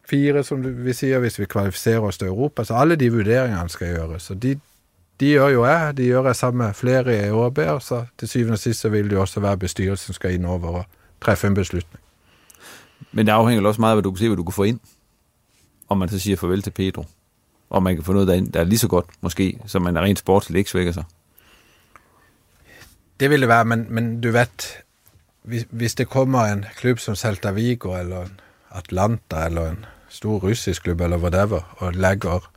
fire, 0.07 0.43
som 0.45 0.63
vi 0.63 0.93
sier, 0.93 1.19
hvis 1.23 1.39
vi 1.41 1.49
kvalifiserer 1.51 2.05
oss 2.05 2.19
til 2.19 2.29
Europa? 2.29 2.65
Så 2.65 2.77
alle 2.77 2.97
de 2.97 3.11
vurderingene 3.13 3.73
skal 3.73 3.95
gjøres. 3.95 4.31
Og 4.31 4.43
de, 4.43 4.59
de 5.21 5.31
gjør 5.33 5.49
jo 5.49 5.65
jeg. 5.67 5.97
De 5.97 6.05
gjør 6.05 6.27
jeg 6.27 6.37
sammen 6.37 6.67
med 6.67 6.75
flere 6.75 7.27
i. 7.27 7.31
Og 7.31 7.83
så 7.83 8.05
til 8.19 8.29
syvende 8.29 8.53
og 8.53 8.59
sist 8.59 8.81
så 8.81 8.89
vil 8.89 9.11
det 9.11 9.17
jo 9.17 9.21
også 9.21 9.41
være 9.41 9.57
bestyrelsen 9.59 10.07
som 10.07 10.15
skal 10.15 10.35
inn 10.35 10.45
over 10.45 10.69
og 10.69 10.85
treffe 11.21 11.47
en 11.47 11.55
beslutning. 11.55 12.03
Men 13.13 13.27
det 13.27 13.33
afhænger 13.33 13.69
også 13.69 13.81
meget 13.81 13.93
af, 13.93 13.97
hvad 13.97 14.03
du 14.03 14.11
kan 14.11 14.19
se, 14.19 14.29
hvad 14.29 14.37
du 14.37 14.45
kan 14.45 14.53
få 14.53 14.63
ind. 14.63 14.81
Om 15.89 15.99
man 15.99 16.09
så 16.09 16.19
siger 16.19 16.37
farvel 16.37 16.63
til 16.63 16.71
Pedro. 16.71 17.05
Og 17.71 17.83
man 17.83 17.95
kan 17.95 18.05
få 18.05 18.13
noget, 18.13 18.55
der 18.55 18.61
er 18.61 18.65
lige 18.65 18.79
så 18.79 18.89
godt, 18.89 19.07
måske, 19.21 19.59
som 19.67 19.83
man 19.83 19.97
er 19.97 20.01
rent 20.01 20.19
sportsligt 20.19 20.59
ikke 20.59 20.71
svækker 20.71 20.93
sig. 20.93 21.05
Det 23.21 23.31
vil 23.31 23.41
det 23.41 23.49
være, 23.49 23.65
men, 23.65 23.87
men 23.89 24.21
du 24.21 24.31
vet, 24.31 24.79
hvis, 25.47 25.67
hvis 25.71 25.95
det 25.95 26.09
kommer 26.11 26.51
en 26.51 26.65
klubb 26.77 26.99
som 27.03 27.17
Celta 27.17 27.53
Vigo 27.57 27.95
eller 27.95 28.27
en 28.27 28.41
Atlanta 28.77 29.47
eller 29.47 29.71
en 29.71 29.85
stor 30.09 30.39
russisk 30.43 30.83
klubb 30.83 31.01
eller 31.01 31.19
whatever, 31.23 31.65
og 31.79 31.95
lægger 31.95 32.51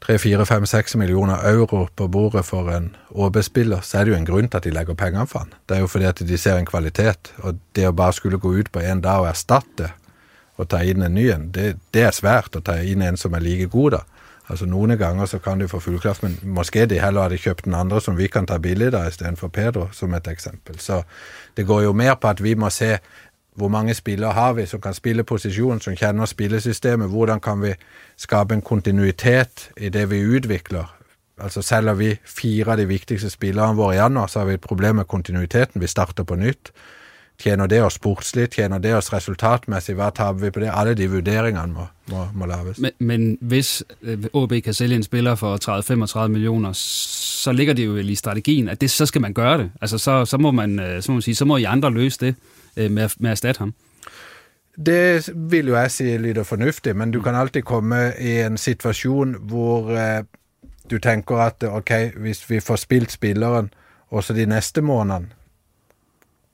3, 0.00 0.18
4, 0.18 0.46
5, 0.46 0.66
6 0.66 0.96
millioner 0.96 1.38
euro 1.50 1.88
på 1.96 2.08
bordet 2.08 2.44
for 2.44 2.70
en 2.70 2.96
OB-spiller, 3.10 3.80
så 3.80 3.98
er 3.98 4.04
det 4.04 4.12
jo 4.12 4.16
en 4.16 4.26
grund 4.26 4.48
til 4.48 4.56
at 4.56 4.64
de 4.64 4.70
lægger 4.70 4.94
penger 4.94 5.24
for 5.24 5.38
han. 5.38 5.52
Det 5.68 5.76
er 5.76 5.80
jo 5.80 5.86
fordi 5.86 6.04
at 6.04 6.18
de 6.18 6.38
ser 6.38 6.56
en 6.56 6.66
kvalitet, 6.66 7.34
og 7.38 7.58
det 7.76 7.84
at 7.84 7.96
bare 7.96 8.12
skulle 8.12 8.38
gå 8.38 8.52
ut 8.52 8.72
på 8.72 8.78
en 8.78 9.00
dag 9.00 9.20
og 9.20 9.28
erstatte 9.28 9.90
og 10.56 10.68
ta 10.68 10.82
inn 10.82 11.02
en 11.02 11.14
ny 11.14 11.28
en, 11.30 11.50
det, 11.54 11.76
det 11.94 12.02
er 12.02 12.14
svært 12.14 12.56
å 12.56 12.62
ta 12.64 12.78
inn 12.82 13.02
en 13.02 13.16
som 13.16 13.34
er 13.34 13.42
like 13.42 13.66
god, 13.70 13.98
da. 13.98 14.00
Altså 14.48 14.66
Noen 14.66 14.96
ganger 14.98 15.26
så 15.26 15.38
kan 15.38 15.60
de 15.60 15.68
få 15.68 15.80
fullkraft, 15.80 16.22
men 16.22 16.38
måske 16.42 16.86
de 16.86 17.00
heller 17.00 17.22
hadde 17.22 17.38
kjøpt 17.38 17.64
den 17.64 17.74
andre 17.74 18.00
som 18.00 18.16
vi 18.16 18.26
kan 18.32 18.46
ta 18.46 18.58
billig 18.58 18.92
da, 18.92 19.04
istedenfor 19.08 19.48
Pedro, 19.48 19.88
som 19.92 20.14
et 20.14 20.28
eksempel. 20.28 20.78
Så 20.80 21.02
det 21.56 21.66
går 21.66 21.82
jo 21.82 21.92
mer 21.92 22.14
på 22.14 22.28
at 22.28 22.42
vi 22.42 22.54
må 22.54 22.70
se 22.70 22.96
hvor 23.58 23.68
mange 23.68 23.94
spillere 23.94 24.32
har 24.32 24.52
vi 24.52 24.66
som 24.66 24.80
kan 24.80 24.94
spille 24.94 25.24
posisjonen, 25.24 25.80
som 25.80 25.96
kjenner 25.96 26.26
spillesystemet. 26.26 27.08
Hvordan 27.10 27.40
kan 27.40 27.62
vi 27.62 27.74
skape 28.16 28.54
en 28.54 28.62
kontinuitet 28.62 29.70
i 29.76 29.88
det 29.88 30.10
vi 30.10 30.20
utvikler? 30.20 30.94
Altså 31.38 31.62
Selger 31.62 31.94
vi 31.94 32.16
fire 32.24 32.72
av 32.72 32.78
de 32.78 32.86
viktigste 32.86 33.30
spillerne 33.30 33.76
våre 33.76 33.94
i 33.94 33.98
januar, 33.98 34.26
så 34.26 34.38
har 34.38 34.46
vi 34.46 34.54
et 34.54 34.60
problem 34.60 34.96
med 34.96 35.06
kontinuiteten. 35.06 35.80
Vi 35.80 35.86
starter 35.86 36.24
på 36.24 36.34
nytt 36.34 36.72
tjener 37.38 37.66
det 37.70 37.82
oss 37.82 37.94
sportslig, 37.94 38.48
tjener 38.50 38.78
det 38.82 38.94
oss 38.98 39.12
resultatmessig, 39.12 39.94
hva 39.98 40.10
taper 40.10 40.40
vi 40.42 40.50
på 40.50 40.62
det? 40.64 40.70
Alle 40.74 40.94
de 40.98 41.06
vurderingene 41.10 41.72
må, 41.72 41.86
må, 42.10 42.26
må 42.34 42.48
laves. 42.50 42.80
Men, 42.82 42.92
men 42.98 43.26
hvis 43.40 43.82
OB 44.32 44.58
kan 44.64 44.74
sælge 44.74 44.96
en 44.96 45.06
spiller 45.06 45.38
for 45.38 45.56
30-35 45.56 46.28
millioner, 46.28 46.72
så 46.74 47.52
ligger 47.52 47.74
det 47.74 47.86
jo 47.86 47.96
i 47.96 48.14
strategien, 48.14 48.68
at 48.68 48.80
det, 48.80 48.90
så 48.90 49.06
skal 49.06 49.20
man 49.20 49.34
gøre 49.34 49.58
det. 49.58 49.70
Altså, 49.80 49.98
så, 49.98 50.24
så, 50.24 50.38
må 50.38 50.50
man, 50.50 50.78
så 51.00 51.12
må 51.12 51.14
man 51.14 51.22
sige, 51.22 51.34
så 51.34 51.44
må 51.44 51.56
I 51.56 51.64
andre 51.64 51.90
løse 51.90 52.18
det 52.26 52.34
med, 52.76 53.08
med 53.18 53.30
at 53.30 53.30
erstatte 53.30 53.58
ham. 53.58 53.74
Det 54.86 55.30
vil 55.34 55.66
jo 55.66 55.74
jeg 55.74 55.90
si 55.90 56.16
lyder 56.18 56.42
fornuftig, 56.46 56.96
men 56.96 57.10
du 57.10 57.22
kan 57.22 57.34
alltid 57.34 57.62
komme 57.62 58.12
i 58.20 58.36
en 58.40 58.58
situasjon 58.58 59.34
hvor 59.50 59.90
eh, 59.90 60.22
du 60.90 60.98
tenker 60.98 61.36
at 61.42 61.64
ok, 61.66 61.90
hvis 62.16 62.50
vi 62.50 62.60
får 62.60 62.76
spilt 62.76 63.12
spilleren 63.12 63.72
også 64.10 64.32
de 64.32 64.46
neste 64.46 64.80
månedene, 64.80 65.34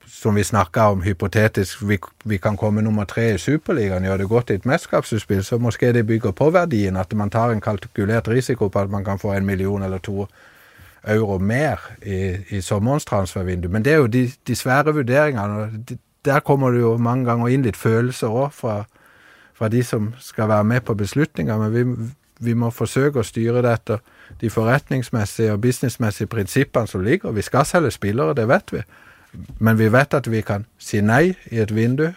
som 0.07 0.35
vi 0.35 0.45
snakker 0.45 0.95
om 0.95 1.03
hypotetisk, 1.03 1.83
vi, 1.83 1.99
vi, 2.25 2.39
kan 2.39 2.57
komme 2.57 2.83
nummer 2.83 3.05
tre 3.05 3.35
i 3.35 3.39
Superligaen, 3.39 4.05
gjør 4.05 4.17
det 4.17 4.29
godt 4.29 4.51
i 4.51 4.55
et 4.55 4.67
mesterskapsutspill, 4.67 5.45
så 5.45 5.59
måske 5.59 5.93
det 5.93 6.07
bygger 6.07 6.33
på 6.33 6.51
verdien, 6.51 6.97
at 6.97 7.13
man 7.13 7.31
tar 7.31 7.53
en 7.53 7.61
kalkulert 7.61 8.29
risiko 8.29 8.69
på 8.69 8.81
at 8.81 8.91
man 8.91 9.05
kan 9.05 9.19
få 9.19 9.33
en 9.33 9.47
million 9.47 9.83
eller 9.83 9.99
to 9.99 10.27
euro 11.07 11.39
mer 11.39 11.81
i, 12.03 12.37
i 12.49 12.61
sommerens 12.61 13.05
transfervindu. 13.05 13.69
Men 13.69 13.85
det 13.85 13.93
er 13.93 13.97
jo 13.97 14.07
de, 14.07 14.31
de 14.47 14.57
svære 14.57 14.95
vurderingene. 14.95 15.71
De, 15.89 15.99
der 16.25 16.41
kommer 16.41 16.71
det 16.71 16.81
jo 16.81 16.97
mange 16.97 17.25
ganger 17.25 17.49
inn 17.49 17.65
litt 17.67 17.77
følelser 17.77 18.33
òg 18.33 18.53
fra, 18.53 18.85
fra, 19.55 19.69
de 19.69 19.83
som 19.85 20.15
skal 20.19 20.49
være 20.49 20.65
med 20.65 20.81
på 20.81 20.95
beslutninger. 20.95 21.59
Men 21.59 21.75
vi, 21.75 22.09
vi 22.41 22.55
må 22.55 22.71
forsøke 22.71 23.21
å 23.21 23.27
styre 23.27 23.63
det 23.63 23.73
etter 23.73 24.01
de 24.41 24.51
forretningsmessige 24.51 25.53
og 25.53 25.61
businessmessige 25.61 26.31
prinsippene 26.33 26.89
som 26.89 27.05
ligger. 27.05 27.37
Vi 27.37 27.45
skal 27.45 27.67
selge 27.69 27.91
spillere, 27.91 28.35
det 28.35 28.49
vet 28.49 28.73
vi. 28.73 28.83
Men 29.59 29.79
vi 29.79 29.93
vet 29.93 30.15
at 30.15 30.31
vi 30.31 30.41
kan 30.41 30.67
si 30.79 31.01
nei 31.01 31.35
i 31.51 31.63
et 31.63 31.75
vindu 31.75 32.09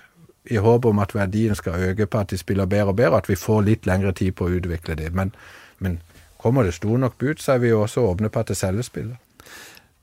i 0.51 0.57
håp 0.63 0.85
om 0.85 0.99
at 0.99 1.15
verdien 1.15 1.55
skal 1.55 1.89
øke 1.89 2.05
på 2.05 2.19
at 2.19 2.31
de 2.31 2.37
spiller 2.37 2.65
bedre 2.65 2.93
og 2.93 2.95
bedre, 2.95 3.17
at 3.17 3.29
vi 3.29 3.35
får 3.35 3.61
litt 3.61 3.87
lengre 3.87 4.11
tid 4.11 4.31
på 4.31 4.47
å 4.47 4.53
utvikle 4.59 4.95
det. 4.95 5.13
Men, 5.13 5.33
men 5.79 5.99
kommer 6.39 6.63
det 6.63 6.73
store 6.73 6.99
nok 6.99 7.17
bud, 7.17 7.41
så 7.43 7.57
er 7.57 7.57
vi 7.57 7.73
jo 7.73 7.81
også 7.81 8.05
åpne 8.07 8.29
på 8.29 8.39
at 8.39 8.47
det 8.47 8.57
selges 8.57 8.85
spillere. 8.85 9.17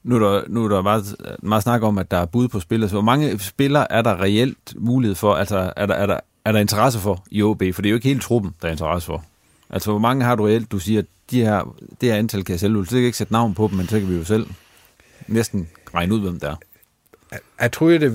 Nu 0.05 0.17
er 0.17 0.21
der, 0.21 0.43
nu 0.49 0.65
er 0.65 0.69
der 0.69 0.83
meget, 0.83 1.17
meget 1.43 1.63
snak 1.63 1.83
om, 1.83 1.99
at 1.99 2.11
der 2.11 2.17
er 2.17 2.27
bud 2.27 2.49
på 2.49 2.61
spillere. 2.61 2.89
Så 2.89 2.95
hvor 2.95 3.03
mange 3.03 3.39
spillere 3.39 3.93
er 3.93 4.03
der 4.03 4.21
reelt 4.21 4.75
mulighed 4.77 5.15
for? 5.15 5.35
Altså, 5.35 5.73
er 5.77 5.87
der, 5.87 5.95
er 5.95 6.07
der, 6.07 6.21
er 6.45 6.53
der 6.53 6.61
interesse 6.61 6.99
for 6.99 7.25
i 7.31 7.43
OB? 7.43 7.63
For 7.73 7.83
det 7.83 7.89
er 7.89 7.91
jo 7.91 7.97
ikke 7.97 8.09
hele 8.09 8.21
truppen, 8.21 8.55
der 8.63 8.69
er 8.69 8.73
interesse 8.73 9.07
for. 9.07 9.25
Altså, 9.71 9.91
hvor 9.91 9.99
mange 9.99 10.25
har 10.25 10.35
du 10.35 10.47
reelt, 10.47 10.73
du 10.73 10.79
siger, 10.79 10.99
at 10.99 11.07
de 11.31 11.41
her, 11.41 11.75
det 12.01 12.09
her 12.09 12.17
antal 12.17 12.45
kan 12.45 12.53
jeg 12.53 12.61
selv, 12.61 12.85
Så 12.85 12.91
kan 12.91 12.99
ikke 12.99 13.19
sætte 13.19 13.33
navn 13.33 13.55
på 13.55 13.69
dem, 13.69 13.77
men 13.77 13.89
så 13.89 14.01
kan 14.01 14.09
vi 14.09 14.17
jo 14.17 14.25
selv 14.25 14.47
næsten 15.27 15.69
regne 15.95 16.15
ud, 16.15 16.21
hvem 16.21 16.41
det 16.41 16.49
er. 16.49 16.57
Jeg 17.61 17.73
tror, 17.73 17.91
det, 17.99 18.11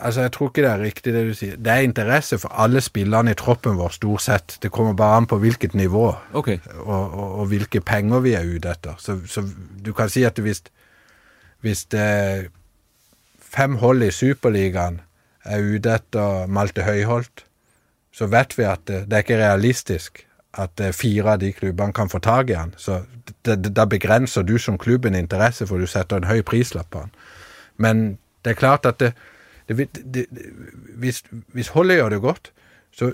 altså 0.00 0.20
jeg 0.20 0.32
tror 0.32 0.48
ikke 0.48 0.62
det 0.62 0.70
er 0.70 0.82
riktig 0.82 1.14
det 1.14 1.22
du 1.26 1.34
sier. 1.34 1.56
Det 1.56 1.72
er 1.72 1.86
interesse 1.86 2.38
for 2.38 2.54
alle 2.64 2.80
spillerne 2.84 3.32
i 3.32 3.38
troppen 3.38 3.78
vår, 3.78 3.94
stort 3.96 4.22
sett. 4.22 4.56
Det 4.62 4.70
kommer 4.72 4.96
bare 4.98 5.16
an 5.16 5.26
på 5.26 5.38
hvilket 5.42 5.74
nivå 5.74 6.14
okay. 6.32 6.58
og, 6.78 7.12
og, 7.12 7.38
og 7.40 7.46
hvilke 7.52 7.80
penger 7.80 8.20
vi 8.24 8.34
er 8.38 8.48
ute 8.48 8.70
etter. 8.70 8.98
Så, 8.98 9.18
så 9.26 9.44
du 9.84 9.92
kan 9.96 10.12
si 10.12 10.24
at 10.28 10.38
hvis, 10.38 10.62
hvis 11.60 11.84
det 11.94 12.50
fem 13.40 13.76
hold 13.80 14.02
i 14.02 14.10
Superligaen 14.10 15.00
er 15.44 15.64
ute 15.64 15.96
etter 15.96 16.46
Malte 16.46 16.84
Høyholt, 16.86 17.44
så 18.12 18.28
vet 18.28 18.58
vi 18.58 18.68
at 18.68 18.84
det, 18.86 19.06
det 19.08 19.18
er 19.18 19.26
ikke 19.26 19.40
realistisk 19.40 20.26
at 20.60 20.80
fire 20.92 21.32
av 21.32 21.40
de 21.40 21.52
klubbene 21.56 21.96
kan 21.96 22.10
få 22.12 22.20
tak 22.20 22.50
i 22.50 22.56
han. 22.58 22.74
Så 22.76 23.00
da 23.44 23.86
begrenser 23.88 24.44
du 24.44 24.58
som 24.60 24.78
klubb 24.78 25.06
en 25.08 25.16
interesse, 25.16 25.66
for 25.66 25.80
du 25.80 25.88
setter 25.88 26.20
en 26.20 26.28
høy 26.28 26.42
prislapp 26.44 26.90
på 26.92 27.06
han. 27.06 27.14
Men 27.80 28.02
det 28.44 28.54
er 28.54 28.58
klart 28.58 28.86
at 28.86 29.00
det, 29.00 29.12
det, 29.68 29.88
det, 30.14 30.26
hvis, 30.98 31.22
hvis 31.54 31.72
holdet 31.76 32.00
gjør 32.00 32.16
det 32.16 32.20
godt, 32.20 32.52
så 32.92 33.12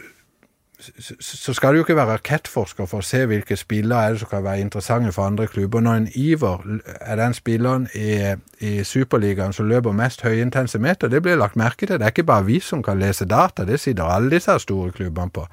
så, 0.79 1.15
så 1.21 1.53
skal 1.53 1.73
du 1.73 1.81
jo 1.81 1.85
ikke 1.85 1.97
være 1.99 2.15
raketforsker 2.15 2.87
for 2.87 3.03
å 3.03 3.07
se 3.07 3.25
hvilke 3.27 3.57
spillere 3.59 3.99
er 4.05 4.15
det 4.15 4.21
som 4.23 4.31
kan 4.31 4.45
være 4.45 4.63
interessante 4.63 5.11
for 5.15 5.27
andre 5.27 5.49
klubber. 5.51 5.83
Når 5.83 5.97
en 5.99 6.09
Iver 6.15 6.63
er 7.01 7.19
den 7.19 7.35
spilleren 7.35 7.89
i, 7.99 8.37
i 8.63 8.85
Superligaen 8.87 9.53
som 9.53 9.67
løper 9.69 9.97
mest 9.97 10.23
høyintense 10.23 10.79
meter, 10.79 11.11
det 11.11 11.23
blir 11.25 11.39
lagt 11.41 11.59
merke 11.59 11.87
til. 11.87 11.99
Det 11.99 12.07
er 12.07 12.15
ikke 12.15 12.29
bare 12.31 12.47
vi 12.47 12.61
som 12.63 12.83
kan 12.83 13.01
lese 13.01 13.27
data, 13.27 13.67
det 13.67 13.81
sitter 13.81 14.07
alle 14.07 14.31
disse 14.37 14.55
store 14.63 14.95
klubbene 14.95 15.35
på. 15.35 15.49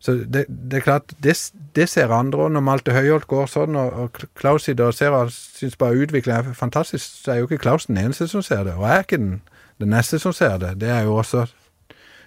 Så 0.00 0.12
det, 0.12 0.46
det 0.48 0.76
er 0.76 0.80
klart, 0.80 1.12
det, 1.22 1.52
det 1.76 1.88
ser 1.88 2.08
andre. 2.08 2.50
Når 2.50 2.60
Malte 2.60 2.92
Høyholt 2.92 3.26
går 3.26 3.46
sådan, 3.46 3.76
og, 3.76 3.92
og 3.92 4.12
Klaus 4.12 4.62
sitter 4.62 4.84
og 4.84 4.94
ser 4.94 5.08
og 5.08 5.32
syns 5.32 5.76
bare 5.76 5.92
udviklingen 5.92 6.46
er 6.46 6.52
fantastisk, 6.52 7.22
så 7.24 7.32
er 7.32 7.36
jo 7.36 7.44
ikke 7.44 7.58
Klaus 7.58 7.86
den 7.86 7.96
eneste 7.96 8.28
som 8.28 8.42
ser 8.42 8.64
det. 8.64 8.72
Og 8.72 8.88
jeg 8.88 8.94
er 8.94 8.98
ikke 8.98 9.16
den, 9.16 9.42
den 9.80 9.88
næste, 9.88 10.18
som 10.18 10.32
ser 10.32 10.58
det. 10.58 10.80
Det 10.80 10.88
er 10.88 11.00
jo 11.00 11.16
også 11.16 11.46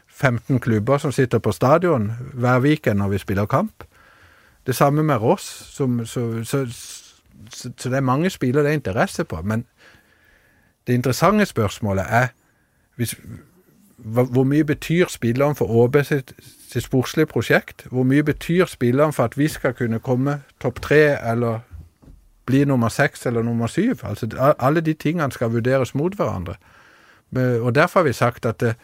15 0.08 0.60
klubber 0.60 0.98
som 0.98 1.12
sitter 1.12 1.40
på 1.40 1.52
stadion 1.52 2.12
hver 2.34 2.60
weekend 2.60 2.98
når 2.98 3.08
vi 3.08 3.18
spiller 3.18 3.46
kamp. 3.46 3.84
Det 4.68 4.76
samme 4.76 5.04
med 5.04 5.16
Ross. 5.16 5.44
Som, 5.76 6.06
så, 6.06 6.44
så, 6.44 6.66
så, 7.50 7.70
så, 7.78 7.90
det 7.90 7.98
er 7.98 8.02
mange 8.02 8.30
spillere 8.30 8.64
det 8.64 8.70
er 8.70 8.74
interesse 8.74 9.24
på. 9.24 9.42
Men 9.42 9.66
det 10.88 10.94
interessante 10.94 11.46
spørsmålet 11.46 12.06
er 12.10 12.28
hvis, 12.96 13.16
hvor 13.98 14.44
mye 14.44 14.64
betyr 14.64 15.06
spilleren 15.10 15.56
for 15.56 15.66
ÅB 15.66 15.96
sitt, 16.04 16.34
sitt 16.74 16.88
sportslige 16.88 17.30
prosjekt? 17.30 17.86
Hvor 17.92 18.04
mye 18.04 18.24
betyr 18.26 18.66
spilleren 18.70 19.14
for 19.14 19.30
at 19.30 19.38
vi 19.38 19.48
skal 19.48 19.76
kunne 19.78 20.00
komme 20.00 20.42
topp 20.62 20.82
tre 20.82 21.02
eller 21.32 21.60
bli 22.46 22.64
nummer 22.66 22.90
seks 22.90 23.26
eller 23.26 23.42
nummer 23.42 23.68
syv? 23.68 24.04
Altså, 24.04 24.54
alle 24.60 24.82
de 24.82 24.94
tingene 24.94 25.32
skal 25.32 25.54
vurderes 25.54 25.96
mot 25.96 26.16
hverandre. 26.16 26.56
Og 27.36 27.76
Derfor 27.76 28.00
har 28.00 28.04
vi 28.04 28.14
sagt 28.14 28.46
at 28.46 28.60
det, 28.60 28.76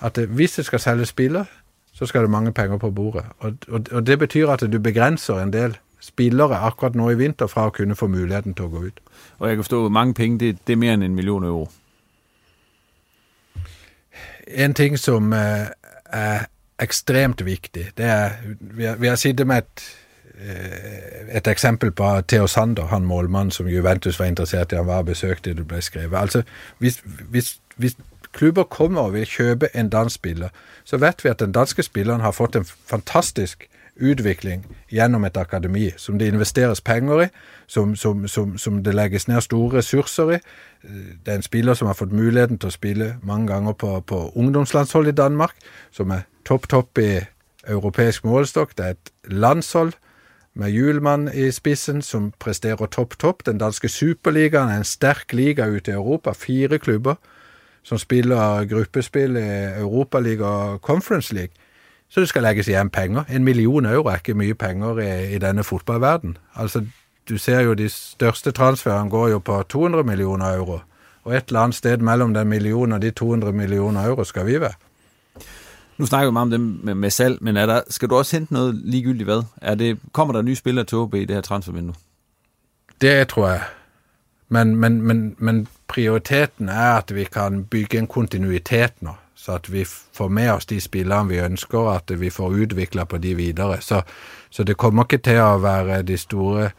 at 0.00 0.18
hvis 0.18 0.52
det 0.52 0.64
skal 0.64 0.80
selges 0.80 1.08
spiller, 1.08 1.44
så 1.92 2.06
skal 2.06 2.22
det 2.22 2.30
mange 2.30 2.52
penger 2.52 2.76
på 2.76 2.90
bordet. 2.90 3.24
Og, 3.38 3.54
og, 3.68 3.80
og 3.92 4.06
det 4.06 4.18
betyr 4.18 4.48
at 4.48 4.60
du 4.72 4.78
begrenser 4.78 5.40
en 5.40 5.52
del 5.52 5.78
spillere 6.00 6.56
akkurat 6.56 6.94
nå 6.94 7.10
i 7.10 7.14
vinter 7.14 7.46
fra 7.46 7.66
å 7.68 7.74
kunne 7.76 7.96
få 7.96 8.06
muligheten 8.08 8.54
til 8.54 8.64
å 8.64 8.72
gå 8.72 8.84
ut. 8.86 9.00
Og 9.38 9.48
jeg 9.48 9.56
kan 9.56 9.64
forstå, 9.64 9.84
at 9.86 9.92
mange 9.92 10.14
penge, 10.14 10.38
det, 10.38 10.58
det 10.66 10.72
er 10.72 10.80
mer 10.80 10.94
enn 10.96 11.02
en 11.02 11.14
million 11.14 11.44
euro. 11.44 11.68
En 14.48 14.74
ting 14.74 14.96
som 14.98 15.32
er 15.32 16.46
ekstremt 16.80 17.44
viktig, 17.44 17.90
det 17.96 18.04
er 18.04 18.30
Vi 18.60 18.84
har, 18.84 18.96
vi 18.96 19.06
har 19.06 19.16
sittet 19.16 19.46
med 19.46 19.58
et, 19.58 19.82
eh, 20.40 21.36
et 21.36 21.46
eksempel 21.46 21.90
på 21.92 22.20
Theo 22.28 22.46
Sander, 22.46 22.86
han 22.86 23.04
målmannen 23.04 23.50
som 23.50 23.68
Juventus 23.68 24.18
var 24.18 24.26
interessert 24.26 24.72
i. 24.72 24.76
Han 24.76 24.86
var 24.86 25.02
besøkte 25.02 25.54
det 25.54 25.66
ble 25.68 25.82
skrevet. 25.82 26.18
Altså, 26.18 26.42
hvis, 26.78 27.02
hvis, 27.30 27.60
hvis 27.76 27.96
klubber 28.32 28.62
kommer 28.62 29.00
og 29.00 29.12
vil 29.12 29.26
kjøpe 29.26 29.68
en 29.74 29.88
dansk 29.88 30.14
spiller, 30.14 30.48
så 30.84 30.96
vet 30.96 31.24
vi 31.24 31.28
at 31.28 31.40
den 31.40 31.52
danske 31.52 31.82
spilleren 31.82 32.20
har 32.20 32.32
fått 32.32 32.56
en 32.56 32.64
fantastisk 32.64 33.69
utvikling 33.96 34.66
gjennom 34.90 35.24
et 35.24 35.36
akademi, 35.36 35.90
som 35.96 36.18
det 36.18 36.28
investeres 36.28 36.80
penger 36.80 37.22
i, 37.22 37.28
som, 37.66 37.96
som, 37.96 38.28
som, 38.28 38.58
som, 38.58 38.82
det 38.84 38.94
legges 38.94 39.28
ned 39.28 39.40
store 39.40 39.78
ressurser 39.78 40.30
i. 40.36 40.38
Det 41.24 41.32
er 41.32 41.40
en 41.40 41.46
spiller 41.46 41.74
som 41.74 41.86
har 41.86 41.98
fått 41.98 42.12
muligheten 42.12 42.58
til 42.58 42.70
å 42.70 42.74
spille 42.74 43.10
mange 43.22 43.52
ganger 43.52 43.72
på, 43.72 44.00
på 44.00 44.20
ungdomslandshold 44.34 45.08
i 45.08 45.16
Danmark, 45.16 45.56
som 45.90 46.10
er 46.10 46.26
topp, 46.44 46.68
topp 46.68 46.98
i 46.98 47.20
europeisk 47.68 48.24
målestokk. 48.24 48.76
Det 48.78 48.86
er 48.86 48.96
et 48.96 49.12
landshold 49.24 49.92
med 50.54 50.70
Hjulmann 50.70 51.28
i 51.34 51.50
spissen 51.54 52.02
som 52.02 52.32
presterer 52.38 52.86
topp, 52.86 53.18
topp. 53.18 53.44
Den 53.46 53.60
danske 53.60 53.88
superligaen 53.88 54.70
er 54.70 54.80
en 54.80 54.88
sterk 54.88 55.32
liga 55.32 55.68
ute 55.68 55.92
i 55.92 55.94
Europa. 55.94 56.32
Fire 56.32 56.78
klubber 56.78 57.14
som 57.82 57.98
spiller 57.98 58.64
gruppespill 58.68 59.36
i 59.36 59.50
Europaligaen 59.80 60.74
og 60.74 60.80
Conference 60.82 61.34
League. 61.34 61.54
Så 62.10 62.20
det 62.20 62.28
skal 62.28 62.42
legges 62.42 62.68
igjen 62.68 62.90
penger. 62.90 63.24
En 63.30 63.44
million 63.44 63.86
euro 63.86 64.08
er 64.08 64.18
ikke 64.18 64.34
mye 64.34 64.54
penger 64.54 64.98
i, 64.98 65.34
i 65.34 65.38
denne 65.38 65.64
fotballverden. 65.64 66.36
Altså, 66.54 66.82
du 67.28 67.38
ser 67.38 67.60
jo 67.60 67.74
de 67.74 67.88
største 67.88 68.50
transferene 68.50 69.10
går 69.10 69.28
jo 69.28 69.38
på 69.38 69.62
200 69.62 70.04
millioner 70.04 70.56
euro. 70.56 70.80
Og 71.24 71.36
et 71.36 71.44
eller 71.48 71.60
annet 71.60 71.76
sted 71.76 71.98
mellom 71.98 72.34
den 72.34 72.48
millionen 72.48 72.92
og 72.92 73.02
de 73.02 73.10
200 73.10 73.52
millioner 73.52 74.06
euro 74.06 74.24
skal 74.24 74.46
vi 74.46 74.60
være. 74.60 74.74
Nu 75.98 76.06
snakker 76.06 76.30
vi 76.30 76.32
meget 76.32 76.42
om 76.42 76.50
dem 76.50 76.80
med, 76.82 76.94
med 76.94 77.10
salg, 77.10 77.38
men 77.40 77.56
er 77.56 77.66
der, 77.66 77.80
skal 77.88 78.08
du 78.08 78.16
også 78.16 78.36
hente 78.36 78.52
noget 78.52 78.74
ligegyldigt 78.74 79.26
hvad? 79.26 79.42
Er 79.62 79.74
det, 79.74 79.98
kommer 80.12 80.34
der 80.34 80.42
nye 80.42 80.56
spillere 80.56 80.84
til 80.84 80.98
OB 80.98 81.14
i 81.14 81.24
det 81.24 81.36
her 81.36 81.40
transfervindue? 81.40 81.94
Det 83.00 83.28
tror 83.28 83.48
jeg. 83.48 83.62
Men, 84.48 84.76
men, 84.76 85.02
men, 85.02 85.36
men 85.38 85.68
prioriteten 85.88 86.68
er 86.68 86.92
at 86.92 87.14
vi 87.14 87.24
kan 87.24 87.64
bygge 87.64 87.98
en 87.98 88.06
kontinuitet 88.06 88.92
nå. 89.00 89.10
Så 89.40 89.52
at 89.56 89.72
vi 89.72 89.84
får 89.88 90.28
med 90.28 90.50
oss 90.52 90.66
de 90.66 90.80
spillerne 90.80 91.28
vi 91.28 91.38
ønsker, 91.40 91.90
at 91.94 92.12
vi 92.20 92.30
får 92.30 92.48
udviklet 92.48 93.08
på 93.08 93.18
de 93.18 93.34
videre. 93.34 93.80
Så, 93.80 94.02
så, 94.50 94.64
det 94.64 94.76
kommer 94.76 95.04
ikke 95.04 95.22
til 95.24 95.38
at 95.40 95.62
være 95.62 96.02
de 96.02 96.16
store 96.16 96.70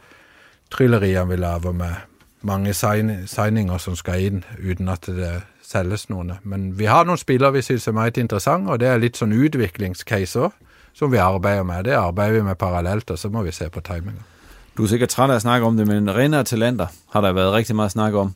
tryllerier 0.70 1.24
vi 1.24 1.36
laver 1.36 1.72
med 1.72 1.94
mange 2.42 2.74
signinger 2.74 3.78
som 3.78 3.96
skal 3.96 4.22
ind, 4.22 4.42
uden 4.62 4.88
at 4.88 5.06
det 5.06 5.42
selges 5.62 6.08
noen. 6.10 6.32
Men 6.42 6.78
vi 6.78 6.84
har 6.84 7.04
noen 7.04 7.18
spillere 7.18 7.52
vi 7.52 7.62
synes 7.62 7.88
er 7.88 7.92
meget 7.92 8.16
interessante, 8.16 8.70
og 8.70 8.80
det 8.80 8.88
er 8.88 9.02
litt 9.02 9.18
sånn 9.18 9.34
udviklingscaser 9.34 10.52
som 10.94 11.12
vi 11.12 11.16
arbejder 11.16 11.62
med. 11.66 11.84
Det 11.84 11.98
arbejder 11.98 12.38
vi 12.38 12.42
med 12.42 12.54
parallelt, 12.54 13.10
og 13.10 13.18
så 13.18 13.28
må 13.28 13.42
vi 13.42 13.52
se 13.52 13.68
på 13.70 13.80
timingen. 13.80 14.22
Du 14.76 14.84
er 14.84 14.88
sikkert 14.88 15.08
træt 15.08 15.30
af 15.30 15.34
at 15.34 15.42
snakke 15.42 15.66
om 15.66 15.76
det, 15.76 15.86
men 15.86 16.14
renere 16.14 16.44
talenter 16.44 16.86
har 17.10 17.20
der 17.20 17.32
været 17.32 17.52
rigtig 17.52 17.76
meget 17.76 17.90
snak 17.90 18.14
om 18.14 18.34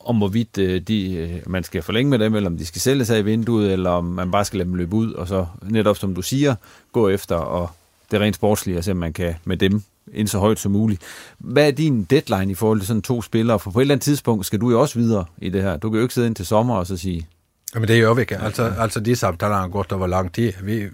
om 0.00 0.16
hvorvidt 0.16 0.58
øh, 0.58 0.80
de, 0.80 1.14
øh, 1.14 1.42
man 1.46 1.64
skal 1.64 1.82
forlænge 1.82 2.10
med 2.10 2.18
dem, 2.18 2.34
eller 2.34 2.50
om 2.50 2.56
de 2.56 2.66
skal 2.66 2.80
sælge 2.80 3.04
sig 3.04 3.18
i 3.18 3.22
vinduet, 3.22 3.72
eller 3.72 3.90
om 3.90 4.04
man 4.04 4.30
bare 4.30 4.44
skal 4.44 4.58
lade 4.58 4.68
dem 4.68 4.74
løbe 4.74 4.96
ud, 4.96 5.12
og 5.12 5.28
så 5.28 5.46
netop 5.62 5.96
som 5.96 6.14
du 6.14 6.22
siger, 6.22 6.54
gå 6.92 7.08
efter 7.08 7.36
og 7.36 7.70
det 8.10 8.20
rent 8.20 8.36
sportslige, 8.36 8.78
og 8.78 8.84
se 8.84 8.90
om 8.90 8.96
man 8.96 9.12
kan 9.12 9.34
med 9.44 9.56
dem 9.56 9.82
ind 10.12 10.28
så 10.28 10.38
højt 10.38 10.58
som 10.58 10.72
muligt. 10.72 11.02
Hvad 11.38 11.66
er 11.66 11.70
din 11.70 12.04
deadline 12.04 12.52
i 12.52 12.54
forhold 12.54 12.80
til 12.80 12.86
sådan 12.86 13.02
to 13.02 13.22
spillere? 13.22 13.58
For 13.58 13.70
på 13.70 13.78
et 13.78 13.82
eller 13.82 13.94
andet 13.94 14.04
tidspunkt 14.04 14.46
skal 14.46 14.60
du 14.60 14.70
jo 14.70 14.80
også 14.80 14.98
videre 14.98 15.24
i 15.38 15.48
det 15.48 15.62
her. 15.62 15.76
Du 15.76 15.90
kan 15.90 15.96
jo 15.96 16.02
ikke 16.02 16.14
sidde 16.14 16.26
ind 16.26 16.36
til 16.36 16.46
sommer 16.46 16.74
og 16.74 16.86
så 16.86 16.96
sige... 16.96 17.26
Jamen 17.74 17.88
det 17.88 17.96
gjør 17.96 18.14
vi 18.14 18.20
ikke. 18.20 18.38
Altså, 18.38 18.72
altså 18.78 19.00
de 19.00 19.16
samtaler 19.16 19.56
har 19.56 19.68
gått 19.68 19.92
over 19.92 20.06
lang 20.06 20.32
tid. 20.34 20.52
Vi, 20.62 20.84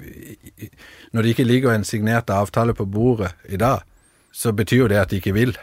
når 1.12 1.22
de 1.22 1.28
ikke 1.28 1.44
ligger 1.44 1.74
en 1.74 1.84
signeret 1.84 2.30
aftale 2.30 2.74
på 2.74 2.84
bordet 2.84 3.34
i 3.48 3.56
dag, 3.56 3.78
så 4.32 4.52
betyder 4.52 4.88
det 4.88 4.94
at 4.94 5.10
de 5.10 5.16
ikke 5.16 5.32
vil. 5.32 5.56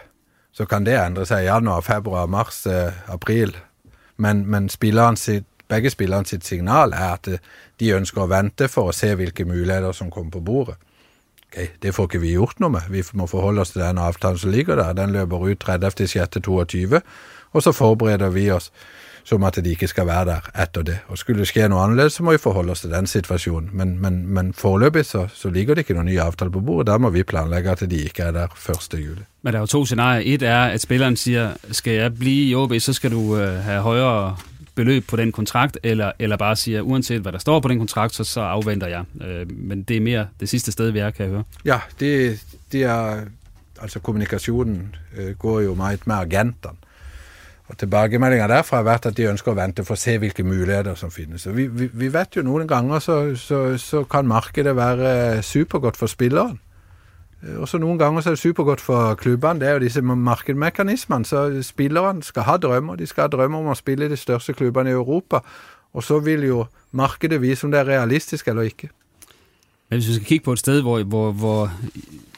Så 0.54 0.66
kan 0.70 0.86
det 0.86 1.00
ændre 1.00 1.26
sig 1.26 1.44
i 1.44 1.48
januar, 1.48 1.82
februar, 1.82 2.26
mars, 2.26 2.66
eh, 2.66 2.94
april. 3.08 3.58
Men, 4.18 4.46
men 4.46 4.70
spilleren 4.70 5.18
sit, 5.18 5.46
begge 5.68 5.90
spillerne 5.90 6.26
sitt 6.26 6.46
signal 6.46 6.94
er 6.94 7.14
at 7.18 7.28
eh, 7.28 7.40
de 7.80 7.94
ønsker 7.96 8.22
å 8.22 8.30
vente 8.30 8.68
for 8.70 8.92
å 8.92 8.96
se 8.96 9.16
hvilke 9.18 9.46
muligheter 9.50 9.92
som 9.92 10.12
kommer 10.14 10.32
på 10.38 10.44
bordet. 10.46 10.78
Okay, 11.54 11.68
det 11.82 11.94
får 11.94 12.08
ikke 12.10 12.22
vi 12.24 12.34
gjort 12.34 12.62
noe 12.62 12.74
med. 12.74 12.90
Vi 12.90 13.04
må 13.14 13.28
forholde 13.30 13.62
oss 13.62 13.74
til 13.74 13.84
den 13.84 14.02
avtalen 14.02 14.40
som 14.42 14.54
ligger 14.54 14.78
der. 14.78 14.94
Den 14.98 15.14
løper 15.14 15.50
ut 15.52 15.66
30.6.22, 15.66 17.02
og 17.54 17.64
så 17.64 17.74
forbereder 17.74 18.34
vi 18.34 18.48
oss 18.52 18.72
som 19.24 19.44
at 19.44 19.56
de 19.56 19.70
ikke 19.70 19.88
skal 19.88 20.08
være 20.08 20.26
der 20.26 20.50
etter 20.62 20.84
det. 20.84 20.98
Og 21.08 21.18
skulle 21.18 21.40
det 21.40 21.48
skje 21.48 21.68
noe 21.72 21.84
annerledes, 21.84 22.14
så 22.20 22.24
må 22.24 22.32
vi 22.32 22.42
forholde 22.44 22.72
oss 22.72 22.82
til 22.82 22.92
den 22.92 23.08
situasjonen. 23.08 23.70
Men, 23.74 24.00
men, 24.02 24.28
men 24.28 24.54
foreløpig 24.54 25.06
så, 25.06 25.28
så 25.34 25.50
ligger 25.50 25.76
det 25.76 25.86
ikke 25.86 25.98
noen 25.98 26.12
ny 26.12 26.20
avtale 26.20 26.52
på 26.52 26.60
bordet. 26.60 26.88
Der 26.92 26.98
må 26.98 27.10
vi 27.10 27.24
planlegge 27.24 27.72
at 27.72 27.86
de 27.92 28.02
ikke 28.04 28.24
er 28.24 28.32
der 28.32 28.48
1. 28.94 29.00
juli. 29.00 29.24
Men 29.42 29.54
der 29.54 29.60
er 29.60 29.62
jo 29.62 29.66
to 29.66 29.86
scenarier. 29.86 30.36
Et 30.36 30.44
er, 30.44 30.64
at 30.64 30.82
spilleren 30.82 31.16
siger, 31.16 31.54
skal 31.72 31.94
jeg 31.94 32.16
blive 32.16 32.50
i 32.50 32.56
OB, 32.56 32.74
så 32.80 32.94
skal 32.94 33.12
du 33.12 33.38
øh, 33.38 33.64
have 33.64 33.82
højere 33.82 34.36
beløb 34.76 35.08
på 35.08 35.16
den 35.16 35.32
kontrakt, 35.32 35.78
eller, 35.84 36.12
eller 36.20 36.38
bare 36.38 36.56
siger, 36.56 36.82
uanset 36.82 37.22
hvad 37.22 37.32
der 37.32 37.38
står 37.40 37.60
på 37.60 37.68
den 37.68 37.78
kontrakt, 37.78 38.16
så, 38.16 38.24
så 38.24 38.42
afventer 38.42 38.88
jeg. 38.88 39.04
Øh, 39.22 39.52
men 39.52 39.84
det 39.84 39.98
er 39.98 40.02
mere 40.02 40.28
det 40.40 40.50
sidste 40.50 40.72
sted, 40.72 40.92
vi 40.92 41.00
er, 41.00 41.10
kan 41.10 41.26
jeg 41.26 41.32
høre. 41.32 41.44
Ja, 41.66 41.80
det, 42.00 42.40
det 42.72 42.84
er, 42.84 43.22
altså 43.82 44.00
kommunikationen 44.00 44.96
øh, 45.18 45.36
går 45.36 45.60
jo 45.60 45.76
meget 45.76 46.08
med 46.08 46.16
agenterne. 46.16 46.78
Og 47.72 47.78
tilbakemeldinga 47.80 48.50
derfra 48.52 48.82
har 48.82 48.88
vært 48.88 49.06
at 49.08 49.16
de 49.18 49.30
ønsker 49.32 49.54
å 49.54 49.56
vente 49.56 49.86
for 49.88 49.96
å 49.96 50.02
se 50.02 50.18
hvilke 50.20 50.44
muligheter 50.44 50.98
som 51.00 51.12
finnes. 51.14 51.46
Vi, 51.48 51.70
vi, 51.72 51.88
vi 51.88 52.10
vet 52.12 52.36
jo 52.36 52.44
noen 52.44 52.68
ganger 52.68 53.00
så, 53.00 53.18
så, 53.40 53.62
så 53.80 54.04
kan 54.10 54.28
markedet 54.28 54.76
være 54.76 55.42
supergodt 55.48 56.00
for 56.00 56.12
spilleren. 56.12 56.60
Eh, 57.44 57.56
Også 57.64 57.80
noen 57.80 58.02
ganger 58.02 58.22
så 58.22 58.34
er 58.34 58.36
det 58.36 58.44
supergodt 58.44 58.84
for 58.84 59.16
klubbene. 59.20 59.64
Det 59.64 59.70
er 59.70 59.78
jo 59.78 59.86
disse 59.86 60.04
markedsmekanismene. 60.04 61.26
Så 61.26 61.46
spillerne 61.64 62.24
skal 62.24 62.50
ha 62.50 62.58
drømmer. 62.60 63.00
De 63.00 63.08
skal 63.08 63.30
ha 63.30 63.32
drømmer 63.32 63.64
om 63.64 63.72
å 63.72 63.80
spille 63.80 64.10
i 64.10 64.12
de 64.12 64.20
største 64.20 64.58
klubbene 64.60 64.92
i 64.92 64.98
Europa. 64.98 65.40
Og 65.94 66.04
så 66.04 66.20
vil 66.20 66.44
jo 66.50 66.66
markedet 66.92 67.40
vise 67.42 67.64
om 67.66 67.72
det 67.72 67.80
er 67.80 67.92
realistisk 67.96 68.48
eller 68.52 68.68
ikke. 68.68 68.92
Men 69.90 70.00
hvis 70.00 70.10
vi 70.10 70.20
skal 70.20 70.26
kigge 70.26 70.46
på 70.46 70.56
et 70.58 70.60
sted, 70.60 70.82
hvor, 70.82 71.04
hvor, 71.04 71.32
hvor 71.32 71.72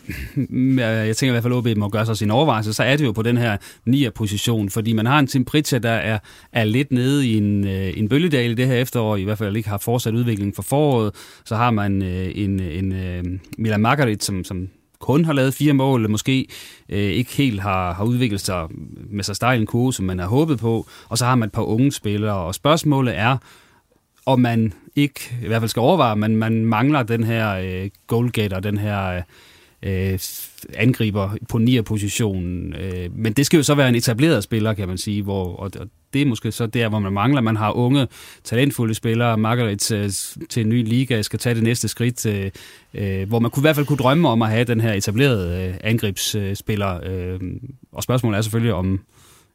jeg 1.08 1.18
tænker 1.18 1.32
i 1.32 1.34
hvert 1.34 1.44
fald, 1.44 1.54
at 1.54 1.58
OB 1.58 1.78
må 1.78 1.90
gøre 1.90 2.06
sig 2.06 2.18
sin 2.18 2.32
overvejelse, 2.32 2.74
så 2.74 2.84
er 2.84 2.98
det 2.98 3.06
jo 3.06 3.12
på 3.12 3.22
den 3.22 3.38
her 3.38 3.58
9'er 3.90 4.10
position, 4.10 4.70
fordi 4.70 4.94
man 4.94 5.06
har 5.06 5.20
en 5.20 5.28
Tim 5.28 5.46
der 5.46 5.90
er, 5.90 6.20
er 6.52 6.64
lidt 6.64 6.92
nede 6.92 7.28
i 7.28 7.38
en, 7.38 7.68
øh, 7.68 7.98
en 7.98 8.10
bølgedal 8.10 8.52
i 8.52 8.54
det 8.54 8.68
her 8.68 8.76
efterår, 8.76 9.18
i 9.18 9.24
hvert 9.24 9.38
fald 9.38 9.56
ikke 9.56 9.70
har 9.70 9.78
fortsat 9.78 10.14
udvikling 10.14 10.56
for 10.56 10.62
foråret. 10.62 11.16
Så 11.46 11.56
har 11.56 11.72
man 11.72 12.02
øh, 12.04 12.32
en, 12.36 12.60
en, 12.60 12.92
en 12.92 13.42
Milan 13.58 13.82
Margarit, 13.82 14.24
som, 14.24 14.44
som 14.44 14.68
kun 15.00 15.26
har 15.26 15.34
lavet 15.34 15.54
fire 15.54 15.74
mål, 15.74 16.10
måske 16.10 16.48
øh, 16.90 17.00
ikke 17.00 17.32
helt 17.32 17.62
har, 17.62 17.94
har 17.94 18.04
udviklet 18.04 18.42
sig 18.42 18.68
med 19.10 19.24
så 19.24 19.34
stejl 19.34 19.60
en 19.60 19.66
kurve, 19.66 19.94
som 19.94 20.06
man 20.06 20.20
har 20.20 20.28
håbet 20.28 20.60
på. 20.60 20.88
Og 21.10 21.18
så 21.18 21.26
har 21.26 21.36
man 21.36 21.48
et 21.48 21.54
par 21.54 21.62
unge 21.62 21.92
spillere, 21.92 22.36
og 22.36 22.56
spørgsmålet 22.56 23.18
er, 23.18 23.38
om 24.26 24.40
man 24.40 24.74
ikke, 24.96 25.36
i 25.44 25.48
hvert 25.48 25.62
fald 25.62 25.70
skal 25.70 25.80
overveje, 25.80 26.16
men 26.16 26.38
man 26.38 26.66
mangler 26.66 27.04
den 27.04 27.24
her 27.24 27.56
øh, 27.56 27.90
goalgetter, 28.08 28.60
den 28.60 28.78
her 28.78 29.08
øh, 29.08 29.22
øh, 29.86 30.20
angriber 30.74 31.38
på 31.50 31.58
9. 31.58 31.82
positionen. 31.82 32.74
Øh, 32.74 33.18
men 33.18 33.34
det 33.34 33.46
skal 33.46 33.58
jo 33.58 33.64
så 33.64 33.76
være 33.76 33.90
en 33.90 33.96
etableret 33.96 34.44
spiller, 34.44 34.74
kan 34.74 34.88
man 34.88 34.98
sige, 34.98 35.22
hvor, 35.22 35.56
og, 35.56 35.72
og 35.80 35.88
det 36.14 36.22
er 36.22 36.26
måske 36.26 36.52
så 36.52 36.68
der, 36.68 36.90
hvor 36.90 37.00
man 37.00 37.14
mangler. 37.14 37.42
Man 37.42 37.56
har 37.56 37.72
unge, 37.72 38.08
talentfulde 38.44 38.94
spillere. 38.94 39.38
Margaret 39.38 39.80
til, 39.80 39.98
øh, 39.98 40.10
til 40.50 40.62
en 40.62 40.70
ny 40.70 40.88
liga 40.88 41.22
skal 41.22 41.40
tage 41.40 41.56
det 41.56 41.64
næste 41.64 41.88
skridt, 41.88 42.26
øh, 42.26 42.52
øh, 42.94 43.28
hvor 43.28 43.40
man 43.40 43.52
kunne 43.52 43.62
i 43.62 43.66
hvert 43.66 43.76
fald 43.76 43.86
kunne 43.86 43.98
drømme 43.98 44.30
om 44.30 44.42
at 44.42 44.50
have 44.50 44.64
den 44.64 44.82
her 44.82 44.94
etablerede 44.94 45.68
øh, 45.68 45.76
angrebsspiller. 45.84 47.00
Øh, 47.04 47.40
og 47.92 48.04
spørgsmålet 48.04 48.38
er 48.38 48.42
selvfølgelig, 48.42 48.74
om 48.74 49.00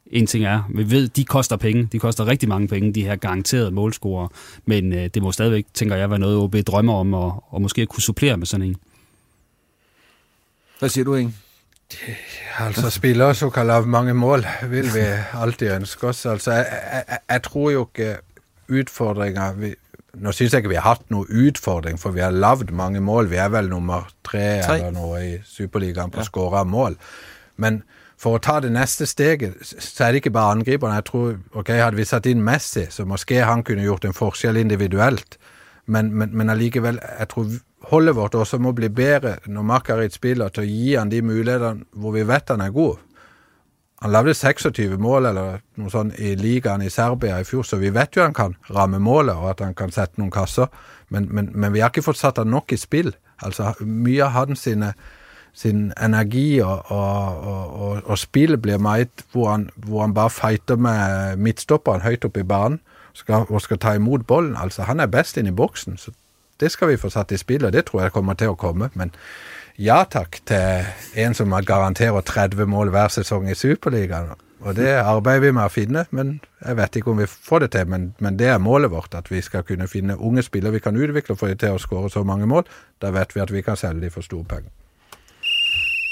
en 0.07 0.27
ting 0.27 0.45
er, 0.45 0.63
vi 0.75 0.91
ved, 0.91 1.09
de 1.09 1.25
koster 1.25 1.57
penge. 1.57 1.89
De 1.93 1.99
koster 1.99 2.27
rigtig 2.27 2.49
mange 2.49 2.69
penge, 2.69 2.93
de 2.93 3.05
her 3.05 3.17
garanterede 3.17 3.71
målscorer. 3.71 4.29
Men 4.67 4.93
øh, 4.93 5.11
det 5.15 5.23
må 5.23 5.33
stadigvæk, 5.33 5.67
tænker 5.75 5.97
jeg, 5.97 6.11
være 6.11 6.19
noget, 6.19 6.37
OB 6.37 6.55
drømmer 6.55 6.95
om, 6.95 7.15
og, 7.15 7.45
og 7.51 7.63
måske 7.63 7.87
kunne 7.87 8.03
supplere 8.03 8.37
med 8.37 8.47
sådan 8.47 8.67
en. 8.67 8.77
Hvad 10.81 10.89
siger 10.89 11.05
du, 11.05 11.15
Inge? 11.15 11.35
Altså, 12.59 12.91
spillere 12.91 13.35
som 13.35 13.51
kan 13.51 13.67
lave 13.67 13.87
mange 13.87 14.15
mål, 14.15 14.47
vil 14.71 14.95
vi 14.95 15.05
alltid 15.35 15.73
ønske 15.75 16.07
oss. 16.07 16.27
Altså, 16.27 16.53
jeg, 16.53 16.67
jeg, 16.93 17.19
jeg 17.31 17.43
tror 17.43 17.71
jo 17.71 17.89
ikke 17.89 18.17
utfordringer 18.69 19.53
vi, 19.53 19.75
Nå 20.15 20.33
synes 20.33 20.53
jeg 20.53 20.59
ikke 20.59 20.69
vi 20.69 20.75
har 20.75 20.89
hatt 20.97 21.05
noe 21.15 21.27
utfordring, 21.31 21.99
for 22.01 22.11
vi 22.11 22.21
har 22.21 22.35
lagd 22.35 22.73
mange 22.75 23.01
mål. 23.01 23.29
Vi 23.31 23.37
er 23.39 23.49
vel 23.49 23.69
nummer 23.71 24.09
tre, 24.27 24.59
tre. 24.65 24.75
eller 24.75 24.91
noe 24.91 25.21
i 25.23 25.37
Superligaen 25.47 26.11
på 26.11 26.19
ja. 26.19 26.27
skåra 26.27 26.65
mål. 26.67 26.97
Men 27.63 27.83
for 28.19 28.37
å 28.37 28.41
ta 28.43 28.57
det 28.61 28.73
neste 28.75 29.07
steget, 29.07 29.61
så 29.63 30.09
er 30.09 30.11
det 30.11 30.25
ikke 30.25 30.35
bare 30.35 30.57
angriperne. 30.57 30.99
Jeg 30.99 31.07
tror, 31.13 31.39
ok, 31.55 31.71
Hadde 31.79 32.01
vi 32.01 32.09
satt 32.09 32.27
inn 32.27 32.43
Messi, 32.43 32.89
så 32.91 33.07
måske 33.07 33.39
han 33.39 33.63
kunne 33.63 33.87
gjort 33.87 34.05
en 34.05 34.17
forskjell 34.17 34.59
individuelt. 34.61 35.39
Men, 35.87 36.15
men, 36.15 36.35
men 36.37 36.51
allikevel, 36.51 37.01
jeg 37.19 37.29
tror 37.31 37.53
holdet 37.91 38.17
vårt 38.17 38.35
også 38.35 38.59
må 38.61 38.73
bli 38.77 38.91
bedre 38.93 39.39
når 39.47 39.67
Makarit 39.67 40.15
spiller, 40.15 40.53
til 40.53 40.67
å 40.67 40.71
gi 40.71 40.97
han 40.97 41.13
de 41.13 41.23
mulighetene 41.25 41.87
hvor 41.97 42.15
vi 42.15 42.27
vet 42.29 42.53
han 42.53 42.65
er 42.65 42.75
god. 42.75 42.99
Han 44.01 44.15
lagde 44.15 44.35
26 44.35 44.97
mål 44.97 45.29
eller 45.29 45.59
noe 45.77 45.91
sånt 45.93 46.17
i 46.21 46.33
ligaen 46.41 46.81
i 46.81 46.93
Serbia 46.93 47.41
i 47.41 47.45
fjor, 47.45 47.67
så 47.69 47.77
vi 47.77 47.91
vet 47.93 48.17
jo 48.17 48.25
han 48.25 48.37
kan 48.37 48.57
ramme 48.73 49.01
målet 49.03 49.37
og 49.37 49.51
at 49.53 49.65
han 49.65 49.77
kan 49.77 49.93
sette 49.93 50.21
noen 50.21 50.33
kasser. 50.33 50.71
Men, 51.13 51.29
men, 51.29 51.51
men 51.53 51.75
vi 51.75 51.83
har 51.85 51.93
ikke 51.93 52.07
fått 52.07 52.21
satt 52.21 52.41
han 52.41 52.49
nok 52.53 52.73
i 52.73 52.81
spill. 52.81 53.13
Altså, 53.45 53.75
Mye 53.85 54.25
av 54.25 54.33
han 54.39 54.57
sine, 54.57 54.95
sin 55.53 55.91
energi 56.01 56.63
og, 56.65 56.89
og, 56.95 57.45
og, 57.45 58.01
og 58.07 58.19
spill 58.21 58.57
blir 58.57 58.81
meget 58.81 59.27
hvor 59.35 59.51
han, 59.53 59.69
hvor 59.77 60.07
han 60.07 60.17
bare 60.17 60.33
fighter 60.33 60.81
med 60.81 61.37
midtstopperen 61.37 62.07
høyt 62.07 62.25
oppe 62.25 62.41
i 62.41 62.49
banen 62.49 62.81
skal, 63.13 63.47
og 63.49 63.61
skal 63.61 63.79
ta 63.79 63.95
emot 63.95 64.27
bollen. 64.27 64.57
Altså, 64.57 64.83
Han 64.83 65.01
er 65.01 65.07
bäst 65.07 65.37
inne 65.37 65.49
i 65.49 65.53
boksen. 65.53 65.97
så 65.97 66.11
det 66.61 66.71
skal 66.71 66.89
vi 66.89 66.97
få 66.97 67.11
satt 67.11 67.33
i 67.33 67.39
spel 67.41 67.65
og 67.65 67.73
det 67.73 67.87
tror 67.89 68.03
jeg 68.03 68.13
kommer 68.13 68.35
til 68.35 68.53
å 68.53 68.59
komme. 68.59 68.91
Men 68.95 69.15
ja 69.79 70.03
takk 70.05 70.41
til 70.47 70.85
en 71.25 71.35
som 71.35 71.55
garanterer 71.67 72.21
30 72.21 72.67
mål 72.67 72.93
hver 72.93 73.09
sesong 73.09 73.49
i 73.51 73.55
Superligaen. 73.55 74.35
Og 74.61 74.77
det 74.77 74.93
arbetar 75.01 75.41
vi 75.41 75.53
med 75.53 75.65
att 75.65 75.73
finna, 75.73 76.05
men 76.11 76.41
jeg 76.67 76.77
vet 76.77 76.97
ikke 76.97 77.11
om 77.11 77.19
vi 77.19 77.27
får 77.27 77.59
det 77.59 77.71
til. 77.71 77.87
Men, 77.87 78.15
men 78.19 78.37
det 78.37 78.47
er 78.47 78.59
målet 78.59 78.91
vårt, 78.91 79.15
at 79.15 79.31
vi 79.31 79.41
skal 79.41 79.63
kunne 79.63 79.89
finna 79.89 80.17
unge 80.17 80.43
spillere 80.43 80.73
vi 80.73 80.79
kan 80.79 80.97
utvikle 80.97 81.33
og 81.33 81.39
få 81.39 81.49
dem 81.49 81.59
til 81.59 81.73
å 81.73 82.09
så 82.09 82.25
mange 82.25 82.47
mål. 82.47 82.65
Där 83.01 83.11
vet 83.11 83.37
vi 83.37 83.41
at 83.41 83.51
vi 83.51 83.63
kan 83.63 83.77
sälja 83.77 84.01
dem 84.01 84.11
for 84.11 84.21
store 84.21 84.45
pengar. 84.45 84.71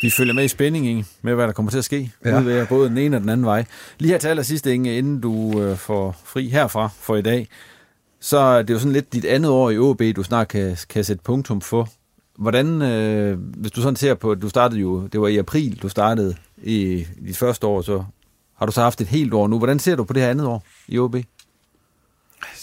Vi 0.03 0.11
følger 0.11 0.35
med 0.35 0.45
i 0.45 0.49
spænding, 0.49 0.87
Inge, 0.87 1.05
med 1.23 1.35
hvad 1.35 1.47
der 1.47 1.53
kommer 1.53 1.71
til 1.71 1.79
at 1.79 1.85
ske. 1.85 2.13
Ja. 2.25 2.41
Ud 2.41 2.67
både 2.67 2.89
den 2.89 2.99
ene 2.99 3.17
og 3.17 3.21
den 3.21 3.29
anden 3.29 3.47
vej. 3.47 3.65
Lige 3.99 4.11
her 4.11 4.19
til 4.19 4.29
allersidst, 4.29 4.67
Inge, 4.67 4.99
inden 4.99 5.21
du 5.21 5.63
øh, 5.63 5.77
får 5.77 6.17
fri 6.25 6.49
herfra 6.49 6.89
for 7.01 7.17
i 7.17 7.23
dag, 7.23 7.49
så 8.21 8.39
er 8.39 8.63
det 8.63 8.75
jo 8.75 8.79
sådan 8.79 8.93
lidt 8.93 9.13
dit 9.13 9.25
andet 9.25 9.51
år 9.51 9.71
i 9.71 9.79
OB, 9.79 10.03
du 10.17 10.23
snart 10.23 10.49
kan, 10.49 10.77
kan 10.89 11.05
sætte 11.05 11.23
punktum 11.23 11.61
for. 11.61 11.89
Hvordan, 12.39 12.83
øh, 12.83 13.39
hvis 13.41 13.73
du 13.73 13.83
sådan 13.83 13.97
ser 13.97 14.15
på, 14.15 14.35
du 14.35 14.49
startede 14.49 14.81
jo, 14.81 15.07
det 15.07 15.21
var 15.21 15.29
i 15.29 15.37
april, 15.37 15.79
du 15.83 15.89
startede 15.89 16.35
i 16.63 17.07
dit 17.27 17.37
første 17.37 17.67
år, 17.67 17.83
så 17.83 18.05
har 18.57 18.67
du 18.67 18.73
så 18.73 18.81
haft 18.81 19.01
et 19.01 19.07
helt 19.07 19.35
år 19.35 19.49
nu. 19.49 19.59
Hvordan 19.59 19.79
ser 19.79 19.97
du 19.97 20.05
på 20.05 20.13
det 20.13 20.23
her 20.23 20.31
andet 20.31 20.47
år 20.47 20.65
i 20.89 20.99
OB? 20.99 21.17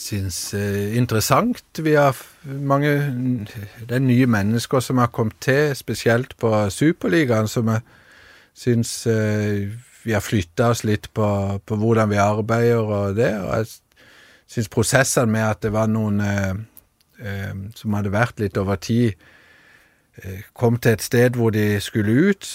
Syns 0.06 0.38
synes 0.52 0.54
uh, 0.54 0.98
interessant. 0.98 1.64
Vi 1.82 1.96
har 1.98 2.18
mange 2.46 2.92
det 3.82 3.98
er 3.98 4.04
nye 4.04 4.28
mennesker 4.30 4.84
som 4.84 5.02
har 5.02 5.14
kommet 5.14 5.40
til, 5.42 5.76
spesielt 5.76 6.38
på 6.38 6.52
Superligaen, 6.70 7.48
som 7.48 7.74
jeg 7.74 7.82
synes 8.54 9.08
uh, 9.08 9.66
vi 10.06 10.14
har 10.14 10.22
flyttet 10.22 10.62
oss 10.68 10.84
litt 10.86 11.10
på, 11.18 11.28
på 11.66 11.78
hvordan 11.82 12.12
vi 12.12 12.22
arbeider 12.22 12.78
og 12.78 13.16
det. 13.18 13.34
og 13.42 13.58
jeg 13.58 13.68
syns 14.48 14.70
processen 14.70 15.32
med 15.34 15.46
at 15.48 15.64
det 15.66 15.72
var 15.74 15.90
noen 15.90 16.22
eh, 16.22 16.52
eh, 17.26 17.56
som 17.76 17.98
hadde 17.98 18.14
vært 18.14 18.44
litt 18.44 18.60
over 18.62 18.78
tid, 18.82 19.16
Eh, 20.24 20.46
kom 20.54 20.78
til 20.80 20.96
et 20.96 21.04
sted 21.04 21.36
hvor 21.36 21.52
det 21.52 21.84
skulle 21.84 22.30
ut, 22.30 22.48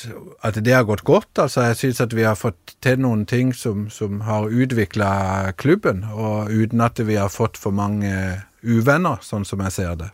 at 0.42 0.56
det 0.64 0.72
har 0.72 0.86
gått 0.88 1.04
godt. 1.04 1.38
Altså, 1.38 1.66
jeg 1.68 1.76
syns 1.76 2.00
at 2.00 2.16
vi 2.16 2.24
har 2.24 2.38
fått 2.38 2.76
til 2.80 3.02
noen 3.04 3.26
ting 3.28 3.52
som, 3.56 3.90
som 3.92 4.22
har 4.24 4.48
udviklet 4.48 5.56
klubben, 5.60 6.04
og 6.08 6.48
uden 6.48 6.80
at 6.80 7.02
vi 7.06 7.18
har 7.20 7.28
fått 7.28 7.60
for 7.60 7.70
mange 7.76 8.08
eh, 8.08 8.40
uvenner, 8.64 9.20
sånn 9.20 9.44
som 9.44 9.60
jeg 9.66 9.76
ser 9.76 10.00
det. 10.00 10.08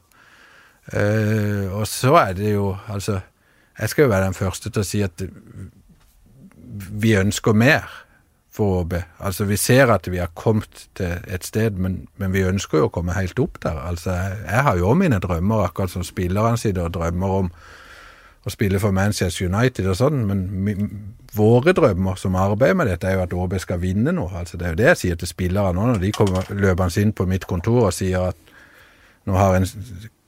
Eh, 0.92 1.70
og 1.70 1.86
så 1.90 2.14
er 2.14 2.34
det 2.38 2.52
jo 2.52 2.76
Altså, 2.88 3.20
jeg 3.78 3.88
skal 3.90 4.02
jo 4.02 4.10
være 4.10 4.24
den 4.24 4.34
første 4.38 4.70
til 4.70 4.82
å 4.82 4.86
si 4.86 5.00
at 5.02 5.22
vi 6.90 7.14
ønsker 7.18 7.54
mer 7.54 8.05
for 8.56 8.80
ÅB. 8.80 8.94
Altså, 9.20 9.44
vi 9.44 9.56
ser 9.60 9.90
at 9.92 10.08
vi 10.10 10.20
har 10.22 10.32
kommet 10.34 10.86
til 10.96 11.18
et 11.28 11.44
sted, 11.44 11.76
men, 11.76 12.06
men 12.16 12.32
vi 12.32 12.46
ønsker 12.48 12.80
jo 12.80 12.88
å 12.88 12.92
komme 12.92 13.16
helt 13.16 13.38
opp 13.42 13.60
der. 13.62 13.76
Altså, 13.84 14.14
jeg, 14.16 14.62
har 14.68 14.78
jo 14.80 14.94
mine 14.96 15.20
drømmer, 15.22 15.66
akkurat 15.66 15.92
som 15.92 16.04
spillerne 16.06 16.56
sitter 16.60 16.88
og 16.88 16.94
drømmer 16.96 17.36
om 17.42 17.50
å 18.46 18.52
spille 18.52 18.78
for 18.78 18.94
Manchester 18.94 19.48
United 19.50 19.88
og 19.90 19.98
sånn, 19.98 20.20
men 20.28 20.42
mi, 20.64 20.76
våre 21.36 21.74
drømmer 21.76 22.18
som 22.20 22.38
arbeider 22.38 22.78
med 22.78 22.90
dette, 22.92 23.10
er 23.10 23.18
jo 23.18 23.24
at 23.26 23.34
ÅB 23.34 23.56
skal 23.60 23.82
vinne 23.82 24.14
noe. 24.14 24.30
Altså, 24.40 24.56
det 24.56 24.68
er 24.68 24.74
jo 24.74 24.80
det 24.80 24.90
jeg 24.92 25.02
sier 25.02 25.20
til 25.20 25.32
spillerne 25.32 25.76
nå, 25.76 25.88
når 25.92 26.04
de 26.04 26.12
kommer 26.16 26.52
løpende 26.54 27.02
inn 27.02 27.16
på 27.16 27.26
mitt 27.28 27.48
kontor 27.50 27.88
og 27.90 27.96
sier 27.96 28.30
at 28.30 28.54
nå 29.26 29.34
har 29.34 29.58
en 29.58 29.66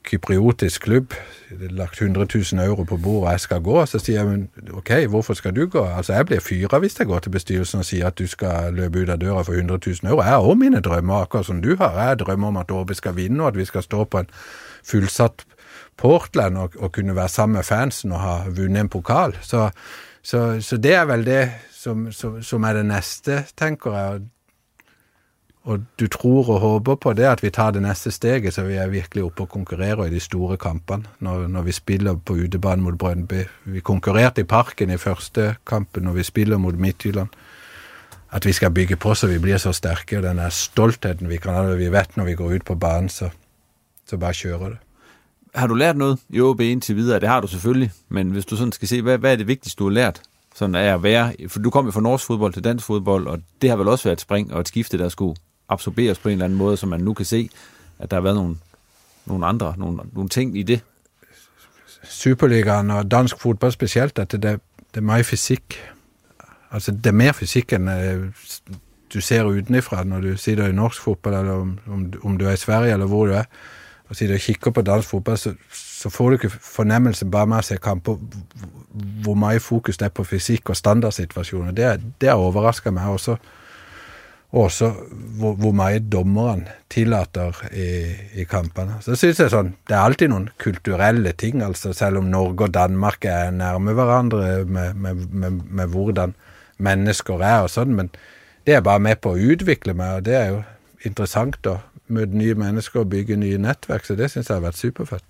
kypriotisk 0.09 0.81
klubb 0.87 1.13
lagt 1.51 2.01
100 2.01 2.27
000 2.53 2.65
euro 2.65 2.83
på 2.83 2.97
bordet, 2.97 3.27
og 3.27 3.31
jeg 3.31 3.39
skal 3.39 3.61
gå. 3.61 3.85
Så 3.85 3.99
sier 4.01 4.19
jeg 4.19 4.27
men 4.27 4.49
OK, 4.73 4.91
hvorfor 5.09 5.33
skal 5.33 5.55
du 5.55 5.65
gå? 5.67 5.85
Altså, 5.85 6.13
jeg 6.13 6.25
blir 6.25 6.39
fyra 6.39 6.79
hvis 6.79 6.99
jeg 6.99 7.07
går 7.07 7.19
til 7.19 7.33
bestyrelsen 7.33 7.79
og 7.83 7.85
sier 7.85 8.07
at 8.07 8.19
du 8.19 8.27
skal 8.27 8.73
løpe 8.73 9.03
ut 9.03 9.09
av 9.09 9.21
døra 9.21 9.43
for 9.45 9.53
100 9.53 9.79
000 9.85 10.11
euro. 10.11 10.23
Jeg 10.23 10.33
har 10.33 10.49
òg 10.49 10.59
mine 10.59 10.81
drømmer, 10.81 11.21
akkurat 11.21 11.45
som 11.45 11.61
du 11.61 11.75
har. 11.75 11.97
Jeg 12.01 12.19
drømmer 12.19 12.47
om 12.47 12.57
at 12.57 12.71
Åbe 12.71 12.97
skal 12.97 13.15
vinne, 13.15 13.43
og 13.43 13.47
at 13.53 13.57
vi 13.57 13.65
skal 13.65 13.83
stå 13.83 14.03
på 14.03 14.23
en 14.23 14.29
fullsatt 14.85 15.45
Portland 15.97 16.57
og, 16.57 16.73
og 16.79 16.91
kunne 16.91 17.15
være 17.15 17.29
sammen 17.29 17.59
med 17.59 17.63
fansen 17.67 18.11
og 18.11 18.19
ha 18.19 18.35
vunnet 18.47 18.85
en 18.85 18.89
pokal. 18.89 19.35
Så, 19.41 19.69
så, 20.23 20.61
så 20.61 20.77
det 20.77 20.93
er 20.95 21.05
vel 21.05 21.25
det 21.25 21.43
som, 21.73 22.11
som, 22.11 22.41
som, 22.43 22.63
er 22.63 22.79
det 22.79 22.85
neste, 22.85 23.43
tenker 23.57 23.97
jeg. 23.97 24.21
Og 25.69 25.79
du 25.99 26.07
tror 26.07 26.49
og 26.49 26.59
håper 26.59 26.95
på 26.95 27.11
det 27.13 27.27
at 27.29 27.43
vi 27.43 27.49
tar 27.53 27.71
det 27.71 27.81
neste 27.85 28.11
steget, 28.11 28.53
så 28.53 28.63
vi 28.65 28.73
er 28.81 28.87
virkelig 28.89 29.23
oppe 29.23 29.43
og 29.45 29.49
konkurrerer 29.49 30.07
i 30.07 30.09
de 30.09 30.19
store 30.19 30.57
kampene. 30.57 31.05
Når, 31.19 31.47
når 31.47 31.61
vi 31.61 31.71
spiller 31.71 32.15
på 32.15 32.33
utebanen 32.33 32.83
mot 32.83 32.97
Brøndby. 32.97 33.43
Vi 33.65 33.79
konkurrerte 33.79 34.41
i 34.41 34.43
Parken 34.43 34.89
i 34.89 34.97
første 34.97 35.55
kampen 35.67 36.03
når 36.03 36.17
vi 36.17 36.23
spiller 36.23 36.57
mot 36.57 36.73
Midtjylland. 36.73 37.29
At 38.31 38.45
vi 38.45 38.51
skal 38.51 38.71
bygge 38.71 38.95
på 38.95 39.13
så 39.13 39.27
vi 39.27 39.37
blir 39.39 39.57
så 39.57 39.71
sterke. 39.71 40.17
Og 40.17 40.23
den 40.23 40.41
stoltheten 40.49 41.29
vi 41.29 41.37
kan 41.37 41.53
ha, 41.53 41.61
vi 41.61 41.91
vet 41.91 42.17
når 42.17 42.25
vi 42.25 42.33
går 42.33 42.55
ut 42.55 42.65
på 42.65 42.75
banen, 42.75 43.09
så, 43.09 43.29
så 44.09 44.17
bare 44.17 44.33
kjører 44.33 44.69
det. 44.69 44.77
Har 45.55 45.67
du 45.67 45.73
lært 45.73 45.97
noget 45.97 46.19
i 46.29 46.41
OB 46.41 46.61
indtil 46.61 46.95
videre? 46.95 47.19
Det 47.19 47.29
har 47.29 47.41
du 47.41 47.47
selvfølgelig, 47.47 47.91
men 48.09 48.31
hvis 48.31 48.45
du 48.45 48.55
sådan 48.55 48.71
skal 48.71 48.87
se, 48.87 49.01
hvad, 49.01 49.17
hvad 49.17 49.31
er 49.31 49.35
det 49.35 49.47
vigtigste, 49.47 49.79
du 49.79 49.83
har 49.83 49.93
lært? 49.93 50.21
Sådan 50.55 50.75
er 50.75 50.93
at 50.93 51.03
være, 51.03 51.33
for 51.47 51.59
du 51.59 51.69
kom 51.69 51.85
jo 51.85 51.91
fra 51.91 52.01
norsk 52.01 52.25
fodbold 52.25 52.53
til 52.53 52.63
dansk 52.63 52.85
fodbold, 52.85 53.27
og 53.27 53.39
det 53.61 53.69
har 53.69 53.77
vel 53.77 53.87
også 53.87 54.03
været 54.03 54.17
et 54.17 54.21
spring 54.21 54.53
og 54.53 54.61
et 54.61 54.67
skifte, 54.67 54.97
der 54.97 55.09
skulle 55.09 55.35
absorberes 55.69 56.19
på 56.19 56.29
en 56.29 56.33
eller 56.33 56.45
anden 56.45 56.57
måde, 56.57 56.77
så 56.77 56.87
man 56.87 56.99
nu 56.99 57.13
kan 57.13 57.25
se, 57.25 57.49
at 57.99 58.11
der 58.11 58.17
har 58.17 58.21
været 58.21 58.35
nogle, 58.35 58.55
nogle 59.25 59.45
andre, 59.45 59.73
nogle, 59.77 59.99
nogle 60.13 60.29
ting 60.29 60.57
i 60.57 60.63
det. 60.63 60.81
Superligaen 62.03 62.91
og 62.91 63.11
dansk 63.11 63.39
fodbold 63.39 63.71
specielt, 63.71 64.19
at 64.19 64.31
det, 64.31 64.43
det 64.43 64.59
er 64.93 65.01
meget 65.01 65.25
fysik. 65.25 65.81
Altså, 66.71 66.91
det 66.91 67.05
er 67.05 67.11
mere 67.11 67.33
fysik, 67.33 67.73
end 67.73 67.91
øh, 67.91 68.31
du 69.13 69.21
ser 69.21 69.43
udenifra, 69.43 70.03
når 70.03 70.21
du 70.21 70.37
sitter 70.37 70.67
i 70.67 70.71
norsk 70.71 71.01
fodbold, 71.01 71.35
eller 71.35 71.53
om, 71.53 71.79
om, 71.87 72.13
om 72.23 72.37
du 72.37 72.45
er 72.45 72.51
i 72.51 72.57
Sverige, 72.57 72.93
eller 72.93 73.05
hvor 73.05 73.25
du 73.25 73.31
er 73.31 73.43
og 74.09 74.15
sitter 74.15 74.35
og 74.35 74.41
kikker 74.41 74.71
på 74.71 74.81
dansk 74.81 75.09
fodbold, 75.09 75.37
så, 75.37 75.53
så 75.73 76.09
får 76.09 76.29
du 76.29 76.33
ikke 76.33 76.49
fornemmelsen 76.49 77.31
bare 77.31 77.47
med 77.47 77.57
at 77.57 77.65
se 77.65 77.77
kamper, 77.77 78.17
hvor 79.23 79.33
meget 79.33 79.61
fokus 79.61 79.97
det 79.97 80.05
er 80.05 80.09
på 80.09 80.23
fysik 80.23 80.69
og 80.69 80.75
standardsituationer. 80.75 81.71
Det, 81.71 82.01
det 82.21 82.31
overrasker 82.31 82.91
mig 82.91 83.05
også. 83.05 83.35
Også 84.51 84.87
hvor, 85.37 85.53
hvor 85.53 85.71
meget 85.71 86.07
dommeren 86.11 86.63
tillater 86.89 87.53
i, 87.69 88.15
i 88.41 88.43
kampene. 88.49 88.95
Så 89.05 89.13
synes 89.15 89.39
jeg 89.39 89.51
sånn, 89.53 89.75
det 89.85 89.93
er 89.93 90.01
alltid 90.01 90.31
nogle 90.31 90.49
kulturelle 90.57 91.35
ting, 91.37 91.61
altså 91.61 91.93
selv 91.93 92.17
om 92.17 92.31
Norge 92.33 92.65
og 92.65 92.73
Danmark 92.73 93.27
er 93.29 93.51
nærme 93.53 93.93
hverandre 93.93 94.65
med, 94.65 94.93
med, 94.97 95.13
med, 95.29 95.59
med 95.69 95.93
hvordan 95.93 96.33
mennesker 96.81 97.45
er 97.45 97.67
og 97.67 97.69
sådan, 97.69 97.93
men 97.93 98.09
det 98.65 98.73
er 98.73 98.81
bare 98.81 98.99
med 98.99 99.21
på 99.21 99.35
at 99.37 99.45
udvikle 99.53 99.93
mig, 99.93 100.15
og 100.15 100.25
det 100.25 100.33
er 100.33 100.47
jo 100.49 100.61
interessant 101.05 101.61
at 101.69 101.77
møde 102.07 102.37
nye 102.37 102.57
mennesker 102.57 103.05
og 103.05 103.09
bygge 103.09 103.37
nye 103.37 103.61
netværk, 103.61 104.05
så 104.05 104.15
det 104.15 104.31
synes 104.31 104.49
jeg 104.49 104.55
har 104.55 104.65
været 104.65 104.77
superfedt. 104.77 105.28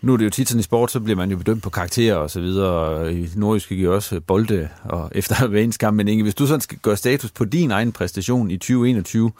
Nu 0.00 0.12
er 0.12 0.16
det 0.16 0.24
jo 0.24 0.30
tit 0.30 0.48
sådan 0.48 0.60
i 0.60 0.62
sport, 0.62 0.90
så 0.90 1.00
bliver 1.00 1.16
man 1.16 1.30
jo 1.30 1.36
bedømt 1.36 1.62
på 1.62 1.70
karakterer 1.70 2.14
og 2.14 2.30
så 2.30 2.40
videre, 2.40 2.70
og 2.70 3.12
i 3.12 3.28
Nordjysk 3.34 3.68
giver 3.68 3.94
også 3.94 4.14
øh, 4.14 4.22
bolde 4.22 4.68
og 4.84 5.10
efter 5.14 5.46
hver 5.46 5.60
eneste 5.60 5.78
kamp. 5.78 5.96
Men 5.96 6.08
Inge, 6.08 6.22
hvis 6.22 6.34
du 6.34 6.46
sådan 6.46 6.60
skal 6.60 6.78
gøre 6.78 6.96
status 6.96 7.30
på 7.30 7.44
din 7.44 7.70
egen 7.70 7.92
præstation 7.92 8.50
i 8.50 8.56
2021, 8.56 9.32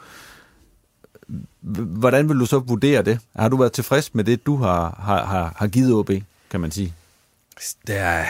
hvordan 1.61 2.29
vil 2.29 2.39
du 2.39 2.45
så 2.45 2.59
vurdere 2.59 3.01
det? 3.01 3.19
Har 3.35 3.49
du 3.49 3.57
været 3.57 3.71
tilfreds 3.71 4.15
med 4.15 4.23
det, 4.23 4.45
du 4.45 4.55
har, 4.55 5.01
har, 5.03 5.25
har, 5.25 5.53
har 5.57 5.67
givet 5.67 5.93
OB, 5.93 6.11
kan 6.51 6.61
man 6.61 6.71
sige? 6.71 6.93
Det 7.87 7.97
er, 7.97 8.25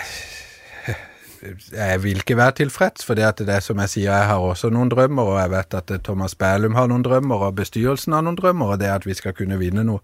jeg 1.73 2.03
vil 2.03 2.15
ikke 2.15 2.37
være 2.37 2.51
tilfreds, 2.51 3.05
for 3.05 3.13
det 3.13 3.21
at 3.21 3.39
det 3.39 3.63
som 3.63 3.79
jeg 3.79 3.89
sier, 3.89 4.15
jeg 4.15 4.25
har 4.25 4.35
også 4.35 4.69
noen 4.69 4.89
drømmer, 4.89 5.23
og 5.23 5.39
jeg 5.39 5.51
vet 5.51 5.73
at 5.73 6.01
Thomas 6.03 6.35
Berlum 6.35 6.75
har 6.75 6.87
noen 6.87 7.03
drømmer, 7.03 7.35
og 7.35 7.55
bestyrelsen 7.55 8.13
har 8.13 8.21
noen 8.21 8.35
drømmer, 8.35 8.65
og 8.65 8.79
det 8.79 8.87
er 8.87 8.93
at 8.93 9.05
vi 9.05 9.13
skal 9.13 9.33
kunne 9.33 9.59
vinne 9.59 9.83
noget 9.83 10.01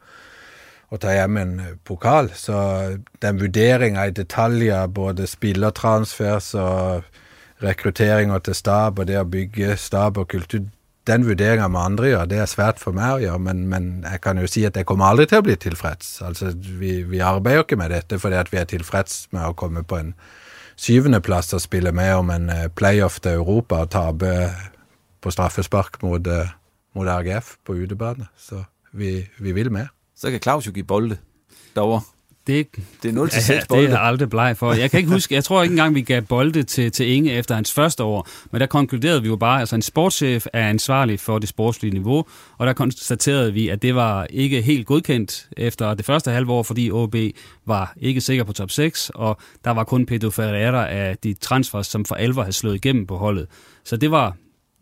og 0.93 1.01
ta 1.01 1.13
hjem 1.15 1.37
en 1.41 1.53
pokal. 1.85 2.29
Så 2.35 2.55
øh, 2.55 2.99
den 3.21 3.41
vurderinga 3.41 4.05
i 4.05 4.15
detaljer, 4.15 4.87
både 4.87 5.27
spillertransfers 5.27 6.53
og 6.53 7.03
rekrutteringer 7.63 8.39
til 8.39 8.55
stab, 8.55 8.99
og 8.99 9.07
det 9.07 9.19
å 9.19 9.27
bygge 9.29 9.77
stab 9.79 10.17
og 10.21 10.27
kultur, 10.29 10.67
den 11.07 11.25
vurderinga 11.27 11.67
med 11.69 11.81
andre 11.81 12.07
gjør, 12.09 12.29
det 12.29 12.39
er 12.41 12.49
svært 12.49 12.79
for 12.81 12.95
meg 12.97 13.13
å 13.13 13.21
gjøre, 13.21 13.41
men, 13.47 13.67
men, 13.69 13.89
jeg 14.07 14.21
kan 14.23 14.39
jo 14.41 14.49
si 14.49 14.65
at 14.65 14.77
jeg 14.77 14.87
kommer 14.89 15.11
aldri 15.11 15.27
til 15.29 15.41
å 15.41 15.45
bli 15.45 15.55
tilfreds. 15.61 16.15
Altså, 16.25 16.49
vi, 16.55 16.97
vi 17.05 17.21
arbeider 17.21 17.61
jo 17.61 17.65
ikke 17.67 17.79
med 17.79 17.93
dette 17.93 18.19
fordi 18.21 18.39
at 18.41 18.49
vi 18.53 18.61
er 18.61 18.69
tilfreds 18.69 19.27
med 19.35 19.45
å 19.45 19.57
komme 19.57 19.85
på 19.85 20.01
en 20.01 20.15
syvendeplass 20.81 21.53
og 21.55 21.63
spille 21.63 21.93
med 21.95 22.13
om 22.17 22.31
en 22.33 22.49
øh, 22.49 22.67
playoff 22.75 23.21
til 23.21 23.39
Europa 23.39 23.85
og 23.85 23.91
tape 23.93 24.31
på 25.21 25.33
straffespark 25.33 26.01
mot, 26.03 26.27
eh, 26.27 26.45
øh, 26.45 26.55
mot 26.97 27.07
RGF 27.07 27.55
på 27.65 27.77
udebane. 27.77 28.27
Så 28.37 28.63
vi, 28.91 29.27
vi 29.39 29.51
vil 29.51 29.71
mere. 29.71 29.94
Så 30.15 30.31
kan 30.31 30.39
Claus 30.39 30.67
jo 30.67 30.71
give 30.71 30.85
bolde 30.85 31.17
derovre. 31.75 32.01
Det, 32.47 32.67
det 33.03 33.09
er 33.09 33.13
0 33.13 33.29
til 33.29 33.43
6 33.43 33.49
ja, 33.49 33.65
bolde. 33.69 33.83
Det 33.83 33.93
er 33.93 33.99
aldrig 33.99 34.29
bleg 34.29 34.57
for. 34.57 34.73
Jeg 34.73 34.91
kan 34.91 34.97
ikke 34.97 35.11
huske, 35.11 35.35
jeg 35.35 35.43
tror 35.43 35.63
ikke 35.63 35.73
engang, 35.73 35.95
vi 35.95 36.01
gav 36.01 36.21
bolde 36.21 36.63
til, 36.63 36.91
til 36.91 37.07
Inge 37.07 37.31
efter 37.31 37.55
hans 37.55 37.73
første 37.73 38.03
år, 38.03 38.27
men 38.51 38.61
der 38.61 38.67
konkluderede 38.67 39.21
vi 39.21 39.27
jo 39.27 39.35
bare, 39.35 39.59
altså 39.59 39.75
en 39.75 39.81
sportschef 39.81 40.45
er 40.53 40.69
ansvarlig 40.69 41.19
for 41.19 41.39
det 41.39 41.49
sportslige 41.49 41.93
niveau, 41.93 42.25
og 42.57 42.67
der 42.67 42.73
konstaterede 42.73 43.53
vi, 43.53 43.69
at 43.69 43.81
det 43.81 43.95
var 43.95 44.27
ikke 44.29 44.61
helt 44.61 44.87
godkendt 44.87 45.49
efter 45.57 45.93
det 45.93 46.05
første 46.05 46.31
halve 46.31 46.51
år, 46.53 46.63
fordi 46.63 46.91
OB 46.91 47.15
var 47.65 47.93
ikke 47.97 48.21
sikker 48.21 48.43
på 48.43 48.53
top 48.53 48.71
6, 48.71 49.11
og 49.15 49.37
der 49.63 49.71
var 49.71 49.83
kun 49.83 50.05
Pedro 50.05 50.29
Ferreira 50.29 50.89
af 50.89 51.17
de 51.17 51.33
transfers, 51.33 51.87
som 51.87 52.05
for 52.05 52.15
alvor 52.15 52.41
havde 52.41 52.55
slået 52.55 52.75
igennem 52.75 53.07
på 53.07 53.17
holdet. 53.17 53.47
Så 53.83 53.97
det 53.97 54.11
var 54.11 54.35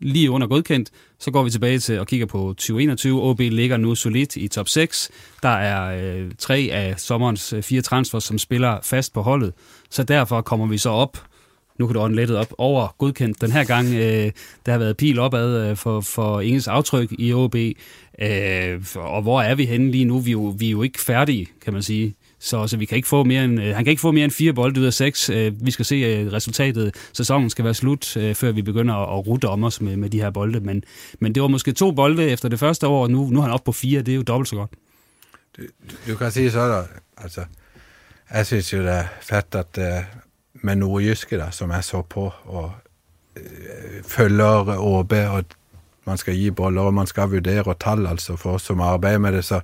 lige 0.04 0.30
under 0.30 0.46
godkendt. 0.46 0.90
Så 1.18 1.30
går 1.30 1.42
vi 1.42 1.50
tilbage 1.50 1.78
til 1.78 2.00
og 2.00 2.06
kigger 2.06 2.26
på 2.26 2.38
2021. 2.38 3.22
OB 3.22 3.40
ligger 3.40 3.76
nu 3.76 3.94
solidt 3.94 4.36
i 4.36 4.48
top 4.48 4.68
6. 4.68 5.10
Der 5.42 5.48
er 5.48 6.14
øh, 6.16 6.30
tre 6.38 6.68
af 6.72 7.00
sommerens 7.00 7.52
øh, 7.52 7.62
fire 7.62 7.82
transfer, 7.82 8.18
som 8.18 8.38
spiller 8.38 8.78
fast 8.82 9.12
på 9.12 9.22
holdet. 9.22 9.52
Så 9.90 10.02
derfor 10.02 10.40
kommer 10.40 10.66
vi 10.66 10.78
så 10.78 10.90
op 10.90 11.18
nu 11.78 11.86
kan 11.86 11.94
du 11.94 12.00
ånde 12.00 12.16
lettet 12.16 12.36
op 12.36 12.54
over 12.58 12.94
godkendt. 12.98 13.40
Den 13.40 13.52
her 13.52 13.64
gang, 13.64 13.86
øh, 13.86 14.32
der 14.66 14.72
har 14.72 14.78
været 14.78 14.96
pil 14.96 15.18
opad 15.18 15.70
øh, 15.70 15.76
for, 15.76 16.00
for 16.00 16.40
Inges 16.40 16.68
aftryk 16.68 17.12
i 17.18 17.32
OB. 17.32 17.54
Øh, 17.54 18.84
og 18.94 19.22
hvor 19.22 19.42
er 19.42 19.54
vi 19.54 19.64
henne 19.64 19.90
lige 19.90 20.04
nu? 20.04 20.18
Vi 20.18 20.30
er, 20.30 20.32
jo, 20.32 20.54
vi 20.58 20.66
er 20.66 20.70
jo 20.70 20.82
ikke 20.82 21.00
færdige, 21.00 21.46
kan 21.64 21.72
man 21.72 21.82
sige. 21.82 22.14
Så, 22.44 22.66
så 22.66 22.76
vi 22.76 22.84
kan 22.84 22.96
ikke 22.96 23.08
få 23.08 23.24
mere 23.24 23.44
end, 23.44 23.62
øh, 23.62 23.74
han 23.74 23.84
kan 23.84 23.90
ikke 23.90 24.00
få 24.00 24.12
mere 24.12 24.24
end 24.24 24.32
fire 24.32 24.52
bolde 24.52 24.80
ud 24.80 24.86
af 24.86 24.92
seks. 24.92 25.30
Øh, 25.30 25.52
vi 25.66 25.70
skal 25.70 25.84
se 25.84 25.94
øh, 25.94 26.32
resultatet. 26.32 26.94
Sæsonen 27.12 27.50
skal 27.50 27.64
være 27.64 27.74
slut, 27.74 28.16
øh, 28.16 28.34
før 28.34 28.52
vi 28.52 28.62
begynder 28.62 28.94
at, 28.94 29.18
at 29.18 29.26
rute 29.26 29.48
om 29.48 29.64
os 29.64 29.80
med, 29.80 29.96
med 29.96 30.10
de 30.10 30.20
her 30.20 30.30
bolde. 30.30 30.60
Men, 30.60 30.84
men 31.20 31.34
det 31.34 31.42
var 31.42 31.48
måske 31.48 31.72
to 31.72 31.92
bolde 31.92 32.30
efter 32.30 32.48
det 32.48 32.58
første 32.58 32.86
år, 32.86 33.02
og 33.02 33.10
nu, 33.10 33.30
nu 33.30 33.38
er 33.38 33.42
han 33.42 33.52
oppe 33.52 33.64
på 33.64 33.72
fire. 33.72 34.02
Det 34.02 34.12
er 34.12 34.16
jo 34.16 34.22
dobbelt 34.22 34.48
så 34.48 34.56
godt. 34.56 34.70
Du, 35.56 35.62
du 36.08 36.16
kan 36.16 36.30
sige 36.30 36.50
så, 36.50 36.68
der, 36.68 36.84
altså, 37.16 37.44
jeg 38.34 38.46
synes 38.46 38.72
jo, 38.72 38.78
det 38.78 38.90
er 38.90 39.04
fedt, 39.20 39.54
at 39.54 39.78
uh, 39.78 40.04
med 40.52 40.76
nordjyske, 40.76 41.38
der, 41.38 41.50
som 41.50 41.70
jeg 41.70 41.84
så 41.84 42.02
på, 42.02 42.32
og 42.44 42.72
uh, 43.36 43.42
følger 44.06 44.78
OB, 44.78 45.12
og 45.12 45.44
man 46.06 46.16
skal 46.18 46.34
give 46.34 46.52
boller, 46.52 46.82
og 46.82 46.94
man 46.94 47.06
skal 47.06 47.28
vurdere 47.28 47.62
og 47.62 47.78
tal, 47.78 48.06
altså 48.06 48.36
for 48.36 48.52
os 48.52 48.62
som 48.62 48.80
arbejder 48.80 49.18
med 49.18 49.32
det, 49.32 49.44
så, 49.44 49.60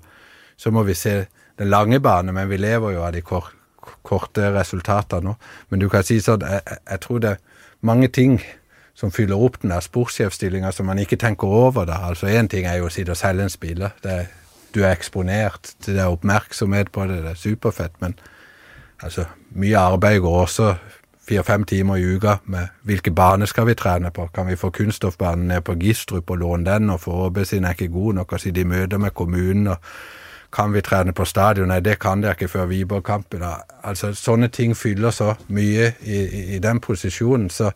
så 0.57 0.71
må 0.71 0.83
vi 0.83 0.95
se 0.95 1.27
den 1.61 1.69
lange 1.69 2.01
bane, 2.01 2.33
men 2.33 2.49
vi 2.49 2.57
lever 2.57 2.95
jo 2.97 3.05
av 3.05 3.13
de 3.13 3.21
kort, 3.21 3.53
korte 4.07 4.49
resultatene 4.55 5.29
nå. 5.29 5.37
Men 5.69 5.83
du 5.83 5.89
kan 5.93 6.05
si 6.07 6.17
sånn, 6.25 6.45
jeg, 6.49 6.81
jeg 6.89 7.03
tror 7.05 7.21
det 7.21 7.35
er 7.35 7.43
mange 7.85 8.09
ting 8.09 8.39
som 8.97 9.13
fyller 9.13 9.41
opp 9.41 9.61
den 9.61 9.73
der 9.73 9.85
sportssjefstillinga 9.85 10.73
som 10.73 10.89
man 10.89 11.01
ikke 11.01 11.19
tenker 11.21 11.49
over. 11.49 11.87
da. 11.89 12.01
Altså 12.09 12.29
Én 12.29 12.49
ting 12.49 12.67
er 12.69 12.81
jo 12.81 12.89
å 12.89 12.93
sitte 12.93 13.13
og 13.13 13.21
selge 13.21 13.47
en 13.47 13.53
spiller. 13.53 13.97
Det, 14.05 14.17
du 14.75 14.83
er 14.83 14.93
eksponert 14.93 15.75
til 15.81 15.97
det, 15.97 16.05
er 16.05 16.13
oppmerksomhet 16.13 16.93
på 16.93 17.07
det, 17.09 17.21
det 17.25 17.35
er 17.35 17.41
superfett. 17.41 17.97
Men 18.01 18.17
altså, 19.03 19.27
mye 19.57 19.79
arbeid 19.81 20.21
går 20.25 20.39
også 20.43 20.75
fire-fem 21.31 21.65
timer 21.69 22.01
i 22.01 22.15
uka 22.17 22.39
med 22.51 22.73
hvilke 22.89 23.13
bane 23.15 23.49
skal 23.49 23.69
vi 23.69 23.77
trene 23.79 24.11
på. 24.11 24.31
Kan 24.35 24.49
vi 24.49 24.59
få 24.61 24.73
kunststoffbanen 24.75 25.49
ned 25.53 25.65
på 25.65 25.77
Gistrup 25.81 26.31
og 26.31 26.41
låne 26.41 26.67
den, 26.69 26.91
og 26.91 27.05
få 27.05 27.27
ÅB 27.27 27.45
sin 27.45 27.65
er 27.65 27.77
ikke 27.77 27.93
god 27.93 28.21
nok, 28.21 28.33
og 28.33 28.41
sitte 28.41 28.65
i 28.65 28.69
møter 28.69 28.99
med 28.99 29.15
kommunen. 29.15 29.67
og 29.77 29.77
kan 30.53 30.73
vi 30.75 30.83
trene 30.83 31.13
på 31.13 31.25
stadion? 31.25 31.69
Nei, 31.71 31.81
det 31.81 31.99
kan 32.03 32.23
dere 32.23 32.35
ikke 32.35 32.49
før 32.49 32.71
Viborg-kampen. 32.71 33.45
Altså, 33.83 34.13
sånne 34.15 34.49
ting 34.49 34.75
fyller 34.77 35.15
så 35.15 35.35
mye 35.49 35.93
i, 36.03 36.17
i, 36.25 36.43
i 36.57 36.59
den 36.59 36.81
posisjonen. 36.81 37.51
Så, 37.51 37.71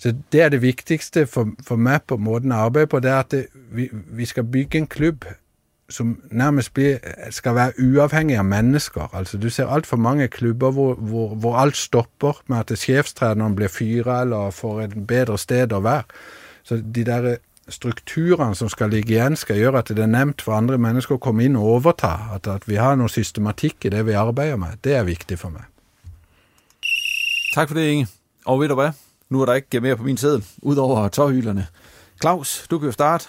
Så 0.00 0.14
det 0.32 0.40
er 0.40 0.48
det 0.48 0.62
vigtigste 0.62 1.26
for, 1.26 1.50
for 1.66 1.76
meg 1.76 2.06
på 2.08 2.16
måten 2.16 2.54
å 2.56 2.62
arbeide 2.64 2.88
på, 2.88 3.00
det 3.04 3.10
er 3.10 3.18
at 3.20 3.30
det, 3.34 3.40
vi, 3.52 3.90
vi 3.92 4.24
skal 4.24 4.46
bygge 4.48 4.78
en 4.78 4.86
klubb 4.86 5.26
som 5.90 6.14
nærmest 6.30 6.72
blir, 6.74 6.98
skal 7.30 7.54
være 7.54 7.84
uavhengig 7.84 8.38
av 8.38 8.46
mennesker. 8.48 9.10
Altså, 9.12 9.38
du 9.38 9.50
ser 9.50 9.68
altfor 9.68 9.96
mange 9.96 10.28
klubber 10.28 10.70
hvor, 10.70 10.94
hvor, 10.94 11.34
hvor, 11.34 11.56
alt 11.56 11.76
stopper 11.76 12.40
med 12.46 12.58
at 12.58 12.78
sjefstreneren 12.78 13.56
blir 13.56 13.68
fyra 13.68 14.22
eller 14.22 14.50
får 14.50 14.80
et 14.86 14.96
bedre 15.06 15.38
sted 15.38 15.72
å 15.72 15.82
være. 15.84 16.04
Så 16.62 16.80
de 16.80 17.04
der 17.04 17.36
strukturene 17.70 18.54
som 18.54 18.68
skal 18.68 18.90
ligge 18.92 19.14
igjen, 19.14 19.36
skal 19.36 19.58
gjøre 19.58 19.82
at 19.82 19.92
det 19.94 20.02
er 20.02 20.10
nemt 20.10 20.42
for 20.42 20.56
andre 20.58 20.78
mennesker 20.78 21.16
å 21.16 21.22
komme 21.22 21.46
inn 21.46 21.58
og 21.58 21.76
overta. 21.76 22.12
At, 22.34 22.48
at 22.50 22.68
vi 22.68 22.78
har 22.80 22.98
noe 22.98 23.10
systematikk 23.10 23.86
i 23.86 23.92
det 23.94 24.04
vi 24.06 24.18
arbeider 24.18 24.60
med. 24.60 24.80
Det 24.84 24.94
er 24.98 25.08
viktig 25.08 25.38
for 25.40 25.54
meg. 25.54 25.66
Tak 27.54 27.68
for 27.68 27.78
det, 27.78 27.88
Inge. 27.90 28.08
Og 28.46 28.60
ved 28.60 28.68
du 28.68 28.74
hvad? 28.74 28.98
Nu 29.30 29.42
er 29.42 29.46
der 29.46 29.60
ikke 29.62 29.80
mere 29.80 29.96
på 29.96 30.02
min 30.02 30.16
side, 30.16 30.42
udover 30.62 31.08
tårhylerne. 31.08 31.66
Claus, 32.20 32.66
du 32.70 32.78
kan 32.78 32.86
jo 32.86 32.92
starte. 32.92 33.28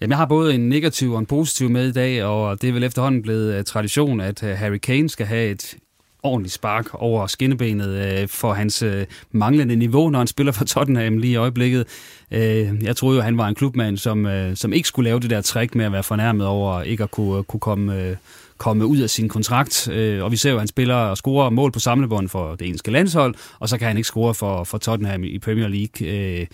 Jamen, 0.00 0.10
jeg 0.10 0.18
har 0.18 0.26
både 0.26 0.54
en 0.54 0.68
negativ 0.68 1.12
og 1.12 1.18
en 1.18 1.26
positiv 1.26 1.70
med 1.70 1.88
i 1.88 1.92
dag, 1.92 2.24
og 2.24 2.62
det 2.62 2.68
er 2.68 2.72
vel 2.72 2.84
efterhånden 2.84 3.22
blevet 3.22 3.58
uh, 3.58 3.64
tradition, 3.64 4.20
at 4.20 4.42
uh, 4.42 4.48
Harry 4.48 4.78
Kane 4.78 5.08
skal 5.08 5.26
have 5.26 5.50
et 5.50 5.76
ordentligt 6.22 6.54
spark 6.54 6.86
over 6.94 7.26
skinnebenet 7.26 7.88
øh, 7.88 8.28
for 8.28 8.52
hans 8.52 8.82
øh, 8.82 9.06
manglende 9.32 9.76
niveau, 9.76 10.10
når 10.10 10.18
han 10.18 10.26
spiller 10.26 10.52
for 10.52 10.64
Tottenham 10.64 11.18
lige 11.18 11.32
i 11.32 11.36
øjeblikket. 11.36 11.86
Øh, 12.30 12.84
jeg 12.84 12.96
troede 12.96 13.16
jo, 13.16 13.22
han 13.22 13.38
var 13.38 13.48
en 13.48 13.54
klubmand, 13.54 13.96
som, 13.96 14.26
øh, 14.26 14.56
som 14.56 14.72
ikke 14.72 14.88
skulle 14.88 15.08
lave 15.10 15.20
det 15.20 15.30
der 15.30 15.40
trick 15.40 15.74
med 15.74 15.84
at 15.84 15.92
være 15.92 16.02
fornærmet 16.02 16.46
over 16.46 16.82
ikke 16.82 17.02
at 17.02 17.10
kunne, 17.10 17.38
øh, 17.38 17.44
kunne 17.44 17.60
komme, 17.60 17.96
Øh, 17.96 18.16
komme 18.58 18.86
ud 18.86 18.98
af 18.98 19.10
sin 19.10 19.28
kontrakt. 19.28 19.88
øh, 19.88 20.24
og 20.24 20.32
vi 20.32 20.36
ser 20.36 20.50
jo, 20.50 20.56
at 20.56 20.60
han 20.60 20.68
spiller 20.68 20.94
og 20.94 21.16
scorer 21.16 21.50
mål 21.50 21.72
på 21.72 21.78
samlebånd 21.80 22.28
for 22.28 22.54
det 22.54 22.64
engelske 22.64 22.90
landshold, 22.90 23.34
og 23.58 23.68
så 23.68 23.78
kan 23.78 23.88
han 23.88 23.96
ikke 23.96 24.06
score 24.06 24.34
for, 24.34 24.64
for 24.64 24.78
Tottenham 24.78 25.24
i 25.24 25.38
Premier 25.38 25.68
League. 25.68 26.08
øh, 26.08 26.46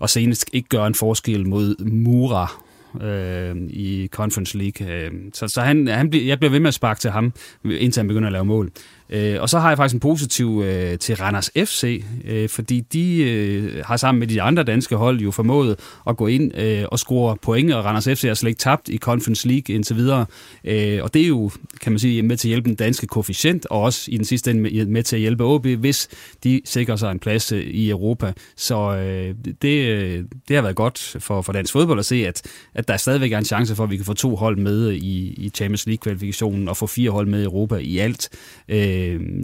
og 0.00 0.10
senest 0.10 0.50
ikke 0.52 0.68
gøre 0.68 0.86
en 0.86 0.94
forskel 0.94 1.46
mod 1.46 1.84
Mura 1.84 2.52
øh, 3.00 3.56
i 3.56 4.08
Conference 4.12 4.58
League. 4.58 4.88
Øh, 4.92 5.10
så 5.32 5.48
så 5.48 5.60
han, 5.60 5.86
han 5.86 6.10
bliver, 6.10 6.24
jeg 6.24 6.38
bliver 6.38 6.50
ved 6.50 6.60
med 6.60 6.68
at 6.68 6.74
sparke 6.74 7.00
til 7.00 7.10
ham, 7.10 7.32
indtil 7.64 8.00
han 8.00 8.08
begynder 8.08 8.28
at 8.28 8.32
lave 8.32 8.44
mål. 8.44 8.70
Øh, 9.10 9.40
og 9.40 9.48
så 9.48 9.58
har 9.58 9.68
jeg 9.68 9.76
faktisk 9.76 9.94
en 9.94 10.00
positiv 10.00 10.62
øh, 10.64 10.98
til 10.98 11.16
Randers 11.16 11.50
FC, 11.56 12.04
øh, 12.24 12.48
fordi 12.48 12.80
de 12.80 13.22
øh, 13.22 13.84
har 13.84 13.96
sammen 13.96 14.18
med 14.18 14.28
de 14.28 14.42
andre 14.42 14.62
danske 14.62 14.96
hold 14.96 15.20
jo 15.20 15.30
formået 15.30 15.76
at 16.06 16.16
gå 16.16 16.26
ind 16.26 16.58
øh, 16.58 16.84
og 16.92 16.98
score 16.98 17.36
point, 17.42 17.72
og 17.72 17.84
Randers 17.84 18.04
FC 18.04 18.22
har 18.22 18.34
slet 18.34 18.48
ikke 18.48 18.58
tabt 18.58 18.88
i 18.88 18.98
Conference 18.98 19.48
League 19.48 19.74
indtil 19.74 19.96
videre. 19.96 20.26
Øh, 20.64 20.98
og 21.02 21.14
det 21.14 21.22
er 21.22 21.26
jo, 21.26 21.50
kan 21.80 21.92
man 21.92 21.98
sige, 21.98 22.22
med 22.22 22.36
til 22.36 22.48
at 22.48 22.50
hjælpe 22.50 22.68
den 22.68 22.76
danske 22.76 23.06
koefficient, 23.06 23.66
og 23.66 23.80
også 23.80 24.10
i 24.10 24.16
den 24.16 24.24
sidste 24.24 24.50
ende 24.50 24.62
med, 24.62 24.86
med 24.86 25.02
til 25.02 25.16
at 25.16 25.20
hjælpe 25.20 25.44
OB, 25.44 25.66
hvis 25.66 26.08
de 26.44 26.60
sikrer 26.64 26.96
sig 26.96 27.10
en 27.10 27.18
plads 27.18 27.52
øh, 27.52 27.60
i 27.60 27.90
Europa. 27.90 28.32
Så 28.56 28.96
øh, 28.96 29.34
det, 29.62 29.86
øh, 29.88 30.24
det 30.48 30.56
har 30.56 30.62
været 30.62 30.76
godt 30.76 31.16
for, 31.18 31.42
for 31.42 31.52
dansk 31.52 31.72
fodbold 31.72 31.98
at 31.98 32.06
se, 32.06 32.26
at, 32.26 32.42
at 32.74 32.88
der 32.88 32.96
stadigvæk 32.96 33.32
er 33.32 33.38
en 33.38 33.44
chance 33.44 33.74
for, 33.74 33.84
at 33.84 33.90
vi 33.90 33.96
kan 33.96 34.04
få 34.06 34.14
to 34.14 34.36
hold 34.36 34.56
med 34.56 34.88
øh, 34.88 34.94
i, 34.94 35.34
i 35.38 35.48
Champions 35.48 35.86
League-kvalifikationen, 35.86 36.68
og 36.68 36.76
få 36.76 36.86
fire 36.86 37.10
hold 37.10 37.26
med 37.26 37.40
i 37.40 37.44
Europa 37.44 37.76
i 37.76 37.98
alt. 37.98 38.28
Øh, 38.68 38.91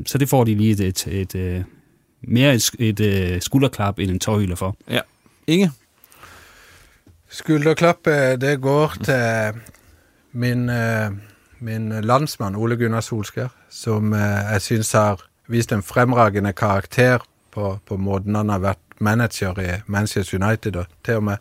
så 0.06 0.18
det 0.18 0.28
får 0.28 0.44
de 0.44 0.54
lige 0.54 0.72
et, 0.72 1.06
et, 1.06 1.06
et, 1.06 1.34
et 1.34 1.64
mere 2.22 2.54
et, 2.54 2.70
et, 2.78 3.00
et 3.00 3.44
skulderklap 3.44 3.98
end 3.98 4.10
en 4.10 4.20
tårhylder 4.20 4.56
for. 4.56 4.76
Ja. 4.90 5.00
Inge? 5.46 5.70
Skulderklappet, 7.28 8.40
det 8.40 8.60
går 8.60 8.94
til 9.04 9.60
min, 10.32 10.70
min 11.58 11.88
landsmann 12.00 12.56
Ole 12.56 12.76
Gunnar 12.76 13.00
Solskjær, 13.00 13.48
som 13.70 14.12
jeg 14.12 14.62
syns 14.62 14.92
har 14.92 15.24
vist 15.48 15.72
en 15.72 15.82
fremragende 15.82 16.52
karakter 16.52 17.18
på, 17.52 17.78
på 17.86 17.96
måten 17.96 18.34
han 18.34 18.48
har 18.48 18.58
vært 18.58 18.80
manager 19.00 19.58
i 19.60 19.80
Manchester 19.86 20.38
United. 20.38 20.76
Og 20.76 20.86
til 21.04 21.20
og 21.20 21.24
med 21.24 21.36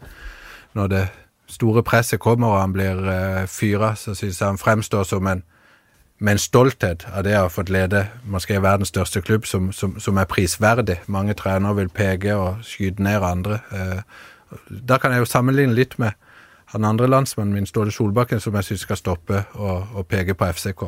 når 0.73 0.88
det 0.88 1.07
store 1.47 1.84
presset 1.84 2.19
kommer 2.19 2.47
og 2.47 2.61
han 2.61 2.73
blir 2.73 2.99
uh, 3.01 3.45
fyra, 3.47 3.95
så 3.95 4.15
syns 4.15 4.41
jeg 4.41 4.47
han 4.47 4.61
fremstår 4.61 5.03
som 5.07 5.27
en 5.27 5.43
men 6.19 6.39
stolthet 6.41 7.06
av 7.14 7.23
det 7.27 7.35
å 7.38 7.44
ha 7.45 7.49
fått 7.53 7.69
lede 7.69 8.07
måske 8.26 8.57
verdens 8.61 8.89
største 8.89 9.22
klubb, 9.22 9.45
som, 9.45 9.69
som, 9.73 9.99
som 10.02 10.18
er 10.18 10.30
prisverdig. 10.30 11.02
Mange 11.06 11.35
trenere 11.38 11.77
vil 11.77 11.91
peke 11.94 12.34
og 12.35 12.64
skyte 12.65 13.03
ned 13.06 13.26
andre. 13.26 13.60
Eh, 13.72 13.99
der 14.69 14.98
kan 15.03 15.14
jeg 15.14 15.22
jo 15.22 15.30
sammenligne 15.30 15.77
litt 15.77 15.98
med 16.02 16.18
han 16.73 16.84
andre 16.84 17.07
landsmannen 17.07 17.53
min, 17.53 17.65
Ståle 17.65 17.91
Solbakken, 17.91 18.41
som 18.44 18.56
jeg 18.60 18.68
syns 18.68 18.81
skal 18.84 18.99
stoppe 18.99 19.44
og, 19.56 19.94
og, 19.94 20.07
peke 20.07 20.35
på 20.35 20.49
FCK 20.52 20.81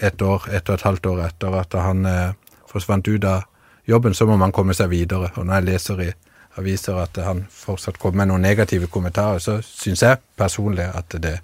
ett 0.00 0.22
år, 0.22 0.46
ett 0.48 0.70
og 0.70 0.78
et 0.78 0.86
halvt 0.86 1.10
år 1.10 1.20
etter 1.26 1.58
at 1.60 1.76
han 1.76 2.06
eh, 2.08 2.30
forsvant 2.70 3.08
ut 3.08 3.26
av 3.28 3.44
jobben. 3.86 4.14
Så 4.14 4.26
må 4.26 4.38
man 4.40 4.54
komme 4.54 4.74
seg 4.74 4.88
videre. 4.94 5.34
Og 5.36 5.44
når 5.44 5.58
jeg 5.58 5.68
leser 5.68 6.02
i 6.06 6.08
aviser 6.56 6.96
at 7.02 7.20
han 7.20 7.44
fortsatt 7.52 8.00
kommer 8.00 8.22
med 8.22 8.32
noen 8.32 8.48
negative 8.48 8.88
kommentarer, 8.88 9.42
så 9.44 9.58
syns 9.60 10.06
jeg 10.06 10.22
personlig 10.38 10.88
at 10.88 11.18
det, 11.20 11.36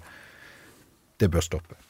det 1.21 1.29
bør 1.29 1.45
stoppe. 1.45 1.82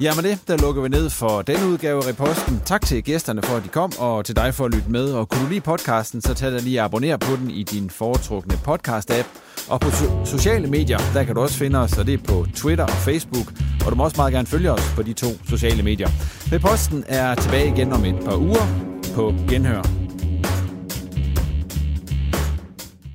Ja, 0.00 0.14
med 0.14 0.22
det, 0.22 0.38
der 0.48 0.56
lukker 0.56 0.82
vi 0.82 0.88
ned 0.88 1.10
for 1.10 1.42
denne 1.42 1.66
udgave 1.66 2.04
af 2.04 2.08
Reposten. 2.08 2.60
Tak 2.64 2.82
til 2.86 3.04
gæsterne 3.04 3.42
for, 3.42 3.56
at 3.56 3.64
de 3.64 3.68
kom, 3.68 3.92
og 3.98 4.24
til 4.24 4.36
dig 4.36 4.54
for 4.54 4.64
at 4.64 4.74
lytte 4.74 4.90
med. 4.90 5.12
Og 5.12 5.28
kunne 5.28 5.44
du 5.44 5.48
lide 5.48 5.60
podcasten, 5.60 6.20
så 6.22 6.34
tag 6.34 6.52
dig 6.52 6.62
lige 6.62 6.80
og 6.80 6.84
abonner 6.84 7.16
på 7.16 7.36
den 7.36 7.50
i 7.50 7.62
din 7.62 7.90
foretrukne 7.90 8.54
podcast-app. 8.54 9.26
Og 9.68 9.80
på 9.80 9.88
so- 9.88 10.24
sociale 10.26 10.66
medier, 10.66 10.98
der 11.14 11.24
kan 11.24 11.34
du 11.34 11.40
også 11.40 11.58
finde 11.58 11.78
os, 11.78 11.98
og 11.98 12.06
det 12.06 12.14
er 12.14 12.18
på 12.18 12.46
Twitter 12.54 12.84
og 12.84 12.90
Facebook. 12.90 13.52
Og 13.84 13.90
du 13.92 13.96
må 13.96 14.04
også 14.04 14.16
meget 14.16 14.32
gerne 14.32 14.46
følge 14.46 14.72
os 14.72 14.92
på 14.96 15.02
de 15.02 15.12
to 15.12 15.26
sociale 15.48 15.82
medier. 15.82 16.08
Reposten 16.52 17.04
er 17.08 17.34
tilbage 17.34 17.68
igen 17.68 17.92
om 17.92 18.04
et 18.04 18.24
par 18.24 18.36
uger 18.36 18.66
på 19.14 19.34
Genhør. 19.48 19.82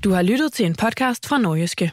Du 0.04 0.12
har 0.12 0.22
lyttet 0.22 0.54
til 0.54 0.66
en 0.66 0.76
podcast 0.76 1.28
fra 1.28 1.38
Norgeske. 1.38 1.92